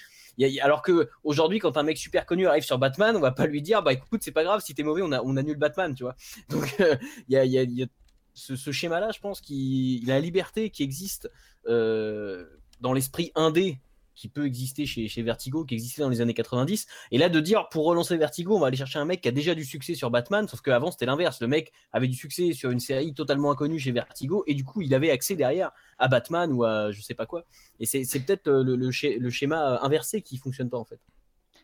Alors 0.63 0.81
que 0.81 1.11
aujourd'hui, 1.23 1.59
quand 1.59 1.77
un 1.77 1.83
mec 1.83 1.99
super 1.99 2.25
connu 2.25 2.47
arrive 2.47 2.63
sur 2.63 2.79
Batman, 2.79 3.15
on 3.15 3.19
va 3.19 3.31
pas 3.31 3.45
lui 3.45 3.61
dire, 3.61 3.83
bah 3.83 3.93
écoute, 3.93 4.21
c'est 4.23 4.31
pas 4.31 4.43
grave, 4.43 4.61
si 4.65 4.73
t'es 4.73 4.83
mauvais, 4.83 5.03
on, 5.03 5.11
a, 5.11 5.21
on 5.21 5.37
annule 5.37 5.57
Batman, 5.57 5.93
tu 5.93 6.01
vois. 6.01 6.15
Donc, 6.49 6.75
euh, 6.79 6.95
il 7.27 7.35
y 7.35 7.83
a, 7.83 7.85
ce, 8.33 8.71
schéma-là, 8.71 9.11
je 9.11 9.19
pense 9.19 9.41
a 9.41 10.07
la 10.07 10.19
liberté 10.19 10.71
qui 10.71 10.81
existe 10.81 11.29
euh, 11.67 12.47
dans 12.81 12.93
l'esprit 12.93 13.31
indé 13.35 13.77
qui 14.19 14.27
peut 14.27 14.45
exister 14.45 14.85
chez, 14.85 15.21
Vertigo, 15.21 15.63
qui 15.63 15.75
existait 15.75 16.01
dans 16.01 16.09
les 16.09 16.19
années 16.19 16.33
90. 16.33 16.87
Et 17.11 17.17
là, 17.17 17.29
de 17.29 17.39
dire 17.39 17.69
pour 17.69 17.85
relancer 17.85 18.17
Vertigo, 18.17 18.53
on 18.55 18.59
va 18.59 18.67
aller 18.67 18.75
chercher 18.75 18.99
un 18.99 19.05
mec 19.05 19.21
qui 19.21 19.29
a 19.29 19.31
déjà 19.31 19.55
du 19.55 19.63
succès 19.63 19.95
sur 19.95 20.11
Batman, 20.11 20.45
sauf 20.45 20.59
qu'avant 20.59 20.91
c'était 20.91 21.05
l'inverse. 21.05 21.39
Le 21.39 21.47
mec 21.47 21.71
avait 21.93 22.09
du 22.09 22.17
succès 22.17 22.51
sur 22.51 22.69
une 22.69 22.81
série 22.81 23.13
totalement 23.13 23.49
inconnue 23.49 23.79
chez 23.79 23.93
Vertigo, 23.93 24.43
et 24.45 24.55
du 24.55 24.65
coup, 24.65 24.81
il 24.81 24.93
avait 24.93 25.09
accès 25.09 25.37
derrière 25.37 25.71
à 25.99 26.09
Batman 26.09 26.51
ou 26.51 26.65
à 26.65 26.91
je 26.91 27.01
sais 27.01 27.13
pas 27.13 27.25
quoi. 27.25 27.45
Et 27.79 27.85
c'est 27.85 28.19
peut-être 28.19 28.47
euh, 28.49 28.63
le, 28.63 28.75
le 28.75 29.29
schéma 29.29 29.73
euh, 29.73 29.77
inversé 29.81 30.21
qui 30.21 30.37
fonctionne 30.37 30.69
pas 30.69 30.77
en 30.77 30.85
fait. 30.85 30.99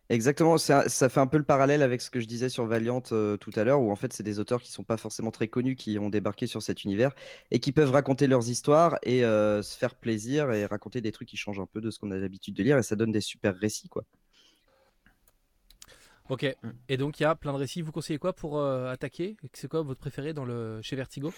Exactement, 0.09 0.59
ça, 0.59 0.87
ça 0.87 1.09
fait 1.09 1.19
un 1.19 1.25
peu 1.25 1.37
le 1.37 1.43
parallèle 1.43 1.81
avec 1.81 1.99
ce 1.99 2.11
que 2.11 2.19
je 2.19 2.27
disais 2.27 2.47
sur 2.47 2.65
Valiant 2.67 3.01
euh, 3.11 3.37
tout 3.37 3.51
à 3.55 3.63
l'heure, 3.63 3.81
où 3.81 3.91
en 3.91 3.95
fait 3.95 4.13
c'est 4.13 4.21
des 4.21 4.37
auteurs 4.37 4.61
qui 4.61 4.71
sont 4.71 4.83
pas 4.83 4.97
forcément 4.97 5.31
très 5.31 5.47
connus 5.47 5.75
qui 5.75 5.97
ont 5.97 6.09
débarqué 6.09 6.45
sur 6.45 6.61
cet 6.61 6.83
univers 6.83 7.11
et 7.49 7.59
qui 7.59 7.71
peuvent 7.71 7.89
raconter 7.89 8.27
leurs 8.27 8.47
histoires 8.47 8.99
et 9.01 9.25
euh, 9.25 9.63
se 9.63 9.75
faire 9.75 9.95
plaisir 9.95 10.51
et 10.51 10.67
raconter 10.67 11.01
des 11.01 11.11
trucs 11.11 11.27
qui 11.27 11.37
changent 11.37 11.59
un 11.59 11.65
peu 11.65 11.81
de 11.81 11.89
ce 11.89 11.97
qu'on 11.97 12.11
a 12.11 12.17
l'habitude 12.17 12.53
de 12.53 12.61
lire 12.61 12.77
et 12.77 12.83
ça 12.83 12.95
donne 12.95 13.11
des 13.11 13.21
super 13.21 13.55
récits 13.55 13.89
quoi. 13.89 14.03
Ok. 16.29 16.45
Et 16.87 16.97
donc 16.97 17.19
il 17.19 17.23
y 17.23 17.25
a 17.25 17.33
plein 17.35 17.53
de 17.53 17.57
récits. 17.57 17.81
Vous 17.81 17.91
conseillez 17.91 18.19
quoi 18.19 18.33
pour 18.33 18.59
euh, 18.59 18.91
attaquer? 18.91 19.37
C'est 19.53 19.67
quoi 19.67 19.81
votre 19.81 19.99
préféré 19.99 20.33
dans 20.33 20.45
le 20.45 20.81
chez 20.83 20.95
Vertigo? 20.95 21.33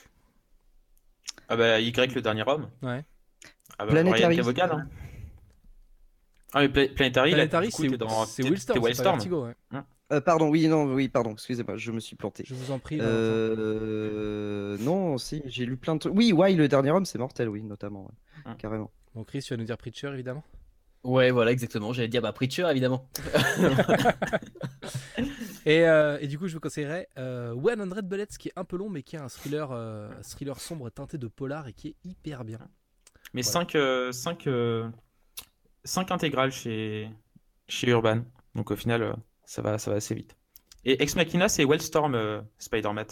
Ah 1.47 1.55
bah, 1.55 1.79
Y, 1.79 2.13
le 2.15 2.21
dernier 2.21 2.43
homme. 2.45 2.69
Ouais. 2.81 3.05
Ah 3.77 3.85
bah, 3.85 3.93
hein. 3.95 4.89
Ah, 6.53 6.61
mais 6.61 6.69
Pla- 6.69 6.87
Planetary, 6.87 7.31
Planetary, 7.31 7.71
c'est 7.71 7.97
dans- 7.97 8.07
Wildstorm. 8.79 9.15
Vertigo. 9.17 9.45
ouais. 9.45 9.55
Euh, 10.13 10.21
pardon, 10.21 10.47
oui, 10.49 10.67
non, 10.69 10.85
oui, 10.93 11.09
pardon, 11.09 11.31
excusez-moi, 11.33 11.75
je 11.75 11.91
me 11.91 11.99
suis 11.99 12.15
planté. 12.15 12.43
Je 12.45 12.53
vous 12.55 12.71
en 12.71 12.79
prie. 12.79 12.97
Euh... 13.01 14.77
Non, 14.79 15.17
si, 15.17 15.41
j'ai 15.45 15.65
lu 15.65 15.75
plein 15.75 15.95
de 15.95 15.99
trucs. 15.99 16.13
Oui, 16.15 16.31
Why, 16.31 16.55
le 16.55 16.69
dernier 16.69 16.91
homme, 16.91 17.03
c'est 17.05 17.17
mortel, 17.17 17.49
oui, 17.49 17.61
notamment, 17.63 18.03
ouais. 18.05 18.45
Hum. 18.51 18.55
carrément. 18.57 18.89
Bon, 19.15 19.25
Chris, 19.25 19.41
tu 19.41 19.53
vas 19.53 19.57
nous 19.57 19.65
dire 19.65 19.77
Preacher 19.77 20.07
évidemment. 20.13 20.43
Ouais, 21.03 21.31
voilà, 21.31 21.51
exactement. 21.51 21.91
J'allais 21.91 22.07
dire 22.07 22.21
bah, 22.21 22.31
Preacher, 22.31 22.67
évidemment. 22.69 23.09
Et, 25.65 25.85
euh, 25.85 26.17
et 26.21 26.27
du 26.27 26.39
coup, 26.39 26.47
je 26.47 26.53
vous 26.53 26.61
conseillerais 26.61 27.09
euh, 27.17 27.53
100 27.53 28.01
Bullets, 28.03 28.27
qui 28.39 28.47
est 28.47 28.53
un 28.55 28.63
peu 28.63 28.77
long, 28.77 28.89
mais 28.89 29.03
qui 29.03 29.17
est 29.17 29.19
un 29.19 29.27
thriller, 29.27 29.71
euh, 29.73 30.07
thriller 30.23 30.57
sombre 30.61 30.89
teinté 30.89 31.17
de 31.17 31.27
polar 31.27 31.67
et 31.67 31.73
qui 31.73 31.89
est 31.89 31.95
hyper 32.05 32.45
bien. 32.45 32.59
Mais 33.33 33.41
Voilà. 33.41 33.65
5 35.87 36.07
5 36.07 36.11
intégrales 36.11 36.51
chez, 36.51 37.09
chez 37.67 37.89
Urban. 37.89 38.23
Donc 38.55 38.71
au 38.71 38.75
final, 38.75 39.01
euh, 39.01 39.13
ça 39.45 39.61
va, 39.61 39.77
ça 39.77 39.91
va 39.91 39.97
assez 39.97 40.15
vite. 40.15 40.35
Et 40.85 41.01
Ex 41.01 41.15
Machina, 41.15 41.49
c'est 41.49 41.65
Wellstorm 41.65 42.15
euh, 42.15 42.41
Spider-Man. 42.59 43.07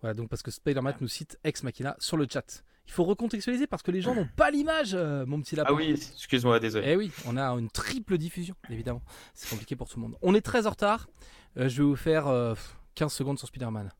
Voilà, 0.00 0.14
donc 0.14 0.28
parce 0.28 0.42
que 0.42 0.50
Spider-Man 0.50 0.94
nous 1.00 1.08
cite 1.08 1.38
Ex 1.44 1.62
Machina 1.62 1.96
sur 1.98 2.16
le 2.16 2.26
chat. 2.30 2.64
Il 2.86 2.92
faut 2.92 3.04
recontextualiser 3.04 3.66
parce 3.66 3.82
que 3.82 3.90
les 3.90 4.02
gens 4.02 4.14
n'ont 4.14 4.28
pas 4.36 4.50
l'image, 4.50 4.92
euh, 4.94 5.24
mon 5.26 5.40
petit 5.40 5.56
lapin. 5.56 5.70
Ah 5.72 5.74
oui, 5.74 5.90
excuse-moi, 5.92 6.60
désolé. 6.60 6.86
Eh 6.90 6.96
oui, 6.96 7.10
on 7.26 7.36
a 7.36 7.48
une 7.52 7.70
triple 7.70 8.18
diffusion, 8.18 8.54
évidemment. 8.68 9.02
C'est 9.32 9.48
compliqué 9.48 9.74
pour 9.74 9.88
tout 9.88 9.98
le 9.98 10.02
monde. 10.02 10.18
On 10.20 10.34
est 10.34 10.42
très 10.42 10.66
en 10.66 10.70
retard. 10.70 11.08
Euh, 11.56 11.68
je 11.68 11.78
vais 11.78 11.88
vous 11.88 11.96
faire 11.96 12.26
euh, 12.26 12.54
15 12.94 13.12
secondes 13.12 13.38
sur 13.38 13.48
Spider-Man. 13.48 13.90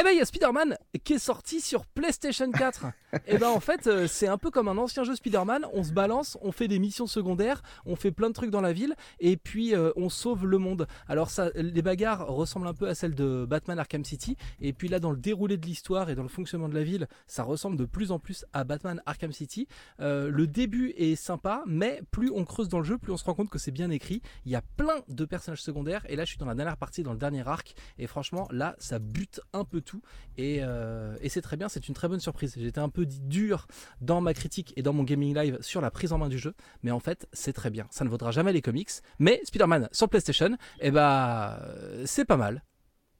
Eh 0.00 0.02
ben, 0.02 0.12
il 0.12 0.16
y 0.16 0.22
a 0.22 0.24
Spider-Man 0.24 0.78
qui 1.04 1.12
est 1.12 1.18
sorti 1.18 1.60
sur 1.60 1.84
PlayStation 1.84 2.50
4. 2.50 2.86
Et 3.26 3.36
ben, 3.36 3.48
en 3.48 3.60
fait, 3.60 3.86
euh, 3.86 4.06
c'est 4.06 4.28
un 4.28 4.38
peu 4.38 4.50
comme 4.50 4.68
un 4.68 4.78
ancien 4.78 5.04
jeu 5.04 5.14
Spider-Man. 5.14 5.66
On 5.74 5.84
se 5.84 5.92
balance, 5.92 6.38
on 6.40 6.52
fait 6.52 6.68
des 6.68 6.78
missions 6.78 7.06
secondaires, 7.06 7.60
on 7.84 7.96
fait 7.96 8.10
plein 8.10 8.28
de 8.28 8.32
trucs 8.32 8.48
dans 8.50 8.62
la 8.62 8.72
ville, 8.72 8.94
et 9.18 9.36
puis 9.36 9.74
euh, 9.74 9.92
on 9.96 10.08
sauve 10.08 10.46
le 10.46 10.56
monde. 10.56 10.86
Alors, 11.06 11.28
ça, 11.28 11.50
les 11.54 11.82
bagarres 11.82 12.26
ressemblent 12.28 12.68
un 12.68 12.72
peu 12.72 12.88
à 12.88 12.94
celles 12.94 13.14
de 13.14 13.44
Batman 13.46 13.78
Arkham 13.78 14.02
City, 14.02 14.38
et 14.62 14.72
puis 14.72 14.88
là, 14.88 15.00
dans 15.00 15.10
le 15.10 15.18
déroulé 15.18 15.58
de 15.58 15.66
l'histoire 15.66 16.08
et 16.08 16.14
dans 16.14 16.22
le 16.22 16.30
fonctionnement 16.30 16.70
de 16.70 16.74
la 16.74 16.82
ville, 16.82 17.06
ça 17.26 17.42
ressemble 17.42 17.76
de 17.76 17.84
plus 17.84 18.10
en 18.10 18.18
plus 18.18 18.46
à 18.54 18.64
Batman 18.64 19.02
Arkham 19.04 19.32
City. 19.32 19.68
Euh, 20.00 20.30
le 20.30 20.46
début 20.46 20.94
est 20.96 21.14
sympa, 21.14 21.62
mais 21.66 22.00
plus 22.10 22.30
on 22.34 22.46
creuse 22.46 22.70
dans 22.70 22.78
le 22.78 22.84
jeu, 22.84 22.96
plus 22.96 23.12
on 23.12 23.18
se 23.18 23.24
rend 23.24 23.34
compte 23.34 23.50
que 23.50 23.58
c'est 23.58 23.70
bien 23.70 23.90
écrit. 23.90 24.22
Il 24.46 24.52
y 24.52 24.56
a 24.56 24.62
plein 24.78 25.02
de 25.08 25.24
personnages 25.26 25.62
secondaires, 25.62 26.06
et 26.08 26.16
là, 26.16 26.24
je 26.24 26.30
suis 26.30 26.38
dans 26.38 26.46
la 26.46 26.54
dernière 26.54 26.78
partie, 26.78 27.02
dans 27.02 27.12
le 27.12 27.18
dernier 27.18 27.46
arc, 27.46 27.74
et 27.98 28.06
franchement, 28.06 28.48
là, 28.50 28.76
ça 28.78 28.98
bute 28.98 29.42
un 29.52 29.64
peu 29.64 29.82
tout, 29.82 29.89
et, 30.36 30.58
euh, 30.62 31.16
et 31.20 31.28
c'est 31.28 31.42
très 31.42 31.56
bien, 31.56 31.68
c'est 31.68 31.88
une 31.88 31.94
très 31.94 32.08
bonne 32.08 32.20
surprise. 32.20 32.54
J'étais 32.56 32.80
un 32.80 32.88
peu 32.88 33.06
dit 33.06 33.20
dur 33.20 33.66
dans 34.00 34.20
ma 34.20 34.34
critique 34.34 34.72
et 34.76 34.82
dans 34.82 34.92
mon 34.92 35.02
gaming 35.02 35.34
live 35.34 35.58
sur 35.60 35.80
la 35.80 35.90
prise 35.90 36.12
en 36.12 36.18
main 36.18 36.28
du 36.28 36.38
jeu, 36.38 36.54
mais 36.82 36.90
en 36.90 37.00
fait, 37.00 37.28
c'est 37.32 37.52
très 37.52 37.70
bien. 37.70 37.86
Ça 37.90 38.04
ne 38.04 38.10
vaudra 38.10 38.30
jamais 38.30 38.52
les 38.52 38.62
comics, 38.62 38.90
mais 39.18 39.40
Spider-Man 39.44 39.88
sur 39.92 40.08
PlayStation, 40.08 40.56
eh 40.80 40.90
bah, 40.90 41.58
euh, 41.62 42.04
c'est 42.06 42.24
pas 42.24 42.36
mal. 42.36 42.64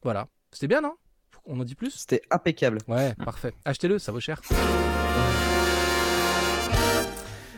Voilà, 0.02 0.28
c'était 0.50 0.68
bien, 0.68 0.80
non? 0.80 0.94
On 1.46 1.58
en 1.58 1.64
dit 1.64 1.74
plus? 1.74 1.90
C'était 1.90 2.22
impeccable. 2.30 2.78
Ouais, 2.86 3.14
parfait. 3.24 3.54
Achetez-le, 3.64 3.98
ça 3.98 4.12
vaut 4.12 4.20
cher. 4.20 4.40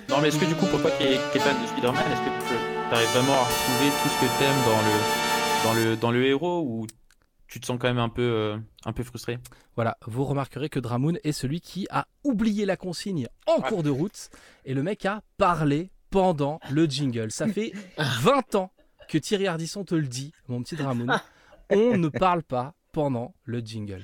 Non, 0.09 0.21
mais 0.21 0.29
est-ce 0.29 0.39
que 0.39 0.45
du 0.45 0.55
coup, 0.55 0.67
pour 0.67 0.81
toi 0.81 0.91
qui 0.93 1.05
es, 1.05 1.19
qui 1.33 1.39
es 1.39 1.41
fan 1.41 1.61
de 1.61 1.67
Spider-Man, 1.69 2.05
est-ce 2.13 2.21
que 2.21 2.49
tu 2.49 2.95
arrives 2.95 3.09
vraiment 3.09 3.33
à 3.33 3.45
retrouver 3.45 3.91
tout 4.03 4.09
ce 4.09 4.21
que 4.21 4.39
t'aimes 4.39 4.63
dans 4.67 4.83
le, 4.83 4.95
dans, 5.65 5.75
le, 5.75 5.97
dans 5.97 6.11
le 6.11 6.27
héros 6.27 6.63
ou 6.67 6.87
tu 7.53 7.61
te 7.61 7.67
sens 7.67 7.77
quand 7.79 7.87
même 7.89 7.99
un 7.99 8.09
peu, 8.09 8.23
euh, 8.23 8.57
un 8.87 8.95
peu 8.95 9.03
frustré 9.05 9.39
Voilà, 9.77 9.99
vous 10.07 10.25
remarquerez 10.25 10.71
que 10.71 10.81
Dramoon 10.81 11.17
est 11.23 11.33
celui 11.33 11.61
qui 11.61 11.87
a 11.91 12.07
oublié 12.25 12.65
la 12.65 12.79
consigne 12.79 13.29
en 13.47 13.59
Ouais. 13.61 13.69
cours 13.69 13.83
de 13.83 13.91
route 13.91 14.31
et 14.65 14.73
le 14.73 14.83
mec 14.83 15.05
a 15.05 15.23
parlé 15.37 15.91
pendant 16.09 16.61
le 16.71 16.87
jingle. 16.87 17.31
Ça 17.31 17.47
fait 17.47 17.73
20 17.99 18.55
ans 18.55 18.73
que 19.07 19.19
Thierry 19.19 19.47
Ardisson 19.49 19.85
te 19.85 19.95
le 19.95 20.07
dit, 20.07 20.33
mon 20.49 20.63
petit 20.63 20.77
Dramoon. 20.77 21.09
On 21.71 21.99
ne 21.99 22.09
parle 22.09 22.43
pas 22.43 22.75
pendant 22.91 23.35
le 23.45 23.61
jingle. 23.61 24.03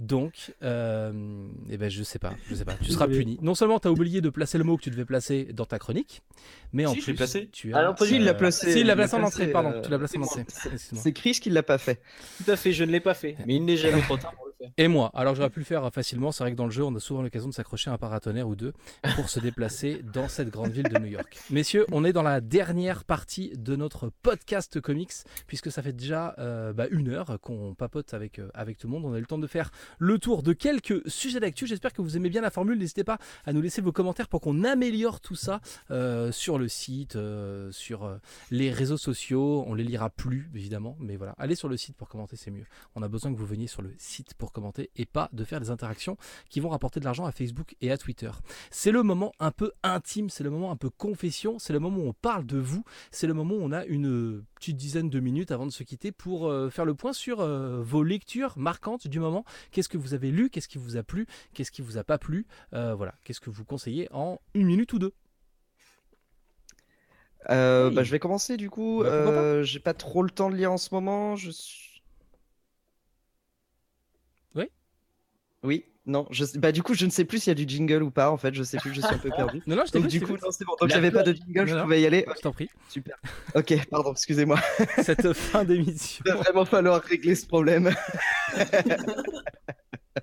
Donc, 0.00 0.52
euh, 0.62 1.12
eh 1.68 1.76
ben 1.76 1.90
je 1.90 2.04
sais 2.04 2.20
pas, 2.20 2.32
je 2.48 2.54
sais 2.54 2.64
pas. 2.64 2.74
Tu 2.74 2.92
seras 2.92 3.08
puni. 3.08 3.36
Non 3.42 3.56
seulement 3.56 3.80
tu 3.80 3.88
as 3.88 3.90
oublié 3.90 4.20
de 4.20 4.30
placer 4.30 4.56
le 4.56 4.62
mot 4.62 4.76
que 4.76 4.82
tu 4.82 4.90
devais 4.90 5.04
placer 5.04 5.46
dans 5.52 5.64
ta 5.64 5.80
chronique, 5.80 6.22
mais 6.72 6.86
en 6.86 6.94
Si, 6.94 7.00
plus 7.00 7.14
placé. 7.14 7.48
tu 7.50 7.74
as. 7.74 7.78
Alors, 7.78 7.94
pas 7.96 8.06
il 8.06 8.22
l'a 8.24 8.30
euh, 8.30 8.34
placé. 8.34 8.72
Si, 8.72 8.80
il 8.80 8.86
l'a 8.86 8.94
placé 8.94 9.16
en 9.16 9.24
entrée, 9.24 9.48
pardon. 9.48 9.70
euh, 9.70 9.82
Tu 9.82 9.90
l'as 9.90 9.98
placé 9.98 10.16
en 10.18 10.22
c'est 10.22 10.40
entrée. 10.42 10.76
C'est 10.78 11.12
Chris 11.12 11.32
qui 11.42 11.50
l'a 11.50 11.64
pas 11.64 11.78
fait. 11.78 12.00
Tout 12.44 12.48
à 12.50 12.54
fait, 12.56 12.72
je 12.72 12.84
ne 12.84 12.92
l'ai 12.92 13.00
pas 13.00 13.14
fait. 13.14 13.36
Mais 13.44 13.56
il 13.56 13.64
n'est 13.64 13.76
jamais 13.76 14.00
trop 14.02 14.16
tard 14.16 14.32
pour 14.34 14.46
le 14.46 14.47
faire. 14.47 14.47
Et 14.76 14.88
moi, 14.88 15.10
alors 15.14 15.34
j'aurais 15.34 15.50
pu 15.50 15.60
le 15.60 15.64
faire 15.64 15.92
facilement. 15.92 16.32
C'est 16.32 16.44
vrai 16.44 16.52
que 16.52 16.56
dans 16.56 16.64
le 16.64 16.70
jeu, 16.70 16.84
on 16.84 16.94
a 16.94 17.00
souvent 17.00 17.22
l'occasion 17.22 17.48
de 17.48 17.54
s'accrocher 17.54 17.90
à 17.90 17.92
un 17.92 17.98
paratonnerre 17.98 18.48
ou 18.48 18.56
deux 18.56 18.72
pour 19.16 19.28
se 19.28 19.40
déplacer 19.40 20.02
dans 20.12 20.28
cette 20.28 20.50
grande 20.50 20.70
ville 20.70 20.88
de 20.88 20.98
New 20.98 21.06
York. 21.06 21.38
Messieurs, 21.50 21.86
on 21.92 22.04
est 22.04 22.12
dans 22.12 22.22
la 22.22 22.40
dernière 22.40 23.04
partie 23.04 23.52
de 23.56 23.76
notre 23.76 24.10
podcast 24.22 24.80
comics, 24.80 25.12
puisque 25.46 25.70
ça 25.70 25.82
fait 25.82 25.92
déjà 25.92 26.34
euh, 26.38 26.72
bah, 26.72 26.86
une 26.90 27.08
heure 27.08 27.38
qu'on 27.40 27.74
papote 27.74 28.14
avec, 28.14 28.38
euh, 28.38 28.48
avec 28.54 28.78
tout 28.78 28.86
le 28.86 28.92
monde. 28.92 29.04
On 29.04 29.12
a 29.12 29.18
eu 29.18 29.20
le 29.20 29.26
temps 29.26 29.38
de 29.38 29.46
faire 29.46 29.70
le 29.98 30.18
tour 30.18 30.42
de 30.42 30.52
quelques 30.52 31.08
sujets 31.08 31.40
d'actu. 31.40 31.66
J'espère 31.66 31.92
que 31.92 32.02
vous 32.02 32.16
aimez 32.16 32.28
bien 32.28 32.40
la 32.40 32.50
formule. 32.50 32.78
N'hésitez 32.78 33.04
pas 33.04 33.18
à 33.46 33.52
nous 33.52 33.60
laisser 33.60 33.80
vos 33.80 33.92
commentaires 33.92 34.28
pour 34.28 34.40
qu'on 34.40 34.64
améliore 34.64 35.20
tout 35.20 35.34
ça 35.34 35.60
euh, 35.90 36.32
sur 36.32 36.58
le 36.58 36.68
site, 36.68 37.16
euh, 37.16 37.70
sur 37.72 38.04
euh, 38.04 38.16
les 38.50 38.70
réseaux 38.70 38.96
sociaux. 38.96 39.64
On 39.66 39.74
les 39.74 39.84
lira 39.84 40.10
plus, 40.10 40.50
évidemment, 40.54 40.96
mais 41.00 41.16
voilà. 41.16 41.34
Allez 41.38 41.54
sur 41.54 41.68
le 41.68 41.76
site 41.76 41.96
pour 41.96 42.08
commenter, 42.08 42.36
c'est 42.36 42.50
mieux. 42.50 42.66
On 42.94 43.02
a 43.02 43.08
besoin 43.08 43.32
que 43.32 43.38
vous 43.38 43.46
veniez 43.46 43.66
sur 43.66 43.82
le 43.82 43.92
site 43.98 44.34
pour 44.34 44.47
commenter 44.52 44.90
et 44.96 45.06
pas 45.06 45.28
de 45.32 45.44
faire 45.44 45.60
des 45.60 45.70
interactions 45.70 46.16
qui 46.48 46.60
vont 46.60 46.68
rapporter 46.70 47.00
de 47.00 47.04
l'argent 47.04 47.24
à 47.26 47.32
Facebook 47.32 47.76
et 47.80 47.90
à 47.90 47.98
Twitter. 47.98 48.30
C'est 48.70 48.90
le 48.92 49.02
moment 49.02 49.32
un 49.40 49.50
peu 49.50 49.72
intime, 49.82 50.30
c'est 50.30 50.44
le 50.44 50.50
moment 50.50 50.70
un 50.70 50.76
peu 50.76 50.90
confession, 50.90 51.58
c'est 51.58 51.72
le 51.72 51.80
moment 51.80 51.98
où 51.98 52.08
on 52.08 52.12
parle 52.12 52.46
de 52.46 52.58
vous, 52.58 52.84
c'est 53.10 53.26
le 53.26 53.34
moment 53.34 53.54
où 53.54 53.60
on 53.62 53.72
a 53.72 53.84
une 53.86 54.44
petite 54.54 54.76
dizaine 54.76 55.10
de 55.10 55.20
minutes 55.20 55.50
avant 55.50 55.66
de 55.66 55.72
se 55.72 55.82
quitter 55.82 56.12
pour 56.12 56.48
euh, 56.48 56.70
faire 56.70 56.84
le 56.84 56.94
point 56.94 57.12
sur 57.12 57.40
euh, 57.40 57.82
vos 57.82 58.02
lectures 58.02 58.54
marquantes 58.58 59.06
du 59.06 59.20
moment. 59.20 59.44
Qu'est-ce 59.70 59.88
que 59.88 59.98
vous 59.98 60.14
avez 60.14 60.30
lu, 60.30 60.50
qu'est-ce 60.50 60.68
qui 60.68 60.78
vous 60.78 60.96
a 60.96 61.02
plu, 61.02 61.26
qu'est-ce 61.54 61.70
qui 61.70 61.82
vous 61.82 61.96
a 61.98 62.04
pas 62.04 62.18
plu, 62.18 62.46
Euh, 62.74 62.94
voilà, 62.94 63.14
qu'est-ce 63.24 63.40
que 63.40 63.50
vous 63.50 63.64
conseillez 63.64 64.08
en 64.12 64.40
une 64.54 64.66
minute 64.66 64.92
ou 64.92 64.98
deux? 64.98 65.12
Euh, 67.50 67.88
Oui. 67.88 67.94
bah, 67.94 68.02
je 68.02 68.10
vais 68.10 68.18
commencer 68.18 68.56
du 68.56 68.68
coup. 68.68 69.00
Bah. 69.02 69.08
Euh, 69.08 69.62
J'ai 69.62 69.80
pas 69.80 69.94
trop 69.94 70.22
le 70.22 70.30
temps 70.30 70.50
de 70.50 70.56
lire 70.56 70.72
en 70.72 70.76
ce 70.76 70.92
moment. 70.94 71.36
Je 71.36 71.50
suis. 71.50 72.02
Oui 74.54 74.68
Oui, 75.64 75.84
non. 76.06 76.26
Je... 76.30 76.44
sais- 76.44 76.58
Bah, 76.58 76.72
du 76.72 76.82
coup, 76.82 76.94
je 76.94 77.04
ne 77.04 77.10
sais 77.10 77.24
plus 77.24 77.38
s'il 77.40 77.50
y 77.50 77.52
a 77.52 77.54
du 77.54 77.68
jingle 77.68 78.02
ou 78.02 78.10
pas. 78.10 78.30
En 78.30 78.36
fait, 78.36 78.54
je 78.54 78.62
sais 78.62 78.78
plus. 78.78 78.94
Je 78.94 79.00
suis 79.00 79.14
un 79.14 79.18
peu 79.18 79.30
perdu. 79.30 79.60
Non, 79.66 79.76
non, 79.76 79.82
je 79.86 79.92
t'écoute, 79.92 80.08
du 80.10 80.20
coup, 80.20 80.32
non, 80.42 80.50
c'est 80.50 80.64
bon. 80.64 80.74
Donc, 80.80 80.88
j'avais 80.90 81.10
pas 81.10 81.22
de 81.22 81.32
jingle. 81.32 81.66
Je 81.68 81.74
non. 81.74 81.82
pouvais 81.82 82.00
y 82.00 82.06
aller. 82.06 82.24
Je 82.36 82.40
t'en 82.40 82.52
prie. 82.52 82.68
Super. 82.88 83.16
Ok, 83.54 83.74
pardon. 83.90 84.12
Excusez-moi. 84.12 84.58
Cette 85.02 85.32
fin 85.32 85.64
d'émission. 85.64 86.22
Il 86.26 86.32
va 86.32 86.38
vraiment 86.38 86.64
falloir 86.64 87.02
régler 87.02 87.34
ce 87.34 87.46
problème. 87.46 87.92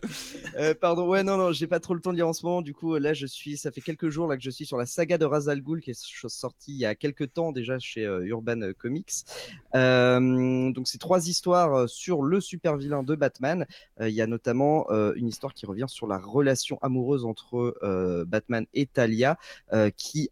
Euh, 0.57 0.73
pardon, 0.73 1.07
ouais, 1.09 1.23
non, 1.23 1.37
non, 1.37 1.51
j'ai 1.51 1.67
pas 1.67 1.79
trop 1.81 1.93
le 1.93 1.99
temps 1.99 2.11
de 2.11 2.17
lire 2.17 2.27
en 2.27 2.33
ce 2.33 2.45
moment. 2.45 2.61
Du 2.61 2.73
coup, 2.73 2.95
là, 2.97 3.13
je 3.13 3.25
suis, 3.25 3.57
ça 3.57 3.71
fait 3.71 3.81
quelques 3.81 4.09
jours 4.09 4.27
là 4.27 4.37
que 4.37 4.43
je 4.43 4.49
suis 4.49 4.65
sur 4.65 4.77
la 4.77 4.85
saga 4.85 5.17
de 5.17 5.25
Ra's 5.25 5.47
al 5.49 5.61
Ghul 5.61 5.81
qui 5.81 5.91
est 5.91 5.99
sortie 6.29 6.71
il 6.71 6.77
y 6.77 6.85
a 6.85 6.95
quelques 6.95 7.33
temps 7.33 7.51
déjà 7.51 7.77
chez 7.79 8.05
euh, 8.05 8.25
Urban 8.25 8.61
euh, 8.61 8.73
Comics. 8.73 9.11
Euh, 9.75 10.71
donc, 10.71 10.87
c'est 10.87 10.97
trois 10.97 11.27
histoires 11.27 11.73
euh, 11.73 11.87
sur 11.87 12.21
le 12.21 12.39
super 12.39 12.77
vilain 12.77 13.03
de 13.03 13.15
Batman. 13.15 13.65
Euh, 13.99 14.09
Il 14.09 14.15
y 14.15 14.21
a 14.21 14.27
notamment 14.27 14.85
euh, 14.91 15.13
une 15.15 15.27
histoire 15.27 15.53
qui 15.53 15.65
revient 15.65 15.85
sur 15.87 16.07
la 16.07 16.17
relation 16.19 16.77
amoureuse 16.81 17.25
entre 17.25 17.75
euh, 17.83 18.23
Batman 18.25 18.65
et 18.73 18.85
Talia, 18.85 19.37
euh, 19.73 19.89
qui, 19.95 20.29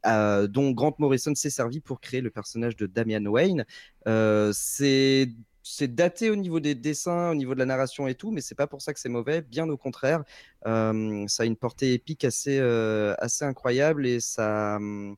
dont 0.50 0.72
Grant 0.72 0.96
Morrison 1.00 1.36
s'est 1.36 1.50
servi 1.50 1.80
pour 1.82 2.00
créer 2.00 2.22
le 2.22 2.30
personnage 2.30 2.76
de 2.76 2.86
Damian 2.86 3.26
Wayne. 3.26 3.66
Euh, 4.08 4.52
c'est 4.54 5.30
c'est 5.64 5.96
daté 5.96 6.30
au 6.30 6.36
niveau 6.36 6.60
des 6.60 6.76
dessins, 6.76 7.32
au 7.32 7.36
niveau 7.36 7.54
de 7.54 7.60
la 7.60 7.66
narration 7.66 8.08
et 8.08 8.16
tout, 8.16 8.32
mais 8.32 8.42
c'est 8.42 8.56
pas 8.56 8.68
pour 8.68 8.82
ça 8.82 8.94
que 8.94 9.00
c'est 9.00 9.10
mauvais, 9.10 9.42
bien 9.42 9.70
au 9.70 9.78
contraire. 9.78 10.24
Euh, 10.68 11.26
ça 11.28 11.44
a 11.44 11.46
une 11.46 11.56
portée 11.58 11.94
épique 11.94 12.26
assez, 12.26 12.60
euh, 12.60 13.16
assez 13.20 13.46
incroyable 13.46 14.06
et 14.08 14.20
ça. 14.20 14.76
hum, 14.78 15.16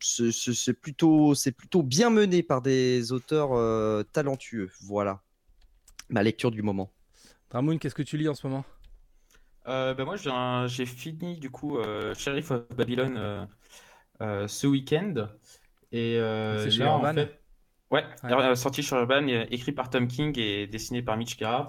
c'est- 0.00 0.72
plutôt, 0.74 1.34
c'est 1.34 1.52
plutôt 1.52 1.82
bien 1.82 2.10
mené 2.10 2.42
par 2.42 2.62
des 2.62 3.12
auteurs 3.12 3.52
euh, 3.54 4.02
talentueux. 4.12 4.70
Voilà 4.82 5.22
ma 6.08 6.22
lecture 6.22 6.50
du 6.50 6.62
moment. 6.62 6.90
Dramoun, 7.50 7.78
qu'est-ce 7.78 7.94
que 7.94 8.02
tu 8.02 8.16
lis 8.16 8.28
en 8.28 8.34
ce 8.34 8.46
moment? 8.46 8.64
Euh, 9.66 9.94
bah, 9.94 10.04
moi, 10.04 10.16
j'ai 10.66 10.86
fini 10.86 11.36
du 11.38 11.50
coup 11.50 11.78
euh, 11.78 12.14
Sheriff 12.14 12.50
of 12.50 12.68
Babylon 12.74 13.16
euh, 13.16 13.46
euh, 14.22 14.48
ce 14.48 14.66
week-end. 14.66 15.28
Et 15.92 16.16
euh, 16.18 16.70
là, 16.78 16.94
en 16.94 17.06
fait, 17.06 17.40
ouais, 17.90 18.04
Ouais. 18.22 18.30
euh, 18.32 18.54
sorti 18.54 18.82
sur 18.82 18.96
Urban, 18.98 19.26
euh, 19.28 19.44
écrit 19.50 19.72
par 19.72 19.90
Tom 19.90 20.08
King 20.08 20.38
et 20.38 20.66
dessiné 20.66 21.02
par 21.02 21.16
Mitch 21.16 21.38
Gerhardt. 21.38 21.68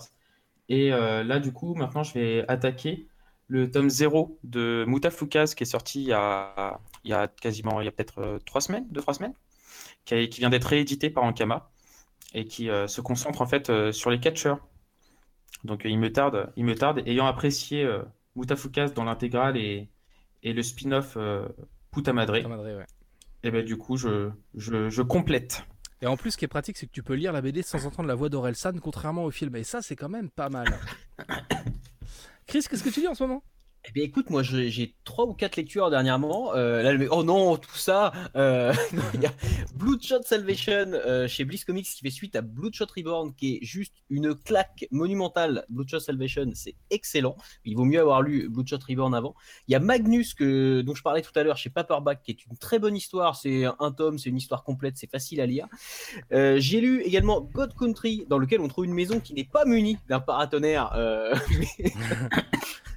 Et 0.69 0.93
euh, 0.93 1.23
là, 1.23 1.39
du 1.39 1.53
coup, 1.53 1.75
maintenant, 1.75 2.03
je 2.03 2.13
vais 2.13 2.45
attaquer 2.49 3.07
le 3.47 3.71
tome 3.71 3.89
0 3.89 4.39
de 4.43 4.85
Mutafukaz 4.87 5.55
qui 5.55 5.63
est 5.63 5.67
sorti 5.67 6.01
il 6.03 6.07
y 6.09 6.13
a, 6.13 6.79
il 7.03 7.11
y 7.11 7.13
a 7.13 7.27
quasiment, 7.27 7.81
il 7.81 7.85
y 7.85 7.87
a 7.87 7.91
peut-être 7.91 8.39
trois 8.45 8.61
semaines, 8.61 8.87
deux, 8.91 9.01
trois 9.01 9.13
semaines, 9.15 9.33
qui, 10.05 10.15
a- 10.15 10.27
qui 10.27 10.39
vient 10.41 10.49
d'être 10.51 10.65
réédité 10.65 11.09
par 11.11 11.23
Ankama 11.25 11.71
et 12.35 12.45
qui 12.47 12.69
euh, 12.69 12.87
se 12.87 13.01
concentre 13.01 13.41
en 13.41 13.47
fait 13.47 13.69
euh, 13.71 13.91
sur 13.93 14.11
les 14.11 14.19
catcheurs. 14.19 14.59
Donc 15.63 15.81
il 15.85 15.99
me 15.99 16.11
tarde, 16.11 16.51
il 16.57 16.65
me 16.65 16.75
tarde, 16.75 17.01
ayant 17.05 17.27
apprécié 17.27 17.87
Mutafukaz 18.35 18.93
dans 18.93 19.03
l'intégrale 19.05 19.57
et, 19.57 19.89
et 20.43 20.53
le 20.53 20.63
spin-off 20.63 21.15
euh, 21.17 21.47
Puta 21.91 22.13
Madre, 22.13 22.37
Ta 22.41 22.47
madré, 22.47 22.75
ouais. 22.75 22.85
et 23.43 23.51
ben 23.51 23.65
du 23.65 23.77
coup 23.77 23.97
je, 23.97 24.31
je, 24.55 24.89
je 24.89 25.01
complète. 25.01 25.63
Et 26.01 26.07
en 26.07 26.15
plus, 26.15 26.31
ce 26.31 26.37
qui 26.37 26.45
est 26.45 26.49
pratique, 26.49 26.77
c'est 26.77 26.87
que 26.87 26.91
tu 26.91 27.03
peux 27.03 27.13
lire 27.13 27.33
la 27.33 27.41
BD 27.41 27.61
sans 27.61 27.85
entendre 27.85 28.07
la 28.07 28.15
voix 28.15 28.29
d'Orelsan, 28.29 28.73
contrairement 28.81 29.25
au 29.25 29.31
film. 29.31 29.55
Et 29.55 29.63
ça, 29.63 29.81
c'est 29.81 29.95
quand 29.95 30.09
même 30.09 30.29
pas 30.29 30.49
mal. 30.49 30.67
Chris, 32.47 32.65
qu'est-ce 32.69 32.83
que 32.83 32.89
tu 32.89 33.01
lis 33.01 33.07
en 33.07 33.15
ce 33.15 33.23
moment? 33.23 33.43
Eh 33.95 34.03
écoute, 34.03 34.29
moi, 34.29 34.43
j'ai 34.43 34.95
trois 35.03 35.25
ou 35.25 35.33
quatre 35.33 35.55
lectures 35.55 35.89
dernièrement. 35.89 36.53
Euh, 36.53 37.07
oh 37.09 37.23
non, 37.23 37.57
tout 37.57 37.77
ça. 37.77 38.11
Euh, 38.35 38.73
il 39.15 39.21
y 39.21 39.25
a 39.25 39.33
Bloodshot 39.75 40.21
Salvation 40.23 40.91
euh, 40.93 41.27
chez 41.27 41.43
Bliss 41.43 41.65
Comics 41.65 41.85
qui 41.85 42.01
fait 42.01 42.11
suite 42.11 42.35
à 42.35 42.41
Bloodshot 42.41 42.85
Reborn, 42.95 43.33
qui 43.33 43.55
est 43.55 43.59
juste 43.63 43.95
une 44.09 44.35
claque 44.35 44.85
monumentale. 44.91 45.65
Bloodshot 45.69 45.99
Salvation, 46.01 46.51
c'est 46.53 46.75
excellent. 46.91 47.35
Il 47.65 47.77
vaut 47.77 47.85
mieux 47.85 47.99
avoir 47.99 48.21
lu 48.21 48.47
Bloodshot 48.49 48.79
Reborn 48.87 49.15
avant. 49.15 49.33
Il 49.67 49.71
y 49.71 49.75
a 49.75 49.79
Magnus, 49.79 50.35
que, 50.35 50.81
dont 50.81 50.93
je 50.93 51.01
parlais 51.01 51.21
tout 51.21 51.37
à 51.37 51.43
l'heure 51.43 51.57
chez 51.57 51.69
Paperback, 51.69 52.21
qui 52.21 52.31
est 52.31 52.45
une 52.45 52.57
très 52.57 52.77
bonne 52.77 52.95
histoire. 52.95 53.35
C'est 53.35 53.65
un 53.65 53.91
tome, 53.91 54.19
c'est 54.19 54.29
une 54.29 54.37
histoire 54.37 54.63
complète, 54.63 54.97
c'est 54.97 55.09
facile 55.09 55.41
à 55.41 55.47
lire. 55.47 55.67
Euh, 56.31 56.59
j'ai 56.59 56.79
lu 56.79 57.01
également 57.01 57.41
God 57.41 57.73
Country, 57.73 58.25
dans 58.29 58.37
lequel 58.37 58.61
on 58.61 58.67
trouve 58.67 58.85
une 58.85 58.93
maison 58.93 59.19
qui 59.19 59.33
n'est 59.33 59.43
pas 59.45 59.65
munie 59.65 59.97
d'un 60.07 60.19
paratonnerre. 60.19 60.93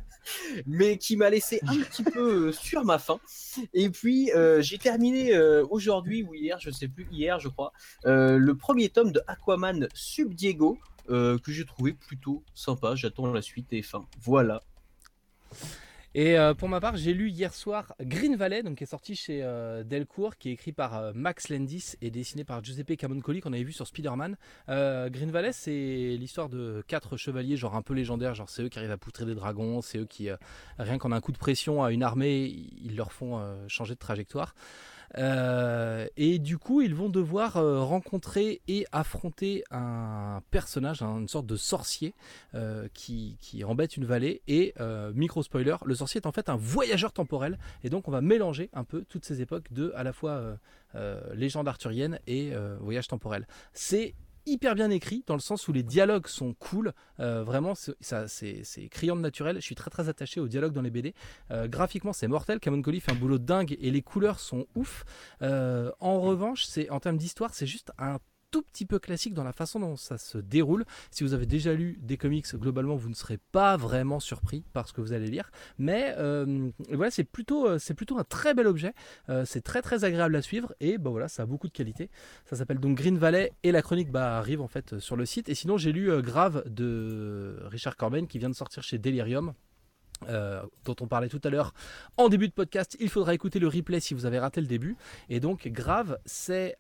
mais 0.67 0.99
qui 0.99 1.17
m'a 1.17 1.31
laissé 1.31 1.61
un 1.67 1.79
petit 1.79 2.05
peu 2.05 2.49
euh, 2.49 2.53
sur 2.53 2.85
ma 2.85 2.99
faim. 2.99 3.21
Et 3.75 3.91
puis 3.91 4.31
euh, 4.33 4.63
j'ai 4.63 4.79
terminé 4.79 5.35
euh, 5.35 5.65
aujourd'hui 5.71 6.23
ou 6.23 6.35
hier, 6.35 6.59
je 6.61 6.71
sais 6.71 6.89
plus, 6.89 7.07
hier 7.11 7.39
je 7.41 7.49
crois, 7.49 7.73
le 8.05 8.53
premier 8.53 8.89
tome 8.89 9.13
de 9.13 9.21
Aquaman 9.27 9.89
Sub 9.95 10.35
Diego 10.35 10.79
que 11.09 11.39
j'ai 11.49 11.65
trouvé 11.65 11.93
plutôt 11.93 12.43
sympa. 12.55 12.95
J'attends 12.95 13.33
la 13.33 13.43
suite 13.43 13.73
et 13.73 13.83
fin. 13.83 14.07
Voilà. 14.23 14.63
Et 16.15 16.39
euh, 16.39 16.53
pour 16.53 16.69
ma 16.69 16.79
part, 16.79 16.97
j'ai 16.99 17.15
lu 17.15 17.31
hier 17.31 17.55
soir 17.55 17.95
Green 18.03 18.37
Valley, 18.37 18.63
donc 18.63 18.77
qui 18.77 18.85
est 18.85 18.87
sorti 18.87 19.17
chez 19.17 19.43
euh, 19.43 19.83
Delcourt, 19.83 20.37
qui 20.37 20.51
est 20.51 20.53
écrit 20.53 20.73
par 20.73 20.99
euh, 20.99 21.13
Max 21.15 21.49
Landis 21.49 21.95
et 22.03 22.11
dessiné 22.11 22.45
par 22.45 22.63
Giuseppe 22.63 22.99
Camoncoli 22.99 23.41
qu'on 23.41 23.55
avait 23.55 23.63
vu 23.63 23.73
sur 23.73 23.87
Spider-Man. 23.87 24.37
Euh, 24.69 25.09
Green 25.09 25.31
Valley, 25.31 25.53
c'est 25.53 26.17
l'histoire 26.19 26.51
de 26.51 26.85
quatre 26.87 27.17
chevaliers, 27.17 27.57
genre 27.57 27.77
un 27.77 27.83
peu 27.83 27.95
légendaires, 27.95 28.35
genre 28.35 28.51
c'est 28.51 28.63
eux 28.63 28.69
qui 28.69 28.79
arrivent 28.79 28.91
à 28.91 28.99
poutrer 28.99 29.25
des 29.25 29.35
dragons, 29.35 29.81
c'est 29.81 29.99
eux 29.99 30.05
qui, 30.05 30.29
euh, 30.29 30.37
rien 30.79 30.99
qu'en 30.99 31.13
un 31.13 31.21
coup 31.23 31.33
de 31.33 31.39
pression 31.39 31.83
à 31.83 31.93
une 31.93 32.03
armée, 32.03 32.45
ils 32.45 32.95
leur 32.95 33.11
font 33.11 33.39
euh, 33.39 33.67
changer 33.69 33.95
de 33.95 33.99
trajectoire. 33.99 34.55
Euh, 35.19 36.07
et 36.17 36.39
du 36.39 36.59
coup, 36.59 36.81
ils 36.81 36.95
vont 36.95 37.09
devoir 37.09 37.57
euh, 37.57 37.83
rencontrer 37.83 38.61
et 38.69 38.87
affronter 38.93 39.65
un 39.71 40.43
personnage, 40.51 41.03
hein, 41.03 41.19
une 41.19 41.29
sorte 41.29 41.47
de 41.47 41.57
sorcier 41.57 42.15
euh, 42.55 42.89
qui, 42.95 43.37
embête 43.65 43.97
une 43.97 44.05
vallée. 44.05 44.43
Et 44.49 44.75
micro 45.15 45.43
spoiler, 45.43 45.77
le 45.85 45.95
sorcier 45.95 46.21
est 46.21 46.27
en 46.27 46.33
fait 46.33 46.49
un 46.49 46.57
voyageur 46.57 47.13
temporel. 47.13 47.59
Et 47.85 47.91
donc, 47.91 48.09
on 48.09 48.11
va 48.11 48.21
mélanger 48.21 48.71
un 48.73 48.85
peu 48.85 49.05
toutes 49.09 49.25
ces 49.25 49.41
époques 49.41 49.73
de 49.73 49.93
à 49.95 50.03
la 50.03 50.13
fois 50.13 50.57
légende 51.35 51.69
arthurienne 51.69 52.19
et 52.27 52.53
voyage 52.81 53.09
temporel. 53.09 53.47
C'est 53.73 54.15
hyper 54.47 54.75
bien 54.75 54.91
écrit 54.91 55.25
dans 55.27 55.35
le 55.35 55.41
sens 55.41 55.69
où 55.69 55.73
les 55.73 55.83
dialogues 55.83 56.27
sont 56.27 56.55
cool. 56.55 56.93
Euh, 57.21 57.43
vraiment, 57.45 57.75
c'est- 57.75 58.89
criant 58.91 59.17
de 59.17 59.21
naturel. 59.21 59.57
Je 59.57 59.61
suis 59.63 59.75
très 59.75 59.91
très 59.91 60.09
attaché 60.09 60.41
aux 60.41 60.49
dialogues 60.49 60.73
dans 60.73 60.83
les 60.83 60.91
BD. 60.91 61.15
Euh, 61.51 61.69
graphiquement, 61.69 62.13
c'est 62.13 62.29
mortel. 62.29 62.61
Camon 62.61 62.83
Collie 62.83 63.01
fait 63.01 63.13
un 63.13 63.17
boulot 63.17 63.39
dingue 63.39 63.77
et 63.81 63.91
les 63.91 64.03
couleurs 64.03 64.41
sont 64.41 64.67
ouf. 64.75 65.05
Euh, 65.43 65.91
en 66.01 66.21
revanche, 66.21 66.65
c'est 66.65 66.91
en 66.91 67.01
termes 67.01 67.17
d'histoire, 67.17 67.55
c'est 67.55 67.67
juste 67.67 67.93
un 67.99 68.19
tout 68.53 68.63
petit 68.63 68.85
peu 68.85 69.01
classique 69.01 69.35
dans 69.35 69.43
la 69.43 69.53
façon 69.53 69.81
dont 69.81 69.97
ça 69.97 70.19
se 70.19 70.39
déroule. 70.39 70.85
Si 71.11 71.25
vous 71.25 71.33
avez 71.33 71.47
déjà 71.47 71.73
lu 71.73 71.99
des 72.03 72.17
comics, 72.17 72.47
globalement, 72.55 72.95
vous 72.95 73.09
ne 73.09 73.15
serez 73.15 73.39
pas 73.39 73.77
vraiment 73.77 74.21
surpris 74.21 74.63
par 74.73 74.87
ce 74.87 74.93
que 74.93 75.01
vous 75.01 75.13
allez 75.13 75.29
lire. 75.29 75.51
Mais 75.79 76.15
euh, 76.19 76.71
voilà, 76.91 77.11
c'est 77.11 77.25
plutôt, 77.25 77.67
euh, 77.67 77.79
c'est 77.79 77.95
plutôt 77.95 78.19
un 78.19 78.25
très 78.25 78.55
bel 78.55 78.67
objet. 78.67 78.93
Euh, 79.31 79.45
c'est 79.47 79.63
très 79.63 79.81
très 79.81 80.05
agréable 80.05 80.37
à 80.37 80.43
suivre 80.43 80.75
et 80.81 80.99
bah 80.99 81.11
voilà, 81.11 81.29
ça 81.29 81.45
a 81.45 81.47
beaucoup 81.47 81.67
de 81.67 81.73
qualité. 81.73 82.11
Ça 82.45 82.55
s'appelle 82.55 82.79
donc 82.79 82.97
Green 82.97 83.17
Valley 83.17 83.53
et 83.63 83.73
la 83.73 83.81
chronique 83.81 84.13
bah, 84.13 84.37
arrive 84.37 84.61
en 84.61 84.69
fait 84.69 84.99
sur 84.99 85.17
le 85.17 85.25
site. 85.25 85.49
Et 85.49 85.55
sinon, 85.55 85.79
j'ai 85.79 85.93
lu 85.93 86.11
Grave 86.23 86.63
de 86.69 87.59
Richard 87.65 87.97
Corben 87.97 88.27
qui 88.27 88.39
vient 88.39 88.51
de 88.51 88.55
sortir 88.55 88.83
chez 88.83 88.99
Delirium. 88.99 89.55
Euh, 90.29 90.63
dont 90.85 90.97
on 91.01 91.07
parlait 91.07 91.29
tout 91.29 91.41
à 91.45 91.51
l'heure 91.51 91.75
en 92.17 92.29
début 92.29 92.49
de 92.49 92.53
podcast, 92.53 92.97
il 93.01 93.09
faudra 93.09 93.35
écouter 93.35 93.59
le 93.59 93.69
replay 93.69 94.01
si 94.01 94.15
vous 94.15 94.27
avez 94.27 94.39
raté 94.39 94.61
le 94.61 94.67
début. 94.67 94.97
Et 95.29 95.41
donc, 95.41 95.69
Grave, 95.69 96.19
c'est 96.25 96.77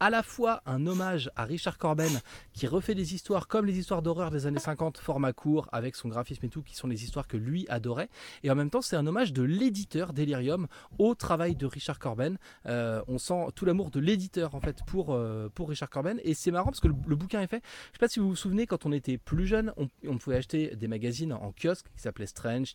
à 0.00 0.10
la 0.10 0.22
fois 0.22 0.62
un 0.66 0.86
hommage 0.86 1.30
à 1.36 1.44
Richard 1.44 1.78
Corben 1.78 2.20
qui 2.52 2.66
refait 2.66 2.94
des 2.94 3.14
histoires 3.14 3.48
comme 3.48 3.66
les 3.66 3.78
histoires 3.78 4.02
d'horreur 4.02 4.30
des 4.30 4.46
années 4.46 4.58
50, 4.58 4.98
format 4.98 5.32
court, 5.32 5.68
avec 5.72 5.96
son 5.96 6.08
graphisme 6.08 6.46
et 6.46 6.48
tout, 6.48 6.62
qui 6.62 6.76
sont 6.76 6.86
les 6.86 7.04
histoires 7.04 7.26
que 7.26 7.36
lui 7.36 7.66
adorait. 7.68 8.08
Et 8.42 8.50
en 8.50 8.54
même 8.54 8.70
temps, 8.70 8.82
c'est 8.82 8.96
un 8.96 9.06
hommage 9.06 9.32
de 9.32 9.42
l'éditeur 9.42 10.12
Delirium 10.12 10.68
au 10.98 11.14
travail 11.14 11.56
de 11.56 11.66
Richard 11.66 11.98
Corben. 11.98 12.38
Euh, 12.66 13.02
on 13.08 13.18
sent 13.18 13.46
tout 13.54 13.64
l'amour 13.64 13.90
de 13.90 14.00
l'éditeur 14.00 14.54
en 14.54 14.60
fait 14.60 14.84
pour, 14.86 15.14
euh, 15.14 15.48
pour 15.54 15.68
Richard 15.68 15.90
Corben. 15.90 16.20
Et 16.22 16.34
c'est 16.34 16.50
marrant 16.50 16.66
parce 16.66 16.80
que 16.80 16.88
le, 16.88 17.16
bouquin 17.16 17.42
est 17.42 17.46
fait. 17.48 17.62
Je 17.88 17.92
sais 17.94 17.98
pas 17.98 18.08
si 18.08 18.20
vous 18.20 18.28
vous 18.28 18.36
souvenez, 18.36 18.66
quand 18.66 18.86
on 18.86 18.92
était 18.92 19.18
plus 19.18 19.46
jeune, 19.46 19.72
on, 19.76 19.88
on 20.06 20.18
pouvait 20.18 20.36
acheter 20.36 20.76
des 20.76 20.88
magazines 20.88 21.32
en 21.32 21.52
kiosque 21.52 21.86
qui 21.96 22.02
s'appelaient 22.02 22.26
Strange, 22.26 22.74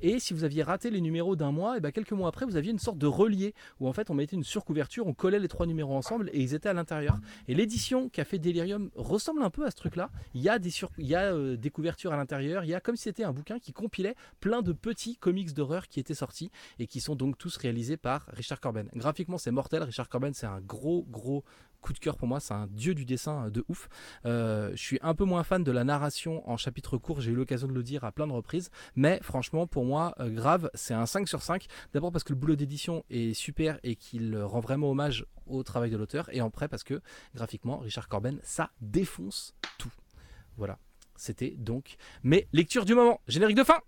Et 0.00 0.18
si 0.18 0.34
vous 0.34 0.44
aviez 0.44 0.62
raté 0.62 0.90
les 0.90 1.00
numéros 1.00 1.36
d'un 1.36 1.52
mois, 1.52 1.76
et 1.76 1.80
ben 1.80 1.92
quelques 1.92 2.12
mois 2.12 2.28
après, 2.28 2.46
vous 2.46 2.56
aviez 2.56 2.70
une 2.70 2.78
sorte 2.78 2.98
de 2.98 3.06
relié 3.06 3.54
où 3.80 3.88
en 3.88 3.92
fait 3.92 4.10
on 4.10 4.14
mettait 4.14 4.36
une 4.36 4.44
surcouverture, 4.44 5.06
on 5.06 5.14
collait 5.14 5.38
les 5.38 5.48
trois 5.48 5.66
numéros 5.66 5.96
ensemble 5.96 6.30
et 6.32 6.40
ils 6.40 6.54
étaient 6.54 6.68
à 6.68 6.72
l'intérieur. 6.72 7.18
Et 7.48 7.54
l'édition 7.54 8.08
qu'a 8.08 8.24
fait 8.24 8.38
Delirium 8.38 8.90
ressemble 8.94 9.42
un 9.42 9.50
peu 9.50 9.66
à 9.66 9.70
ce 9.70 9.76
truc-là. 9.76 10.10
Il 10.34 10.40
y 10.40 10.48
a 10.48 10.58
des, 10.58 10.70
sur... 10.70 10.90
il 10.98 11.06
y 11.06 11.14
a, 11.14 11.32
euh, 11.32 11.56
des 11.56 11.70
couvertures 11.70 12.12
à 12.12 12.16
l'intérieur, 12.16 12.64
il 12.64 12.70
y 12.70 12.74
a 12.74 12.80
comme 12.80 12.96
si 12.96 13.04
c'était 13.04 13.24
un 13.24 13.32
bouquin 13.32 13.58
qui 13.58 13.72
compilait 13.72 14.14
plein 14.40 14.62
de 14.62 14.72
petits 14.72 15.16
comics 15.16 15.52
d'horreur 15.54 15.88
qui 15.88 16.00
étaient 16.00 16.14
sortis 16.14 16.50
et 16.78 16.86
qui 16.86 17.00
sont 17.00 17.14
donc 17.14 17.38
tous 17.38 17.56
réalisés 17.56 17.96
par 17.96 18.26
Richard 18.28 18.60
Corben. 18.60 18.88
Graphiquement, 18.94 19.38
c'est 19.38 19.50
mortel. 19.50 19.82
Richard 19.82 20.08
Corben, 20.08 20.34
c'est 20.34 20.46
un 20.46 20.60
gros, 20.60 21.04
gros 21.10 21.44
coup 21.82 21.92
de 21.92 21.98
cœur 21.98 22.16
pour 22.16 22.26
moi. 22.26 22.40
C'est 22.40 22.54
un 22.54 22.66
dieu 22.68 22.94
du 22.94 23.04
dessin 23.04 23.46
euh, 23.46 23.50
de 23.50 23.64
ouf. 23.68 23.90
Euh, 24.24 24.70
je 24.72 24.82
suis 24.82 24.98
un 25.02 25.14
peu 25.14 25.24
moins 25.24 25.44
fan 25.44 25.62
de 25.62 25.72
la 25.72 25.84
narration 25.84 26.48
en 26.48 26.56
chapitre 26.56 26.96
court. 26.96 27.20
J'ai 27.20 27.32
eu 27.32 27.34
l'occasion 27.34 27.68
de 27.68 27.74
le 27.74 27.82
dire 27.82 28.04
à 28.04 28.12
plein 28.12 28.26
de 28.26 28.32
reprises. 28.32 28.70
Mais 28.96 29.18
franchement, 29.22 29.66
pour 29.66 29.84
moi, 29.84 30.14
euh, 30.20 30.30
grave, 30.30 30.70
c'est 30.72 30.94
un 30.94 31.04
5 31.04 31.28
sur 31.28 31.42
5. 31.42 31.66
D'abord 31.92 32.10
parce 32.10 32.24
que 32.24 32.32
le 32.32 32.38
boulot 32.38 32.56
d'édition 32.56 33.04
est 33.10 33.34
super 33.34 33.78
et 33.82 33.96
qu'il 33.96 34.38
rend 34.38 34.60
vraiment 34.60 34.90
hommage 34.90 35.26
au 35.46 35.62
travail 35.62 35.90
de 35.90 35.98
l'auteur. 35.98 36.32
Et 36.32 36.40
après 36.40 36.68
parce 36.68 36.84
que 36.84 37.02
graphiquement, 37.34 37.78
Richard 37.78 38.08
Corben, 38.08 38.38
ça 38.42 38.70
défonce 38.80 39.54
tout. 39.76 39.92
Voilà. 40.56 40.78
C'était 41.16 41.50
donc 41.50 41.96
mes 42.22 42.48
lectures 42.52 42.84
du 42.84 42.94
moment. 42.94 43.20
Générique 43.28 43.56
de 43.56 43.64
fin 43.64 43.80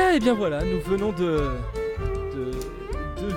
Eh 0.00 0.18
bien 0.18 0.34
voilà, 0.34 0.64
nous 0.64 0.80
venons 0.80 1.12
de, 1.12 1.50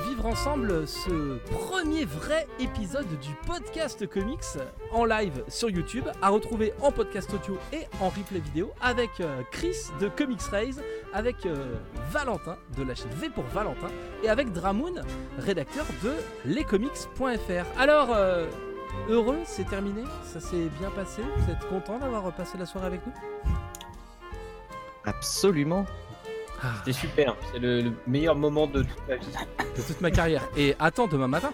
vivre 0.08 0.26
ensemble 0.26 0.88
ce 0.88 1.38
premier 1.52 2.04
vrai 2.04 2.48
épisode 2.60 3.08
du 3.20 3.36
podcast 3.46 4.08
comics 4.08 4.58
en 4.92 5.06
live 5.06 5.44
sur 5.48 5.70
YouTube, 5.70 6.06
à 6.20 6.30
retrouver 6.30 6.74
en 6.82 6.92
podcast 6.92 7.32
audio 7.32 7.60
et 7.72 7.86
en 8.02 8.10
replay 8.10 8.40
vidéo 8.40 8.72
avec 8.82 9.12
euh, 9.20 9.44
Chris 9.52 9.76
de 10.02 10.10
Comics 10.10 10.42
Raise, 10.42 10.82
avec 11.14 11.46
euh, 11.46 11.76
Valentin 12.10 12.58
de 12.76 12.84
la 12.84 12.96
chaîne 12.96 13.12
V 13.12 13.30
pour 13.30 13.44
Valentin 13.46 13.90
et 14.24 14.30
avec 14.30 14.52
Dramoun, 14.52 15.04
rédacteur 15.38 15.86
de 16.04 16.14
lescomics.fr. 16.44 17.80
Alors, 17.80 18.10
euh, 18.16 18.48
heureux, 19.10 19.40
c'est 19.46 19.70
terminé, 19.70 20.02
ça 20.24 20.40
s'est 20.40 20.70
bien 20.80 20.90
passé, 20.90 21.22
vous 21.38 21.52
êtes 21.52 21.68
content 21.70 22.00
d'avoir 22.00 22.34
passé 22.34 22.58
la 22.58 22.66
soirée 22.66 22.88
avec 22.88 23.06
nous? 23.06 23.14
Absolument. 25.06 25.86
Ah. 26.62 26.74
C'était 26.80 26.98
super, 26.98 27.36
c'est 27.52 27.60
le, 27.60 27.82
le 27.82 27.92
meilleur 28.08 28.36
moment 28.36 28.68
de 28.68 28.84
toute 28.84 29.08
ma 29.08 29.16
vie. 29.16 29.28
de 29.78 29.82
toute 29.82 30.02
ma 30.02 30.12
carrière. 30.12 30.44
Et 30.56 30.76
attends 30.80 31.08
demain 31.08 31.28
matin. 31.28 31.52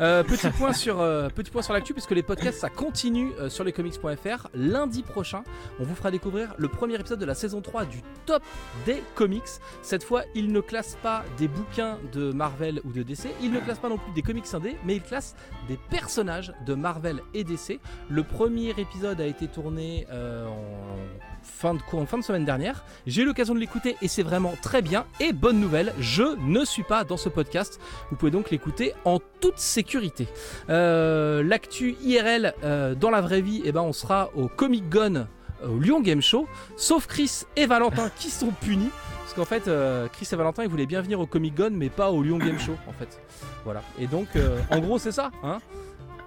Euh, 0.00 0.22
petit 0.24 0.48
point 0.50 0.72
sur 0.72 1.00
euh, 1.00 1.28
petit 1.28 1.50
point 1.50 1.62
sur 1.62 1.72
l'actu 1.72 1.92
puisque 1.92 2.10
les 2.10 2.22
podcasts 2.22 2.58
ça 2.58 2.68
continue 2.68 3.32
euh, 3.38 3.48
sur 3.48 3.64
lescomics.fr. 3.64 4.48
Lundi 4.54 5.02
prochain, 5.02 5.44
on 5.78 5.84
vous 5.84 5.94
fera 5.94 6.10
découvrir 6.10 6.54
le 6.58 6.68
premier 6.68 6.96
épisode 6.96 7.20
de 7.20 7.24
la 7.24 7.34
saison 7.34 7.60
3 7.60 7.84
du 7.84 8.02
top 8.26 8.42
des 8.86 9.02
comics. 9.14 9.42
Cette 9.82 10.02
fois, 10.02 10.22
il 10.34 10.52
ne 10.52 10.60
classe 10.60 10.96
pas 11.02 11.24
des 11.38 11.48
bouquins 11.48 11.98
de 12.12 12.32
Marvel 12.32 12.80
ou 12.84 12.92
de 12.92 13.02
DC, 13.02 13.28
il 13.42 13.52
ne 13.52 13.60
classe 13.60 13.78
pas 13.78 13.88
non 13.88 13.98
plus 13.98 14.12
des 14.12 14.22
comics 14.22 14.46
indés, 14.52 14.76
mais 14.84 14.96
il 14.96 15.02
classe 15.02 15.34
des 15.68 15.78
personnages 15.90 16.52
de 16.66 16.74
Marvel 16.74 17.20
et 17.32 17.44
DC. 17.44 17.80
Le 18.08 18.22
premier 18.24 18.70
épisode 18.70 19.20
a 19.20 19.26
été 19.26 19.46
tourné 19.46 20.06
euh, 20.10 20.46
en 20.46 21.33
fin 21.44 21.74
de 21.74 21.80
en 21.92 22.06
fin 22.06 22.18
de 22.18 22.24
semaine 22.24 22.44
dernière. 22.44 22.84
J'ai 23.06 23.22
eu 23.22 23.24
l'occasion 23.24 23.54
de 23.54 23.60
l'écouter 23.60 23.96
et 24.02 24.08
c'est 24.08 24.22
vraiment 24.22 24.54
très 24.62 24.82
bien. 24.82 25.06
Et 25.20 25.32
bonne 25.32 25.60
nouvelle, 25.60 25.92
je 26.00 26.36
ne 26.40 26.64
suis 26.64 26.82
pas 26.82 27.04
dans 27.04 27.16
ce 27.16 27.28
podcast. 27.28 27.80
Vous 28.10 28.16
pouvez 28.16 28.30
donc 28.30 28.50
l'écouter 28.50 28.94
en 29.04 29.20
toute 29.40 29.58
sécurité. 29.58 30.26
Euh, 30.70 31.42
L'actu 31.42 31.96
IRL 32.02 32.54
euh, 32.64 32.94
dans 32.94 33.10
la 33.10 33.20
vraie 33.20 33.40
vie, 33.40 33.62
eh 33.64 33.72
ben, 33.72 33.82
on 33.82 33.92
sera 33.92 34.30
au 34.34 34.48
Comic 34.48 34.90
Con 34.90 35.26
euh, 35.62 35.68
au 35.68 35.78
Lyon 35.78 36.00
Game 36.00 36.22
Show, 36.22 36.48
sauf 36.76 37.06
Chris 37.06 37.42
et 37.56 37.66
Valentin 37.66 38.10
qui 38.16 38.30
sont 38.30 38.50
punis. 38.60 38.90
Parce 39.20 39.34
qu'en 39.34 39.44
fait, 39.44 39.70
Chris 40.12 40.28
et 40.30 40.36
Valentin, 40.36 40.62
ils 40.62 40.68
voulaient 40.68 40.86
bien 40.86 41.00
venir 41.00 41.18
au 41.18 41.26
Comic 41.26 41.56
Con, 41.56 41.70
mais 41.72 41.88
pas 41.88 42.10
au 42.10 42.22
Lyon 42.22 42.38
Game 42.38 42.58
Show, 42.58 42.76
en 42.86 42.92
fait. 42.92 43.20
Voilà. 43.64 43.82
Et 43.98 44.06
donc, 44.06 44.28
en 44.70 44.78
gros, 44.78 44.98
c'est 44.98 45.12
ça. 45.12 45.30
Hein 45.42 45.58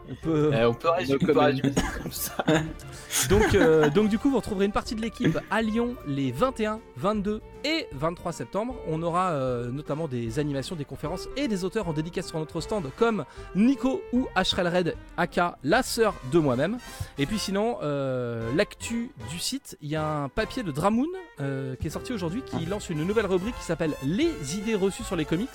on 0.09 0.15
peut... 0.15 0.51
Euh, 0.53 0.69
on 0.69 0.73
peut 0.73 0.89
résumer, 0.89 1.17
on 1.21 1.25
peut 1.25 1.39
résumer 1.39 1.73
ça 1.73 1.99
comme 2.01 2.11
ça. 2.11 2.45
Donc, 3.29 3.55
euh, 3.55 3.89
donc 3.89 4.09
du 4.09 4.19
coup, 4.19 4.29
vous 4.29 4.37
retrouverez 4.37 4.65
une 4.65 4.71
partie 4.71 4.93
de 4.93 5.01
l'équipe 5.01 5.39
à 5.49 5.61
Lyon 5.61 5.95
les 6.05 6.31
21, 6.31 6.79
22 6.97 7.41
et 7.63 7.87
23 7.93 8.31
septembre. 8.31 8.75
On 8.87 9.01
aura 9.01 9.31
euh, 9.31 9.71
notamment 9.71 10.07
des 10.07 10.39
animations, 10.39 10.75
des 10.75 10.85
conférences 10.85 11.27
et 11.35 11.47
des 11.47 11.63
auteurs 11.63 11.87
en 11.87 11.93
dédicace 11.93 12.27
sur 12.27 12.37
notre 12.39 12.61
stand 12.61 12.89
comme 12.97 13.25
Nico 13.55 14.01
ou 14.13 14.27
Ashrel 14.35 14.67
Red, 14.67 14.95
aka 15.17 15.57
la 15.63 15.83
sœur 15.83 16.13
de 16.31 16.39
moi-même. 16.39 16.77
Et 17.17 17.25
puis 17.25 17.39
sinon, 17.39 17.77
euh, 17.81 18.53
l'actu 18.55 19.11
du 19.29 19.39
site, 19.39 19.77
il 19.81 19.89
y 19.89 19.95
a 19.95 20.05
un 20.05 20.29
papier 20.29 20.63
de 20.63 20.71
Dramoun 20.71 21.07
euh, 21.39 21.75
qui 21.75 21.87
est 21.87 21.91
sorti 21.91 22.13
aujourd'hui 22.13 22.41
qui 22.43 22.65
lance 22.65 22.89
une 22.89 23.03
nouvelle 23.03 23.25
rubrique 23.25 23.55
qui 23.57 23.63
s'appelle 23.63 23.93
Les 24.03 24.57
idées 24.57 24.75
reçues 24.75 25.03
sur 25.03 25.15
les 25.15 25.25
comics. 25.25 25.49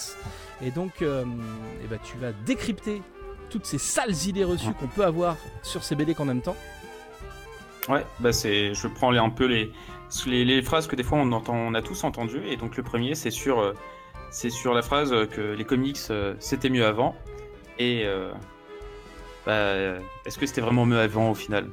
Et 0.64 0.70
donc, 0.70 1.02
euh, 1.02 1.24
eh 1.84 1.86
ben, 1.88 1.98
tu 2.02 2.16
vas 2.18 2.32
décrypter 2.44 3.02
toutes 3.52 3.66
ces 3.66 3.78
sales 3.78 4.26
idées 4.26 4.44
reçues 4.44 4.72
qu'on 4.72 4.86
peut 4.86 5.04
avoir 5.04 5.36
sur 5.62 5.84
ces 5.84 5.94
BD 5.94 6.14
qu'en 6.14 6.24
même 6.24 6.40
temps. 6.40 6.56
Ouais, 7.88 8.06
bah 8.18 8.32
c'est, 8.32 8.72
je 8.74 8.88
prends 8.88 9.10
les, 9.10 9.18
un 9.18 9.28
peu 9.28 9.44
les, 9.44 9.72
les, 10.26 10.62
phrases 10.62 10.86
que 10.86 10.96
des 10.96 11.02
fois 11.02 11.18
on 11.18 11.30
entend, 11.32 11.54
on 11.54 11.74
a 11.74 11.82
tous 11.82 12.04
entendues, 12.04 12.46
et 12.48 12.56
donc 12.56 12.76
le 12.76 12.82
premier 12.82 13.14
c'est 13.14 13.30
sur, 13.30 13.60
euh, 13.60 13.74
sur 14.30 14.72
la 14.72 14.82
phrase 14.82 15.10
que 15.30 15.52
les 15.52 15.64
comics 15.64 15.98
euh, 16.10 16.34
c'était 16.38 16.70
mieux 16.70 16.86
avant, 16.86 17.14
et 17.78 18.02
euh, 18.04 18.32
bah, 19.44 20.00
est-ce 20.24 20.38
que 20.38 20.46
c'était 20.46 20.60
vraiment 20.60 20.86
mieux 20.86 20.98
avant 20.98 21.30
au 21.30 21.34
final? 21.34 21.68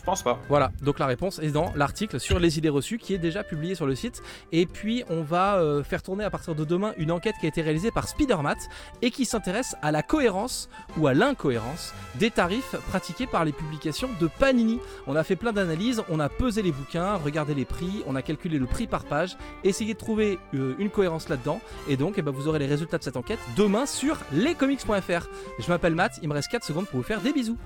Je 0.00 0.04
pense 0.06 0.22
pas. 0.22 0.38
Voilà, 0.48 0.72
donc 0.80 0.98
la 0.98 1.04
réponse 1.04 1.40
est 1.40 1.50
dans 1.50 1.74
l'article 1.76 2.18
sur 2.18 2.38
les 2.38 2.56
idées 2.56 2.70
reçues 2.70 2.96
qui 2.96 3.12
est 3.12 3.18
déjà 3.18 3.44
publié 3.44 3.74
sur 3.74 3.84
le 3.84 3.94
site. 3.94 4.22
Et 4.50 4.64
puis 4.64 5.04
on 5.10 5.20
va 5.20 5.56
euh, 5.56 5.84
faire 5.84 6.02
tourner 6.02 6.24
à 6.24 6.30
partir 6.30 6.54
de 6.54 6.64
demain 6.64 6.94
une 6.96 7.10
enquête 7.10 7.34
qui 7.38 7.44
a 7.44 7.50
été 7.50 7.60
réalisée 7.60 7.90
par 7.90 8.08
Spidermat 8.08 8.56
et 9.02 9.10
qui 9.10 9.26
s'intéresse 9.26 9.76
à 9.82 9.92
la 9.92 10.02
cohérence 10.02 10.70
ou 10.96 11.06
à 11.06 11.12
l'incohérence 11.12 11.92
des 12.14 12.30
tarifs 12.30 12.76
pratiqués 12.88 13.26
par 13.26 13.44
les 13.44 13.52
publications 13.52 14.08
de 14.18 14.26
Panini. 14.26 14.80
On 15.06 15.16
a 15.16 15.22
fait 15.22 15.36
plein 15.36 15.52
d'analyses, 15.52 16.02
on 16.08 16.18
a 16.18 16.30
pesé 16.30 16.62
les 16.62 16.72
bouquins, 16.72 17.16
regardé 17.16 17.52
les 17.52 17.66
prix, 17.66 18.02
on 18.06 18.16
a 18.16 18.22
calculé 18.22 18.58
le 18.58 18.66
prix 18.66 18.86
par 18.86 19.04
page, 19.04 19.36
essayé 19.64 19.92
de 19.92 19.98
trouver 19.98 20.38
euh, 20.54 20.74
une 20.78 20.88
cohérence 20.88 21.28
là-dedans. 21.28 21.60
Et 21.88 21.98
donc 21.98 22.14
eh 22.16 22.22
ben, 22.22 22.30
vous 22.30 22.48
aurez 22.48 22.58
les 22.58 22.66
résultats 22.66 22.96
de 22.96 23.04
cette 23.04 23.18
enquête 23.18 23.40
demain 23.54 23.84
sur 23.84 24.16
lescomics.fr. 24.32 25.28
Je 25.58 25.68
m'appelle 25.68 25.94
Matt, 25.94 26.18
il 26.22 26.28
me 26.30 26.32
reste 26.32 26.50
4 26.50 26.64
secondes 26.64 26.86
pour 26.86 27.00
vous 27.00 27.06
faire 27.06 27.20
des 27.20 27.34
bisous. 27.34 27.58